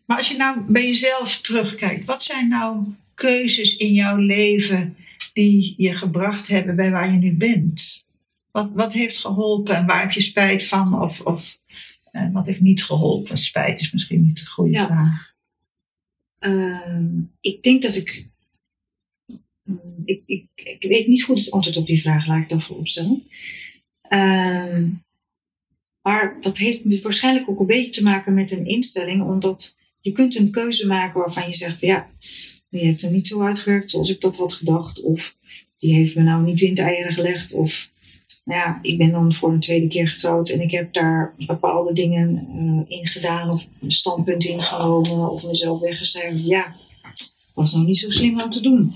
Maar 0.07 0.17
als 0.17 0.29
je 0.29 0.37
nou 0.37 0.61
bij 0.73 0.87
jezelf 0.87 1.41
terugkijkt, 1.41 2.05
wat 2.05 2.23
zijn 2.23 2.49
nou 2.49 2.85
keuzes 3.15 3.77
in 3.77 3.93
jouw 3.93 4.17
leven 4.17 4.97
die 5.33 5.75
je 5.77 5.95
gebracht 5.95 6.49
hebben 6.49 6.77
bij 6.77 6.91
waar 6.91 7.13
je 7.13 7.19
nu 7.19 7.37
bent? 7.37 8.05
Wat, 8.51 8.71
wat 8.73 8.93
heeft 8.93 9.19
geholpen 9.19 9.77
en 9.77 9.87
waar 9.87 10.01
heb 10.01 10.13
je 10.13 10.21
spijt 10.21 10.67
van? 10.67 11.01
Of, 11.03 11.21
of 11.21 11.59
eh, 12.11 12.33
wat 12.33 12.47
heeft 12.47 12.61
niet 12.61 12.85
geholpen? 12.85 13.37
Spijt 13.39 13.81
is 13.81 13.93
misschien 13.93 14.23
niet 14.27 14.39
de 14.39 14.47
goede 14.51 14.71
Ja. 14.73 14.87
vraag. 14.87 15.33
Ehm, 16.39 17.07
ik 17.41 17.63
denk 17.63 17.83
dat 17.83 17.95
ik, 17.95 18.29
mm, 19.63 20.03
ik, 20.05 20.23
ik. 20.27 20.47
Ik 20.55 20.83
weet 20.89 21.07
niet 21.07 21.23
goed 21.25 21.39
het 21.39 21.51
antwoord 21.51 21.77
op 21.77 21.87
die 21.87 22.01
vraag, 22.01 22.27
laat 22.27 22.43
ik 22.43 22.49
dat 22.49 22.65
vooropstellen. 22.65 23.23
Ehm 24.03 24.89
maar 26.05 26.37
dat 26.41 26.59
heeft 26.59 27.03
waarschijnlijk 27.03 27.49
ook 27.49 27.61
een 27.61 27.67
beetje 27.67 27.93
te 27.93 28.03
maken 28.03 28.35
met 28.35 28.51
een 28.51 28.67
instelling, 28.67 29.23
omdat 29.23 29.77
je 30.01 30.13
kunt 30.13 30.37
een 30.37 30.51
keuze 30.51 30.87
maken 30.87 31.21
waarvan 31.21 31.47
je 31.47 31.55
zegt: 31.55 31.81
ja, 31.81 32.09
die 32.69 32.81
heeft 32.85 33.03
er 33.03 33.11
niet 33.11 33.27
zo 33.27 33.43
uitgewerkt 33.43 33.91
zoals 33.91 34.11
ik 34.11 34.21
dat 34.21 34.37
had 34.37 34.53
gedacht, 34.53 35.03
of 35.03 35.37
die 35.79 35.95
heeft 35.95 36.17
me 36.17 36.23
nou 36.23 36.45
niet 36.45 36.61
windeieren 36.61 37.13
gelegd, 37.13 37.55
of 37.55 37.93
nou 38.45 38.61
ja, 38.61 38.79
ik 38.83 38.99
ben 38.99 39.11
dan 39.11 39.35
voor 39.35 39.53
een 39.53 39.61
tweede 39.61 39.89
keer 39.89 40.09
getrouwd 40.09 40.49
en 40.49 40.61
ik 40.61 40.71
heb 40.71 40.93
daar 40.93 41.35
bepaalde 41.47 41.93
dingen 41.93 42.47
eh, 42.49 42.99
in 42.99 43.07
gedaan 43.07 43.51
of 43.51 43.63
een 43.81 43.91
standpunt 43.91 44.45
ingenomen 44.45 45.31
of 45.31 45.47
mezelf 45.47 45.81
weggeschreven. 45.81 46.45
Ja, 46.45 46.75
was 47.55 47.73
nou 47.73 47.87
niet 47.87 47.99
zo 47.99 48.11
slim 48.11 48.41
om 48.41 48.51
te 48.51 48.61
doen. 48.61 48.93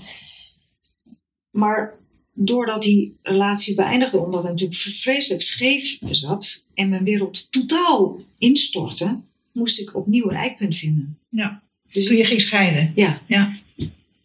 Maar 1.49 1.98
doordat 2.41 2.81
die 2.81 3.17
relatie 3.21 3.75
beëindigde, 3.75 4.19
omdat 4.19 4.43
het 4.43 4.51
natuurlijk 4.51 4.79
vreselijk 4.79 5.41
scheef 5.41 5.97
zat 6.03 6.67
en 6.73 6.89
mijn 6.89 7.03
wereld 7.03 7.51
totaal 7.51 8.21
instortte, 8.37 9.19
moest 9.51 9.79
ik 9.79 9.95
opnieuw 9.95 10.29
een 10.29 10.35
eikpunt 10.35 10.75
vinden. 10.75 11.17
Ja. 11.29 11.63
Dus 11.91 12.05
Toen 12.05 12.17
je 12.17 12.25
ging 12.25 12.41
scheiden. 12.41 12.91
ja. 12.95 13.21
Ja. 13.27 13.55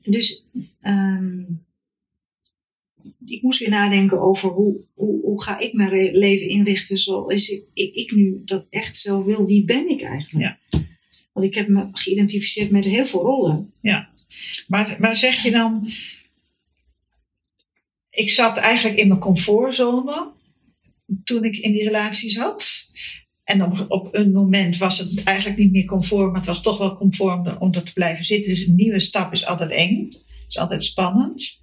Dus 0.02 0.44
ehm, 0.80 1.42
ik 3.26 3.42
moest 3.42 3.58
weer 3.60 3.68
nadenken 3.68 4.20
over 4.20 4.50
hoe, 4.50 4.76
hoe, 4.94 5.20
hoe 5.22 5.42
ga 5.42 5.58
ik 5.58 5.72
mijn 5.72 6.16
leven 6.16 6.48
inrichten 6.48 6.98
zoals 6.98 7.48
ik, 7.48 7.64
ik, 7.74 7.94
ik 7.94 8.12
nu 8.14 8.42
dat 8.44 8.66
echt 8.70 8.96
zelf 8.96 9.24
wil. 9.24 9.46
Wie 9.46 9.64
ben 9.64 9.90
ik 9.90 10.02
eigenlijk? 10.02 10.58
Ja. 10.70 10.80
Want 11.32 11.46
ik 11.46 11.54
heb 11.54 11.68
me 11.68 11.88
geïdentificeerd 11.92 12.70
met 12.70 12.84
heel 12.84 13.06
veel 13.06 13.22
rollen. 13.22 13.72
Maar, 14.66 14.96
maar 15.00 15.16
zeg 15.16 15.42
je 15.42 15.50
dan, 15.50 15.88
ik 18.14 18.30
zat 18.30 18.56
eigenlijk 18.56 18.98
in 18.98 19.08
mijn 19.08 19.20
comfortzone 19.20 20.32
toen 21.24 21.44
ik 21.44 21.56
in 21.56 21.72
die 21.72 21.84
relatie 21.84 22.30
zat. 22.30 22.90
En 23.44 23.62
op, 23.62 23.84
op 23.88 24.14
een 24.14 24.32
moment 24.32 24.76
was 24.76 24.98
het 24.98 25.22
eigenlijk 25.24 25.58
niet 25.58 25.72
meer 25.72 25.84
conform, 25.84 26.26
maar 26.26 26.40
het 26.40 26.46
was 26.46 26.62
toch 26.62 26.78
wel 26.78 26.96
conform 26.96 27.56
om 27.58 27.72
er 27.72 27.82
te 27.82 27.92
blijven 27.92 28.24
zitten. 28.24 28.50
Dus 28.50 28.66
een 28.66 28.74
nieuwe 28.74 29.00
stap 29.00 29.32
is 29.32 29.46
altijd 29.46 29.70
eng, 29.70 30.12
is 30.48 30.58
altijd 30.58 30.84
spannend. 30.84 31.62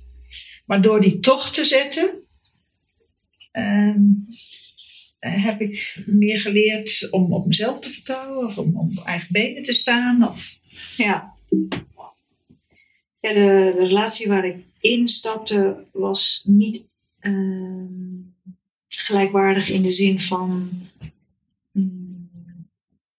Maar 0.65 0.82
door 0.82 1.02
die 1.02 1.19
toch 1.19 1.53
te 1.53 1.65
zetten, 1.65 2.23
ehm, 3.52 4.02
heb 5.19 5.61
ik 5.61 6.03
meer 6.06 6.40
geleerd 6.40 7.07
om 7.11 7.34
op 7.34 7.45
mezelf 7.45 7.80
te 7.80 7.90
vertrouwen, 7.90 8.48
of 8.48 8.57
om 8.57 8.78
op 8.78 9.06
eigen 9.06 9.28
benen 9.32 9.64
te 9.64 9.73
staan. 9.73 10.28
Of, 10.28 10.60
Ja. 10.98 11.34
Ja, 13.19 13.34
de, 13.34 13.73
de 13.78 13.86
relatie 13.86 14.28
waar 14.28 14.45
ik 14.45 14.56
instapte 14.82 15.84
was 15.91 16.44
niet 16.45 16.88
ehm, 17.20 17.86
gelijkwaardig 18.88 19.70
in 19.70 19.82
de 19.82 19.90
zin 19.90 20.20
van 20.22 20.70
mm, 21.72 22.30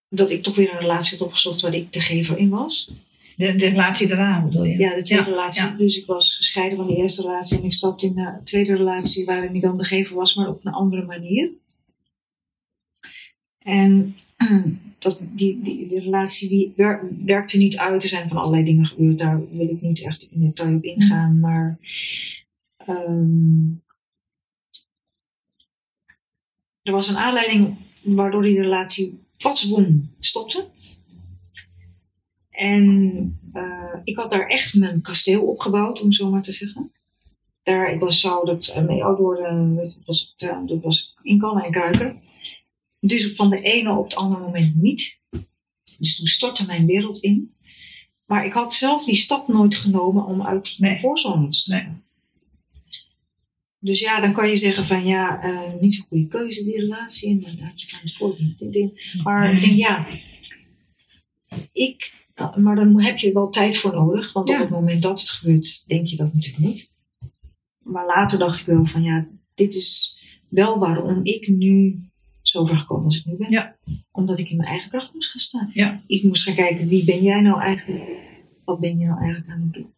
dat 0.08 0.30
ik 0.30 0.42
toch 0.42 0.54
weer 0.54 0.72
een 0.72 0.78
relatie 0.80 1.18
had 1.18 1.26
opgezocht 1.26 1.60
waar 1.60 1.74
ik 1.74 1.92
de 1.92 2.00
gever 2.00 2.38
in 2.38 2.48
was. 2.48 2.90
de, 3.36 3.54
de 3.54 3.68
relatie 3.68 4.06
daarna 4.08 4.44
bedoel 4.44 4.64
je? 4.64 4.78
Ja, 4.78 4.94
de 4.94 5.02
tweede 5.02 5.24
Ja, 5.24 5.30
relatie. 5.30 5.62
ja. 5.62 5.70
Dus 5.76 5.96
ik 5.96 6.06
was 6.06 6.36
gescheiden 6.36 6.76
van 6.78 6.86
de 6.86 6.96
eerste 6.96 7.22
relatie 7.22 7.58
en 7.58 7.64
ik 7.64 7.72
stapte 7.72 8.06
in 8.06 8.14
de 8.14 8.40
tweede 8.44 8.74
relatie 8.76 9.24
waarin 9.24 9.54
ik 9.54 9.62
dan 9.62 9.78
de 9.78 9.84
gever 9.84 10.16
was, 10.16 10.34
maar 10.34 10.48
op 10.48 10.64
een 10.64 10.72
andere 10.72 11.04
manier. 11.04 11.50
En 13.58 14.16
dat, 14.98 15.18
die, 15.20 15.62
die, 15.62 15.88
die 15.88 16.00
relatie 16.00 16.48
die 16.48 16.72
wer- 16.76 17.08
werkte 17.24 17.58
niet 17.58 17.76
uit. 17.78 18.02
Er 18.02 18.08
zijn 18.08 18.28
van 18.28 18.36
allerlei 18.36 18.64
dingen 18.64 18.86
gebeurd. 18.86 19.18
Daar 19.18 19.48
wil 19.50 19.68
ik 19.68 19.80
niet 19.80 20.04
echt 20.04 20.28
in 20.30 20.40
detail 20.40 20.76
op 20.76 20.84
ingaan. 20.84 21.40
Maar 21.40 21.78
ehm, 22.76 23.70
er 26.82 26.92
was 26.92 27.08
een 27.08 27.16
aanleiding 27.16 27.76
waardoor 28.02 28.42
die 28.42 28.60
relatie 28.60 29.20
patsboom 29.38 30.10
stopte. 30.18 30.70
En 32.50 33.38
eh, 33.52 33.94
ik 34.04 34.16
had 34.16 34.30
daar 34.30 34.46
echt 34.46 34.74
mijn 34.74 35.00
kasteel 35.00 35.42
opgebouwd, 35.46 36.02
om 36.02 36.12
zo 36.12 36.30
maar 36.30 36.42
te 36.42 36.52
zeggen. 36.52 36.92
Daar, 37.62 37.92
ik 37.92 38.00
was, 38.00 38.20
zou 38.20 38.46
dat 38.46 38.66
eh, 38.66 38.84
mee 38.84 39.04
oud 39.04 39.18
worden, 39.18 39.74
dat 39.76 39.98
was, 40.04 40.34
eh, 40.36 40.58
dat 40.66 40.82
was 40.82 41.16
in 41.22 41.38
kannen 41.38 41.64
en 41.64 41.70
kruiken. 41.70 42.20
Dus 43.06 43.32
van 43.32 43.50
de 43.50 43.60
ene 43.60 43.92
op 43.98 44.04
het 44.04 44.14
andere 44.14 44.42
moment 44.42 44.74
niet. 44.74 45.20
Dus 45.98 46.16
toen 46.16 46.26
stortte 46.26 46.66
mijn 46.66 46.86
wereld 46.86 47.18
in. 47.18 47.54
Maar 48.26 48.46
ik 48.46 48.52
had 48.52 48.74
zelf 48.74 49.04
die 49.04 49.14
stap 49.14 49.48
nooit 49.48 49.74
genomen 49.76 50.24
om 50.26 50.42
uit 50.42 50.64
die 50.76 50.86
Nee. 50.86 50.98
voorzone 50.98 51.48
te 51.48 51.58
stappen. 51.58 51.86
Nee. 51.88 52.00
Dus 53.78 54.00
ja, 54.00 54.20
dan 54.20 54.32
kan 54.32 54.48
je 54.48 54.56
zeggen 54.56 54.86
van 54.86 55.06
ja, 55.06 55.42
eh, 55.42 55.80
niet 55.80 55.94
zo'n 55.94 56.06
goede 56.08 56.26
keuze 56.26 56.64
die 56.64 56.76
relatie. 56.80 57.30
En 57.30 57.40
dan 57.40 57.66
had 57.66 57.80
je 57.82 57.88
van 57.88 58.00
tevoren 58.04 58.56
dit, 58.58 58.72
dit. 58.72 59.14
Maar 59.22 59.54
ik 59.54 59.60
denk 59.60 59.72
ja, 59.76 60.06
ik, 61.72 62.12
maar 62.56 62.76
dan 62.76 63.02
heb 63.02 63.18
je 63.18 63.32
wel 63.32 63.48
tijd 63.48 63.76
voor 63.76 63.92
nodig. 63.94 64.32
Want 64.32 64.48
Ja. 64.48 64.54
op 64.54 64.60
het 64.60 64.70
moment 64.70 65.02
dat 65.02 65.20
het 65.20 65.28
gebeurt, 65.30 65.84
denk 65.86 66.06
je 66.06 66.16
dat 66.16 66.34
natuurlijk 66.34 66.64
niet. 66.64 66.90
Maar 67.78 68.06
later 68.06 68.38
dacht 68.38 68.60
ik 68.60 68.66
wel 68.66 68.86
van 68.86 69.02
ja, 69.02 69.28
dit 69.54 69.74
is 69.74 70.20
wel 70.48 70.78
waarom 70.78 71.20
ik 71.24 71.48
nu 71.48 72.00
zo 72.52 72.66
ver 72.66 72.78
gekomen 72.78 73.04
als 73.04 73.18
ik 73.18 73.24
nu 73.24 73.36
ben. 73.36 73.50
Ja. 73.50 73.76
Omdat 74.10 74.38
ik 74.38 74.50
in 74.50 74.56
mijn 74.56 74.68
eigen 74.68 74.90
kracht 74.90 75.14
moest 75.14 75.30
gaan 75.30 75.40
staan. 75.40 75.70
Ja. 75.72 76.02
Ik 76.06 76.22
moest 76.22 76.42
gaan 76.42 76.54
kijken, 76.54 76.88
wie 76.88 77.04
ben 77.04 77.22
jij 77.22 77.40
nou 77.40 77.60
eigenlijk? 77.60 78.04
Wat 78.64 78.80
ben 78.80 78.98
je 78.98 79.06
nou 79.06 79.18
eigenlijk 79.18 79.50
aan 79.50 79.60
het 79.60 79.72
doen? 79.72 79.92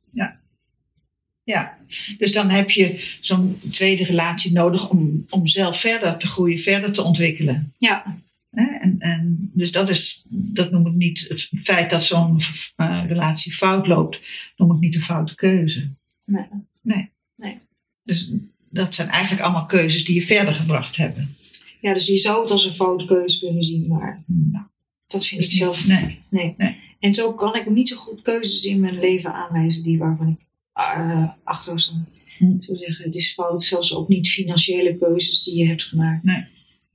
Ja, 1.44 1.78
dus 2.18 2.32
dan 2.32 2.50
heb 2.50 2.70
je 2.70 3.16
zo'n 3.20 3.60
tweede 3.70 4.04
relatie 4.04 4.52
nodig 4.52 4.90
om, 4.90 5.26
om 5.30 5.46
zelf 5.46 5.80
verder 5.80 6.16
te 6.16 6.26
groeien, 6.26 6.58
verder 6.58 6.92
te 6.92 7.02
ontwikkelen. 7.02 7.72
Ja? 7.78 8.18
En, 8.50 8.96
en, 8.98 9.50
dus 9.52 9.72
dat, 9.72 9.88
is, 9.88 10.24
dat 10.28 10.70
noem 10.70 10.86
ik 10.86 10.92
niet 10.92 11.24
het 11.28 11.50
feit 11.62 11.90
dat 11.90 12.04
zo'n 12.04 12.40
eh, 12.76 13.04
relatie 13.06 13.52
fout 13.52 13.86
loopt, 13.86 14.52
noem 14.56 14.72
ik 14.72 14.80
niet 14.80 14.94
een 14.94 15.00
foute 15.00 15.34
keuze. 15.34 15.90
nee. 16.24 16.46
Nee. 16.82 17.10
Nee. 17.36 17.58
Dus 18.02 18.30
dat 18.70 18.94
zijn 18.94 19.08
eigenlijk 19.08 19.42
allemaal 19.42 19.66
keuzes 19.66 20.04
die 20.04 20.14
je 20.14 20.22
verder 20.22 20.54
gebracht 20.54 20.96
hebben. 20.96 21.36
Ja, 21.84 21.92
dus 21.92 22.06
je 22.06 22.18
zou 22.18 22.42
het 22.42 22.50
als 22.50 22.66
een 22.66 22.72
foute 22.72 23.04
keuze 23.04 23.38
kunnen 23.38 23.62
zien, 23.62 23.86
maar 23.88 24.24
Nou, 24.26 24.64
dat 25.06 25.26
vind 25.26 25.44
ik 25.44 25.52
zelf 25.52 25.86
Nee. 25.86 26.18
Nee. 26.28 26.54
Nee. 26.56 26.76
En 26.98 27.14
zo 27.14 27.34
kan 27.34 27.54
ik 27.54 27.70
niet 27.70 27.88
zo 27.88 27.96
goed 27.96 28.22
keuzes 28.22 28.64
in 28.64 28.80
mijn 28.80 28.98
leven 28.98 29.34
aanwijzen 29.34 29.82
die 29.82 29.98
waarvan 29.98 30.28
ik 30.28 30.46
uh, 30.78 31.28
achter 31.44 31.80
sta. 31.80 32.04
Hm. 32.38 32.60
Zo 32.60 32.74
zeggen, 32.74 33.04
het 33.04 33.14
is 33.14 33.32
fout, 33.32 33.64
zelfs 33.64 33.94
ook 33.94 34.08
niet 34.08 34.28
financiële 34.28 34.96
keuzes 34.96 35.42
die 35.42 35.56
je 35.56 35.66
hebt 35.66 35.82
gemaakt. 35.82 36.24
Nee. 36.24 36.44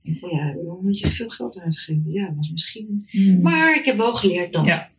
Ja, 0.02 0.54
waarom 0.54 0.84
moet 0.84 0.98
je 0.98 1.10
veel 1.10 1.28
geld 1.28 1.60
uitgeven? 1.60 2.12
Ja, 2.12 2.34
was 2.36 2.50
misschien. 2.50 3.06
Hmm. 3.08 3.40
Maar 3.40 3.76
ik 3.76 3.84
heb 3.84 3.96
wel 3.96 4.14
geleerd 4.14 4.52
dat. 4.52 4.66
Ja. 4.66 4.90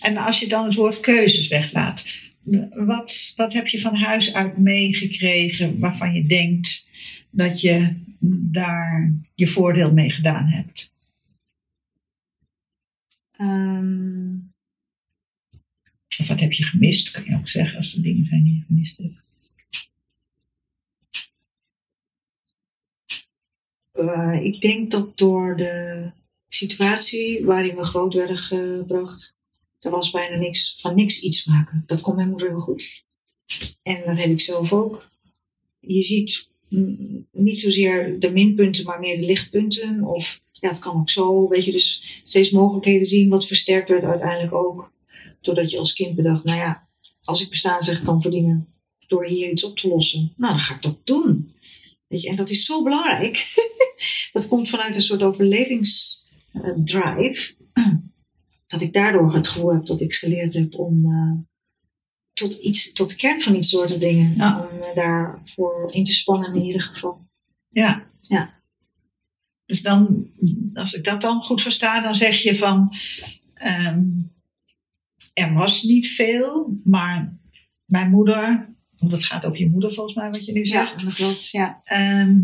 En 0.00 0.16
als 0.16 0.40
je 0.40 0.48
dan 0.48 0.64
het 0.64 0.74
woord 0.74 1.00
keuzes 1.00 1.48
weglaat, 1.48 2.04
wat, 2.70 3.32
wat 3.36 3.52
heb 3.52 3.66
je 3.66 3.80
van 3.80 3.96
huis 3.96 4.32
uit 4.32 4.58
meegekregen 4.58 5.78
waarvan 5.78 6.14
je 6.14 6.26
denkt 6.26 6.90
dat 7.32 7.60
je 7.60 8.00
daar 8.50 9.14
je 9.34 9.48
voordeel 9.48 9.92
mee 9.92 10.10
gedaan 10.10 10.46
hebt? 10.46 10.92
Ehm, 13.30 14.36
Of 16.18 16.28
wat 16.28 16.40
heb 16.40 16.52
je 16.52 16.64
gemist, 16.64 17.10
kan 17.10 17.24
je 17.24 17.36
ook 17.36 17.48
zeggen, 17.48 17.76
als 17.76 17.96
er 17.96 18.02
dingen 18.02 18.26
zijn 18.26 18.44
die 18.44 18.54
je 18.54 18.64
gemist 18.66 18.98
hebt. 18.98 19.20
eh, 23.92 24.44
ik 24.44 24.60
denk 24.60 24.90
dat 24.90 25.18
door 25.18 25.56
de 25.56 26.10
situatie 26.48 27.44
waarin 27.44 27.76
we 27.76 27.84
groot 27.84 28.14
werden 28.14 28.38
gebracht, 28.38 29.36
er 29.78 29.90
was 29.90 30.10
bijna 30.10 30.36
niks 30.36 30.76
van 30.80 30.94
niks 30.94 31.22
iets 31.22 31.44
maken. 31.46 31.82
Dat 31.86 32.00
kon 32.00 32.16
mijn 32.16 32.28
moeder 32.28 32.48
heel 32.48 32.60
goed. 32.60 33.04
En 33.82 34.02
dat 34.04 34.18
heb 34.18 34.30
ik 34.30 34.40
zelf 34.40 34.72
ook. 34.72 35.10
Je 35.80 36.02
ziet 36.02 36.50
niet 37.32 37.58
zozeer 37.58 38.20
de 38.20 38.32
minpunten, 38.32 38.84
maar 38.84 39.00
meer 39.00 39.16
de 39.16 39.24
lichtpunten. 39.24 40.04
Of 40.04 40.40
ja, 40.52 40.68
het 40.68 40.78
kan 40.78 41.00
ook 41.00 41.10
zo. 41.10 41.48
Weet 41.48 41.64
je, 41.64 41.72
dus 41.72 42.20
steeds 42.22 42.50
mogelijkheden 42.50 43.06
zien, 43.06 43.28
wat 43.28 43.46
versterkt 43.46 43.88
werd 43.88 44.04
uiteindelijk 44.04 44.54
ook. 44.54 44.92
Doordat 45.40 45.70
je 45.70 45.78
als 45.78 45.92
kind 45.92 46.14
bedacht, 46.14 46.44
nou 46.44 46.58
ja, 46.58 46.88
als 47.22 47.42
ik 47.42 47.48
bestaansrecht 47.48 48.02
kan 48.02 48.22
verdienen 48.22 48.66
door 49.06 49.26
hier 49.26 49.50
iets 49.50 49.64
op 49.64 49.78
te 49.78 49.88
lossen, 49.88 50.32
nou 50.36 50.52
dan 50.52 50.62
ga 50.62 50.74
ik 50.74 50.82
dat 50.82 51.00
doen. 51.04 51.54
Weet 52.06 52.22
je, 52.22 52.28
en 52.28 52.36
dat 52.36 52.50
is 52.50 52.64
zo 52.64 52.82
belangrijk. 52.82 53.62
dat 54.32 54.48
komt 54.48 54.68
vanuit 54.68 54.96
een 54.96 55.02
soort 55.02 55.22
overlevings. 55.22 56.26
eh, 56.52 56.68
eh, 56.68 56.76
drive, 56.84 57.54
dat 58.66 58.82
ik 58.82 58.92
daardoor 58.92 59.34
het 59.34 59.48
gevoel 59.48 59.72
heb 59.72 59.86
dat 59.86 60.00
ik 60.00 60.14
geleerd 60.14 60.54
heb 60.54 60.78
om 60.78 61.04
eh, 61.04 61.51
tot, 62.32 62.52
iets, 62.52 62.92
tot 62.92 63.08
de 63.10 63.16
kern 63.16 63.40
van 63.42 63.54
iets 63.54 63.70
door 63.70 63.86
te 63.86 63.98
dingen. 63.98 64.34
Ja. 64.36 64.68
Om 64.70 64.78
me 64.78 64.92
daarvoor 64.94 65.90
in 65.92 66.04
te 66.04 66.12
spannen 66.12 66.54
in 66.54 66.62
ieder 66.62 66.82
geval. 66.82 67.26
Ja. 67.68 68.10
Ja. 68.20 68.60
Dus 69.66 69.82
dan, 69.82 70.26
als 70.74 70.92
ik 70.92 71.04
dat 71.04 71.20
dan 71.20 71.42
goed 71.42 71.62
versta, 71.62 72.00
dan 72.00 72.16
zeg 72.16 72.42
je 72.42 72.56
van, 72.56 72.92
ehm, 73.54 74.04
er 75.34 75.52
was 75.52 75.82
niet 75.82 76.08
veel, 76.08 76.80
maar 76.84 77.38
mijn 77.84 78.10
moeder, 78.10 78.74
want 78.94 79.12
het 79.12 79.24
gaat 79.24 79.44
over 79.44 79.58
je 79.58 79.70
moeder 79.70 79.92
volgens 79.94 80.16
mij 80.16 80.26
wat 80.26 80.44
je 80.44 80.52
nu 80.52 80.66
zegt, 80.66 81.00
Ja, 81.00 81.06
dat 81.06 81.14
klopt. 81.14 81.50
Ja. 81.50 81.80
ehm, 81.84 82.40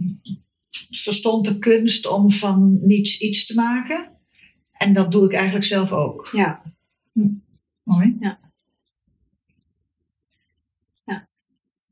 verstond 0.90 1.47
de 1.47 1.59
kunst 1.59 2.06
om 2.06 2.32
van 2.32 2.86
niets 2.86 3.20
iets 3.20 3.47
te 3.47 3.55
maken. 3.55 4.10
En 4.73 4.94
dat 4.94 5.12
doe 5.12 5.24
ik 5.24 5.32
eigenlijk 5.32 5.65
zelf 5.65 5.93
ook. 5.93 6.28
ja. 6.32 6.62
Mooi. 7.82 8.16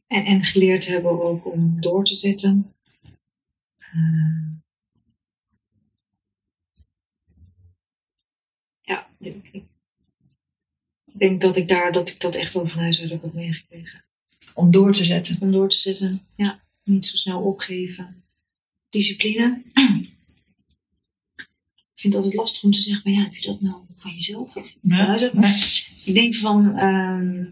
En, 0.06 0.24
en 0.24 0.44
geleerd 0.44 0.86
hebben 0.86 1.22
ook 1.22 1.52
om 1.52 1.80
door 1.80 2.04
te 2.04 2.16
zetten. 2.16 2.74
Eh, 3.78 4.52
ja, 8.80 9.10
ik, 9.18 9.64
denk 11.12 11.40
dat 11.40 11.56
ik 11.56 11.68
daar 11.68 11.92
dat 11.92 12.08
ik 12.08 12.20
dat 12.20 12.34
echt 12.34 12.52
wel 12.52 12.68
van 12.68 12.80
huis 12.80 13.02
uit 13.02 13.12
ook 13.12 13.22
heb 13.22 13.32
meegekregen. 13.32 14.04
Om 14.54 14.70
door 14.70 14.92
te 14.92 15.04
zetten. 15.04 15.36
Om 15.40 15.52
door 15.52 15.68
te 15.68 15.76
zetten, 15.76 16.20
ja, 16.36 16.62
niet 16.84 17.06
zo 17.06 17.16
snel 17.16 17.42
opgeven. 17.42 18.24
Discipline. 18.88 19.62
Ik 21.94 22.02
vind 22.02 22.14
het 22.14 22.24
altijd 22.24 22.34
lastig 22.34 22.62
om 22.62 22.72
te 22.72 22.80
zeggen, 22.80 23.10
maar 23.10 23.20
ja, 23.20 23.24
heb 23.24 23.34
je 23.34 23.46
dat 23.46 23.60
nou 23.60 23.82
van 23.96 24.14
jezelf? 24.14 24.56
Of? 24.56 24.74
Nee. 24.80 25.30
Ik 26.04 26.14
denk 26.14 26.36
van, 26.36 26.76
ehm, 26.76 27.44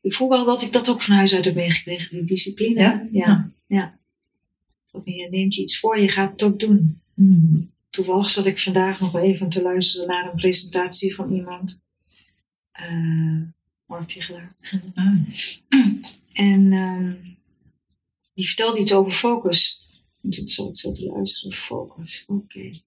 ik 0.00 0.14
voel 0.14 0.28
wel 0.28 0.44
dat 0.44 0.62
ik 0.62 0.72
dat 0.72 0.88
ook 0.88 1.02
van 1.02 1.14
huis 1.14 1.34
uit 1.34 1.44
heb 1.44 1.54
meegekregen, 1.54 2.16
die 2.16 2.26
discipline. 2.26 2.80
Ja? 2.80 3.08
ja. 3.10 3.52
ja. 3.66 3.98
Je 5.04 5.28
neemt 5.30 5.54
je 5.54 5.62
iets 5.62 5.78
voor, 5.78 6.00
je 6.00 6.08
gaat 6.08 6.30
het 6.30 6.42
ook 6.42 6.60
doen. 6.60 7.00
Hmm. 7.14 7.72
Toevallig 7.90 8.30
zat 8.30 8.46
ik 8.46 8.60
vandaag 8.60 9.00
nog 9.00 9.16
even 9.16 9.48
te 9.48 9.62
luisteren 9.62 10.08
naar 10.08 10.30
een 10.30 10.36
presentatie 10.36 11.14
van 11.14 11.32
iemand. 11.32 11.80
eh 12.72 13.52
Mark 13.86 14.06
Tichelaar. 14.06 14.56
Ah. 14.94 15.18
En 16.32 16.72
ehm, 16.72 17.14
die 18.34 18.46
vertelde 18.46 18.78
iets 18.80 18.92
over 18.92 19.12
focus. 19.12 19.86
En 20.22 20.30
toen 20.30 20.48
zat 20.48 20.68
ik 20.68 20.78
zo 20.78 20.92
te 20.92 21.06
luisteren. 21.06 21.56
Focus, 21.56 22.24
oké. 22.26 22.80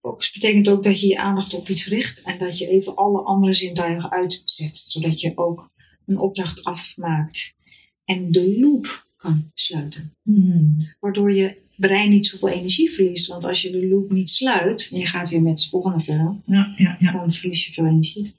Focus 0.00 0.32
betekent 0.32 0.68
ook 0.68 0.82
dat 0.82 1.00
je 1.00 1.06
je 1.06 1.18
aandacht 1.18 1.54
op 1.54 1.68
iets 1.68 1.86
richt. 1.86 2.22
En 2.22 2.38
dat 2.38 2.58
je 2.58 2.68
even 2.68 2.96
alle 2.96 3.22
andere 3.22 3.54
zintuigen 3.54 4.10
uitzet. 4.10 4.76
Zodat 4.76 5.20
je 5.20 5.32
ook 5.34 5.70
een 6.06 6.18
opdracht 6.18 6.64
afmaakt. 6.64 7.56
En 8.04 8.32
de 8.32 8.58
loop 8.60 9.06
kan 9.16 9.50
sluiten. 9.54 10.14
Hmm. 10.22 10.94
Waardoor 11.00 11.34
je 11.34 11.60
brein 11.76 12.10
niet 12.10 12.26
zoveel 12.26 12.48
energie 12.48 12.92
verliest. 12.92 13.26
Want 13.26 13.44
als 13.44 13.62
je 13.62 13.70
de 13.70 13.88
loop 13.88 14.10
niet 14.10 14.30
sluit. 14.30 14.90
En 14.92 14.98
je 14.98 15.06
gaat 15.06 15.28
weer 15.28 15.42
met 15.42 15.60
het 15.60 15.68
volgende 15.68 16.04
verder. 16.04 16.36
Ja, 16.46 16.72
ja, 16.76 16.96
ja. 16.98 17.12
Dan 17.12 17.32
verlies 17.32 17.66
je 17.66 17.72
veel 17.72 17.86
energie. 17.86 18.34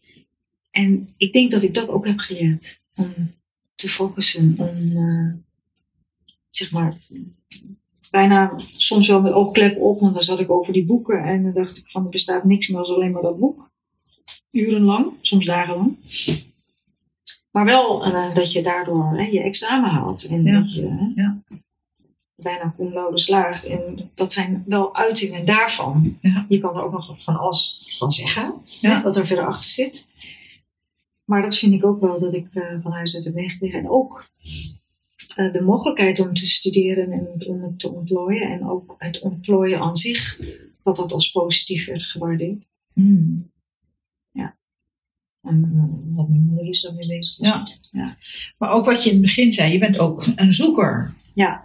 En 0.72 1.10
ik 1.18 1.34
denk 1.34 1.52
dat 1.52 1.64
ik 1.64 1.74
dat 1.74 1.88
ook 1.88 2.08
heb 2.08 2.20
geleerd. 2.20 2.82
Om 2.96 3.14
te 3.76 3.90
focussen. 3.90 4.56
Om, 4.58 4.98
eh, 4.98 5.34
zeg 6.50 6.72
maar, 6.72 6.98
bijna 8.12 8.54
soms 8.76 9.08
wel 9.08 9.22
met 9.22 9.34
oogklep 9.34 9.78
op. 9.78 10.00
Want 10.00 10.14
dan 10.14 10.24
zat 10.24 10.40
ik 10.40 10.52
over 10.52 10.74
die 10.74 10.86
boeken. 10.86 11.24
En 11.24 11.44
dan 11.44 11.54
dacht 11.54 11.78
ik 11.78 11.90
van, 11.90 12.04
er 12.04 12.10
bestaat 12.10 12.44
niks 12.44 12.68
meer 12.68 12.80
als 12.80 12.90
alleen 12.90 13.12
maar 13.12 13.22
dat 13.22 13.40
boek. 13.40 13.72
Urenlang, 14.52 15.14
soms 15.22 15.46
dagenlang. 15.46 15.98
Maar 17.54 17.66
wel 17.66 18.06
eh, 18.06 18.36
dat 18.36 18.52
je 18.52 18.62
daardoor 18.64 19.18
hè, 19.18 19.24
je 19.24 19.42
examen 19.44 19.90
haalt. 19.90 20.26
En 20.28 20.44
Ja. 20.44 20.60
dat 20.60 20.74
je 20.74 21.12
Ja. 21.16 21.42
bijna 22.36 22.74
cum 22.78 22.94
laude 22.94 23.20
slaagt. 23.20 23.66
En 23.66 24.12
dat 24.14 24.32
zijn 24.32 24.64
wel 24.66 24.96
uitingen 24.96 25.46
daarvan. 25.46 26.18
Ja. 26.22 26.46
Je 26.50 26.60
kan 26.60 26.76
er 26.76 26.84
ook 26.84 26.92
nog 26.92 27.22
van 27.24 27.38
alles 27.40 27.94
van 27.98 28.12
zeggen 28.12 28.54
wat 29.04 29.18
er 29.18 29.26
verder 29.28 29.46
achter 29.48 29.70
zit. 29.70 30.12
Maar 31.26 31.42
dat 31.42 31.58
vind 31.58 31.74
ik 31.74 31.86
ook 31.86 32.02
wel 32.02 32.20
dat 32.20 32.34
ik 32.34 32.48
eh, 32.54 32.64
van 32.82 32.92
huis 32.92 33.16
uit 33.16 33.26
heb 33.26 33.34
meegekregen. 33.34 33.80
En 33.80 33.90
ook 33.90 34.30
eh, 35.36 35.52
de 35.54 35.62
mogelijkheid 35.62 36.20
om 36.20 36.34
te 36.34 36.48
studeren 36.48 37.12
en 37.12 37.48
om 37.48 37.64
het 37.64 37.80
te 37.80 37.92
ontplooien. 37.92 38.52
En 38.52 38.70
ook 38.70 38.96
het 38.98 39.22
ontplooien 39.22 39.80
aan 39.80 39.98
zich, 39.98 40.40
dat 40.84 40.96
dat 40.96 41.14
als 41.14 41.32
positief 41.32 41.86
werd 41.86 42.04
gewaardeerd. 42.04 42.64
Hmm. 42.94 43.52
En 45.44 46.14
wat 46.16 46.30
mijn 46.30 46.42
moeder 46.42 46.70
is 46.70 46.82
dan 46.82 46.96
mee 46.96 47.08
bezig 47.08 47.38
was. 47.38 47.90
Ja. 47.92 48.16
Maar 48.58 48.72
ook 48.72 48.86
wat 48.86 49.04
je 49.04 49.10
in 49.10 49.16
het 49.16 49.26
begin 49.26 49.54
zei, 49.54 49.72
je 49.72 49.80
bent 49.80 50.00
ook 50.00 50.28
een 50.36 50.54
zoeker. 50.54 51.14
Ja. 51.34 51.64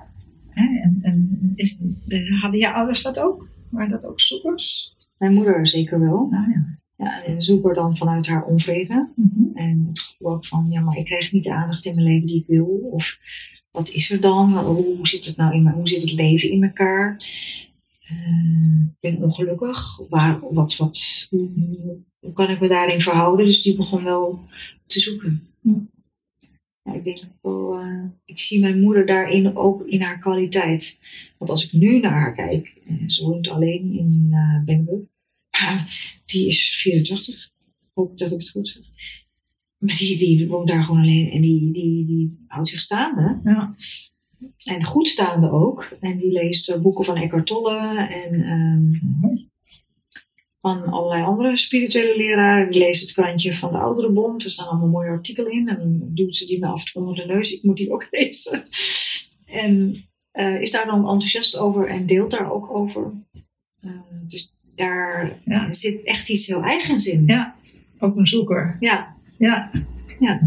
Hè? 0.49 0.81
En, 0.81 0.99
en 1.03 1.53
is, 1.55 1.81
hadden 2.41 2.61
je 2.61 2.73
ouders 2.73 3.03
dat 3.03 3.19
ook? 3.19 3.49
Waren 3.71 3.91
dat 3.91 4.05
ook 4.05 4.21
zoekers? 4.21 4.97
Mijn 5.19 5.35
moeder 5.35 5.67
zeker 5.67 6.01
wel. 6.01 6.29
Nou 6.31 6.51
ja. 6.51 6.77
Ja, 6.97 7.25
en 7.25 7.33
een 7.33 7.43
zoeker 7.43 7.75
dan 7.75 7.97
vanuit 7.97 8.27
haar 8.27 8.45
onvrede. 8.45 9.09
Mhm. 9.15 9.57
En 9.57 9.87
het 9.89 10.01
gevoel 10.01 10.33
ook 10.33 10.47
van, 10.47 10.67
ja, 10.71 10.81
maar 10.81 10.97
ik 10.97 11.05
krijg 11.05 11.33
niet 11.33 11.45
de 11.45 11.55
aandacht 11.55 11.87
in 11.87 11.95
mijn 11.95 12.07
leven 12.07 12.27
die 12.27 12.41
ik 12.41 12.47
wil. 12.47 12.89
Of 12.91 13.19
wat 13.71 13.89
is 13.89 14.11
er 14.11 14.21
dan? 14.21 14.59
Hoe 14.59 15.09
zit 15.09 15.27
het 15.27 15.37
nou 15.37 15.55
in 15.55 15.63
mijn, 15.63 15.75
hoe 15.75 15.89
zit 15.89 16.03
het 16.03 16.13
leven 16.13 16.51
in 16.51 16.65
elkaar? 16.65 17.17
Eh, 18.09 18.83
ik 18.83 18.97
ben 19.01 19.23
ongelukkig. 19.23 20.09
Waar, 20.09 20.41
wat, 20.53 20.77
wat, 20.77 21.27
hoe, 21.31 21.51
hoe 22.21 22.33
kan 22.33 22.51
ik 22.51 22.61
me 22.61 22.69
daarin 22.69 23.01
verhouden? 23.01 23.47
Dus 23.47 23.63
die 23.63 23.77
begon 23.77 24.05
wel 24.05 24.45
te 24.87 25.01
zoeken. 25.01 25.49
Hm. 25.61 25.79
Ja, 26.83 26.95
ik 26.95 27.05
denk 27.05 27.21
wel, 27.41 27.79
eh, 27.79 28.05
ik 28.25 28.41
zie 28.41 28.61
mijn 28.61 28.81
moeder 28.81 29.07
daarin 29.07 29.57
ook 29.57 29.87
in 29.87 30.01
haar 30.01 30.19
kwaliteit. 30.19 31.01
Want 31.39 31.51
als 31.51 31.65
ik 31.65 31.73
nu 31.73 31.99
naar 31.99 32.21
haar 32.21 32.35
kijk, 32.35 32.75
eh, 32.87 32.95
ze 33.07 33.25
woont 33.25 33.49
alleen 33.49 33.99
in 33.99 34.27
uh. 34.67 35.83
Die 36.25 36.47
is 36.47 36.77
84. 36.83 37.35
Ik 37.35 37.91
hoop 37.95 38.19
dat 38.19 38.33
ik 38.33 38.39
het 38.39 38.51
goed 38.51 38.69
zeg. 38.69 38.83
Maar 39.79 39.97
die, 39.97 40.19
die 40.19 40.49
woont 40.49 40.69
daar 40.69 40.85
gewoon 40.85 41.01
alleen 41.01 41.31
en 41.31 41.41
die, 41.41 41.73
die, 41.73 42.07
die 42.07 42.45
houdt 42.47 42.69
zich 42.69 42.81
staande. 42.81 43.41
Ja. 43.45 43.75
En 44.65 44.85
goed 44.85 45.09
staande 45.09 45.51
ook. 45.51 45.97
En 46.01 46.17
die 46.17 46.33
leest 46.33 46.83
boeken 46.83 47.05
van 47.05 47.17
Eckhart 47.17 47.47
Tolle 47.47 48.07
en 48.09 48.43
ehm, 48.43 48.91
van 50.61 50.85
allerlei 50.85 51.23
andere 51.25 51.57
spirituele 51.57 52.17
leraren. 52.17 52.71
Die 52.71 52.81
leest 52.81 53.01
het 53.03 53.13
krantje 53.13 53.55
van 53.57 53.73
de 53.73 53.79
Oudere 53.79 54.13
Bond. 54.13 54.45
Er 54.45 54.51
staan 54.51 54.69
allemaal 54.69 54.89
mooie 54.89 55.11
artikelen 55.11 55.53
in. 55.53 55.69
En 55.69 55.79
dan 55.79 56.01
duwt 56.15 56.37
ze 56.37 56.47
die 56.47 56.59
me 56.59 56.67
af 56.67 56.81
en 56.87 56.93
toe 56.93 57.03
onder 57.03 57.17
de 57.27 57.33
neus. 57.33 57.53
Ik 57.53 57.63
moet 57.63 57.77
die 57.77 57.91
ook 57.93 58.07
lezen. 58.11 58.63
En 59.47 59.97
eh, 60.31 60.61
is 60.61 60.71
daar 60.71 60.87
dan 60.87 60.99
enthousiast 60.99 61.57
over 61.59 61.87
en 61.89 62.07
deelt 62.07 62.31
daar 62.31 62.53
ook 62.53 62.71
over. 62.71 63.13
Eh, 63.81 63.91
dus 64.29 64.55
daar 64.75 65.41
Ja. 65.45 65.73
zit 65.73 66.03
echt 66.05 66.29
iets 66.29 66.47
heel 66.47 66.63
eigens 66.63 67.07
in. 67.07 67.23
Ja. 67.27 67.57
Ook 67.99 68.17
een 68.17 68.27
zoeker. 68.27 68.77
ja. 68.81 69.17
Ja. 69.39 69.71
Ja. 70.21 70.41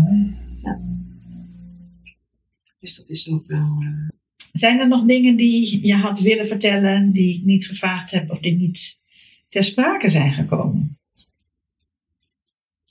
Dus 2.80 2.96
dat 2.98 3.10
is 3.10 3.30
ook 3.32 3.48
wel. 3.48 3.76
eh, 3.80 4.10
Zijn 4.52 4.80
er 4.80 4.88
nog 4.88 5.06
dingen 5.06 5.36
die 5.36 5.86
je 5.88 5.94
had 5.96 6.20
willen 6.20 6.48
vertellen, 6.48 7.12
die 7.12 7.38
ik 7.38 7.44
niet 7.46 7.66
gevraagd 7.66 8.12
heb 8.12 8.30
of 8.32 8.40
die 8.40 8.58
niet 8.58 9.01
ter 9.52 9.64
sprake 9.64 10.10
zijn 10.10 10.34
gekomen? 10.34 11.00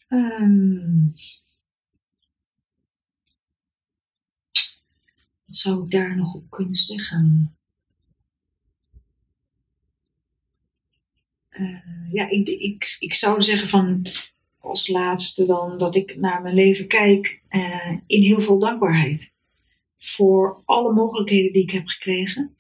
Ehm, 0.09 1.05
wat 5.45 5.57
zou 5.57 5.85
ik 5.85 5.91
daar 5.91 6.17
nog 6.17 6.35
op 6.35 6.51
kunnen 6.51 6.75
zeggen? 6.75 7.57
Eh, 11.49 12.13
ja, 12.13 12.29
ik, 12.29 12.49
ik, 12.49 12.97
ik 12.99 13.15
zou 13.15 13.43
zeggen 13.43 13.69
van 13.69 14.07
als 14.59 14.89
laatste 14.89 15.47
dan 15.47 15.79
dat 15.79 15.95
ik 15.95 16.17
naar 16.17 16.43
mijn 16.43 16.55
leven 16.55 16.87
kijk 16.87 17.43
eh, 17.49 17.97
in 18.07 18.23
heel 18.23 18.41
veel 18.41 18.59
dankbaarheid. 18.59 19.33
Voor 19.97 20.63
alle 20.65 20.93
mogelijkheden 20.93 21.53
die 21.53 21.63
ik 21.63 21.71
heb 21.71 21.87
gekregen. 21.87 22.55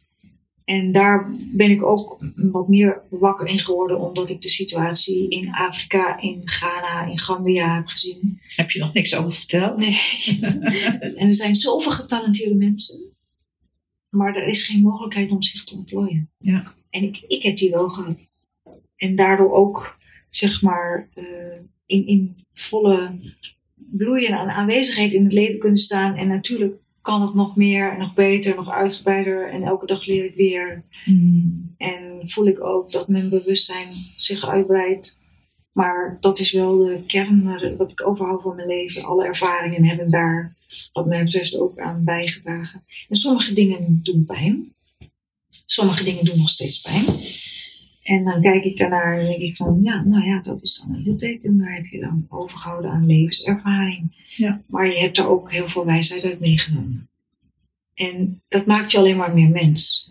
En 0.70 0.92
daar 0.92 1.30
ben 1.52 1.70
ik 1.70 1.82
ook 1.82 2.18
wat 2.34 2.68
meer 2.68 3.02
wakker 3.08 3.46
in 3.46 3.58
geworden, 3.58 4.00
omdat 4.00 4.30
ik 4.30 4.42
de 4.42 4.48
situatie 4.48 5.28
in 5.28 5.52
Afrika, 5.52 6.20
in 6.20 6.40
Ghana, 6.44 7.06
in 7.10 7.18
Gambia 7.18 7.74
heb 7.74 7.86
gezien. 7.86 8.40
Heb 8.56 8.70
je 8.70 8.78
nog 8.78 8.92
niks 8.92 9.16
over 9.16 9.32
verteld? 9.32 9.78
Nee. 9.78 10.38
en 11.20 11.28
er 11.28 11.34
zijn 11.34 11.54
zoveel 11.54 11.92
getalenteerde 11.92 12.54
mensen, 12.54 13.16
maar 14.08 14.36
er 14.36 14.46
is 14.46 14.62
geen 14.66 14.82
mogelijkheid 14.82 15.30
om 15.30 15.42
zich 15.42 15.64
te 15.64 15.74
ontplooien. 15.74 16.30
Ja. 16.38 16.74
En 16.90 17.02
ik, 17.02 17.20
ik 17.26 17.42
heb 17.42 17.56
die 17.56 17.70
wel 17.70 17.88
gehad. 17.88 18.28
En 18.96 19.16
daardoor 19.16 19.52
ook, 19.52 19.98
zeg 20.28 20.62
maar, 20.62 21.08
eh, 21.14 21.24
in, 21.86 22.06
in 22.06 22.44
volle 22.54 23.20
bloei 23.74 24.26
en 24.26 24.38
aan- 24.38 24.50
aanwezigheid 24.50 25.12
in 25.12 25.24
het 25.24 25.32
leven 25.32 25.58
kunnen 25.58 25.78
staan. 25.78 26.16
En 26.16 26.28
natuurlijk 26.28 26.79
kan 27.02 27.22
het 27.22 27.34
nog 27.34 27.56
meer 27.56 27.98
nog 27.98 28.14
beter, 28.14 28.54
nog 28.54 28.70
uitgebreider. 28.70 29.50
En 29.50 29.62
elke 29.62 29.86
dag 29.86 30.06
leer 30.06 30.24
ik 30.24 30.34
weer. 30.34 30.84
Mm. 31.04 31.74
En 31.76 32.20
voel 32.24 32.46
ik 32.46 32.64
ook 32.64 32.90
dat 32.92 33.08
mijn 33.08 33.28
bewustzijn 33.28 33.90
zich 34.16 34.48
uitbreidt. 34.48 35.18
Maar 35.72 36.16
dat 36.20 36.38
is 36.38 36.52
wel 36.52 36.76
de 36.76 37.02
kern 37.06 37.44
waar- 37.44 37.76
wat 37.76 37.90
ik 37.90 38.06
overhoud 38.06 38.42
van 38.42 38.56
mijn 38.56 38.68
leven. 38.68 39.04
Alle 39.04 39.24
ervaringen 39.24 39.84
hebben 39.84 40.10
daar, 40.10 40.56
wat 40.92 41.06
mij 41.06 41.24
betreft, 41.24 41.58
ook 41.58 41.78
aan 41.78 42.04
bijgedragen. 42.04 42.84
En 43.08 43.16
sommige 43.16 43.54
dingen 43.54 44.00
doen 44.02 44.24
pijn. 44.24 44.74
Sommige 45.66 46.04
dingen 46.04 46.24
doen 46.24 46.38
nog 46.38 46.48
steeds 46.48 46.80
pijn. 46.80 47.04
En 48.10 48.24
dan 48.24 48.40
kijk 48.40 48.64
ik 48.64 48.76
daarnaar 48.76 49.18
en 49.18 49.26
denk 49.26 49.40
ik 49.40 49.56
van, 49.56 49.78
ja, 49.82 50.02
nou 50.04 50.24
ja, 50.24 50.40
dat 50.42 50.62
is 50.62 50.78
dan 50.78 50.94
een 50.94 51.02
litteken. 51.02 51.58
Daar 51.58 51.74
heb 51.74 51.86
je 51.86 52.00
dan 52.00 52.26
overgehouden 52.28 52.90
aan 52.90 53.06
levenservaring. 53.06 54.26
Ja. 54.36 54.62
Maar 54.66 54.86
je 54.86 54.98
hebt 54.98 55.18
er 55.18 55.28
ook 55.28 55.52
heel 55.52 55.68
veel 55.68 55.84
wijsheid 55.84 56.24
uit 56.24 56.40
meegenomen. 56.40 57.08
En 57.94 58.42
dat 58.48 58.66
maakt 58.66 58.92
je 58.92 58.98
alleen 58.98 59.16
maar 59.16 59.34
meer 59.34 59.48
mens. 59.48 60.10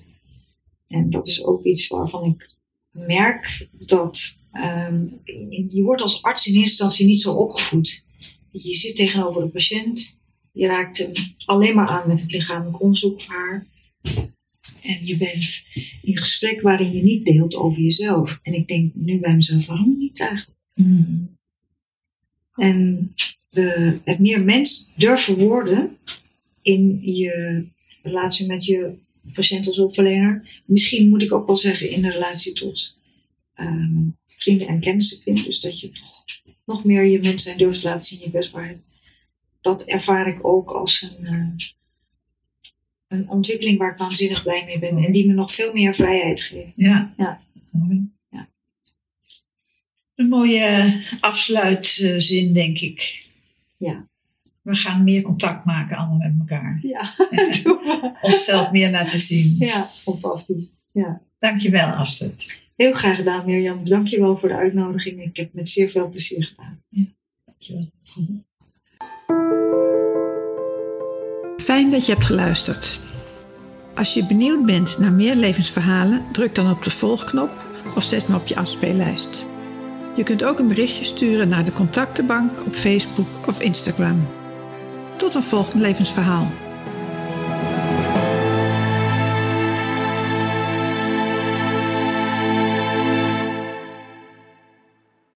En 0.88 1.10
dat 1.10 1.28
is 1.28 1.46
ook 1.46 1.64
iets 1.64 1.88
waarvan 1.88 2.24
ik 2.24 2.56
merk 2.92 3.68
dat 3.72 4.42
ehm, 4.52 5.06
je 5.70 5.82
wordt 5.84 6.02
als 6.02 6.24
arts 6.24 6.48
in 6.48 6.54
eerste 6.54 6.70
instantie 6.70 7.08
niet 7.08 7.22
zo 7.22 7.34
opgevoed. 7.34 8.06
Je 8.52 8.76
zit 8.76 8.96
tegenover 8.96 9.42
de 9.42 9.48
patiënt, 9.50 10.18
je 10.52 10.68
raakt 10.68 10.98
hem 10.98 11.12
alleen 11.46 11.76
maar 11.76 11.88
aan 11.88 12.08
met 12.08 12.22
het 12.22 12.32
lichamelijk 12.32 12.82
onderzoek 12.82 13.16
of 13.16 13.28
haar. 13.28 13.68
En 14.82 15.06
je 15.06 15.18
bent 15.18 15.66
in 16.02 16.18
gesprek 16.18 16.62
waarin 16.62 16.92
je 16.92 17.04
niet 17.04 17.26
deelt 17.26 17.56
over 17.56 17.82
jezelf. 17.82 18.40
En 18.44 18.54
ik 18.54 18.68
denk 18.68 18.92
nu 18.96 19.20
bij 19.20 19.36
mezelf, 19.36 19.66
waarom 19.66 19.98
niet 19.98 20.20
eigenlijk? 20.20 20.60
Mm. 20.74 21.38
En 22.56 23.14
de, 23.50 24.00
het 24.04 24.20
meer 24.20 24.44
mens 24.44 24.94
durven 24.96 25.38
worden 25.38 25.98
in 26.62 27.00
je 27.02 27.66
relatie 28.04 28.48
met 28.48 28.66
je 28.66 28.94
patiënt 29.34 29.68
als 29.68 29.78
hulpverlener. 29.78 30.62
Misschien 30.66 31.10
moet 31.10 31.22
ik 31.22 31.34
ook 31.34 31.48
wel 31.48 31.56
zeggen 31.56 31.92
in 31.92 32.02
de 32.02 32.12
relatie 32.12 32.54
tot 32.54 33.00
ehm, 33.54 34.08
vrienden 34.26 34.68
en 34.68 34.80
kennissenkring. 34.80 35.44
Dus 35.44 35.60
dat 35.60 35.80
je 35.80 35.90
toch 35.90 36.26
nog 36.66 36.84
meer 36.84 37.04
je 37.04 37.20
mens 37.20 37.44
zijn 37.44 37.58
durft 37.58 37.82
te 37.82 37.88
laten 37.88 38.08
zien, 38.08 38.20
je 38.20 38.30
kwetsbaarheid. 38.30 38.78
Dat 39.62 39.88
ervaar 39.88 40.28
ik 40.28 40.46
ook 40.46 40.72
als 40.72 41.02
een, 41.02 41.26
eh, 41.26 41.66
een 43.10 43.30
ontwikkeling 43.30 43.78
waar 43.78 43.92
ik 43.92 43.98
waanzinnig 43.98 44.44
blij 44.44 44.66
mee 44.66 44.80
ben. 44.80 44.98
En 44.98 45.12
die 45.12 45.28
me 45.28 45.34
nog 45.34 45.54
veel 45.54 45.74
meer 45.74 45.96
vrijheid 45.96 46.42
geeft. 46.42 46.74
Ja. 46.76 47.14
Ja. 47.18 47.42
Mooi. 47.70 48.10
Ja. 48.30 48.50
Een 50.16 50.28
mooie 50.28 51.02
afsluitzin, 51.20 52.54
denk 52.54 52.80
ik. 52.80 53.26
Ja. 53.78 54.08
We 54.62 54.76
gaan 54.76 55.04
meer 55.04 55.22
contact 55.22 55.66
maken 55.66 55.98
allemaal 55.98 56.18
met 56.18 56.34
elkaar. 56.40 56.80
Ja. 56.82 57.16
Onszelf 58.32 58.72
meer 58.72 58.92
laten 58.92 59.20
zien. 59.20 59.56
ja 59.58 59.88
fantastisch. 59.88 60.72
Ja. 60.92 61.22
Dankjewel, 61.40 61.88
Astrid. 61.88 62.62
Heel 62.76 62.94
graag 62.94 63.16
gedaan, 63.16 63.46
Mirjam. 63.46 63.90
Dank 63.90 64.08
je 64.08 64.20
wel 64.20 64.38
voor 64.38 64.50
de 64.50 64.56
uitnodiging. 64.56 65.24
Ik 65.24 65.38
heb 65.38 65.46
het 65.46 65.54
met 65.54 65.70
zeer 65.70 65.90
veel 65.90 66.10
plezier 66.10 66.44
gedaan. 66.46 66.84
Dankjewel. 67.46 67.92
Fijn 71.80 71.92
dat 71.92 72.06
je 72.06 72.14
hebt 72.14 72.26
geluisterd. 72.26 73.00
Als 73.96 74.14
je 74.14 74.26
benieuwd 74.26 74.66
bent 74.66 74.98
naar 74.98 75.12
meer 75.12 75.36
levensverhalen, 75.36 76.24
druk 76.32 76.56
dan 76.56 76.72
op 76.72 76.84
de 76.84 76.90
volgknop 76.90 77.66
of 77.96 78.04
zet 78.04 78.28
me 78.28 78.36
op 78.36 78.48
je 78.48 78.56
afspeellijst. 78.56 79.46
Je 80.16 80.24
kunt 80.24 80.44
ook 80.44 80.60
een 80.60 80.68
berichtje 80.68 81.06
sturen 81.06 81.50
naar 81.50 81.66
de 81.66 81.72
contactenbank 81.72 82.52
op 82.66 82.76
Facebook 82.76 83.28
of 83.48 83.62
Instagram. 83.62 84.28
Tot 85.18 85.36
een 85.36 85.44
volgend 85.44 85.82
levensverhaal. 85.82 86.52